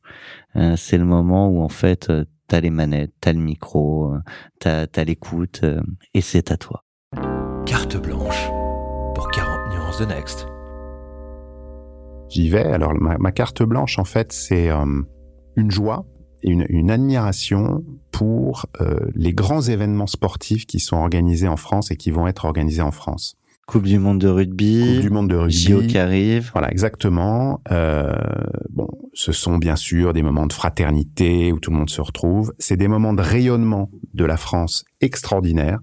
Euh, 0.56 0.76
c'est 0.78 0.96
le 0.96 1.04
moment 1.04 1.48
où 1.50 1.60
en 1.60 1.68
fait 1.68 2.08
euh, 2.08 2.24
t'as 2.48 2.60
les 2.60 2.70
manettes, 2.70 3.12
t'as 3.20 3.34
le 3.34 3.40
micro, 3.40 4.14
euh, 4.14 4.18
t'as 4.60 4.86
t'as 4.86 5.04
l'écoute 5.04 5.60
euh, 5.64 5.82
et 6.14 6.22
c'est 6.22 6.50
à 6.50 6.56
toi. 6.56 6.84
Carte 7.66 7.98
blanche 7.98 8.48
pour 9.14 9.30
40 9.30 9.72
nuances 9.72 9.98
de 10.00 10.06
Next. 10.06 10.48
J'y 12.28 12.48
vais. 12.48 12.64
Alors 12.64 12.94
ma, 12.94 13.16
ma 13.18 13.32
carte 13.32 13.62
blanche, 13.62 13.98
en 13.98 14.04
fait, 14.04 14.32
c'est 14.32 14.70
euh, 14.70 15.02
une 15.56 15.70
joie 15.70 16.04
et 16.42 16.50
une, 16.50 16.66
une 16.68 16.90
admiration 16.90 17.84
pour 18.10 18.66
euh, 18.80 18.98
les 19.14 19.32
grands 19.32 19.62
événements 19.62 20.06
sportifs 20.06 20.66
qui 20.66 20.80
sont 20.80 20.96
organisés 20.96 21.48
en 21.48 21.56
France 21.56 21.90
et 21.90 21.96
qui 21.96 22.10
vont 22.10 22.26
être 22.26 22.44
organisés 22.44 22.82
en 22.82 22.90
France. 22.90 23.36
Coupe 23.66 23.84
du 23.84 23.98
monde 23.98 24.20
de 24.20 24.28
rugby, 24.28 24.96
Coupe 24.96 25.00
du 25.00 25.10
monde 25.10 25.30
de 25.30 25.36
rugby. 25.36 25.56
JO 25.56 25.80
qui 25.82 25.96
arrive. 25.96 26.50
Voilà, 26.52 26.70
exactement. 26.70 27.62
Euh, 27.70 28.12
bon, 28.68 28.88
ce 29.14 29.32
sont 29.32 29.56
bien 29.56 29.76
sûr 29.76 30.12
des 30.12 30.22
moments 30.22 30.46
de 30.46 30.52
fraternité 30.52 31.50
où 31.50 31.60
tout 31.60 31.70
le 31.70 31.78
monde 31.78 31.88
se 31.88 32.02
retrouve. 32.02 32.52
C'est 32.58 32.76
des 32.76 32.88
moments 32.88 33.14
de 33.14 33.22
rayonnement 33.22 33.90
de 34.12 34.24
la 34.24 34.36
France 34.36 34.84
extraordinaires. 35.00 35.78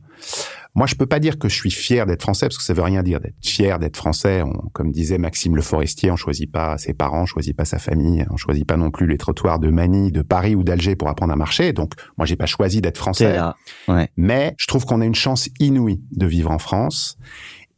Moi, 0.74 0.88
je 0.88 0.96
peux 0.96 1.06
pas 1.06 1.20
dire 1.20 1.38
que 1.38 1.50
je 1.50 1.56
suis 1.56 1.72
fier 1.72 2.06
d'être 2.06 2.22
français 2.22 2.48
parce 2.48 2.58
que 2.58 2.64
ça 2.64 2.74
veut 2.74 2.82
rien 2.82 3.04
dire 3.04 3.20
d'être 3.20 3.36
fier 3.42 3.78
d'être 3.78 3.98
français. 3.98 4.42
On, 4.42 4.54
comme 4.74 4.92
disait 4.92 5.18
Maxime 5.18 5.56
Le 5.56 5.62
Forestier, 5.62 6.12
on 6.12 6.16
choisit 6.16 6.50
pas 6.50 6.78
ses 6.78 6.94
parents, 6.94 7.24
on 7.24 7.26
choisit 7.26 7.56
pas 7.56 7.66
sa 7.66 7.78
famille, 7.78 8.26
on 8.30 8.38
choisit 8.38 8.66
pas 8.66 8.78
non 8.78 8.90
plus 8.90 9.06
les 9.06 9.18
trottoirs 9.18 9.60
de 9.60 9.70
Manille, 9.70 10.12
de 10.12 10.22
Paris 10.22 10.56
ou 10.56 10.64
d'Alger 10.64 10.96
pour 10.96 11.10
apprendre 11.10 11.34
à 11.34 11.36
marcher. 11.36 11.74
Donc, 11.74 11.94
moi, 12.18 12.26
j'ai 12.26 12.38
pas 12.38 12.46
choisi 12.46 12.82
d'être 12.82 12.98
français. 12.98 13.34
là. 13.34 13.56
Ouais. 13.88 14.10
Mais 14.16 14.56
je 14.58 14.68
trouve 14.68 14.86
qu'on 14.86 15.02
a 15.02 15.06
une 15.06 15.16
chance 15.16 15.50
inouïe 15.60 16.02
de 16.12 16.26
vivre 16.26 16.52
en 16.52 16.60
France. 16.60 17.18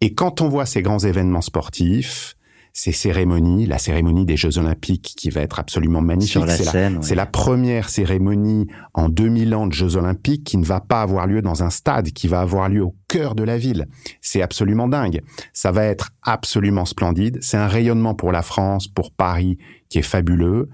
Et 0.01 0.13
quand 0.13 0.41
on 0.41 0.49
voit 0.49 0.65
ces 0.65 0.81
grands 0.81 0.99
événements 0.99 1.41
sportifs, 1.41 2.32
ces 2.75 2.91
cérémonies, 2.91 3.67
la 3.67 3.77
cérémonie 3.77 4.25
des 4.25 4.35
Jeux 4.35 4.57
Olympiques 4.57 5.13
qui 5.15 5.29
va 5.29 5.41
être 5.41 5.59
absolument 5.59 6.01
magnifique, 6.01 6.43
c'est 6.49 6.73
la, 6.73 6.89
ouais. 6.89 7.15
la 7.15 7.25
première 7.27 7.87
cérémonie 7.87 8.67
en 8.95 9.09
2000 9.09 9.53
ans 9.53 9.67
de 9.67 9.73
Jeux 9.73 9.95
Olympiques 9.95 10.43
qui 10.43 10.57
ne 10.57 10.65
va 10.65 10.79
pas 10.79 11.03
avoir 11.03 11.27
lieu 11.27 11.43
dans 11.43 11.63
un 11.63 11.69
stade, 11.69 12.09
qui 12.09 12.27
va 12.27 12.41
avoir 12.41 12.69
lieu 12.69 12.83
au 12.83 12.95
cœur 13.07 13.35
de 13.35 13.43
la 13.43 13.59
ville. 13.59 13.87
C'est 14.21 14.41
absolument 14.41 14.87
dingue. 14.87 15.21
Ça 15.53 15.71
va 15.71 15.85
être 15.85 16.09
absolument 16.23 16.85
splendide. 16.85 17.37
C'est 17.41 17.57
un 17.57 17.67
rayonnement 17.67 18.15
pour 18.15 18.31
la 18.31 18.41
France, 18.41 18.87
pour 18.87 19.11
Paris, 19.11 19.59
qui 19.93 19.99
est 19.99 20.01
fabuleux. 20.01 20.69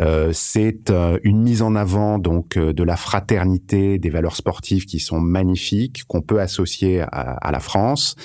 Euh, 0.00 0.30
c'est 0.32 0.88
euh, 0.88 1.18
une 1.24 1.42
mise 1.42 1.60
en 1.60 1.76
avant 1.76 2.18
donc 2.18 2.56
euh, 2.56 2.72
de 2.72 2.82
la 2.82 2.96
fraternité, 2.96 3.98
des 3.98 4.08
valeurs 4.08 4.34
sportives 4.34 4.86
qui 4.86 4.98
sont 4.98 5.20
magnifiques, 5.20 6.04
qu'on 6.08 6.22
peut 6.22 6.40
associer 6.40 7.02
à, 7.02 7.50
la 7.52 7.60
France. 7.60 8.16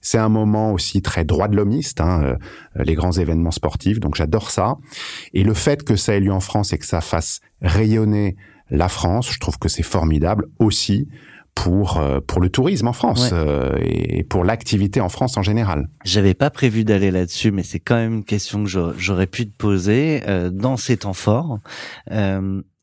C'est 0.00 0.18
un 0.18 0.28
moment 0.28 0.72
aussi 0.72 1.02
très 1.02 1.24
droit 1.24 1.48
de 1.48 1.56
l'homiste, 1.56 2.00
hein, 2.00 2.36
les 2.76 2.94
grands 2.94 3.10
événements 3.10 3.50
sportifs. 3.50 3.98
Donc 3.98 4.14
j'adore 4.14 4.52
ça. 4.52 4.76
Et 5.34 5.42
le 5.42 5.54
fait 5.54 5.82
que 5.82 5.96
ça 5.96 6.14
ait 6.14 6.20
lieu 6.20 6.32
en 6.32 6.38
France 6.38 6.72
et 6.72 6.78
que 6.78 6.86
ça 6.86 7.00
fasse 7.00 7.40
rayonner 7.60 8.36
la 8.70 8.88
France, 8.88 9.32
je 9.32 9.40
trouve 9.40 9.58
que 9.58 9.68
c'est 9.68 9.82
formidable 9.82 10.46
aussi 10.60 11.08
pour 11.56 11.96
euh, 11.96 12.20
pour 12.24 12.40
le 12.40 12.48
tourisme 12.48 12.86
en 12.86 12.92
France 12.92 13.30
euh, 13.32 13.76
et 13.80 14.22
pour 14.22 14.44
l'activité 14.44 15.00
en 15.00 15.08
France 15.08 15.36
en 15.36 15.42
général. 15.42 15.88
J'avais 16.04 16.34
pas 16.34 16.50
prévu 16.50 16.84
d'aller 16.84 17.10
là-dessus, 17.10 17.50
mais 17.50 17.64
c'est 17.64 17.80
quand 17.80 17.96
même 17.96 18.14
une 18.14 18.24
question 18.24 18.62
que 18.62 18.70
j'aurais 18.96 19.26
pu 19.26 19.46
te 19.46 19.56
poser 19.56 20.22
euh, 20.28 20.50
dans 20.50 20.76
ces 20.76 20.98
temps 20.98 21.14
forts. 21.14 21.58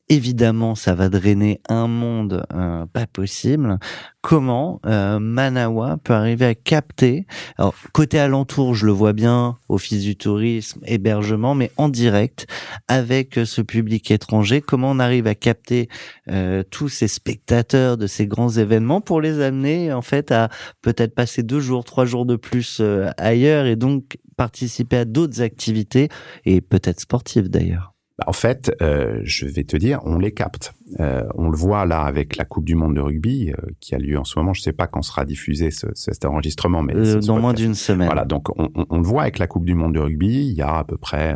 Évidemment, 0.09 0.75
ça 0.75 0.95
va 0.95 1.07
drainer 1.07 1.61
un 1.69 1.87
monde 1.87 2.45
euh, 2.53 2.85
pas 2.91 3.07
possible. 3.07 3.79
Comment 4.21 4.81
euh, 4.85 5.17
Manawa 5.17 5.97
peut 6.03 6.11
arriver 6.11 6.45
à 6.45 6.55
capter 6.55 7.25
Alors 7.57 7.73
côté 7.93 8.19
alentour, 8.19 8.75
je 8.75 8.85
le 8.85 8.91
vois 8.91 9.13
bien, 9.13 9.57
office 9.69 10.03
du 10.03 10.17
tourisme, 10.17 10.81
hébergement, 10.85 11.55
mais 11.55 11.71
en 11.77 11.87
direct 11.87 12.47
avec 12.89 13.39
ce 13.45 13.61
public 13.61 14.11
étranger. 14.11 14.59
Comment 14.59 14.91
on 14.91 14.99
arrive 14.99 15.25
à 15.25 15.35
capter 15.35 15.87
euh, 16.29 16.63
tous 16.69 16.89
ces 16.89 17.07
spectateurs 17.07 17.95
de 17.95 18.05
ces 18.05 18.27
grands 18.27 18.49
événements 18.49 18.99
pour 18.99 19.21
les 19.21 19.39
amener 19.39 19.93
en 19.93 20.01
fait 20.01 20.33
à 20.33 20.49
peut-être 20.81 21.15
passer 21.15 21.43
deux 21.43 21.61
jours, 21.61 21.85
trois 21.85 22.05
jours 22.05 22.25
de 22.25 22.35
plus 22.35 22.81
ailleurs 23.17 23.65
et 23.65 23.77
donc 23.77 24.17
participer 24.35 24.97
à 24.97 25.05
d'autres 25.05 25.41
activités 25.41 26.09
et 26.43 26.59
peut-être 26.59 26.99
sportives 26.99 27.49
d'ailleurs. 27.49 27.92
Bah, 28.19 28.25
en 28.27 28.33
fait, 28.33 28.71
euh, 28.83 29.21
je 29.23 29.47
vais 29.47 29.63
te 29.63 29.75
dire, 29.75 29.99
on 30.03 30.19
les 30.19 30.31
capte. 30.31 30.75
Euh, 30.99 31.23
on 31.33 31.49
le 31.49 31.57
voit 31.57 31.87
là 31.87 32.03
avec 32.03 32.37
la 32.37 32.45
Coupe 32.45 32.65
du 32.65 32.75
Monde 32.75 32.95
de 32.95 33.01
rugby 33.01 33.51
euh, 33.51 33.55
qui 33.79 33.95
a 33.95 33.97
lieu 33.97 34.19
en 34.19 34.23
ce 34.23 34.37
moment. 34.37 34.53
Je 34.53 34.61
ne 34.61 34.63
sais 34.65 34.71
pas 34.73 34.85
quand 34.85 35.01
sera 35.01 35.25
diffusé 35.25 35.71
ce, 35.71 35.87
cet 35.95 36.23
enregistrement, 36.23 36.83
mais 36.83 36.93
dans 36.93 37.39
moins 37.39 37.53
d'une 37.53 37.73
semaine. 37.73 38.05
Voilà, 38.05 38.25
donc 38.25 38.49
on, 38.59 38.69
on, 38.75 38.97
le 38.97 39.03
voit 39.03 39.23
avec 39.23 39.39
la 39.39 39.47
Coupe 39.47 39.65
du 39.65 39.73
Monde 39.73 39.93
de 39.93 39.99
rugby. 39.99 40.47
Il 40.47 40.53
y 40.53 40.61
a 40.61 40.77
à 40.77 40.83
peu 40.83 40.97
près, 40.97 41.35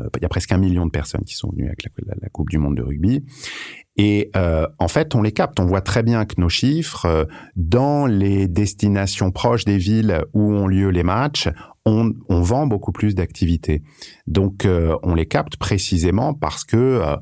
il 0.00 0.22
y 0.22 0.24
a 0.24 0.28
presque 0.30 0.52
un 0.52 0.58
million 0.58 0.86
de 0.86 0.90
personnes 0.90 1.24
qui 1.24 1.34
sont 1.34 1.50
venues 1.50 1.66
avec 1.66 1.84
la, 1.84 1.90
la 2.22 2.28
Coupe 2.30 2.48
du 2.48 2.56
Monde 2.56 2.76
de 2.76 2.82
rugby. 2.82 3.22
Et 3.96 4.32
en 4.34 4.88
fait, 4.88 5.14
on 5.14 5.20
les 5.20 5.32
capte. 5.32 5.60
On 5.60 5.66
voit 5.66 5.82
très 5.82 6.02
bien 6.02 6.24
que 6.24 6.40
nos 6.40 6.48
chiffres, 6.48 7.28
dans 7.54 8.06
les 8.06 8.48
destinations 8.48 9.30
proches 9.30 9.66
des 9.66 9.76
villes 9.76 10.24
où 10.32 10.54
ont 10.54 10.66
lieu 10.66 10.88
les 10.88 11.02
matchs, 11.02 11.48
on, 11.84 12.12
on 12.28 12.40
vend 12.40 12.66
beaucoup 12.66 12.92
plus 12.92 13.14
d'activités. 13.14 13.82
Donc, 14.26 14.64
euh, 14.64 14.96
on 15.02 15.14
les 15.14 15.26
capte 15.26 15.56
précisément 15.56 16.34
parce 16.34 16.64
que 16.64 16.76
euh, 16.76 17.16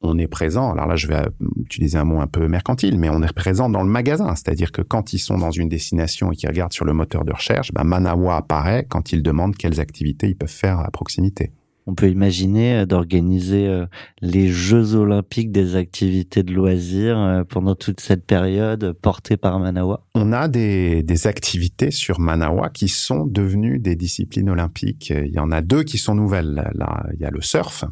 on 0.00 0.18
est 0.18 0.28
présent. 0.28 0.72
Alors 0.72 0.86
là, 0.86 0.96
je 0.96 1.06
vais 1.06 1.22
utiliser 1.58 1.98
un 1.98 2.04
mot 2.04 2.20
un 2.20 2.26
peu 2.26 2.48
mercantile, 2.48 2.98
mais 2.98 3.08
on 3.08 3.22
est 3.22 3.32
présent 3.32 3.68
dans 3.68 3.82
le 3.82 3.90
magasin. 3.90 4.34
C'est-à-dire 4.34 4.72
que 4.72 4.82
quand 4.82 5.12
ils 5.12 5.18
sont 5.18 5.38
dans 5.38 5.50
une 5.50 5.68
destination 5.68 6.32
et 6.32 6.36
qu'ils 6.36 6.48
regardent 6.48 6.72
sur 6.72 6.84
le 6.84 6.92
moteur 6.92 7.24
de 7.24 7.32
recherche, 7.32 7.72
ben 7.72 7.84
Manawa 7.84 8.36
apparaît 8.36 8.86
quand 8.88 9.12
ils 9.12 9.22
demandent 9.22 9.56
quelles 9.56 9.80
activités 9.80 10.28
ils 10.28 10.36
peuvent 10.36 10.48
faire 10.48 10.78
à 10.80 10.90
proximité 10.90 11.52
on 11.86 11.94
peut 11.94 12.10
imaginer 12.10 12.78
euh, 12.78 12.86
d'organiser 12.86 13.66
euh, 13.66 13.86
les 14.20 14.48
Jeux 14.48 14.94
olympiques 14.94 15.52
des 15.52 15.76
activités 15.76 16.42
de 16.42 16.52
loisirs 16.52 17.18
euh, 17.18 17.44
pendant 17.44 17.74
toute 17.74 18.00
cette 18.00 18.26
période 18.26 18.92
portée 18.92 19.36
par 19.36 19.58
Manawa 19.60 20.04
On 20.14 20.32
a 20.32 20.48
des, 20.48 21.04
activités 21.26 21.90
sur 21.90 22.20
Manawa 22.20 22.68
qui 22.68 22.88
sont 22.88 23.26
devenues 23.26 23.78
des 23.78 23.96
disciplines 23.96 24.50
olympiques. 24.50 25.10
Il 25.10 25.32
y 25.32 25.38
en 25.38 25.50
a 25.50 25.62
deux 25.62 25.82
qui 25.82 25.98
sont 25.98 26.14
nouvelles. 26.14 26.70
Là, 26.74 27.06
il 27.14 27.20
y 27.20 27.24
a 27.24 27.30
le 27.30 27.40
surf. 27.40 27.84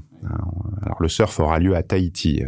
Alors 0.83 1.01
le 1.01 1.09
surf 1.09 1.41
aura 1.41 1.59
lieu 1.59 1.75
à 1.75 1.83
Tahiti 1.83 2.43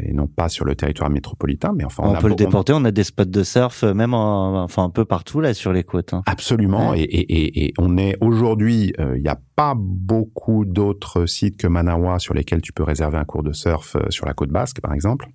et 0.00 0.12
non 0.12 0.26
pas 0.26 0.48
sur 0.48 0.64
le 0.64 0.74
territoire 0.74 1.10
métropolitain. 1.10 1.72
Mais 1.76 1.84
enfin, 1.84 2.02
on, 2.06 2.18
peut 2.18 2.28
le 2.28 2.34
déporter. 2.34 2.72
On 2.72 2.84
a 2.84 2.90
des 2.90 3.04
spots 3.04 3.26
de 3.26 3.42
surf, 3.42 3.84
euh, 3.84 3.92
même 3.92 4.14
enfin 4.14 4.84
un 4.84 4.90
peu 4.90 5.04
partout 5.04 5.40
là 5.40 5.52
sur 5.54 5.72
les 5.72 5.84
côtes. 5.84 6.14
Hein. 6.14 6.22
Absolument. 6.26 6.94
Et, 6.94 7.00
et, 7.00 7.66
et, 7.66 7.74
on 7.78 7.98
est 7.98 8.16
aujourd'hui, 8.20 8.94
euh, 8.98 9.16
il 9.16 9.22
n'y 9.22 9.28
a 9.28 9.38
pas 9.54 9.74
beaucoup 9.76 10.64
d'autres 10.64 11.26
sites 11.26 11.58
que 11.58 11.66
Manawa 11.66 12.18
sur 12.18 12.34
lesquels 12.34 12.62
tu 12.62 12.72
peux 12.72 12.84
réserver 12.84 13.18
un 13.18 13.24
cours 13.24 13.42
de 13.42 13.52
surf 13.52 13.96
sur 14.10 14.26
la 14.26 14.34
côte 14.34 14.50
basque, 14.50 14.80
par 14.80 14.92
exemple. 14.92 15.28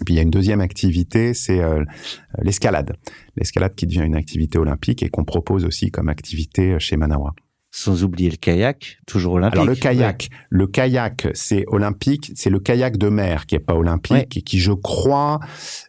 Et 0.00 0.04
puis 0.04 0.14
il 0.14 0.16
y 0.16 0.20
a 0.20 0.22
une 0.22 0.30
deuxième 0.30 0.60
activité, 0.60 1.32
c'est 1.32 1.62
l'escalade. 2.42 2.96
L'escalade 3.34 3.74
qui 3.74 3.86
devient 3.86 4.02
une 4.04 4.14
activité 4.14 4.58
olympique 4.58 5.02
et 5.02 5.08
qu'on 5.08 5.24
propose 5.24 5.64
aussi 5.64 5.90
comme 5.90 6.10
activité 6.10 6.78
chez 6.78 6.98
Manawa. 6.98 7.32
Sans 7.78 8.04
oublier 8.04 8.30
le 8.30 8.38
kayak, 8.38 9.00
toujours 9.06 9.34
olympique. 9.34 9.60
Alors 9.60 9.66
le 9.66 9.74
kayak, 9.74 10.30
le 10.48 10.66
kayak, 10.66 11.28
c'est 11.34 11.66
olympique, 11.66 12.32
c'est 12.34 12.48
le 12.48 12.58
kayak 12.58 12.96
de 12.96 13.10
mer 13.10 13.44
qui 13.44 13.54
est 13.54 13.60
pas 13.60 13.74
olympique 13.74 14.34
et 14.38 14.40
qui, 14.40 14.60
je 14.60 14.72
crois, 14.72 15.40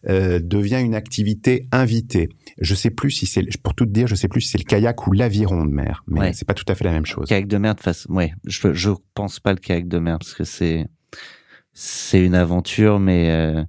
euh, 0.10 0.42
devient 0.44 0.82
une 0.82 0.96
activité 0.96 1.70
invitée. 1.72 2.28
Je 2.60 2.76
sais 2.76 2.90
plus 2.90 3.12
si 3.12 3.26
c'est, 3.26 3.42
pour 3.64 3.74
tout 3.74 3.86
te 3.86 3.92
dire, 3.92 4.06
je 4.06 4.16
sais 4.16 4.28
plus 4.28 4.42
si 4.42 4.50
c'est 4.50 4.58
le 4.58 4.66
kayak 4.66 5.08
ou 5.08 5.14
l'aviron 5.14 5.64
de 5.64 5.72
mer, 5.72 6.04
mais 6.08 6.34
c'est 6.34 6.44
pas 6.44 6.54
tout 6.54 6.66
à 6.68 6.76
fait 6.76 6.84
la 6.84 6.92
même 6.92 7.06
chose. 7.06 7.30
Kayak 7.30 7.48
de 7.48 7.58
mer 7.58 7.74
de 7.76 7.80
façon, 7.80 8.12
ouais, 8.12 8.34
je 8.46 8.74
je 8.74 8.90
pense 9.14 9.40
pas 9.40 9.54
le 9.54 9.60
kayak 9.60 9.88
de 9.88 10.00
mer 10.00 10.20
parce 10.20 10.34
que 10.34 10.44
c'est 10.44 10.88
c'est 11.72 12.20
une 12.20 12.36
aventure, 12.36 13.00
mais 13.00 13.32
euh, 13.32 13.64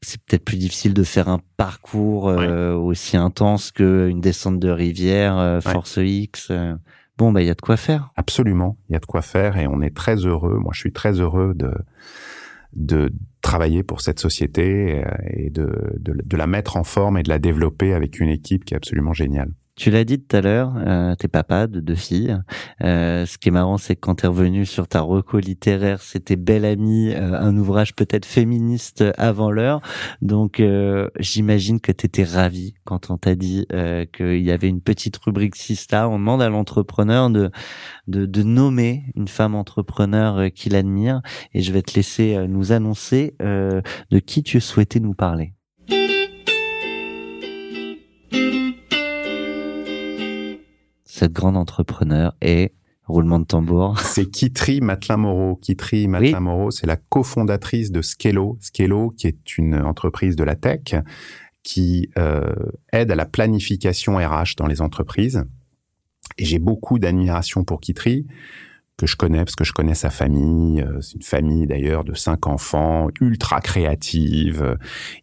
c'est 0.00 0.20
peut-être 0.22 0.44
plus 0.44 0.56
difficile 0.56 0.92
de 0.92 1.04
faire 1.04 1.28
un 1.28 1.40
parcours 1.56 2.28
euh, 2.30 2.74
aussi 2.74 3.16
intense 3.16 3.70
qu'une 3.70 4.20
descente 4.20 4.58
de 4.58 4.70
rivière, 4.70 5.38
euh, 5.38 5.60
Force 5.60 6.00
X. 6.02 6.50
Bon, 7.16 7.32
bah, 7.32 7.42
il 7.42 7.46
y 7.46 7.50
a 7.50 7.54
de 7.54 7.60
quoi 7.60 7.76
faire. 7.76 8.10
Absolument, 8.16 8.76
il 8.88 8.94
y 8.94 8.96
a 8.96 9.00
de 9.00 9.06
quoi 9.06 9.22
faire 9.22 9.56
et 9.56 9.66
on 9.66 9.80
est 9.80 9.94
très 9.94 10.16
heureux. 10.16 10.58
Moi, 10.58 10.72
je 10.74 10.80
suis 10.80 10.92
très 10.92 11.20
heureux 11.20 11.54
de 11.54 11.72
de 12.74 13.12
travailler 13.40 13.84
pour 13.84 14.00
cette 14.00 14.18
société 14.18 15.04
euh, 15.04 15.04
et 15.30 15.50
de, 15.50 15.94
de, 15.98 16.12
de 16.24 16.36
la 16.36 16.46
mettre 16.46 16.76
en 16.76 16.82
forme 16.82 17.18
et 17.18 17.22
de 17.22 17.28
la 17.28 17.38
développer 17.38 17.94
avec 17.94 18.18
une 18.18 18.28
équipe 18.28 18.64
qui 18.64 18.74
est 18.74 18.76
absolument 18.76 19.12
géniale. 19.12 19.52
Tu 19.76 19.90
l'as 19.90 20.04
dit 20.04 20.20
tout 20.20 20.36
à 20.36 20.40
l'heure, 20.40 20.72
euh, 20.76 21.16
t'es 21.16 21.26
papa 21.26 21.66
de 21.66 21.80
deux 21.80 21.96
filles. 21.96 22.38
Euh, 22.84 23.26
ce 23.26 23.38
qui 23.38 23.48
est 23.48 23.52
marrant, 23.52 23.76
c'est 23.76 23.96
que 23.96 24.00
quand 24.00 24.14
t'es 24.16 24.28
revenu 24.28 24.66
sur 24.66 24.86
ta 24.86 25.00
reco 25.00 25.40
littéraire, 25.40 26.00
c'était 26.00 26.36
Belle 26.36 26.64
Amie, 26.64 27.12
euh, 27.12 27.36
un 27.40 27.56
ouvrage 27.56 27.96
peut-être 27.96 28.24
féministe 28.24 29.02
avant 29.18 29.50
l'heure. 29.50 29.80
Donc, 30.22 30.60
euh, 30.60 31.08
j'imagine 31.18 31.80
que 31.80 31.90
t'étais 31.90 32.22
ravi 32.22 32.74
quand 32.84 33.10
on 33.10 33.16
t'a 33.18 33.34
dit 33.34 33.66
euh, 33.72 34.04
qu'il 34.06 34.42
y 34.42 34.52
avait 34.52 34.68
une 34.68 34.80
petite 34.80 35.16
rubrique 35.16 35.56
Sista. 35.56 36.08
On 36.08 36.18
demande 36.20 36.42
à 36.42 36.48
l'entrepreneur 36.48 37.28
de, 37.30 37.50
de, 38.06 38.26
de 38.26 38.42
nommer 38.44 39.02
une 39.16 39.28
femme 39.28 39.56
entrepreneur 39.56 40.52
qu'il 40.54 40.76
admire. 40.76 41.20
Et 41.52 41.62
je 41.62 41.72
vais 41.72 41.82
te 41.82 41.94
laisser 41.96 42.46
nous 42.46 42.70
annoncer 42.70 43.34
de 43.40 44.18
qui 44.20 44.42
tu 44.44 44.60
souhaitais 44.60 45.00
nous 45.00 45.14
parler. 45.14 45.54
Cette 51.14 51.32
grande 51.32 51.56
entrepreneur 51.56 52.34
est 52.40 52.74
roulement 53.04 53.38
de 53.38 53.44
tambour. 53.44 54.00
C'est 54.04 54.28
Kitri 54.28 54.80
Matlin-Moreau. 54.80 55.54
Kitri 55.54 56.08
Matlin-Moreau, 56.08 56.72
c'est 56.72 56.88
la 56.88 56.96
cofondatrice 56.96 57.92
de 57.92 58.02
Skello. 58.02 58.58
Skello, 58.60 59.10
qui 59.10 59.28
est 59.28 59.56
une 59.56 59.76
entreprise 59.76 60.34
de 60.34 60.42
la 60.42 60.56
tech 60.56 60.96
qui 61.62 62.10
euh, 62.18 62.52
aide 62.92 63.12
à 63.12 63.14
la 63.14 63.26
planification 63.26 64.16
RH 64.16 64.56
dans 64.56 64.66
les 64.66 64.80
entreprises. 64.80 65.44
Et 66.36 66.44
j'ai 66.44 66.58
beaucoup 66.58 66.98
d'admiration 66.98 67.62
pour 67.62 67.80
Kitri 67.80 68.26
que 68.96 69.06
je 69.06 69.16
connais 69.16 69.38
parce 69.38 69.56
que 69.56 69.64
je 69.64 69.72
connais 69.72 69.94
sa 69.94 70.10
famille. 70.10 70.80
Euh, 70.82 71.00
c'est 71.00 71.14
une 71.14 71.22
famille 71.22 71.66
d'ailleurs 71.66 72.04
de 72.04 72.14
cinq 72.14 72.46
enfants, 72.46 73.08
ultra 73.20 73.60
créative. 73.60 74.76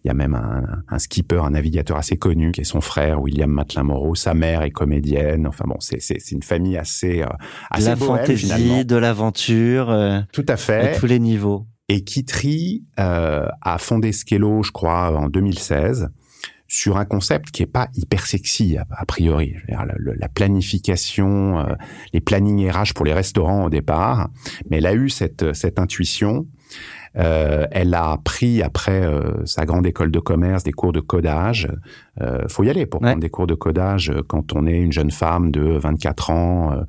Il 0.03 0.07
y 0.07 0.09
a 0.09 0.13
même 0.13 0.35
un, 0.35 0.63
un, 0.89 0.99
skipper, 0.99 1.41
un 1.43 1.51
navigateur 1.51 1.97
assez 1.97 2.17
connu 2.17 2.51
qui 2.51 2.61
est 2.61 2.65
son 2.65 2.81
frère 2.81 3.21
William 3.21 3.49
Matlin 3.49 3.83
Moreau. 3.83 4.15
Sa 4.15 4.33
mère 4.33 4.63
est 4.63 4.71
comédienne. 4.71 5.47
Enfin 5.47 5.65
bon, 5.67 5.77
c'est 5.79 6.01
c'est 6.01 6.31
une 6.31 6.43
famille 6.43 6.77
assez 6.77 7.21
euh, 7.21 7.27
assez 7.69 7.85
de 7.85 7.89
la 7.89 7.95
fantaisie, 7.95 8.85
de 8.85 8.95
l'aventure. 8.95 9.89
Euh, 9.89 10.19
Tout 10.33 10.45
à 10.47 10.57
fait. 10.57 10.95
À 10.95 10.99
tous 10.99 11.05
les 11.05 11.19
niveaux. 11.19 11.65
Et 11.89 12.03
Kitri 12.03 12.85
euh, 12.99 13.47
a 13.61 13.77
fondé 13.77 14.13
Skello, 14.13 14.63
je 14.63 14.71
crois, 14.71 15.11
en 15.17 15.27
2016 15.27 16.09
sur 16.71 16.95
un 16.95 17.03
concept 17.03 17.51
qui 17.51 17.63
est 17.63 17.67
pas 17.67 17.89
hyper 17.95 18.25
sexy 18.25 18.77
a, 18.77 19.05
priori. 19.05 19.55
La, 19.67 19.85
la, 19.97 20.29
planification, 20.29 21.59
euh, 21.59 21.75
les 22.13 22.21
plannings 22.21 22.71
RH 22.71 22.93
pour 22.95 23.03
les 23.03 23.13
restaurants 23.13 23.65
au 23.65 23.69
départ, 23.69 24.29
mais 24.69 24.77
elle 24.77 24.85
a 24.85 24.93
eu 24.93 25.09
cette, 25.09 25.53
cette 25.53 25.79
intuition 25.79 26.47
euh, 27.17 27.67
elle 27.71 27.93
a 27.93 28.17
pris 28.23 28.61
après 28.61 29.03
euh, 29.03 29.45
sa 29.45 29.65
grande 29.65 29.85
école 29.85 30.11
de 30.11 30.19
commerce 30.19 30.63
des 30.63 30.71
cours 30.71 30.93
de 30.93 30.99
codage. 30.99 31.67
Euh, 32.21 32.47
faut 32.47 32.63
y 32.63 32.69
aller 32.69 32.85
pour 32.85 33.01
prendre 33.01 33.19
des 33.19 33.29
cours 33.29 33.47
de 33.47 33.55
codage 33.55 34.13
quand 34.27 34.53
on 34.53 34.65
est 34.65 34.77
une 34.77 34.91
jeune 34.91 35.11
femme 35.11 35.51
de 35.51 35.61
24 35.61 36.29
ans, 36.29 36.71
euh, 36.71 36.83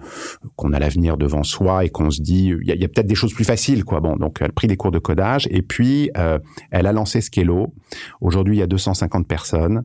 qu'on 0.57 0.73
a 0.73 0.79
l'avenir 0.79 1.17
devant 1.17 1.43
soi 1.43 1.85
et 1.85 1.91
qu'on 1.91 2.11
se 2.11 2.21
dit 2.21 2.55
il 2.63 2.69
y 2.69 2.85
a, 2.85 2.89
peut-être 2.89 3.07
des 3.07 3.15
choses 3.15 3.35
plus 3.35 3.45
faciles 3.45 3.85
quoi. 3.85 4.01
Bon, 4.01 4.17
donc 4.17 4.39
elle 4.41 4.51
a 4.51 4.53
pris 4.53 4.69
des 4.69 4.77
cours 4.77 4.93
de 4.93 4.99
codage 4.99 5.49
et 5.51 5.63
puis 5.63 6.11
elle 6.71 6.87
a 6.87 6.93
lancé 6.93 7.21
Skello. 7.21 7.75
Aujourd'hui, 8.21 8.57
il 8.57 8.61
y 8.61 8.63
a 8.63 8.67
250 8.67 9.27
personnes. 9.27 9.85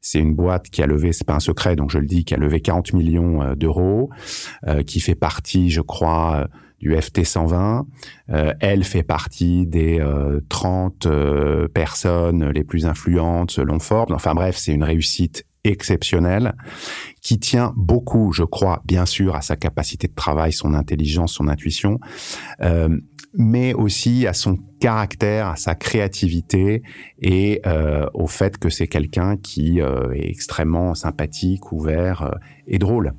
c'est 0.00 0.18
une 0.18 0.34
boîte 0.34 0.70
qui 0.70 0.82
a 0.82 0.86
levé, 0.86 1.12
c'est 1.12 1.26
pas 1.26 1.34
un 1.34 1.40
secret, 1.40 1.76
donc 1.76 1.90
je 1.90 1.98
le 1.98 2.06
dis, 2.06 2.24
qui 2.24 2.34
a 2.34 2.36
levé 2.36 2.60
40 2.60 2.92
millions 2.94 3.42
euh, 3.42 3.54
d'euros, 3.54 4.10
euh, 4.66 4.82
qui 4.82 5.00
fait 5.00 5.14
partie, 5.14 5.70
je 5.70 5.80
crois, 5.80 6.48
du 6.80 6.96
FT 6.96 7.24
120. 7.24 7.86
elle 8.60 8.84
fait 8.84 9.02
partie 9.02 9.66
des 9.66 10.04
30 10.48 11.06
personnes 11.72 12.50
les 12.50 12.64
plus 12.64 12.86
influentes 12.86 13.50
selon 13.50 13.78
Forbes. 13.78 14.12
Enfin 14.12 14.34
bref, 14.34 14.56
c'est 14.56 14.72
une 14.72 14.84
réussite 14.84 15.44
exceptionnelle 15.64 16.54
qui 17.20 17.38
tient 17.38 17.72
beaucoup, 17.76 18.32
je 18.32 18.44
crois, 18.44 18.82
bien 18.84 19.06
sûr, 19.06 19.36
à 19.36 19.42
sa 19.42 19.56
capacité 19.56 20.08
de 20.08 20.14
travail, 20.14 20.52
son 20.52 20.74
intelligence, 20.74 21.34
son 21.34 21.48
intuition, 21.48 22.00
euh, 22.62 22.88
mais 23.34 23.74
aussi 23.74 24.26
à 24.26 24.32
son 24.32 24.58
caractère, 24.80 25.48
à 25.48 25.56
sa 25.56 25.74
créativité 25.74 26.82
et 27.20 27.60
euh, 27.66 28.06
au 28.14 28.26
fait 28.26 28.58
que 28.58 28.70
c'est 28.70 28.88
quelqu'un 28.88 29.36
qui 29.36 29.80
euh, 29.80 30.12
est 30.14 30.28
extrêmement 30.28 30.94
sympathique, 30.94 31.72
ouvert 31.72 32.22
euh, 32.22 32.30
et 32.66 32.78
drôle. 32.78 33.12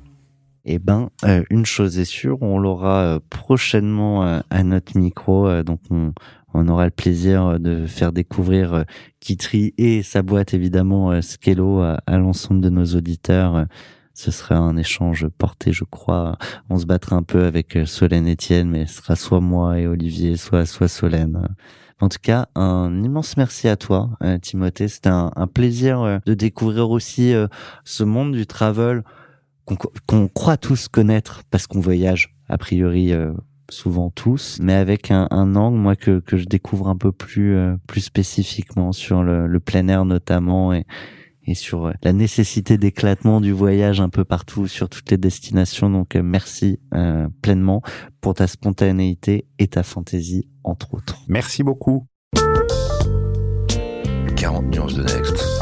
Eh 0.64 0.78
ben, 0.78 1.10
euh, 1.24 1.42
une 1.50 1.66
chose 1.66 1.98
est 1.98 2.04
sûre, 2.04 2.38
on 2.40 2.58
l'aura 2.58 3.02
euh, 3.02 3.20
prochainement 3.30 4.42
à 4.48 4.62
notre 4.62 4.96
micro, 4.96 5.62
donc 5.62 5.80
on, 5.90 6.12
aura 6.68 6.84
le 6.84 6.90
plaisir 6.90 7.58
de 7.58 7.86
faire 7.86 8.12
découvrir 8.12 8.84
Kitri 9.20 9.74
et 9.78 10.02
sa 10.02 10.22
boîte 10.22 10.54
évidemment 10.54 11.20
Skello 11.20 11.80
à, 11.80 12.18
l'ensemble 12.18 12.60
de 12.60 12.68
nos 12.68 12.84
auditeurs 12.84 13.66
ce 14.14 14.30
sera 14.30 14.56
un 14.56 14.76
échange 14.76 15.26
porté, 15.38 15.72
je 15.72 15.84
crois. 15.84 16.36
On 16.68 16.78
se 16.78 16.86
battra 16.86 17.16
un 17.16 17.22
peu 17.22 17.44
avec 17.44 17.76
euh, 17.76 17.86
Solène 17.86 18.30
Etienne, 18.30 18.68
mais 18.68 18.86
ce 18.86 18.96
sera 18.96 19.16
soit 19.16 19.40
moi 19.40 19.78
et 19.78 19.86
Olivier, 19.86 20.36
soit 20.36 20.66
soit 20.66 20.88
Solène. 20.88 21.48
En 22.00 22.08
tout 22.08 22.18
cas, 22.20 22.48
un 22.54 23.02
immense 23.02 23.36
merci 23.36 23.68
à 23.68 23.76
toi, 23.76 24.10
euh, 24.22 24.38
Timothée. 24.38 24.88
C'était 24.88 25.08
un, 25.08 25.30
plaisir 25.52 26.00
euh, 26.00 26.18
de 26.26 26.34
découvrir 26.34 26.90
aussi 26.90 27.32
ce 27.84 28.04
monde 28.04 28.32
du 28.32 28.46
travel 28.46 29.02
qu'on 30.06 30.28
croit 30.28 30.56
tous 30.56 30.88
connaître 30.88 31.42
parce 31.50 31.66
qu'on 31.66 31.80
voyage 31.80 32.34
a 32.48 32.58
priori 32.58 33.12
souvent 33.70 34.10
tous, 34.10 34.58
mais 34.60 34.74
avec 34.74 35.10
un, 35.10 35.28
angle 35.30 35.78
moi 35.78 35.96
que, 35.96 36.20
que 36.20 36.36
je 36.36 36.44
découvre 36.44 36.88
un 36.88 36.96
peu 36.96 37.12
plus 37.12 37.56
plus 37.86 38.00
spécifiquement 38.00 38.92
sur 38.92 39.22
le, 39.22 39.46
le 39.46 39.60
plein 39.60 39.88
air 39.88 40.04
notamment 40.04 40.72
et 40.72 40.84
et 41.46 41.54
sur 41.54 41.86
euh, 41.86 41.92
la 42.02 42.12
nécessité 42.12 42.78
d'éclatement 42.78 43.40
du 43.40 43.52
voyage 43.52 44.00
un 44.00 44.08
peu 44.08 44.24
partout 44.24 44.66
sur 44.66 44.88
toutes 44.88 45.10
les 45.10 45.16
destinations. 45.16 45.90
Donc 45.90 46.16
euh, 46.16 46.22
merci 46.22 46.80
euh, 46.94 47.28
pleinement 47.42 47.82
pour 48.20 48.34
ta 48.34 48.46
spontanéité 48.46 49.46
et 49.58 49.68
ta 49.68 49.82
fantaisie 49.82 50.48
entre 50.64 50.94
autres. 50.94 51.18
Merci 51.28 51.62
beaucoup. 51.62 52.06
40 54.36 54.66
nuances 54.66 54.94
de 54.94 55.02
Next 55.02 55.61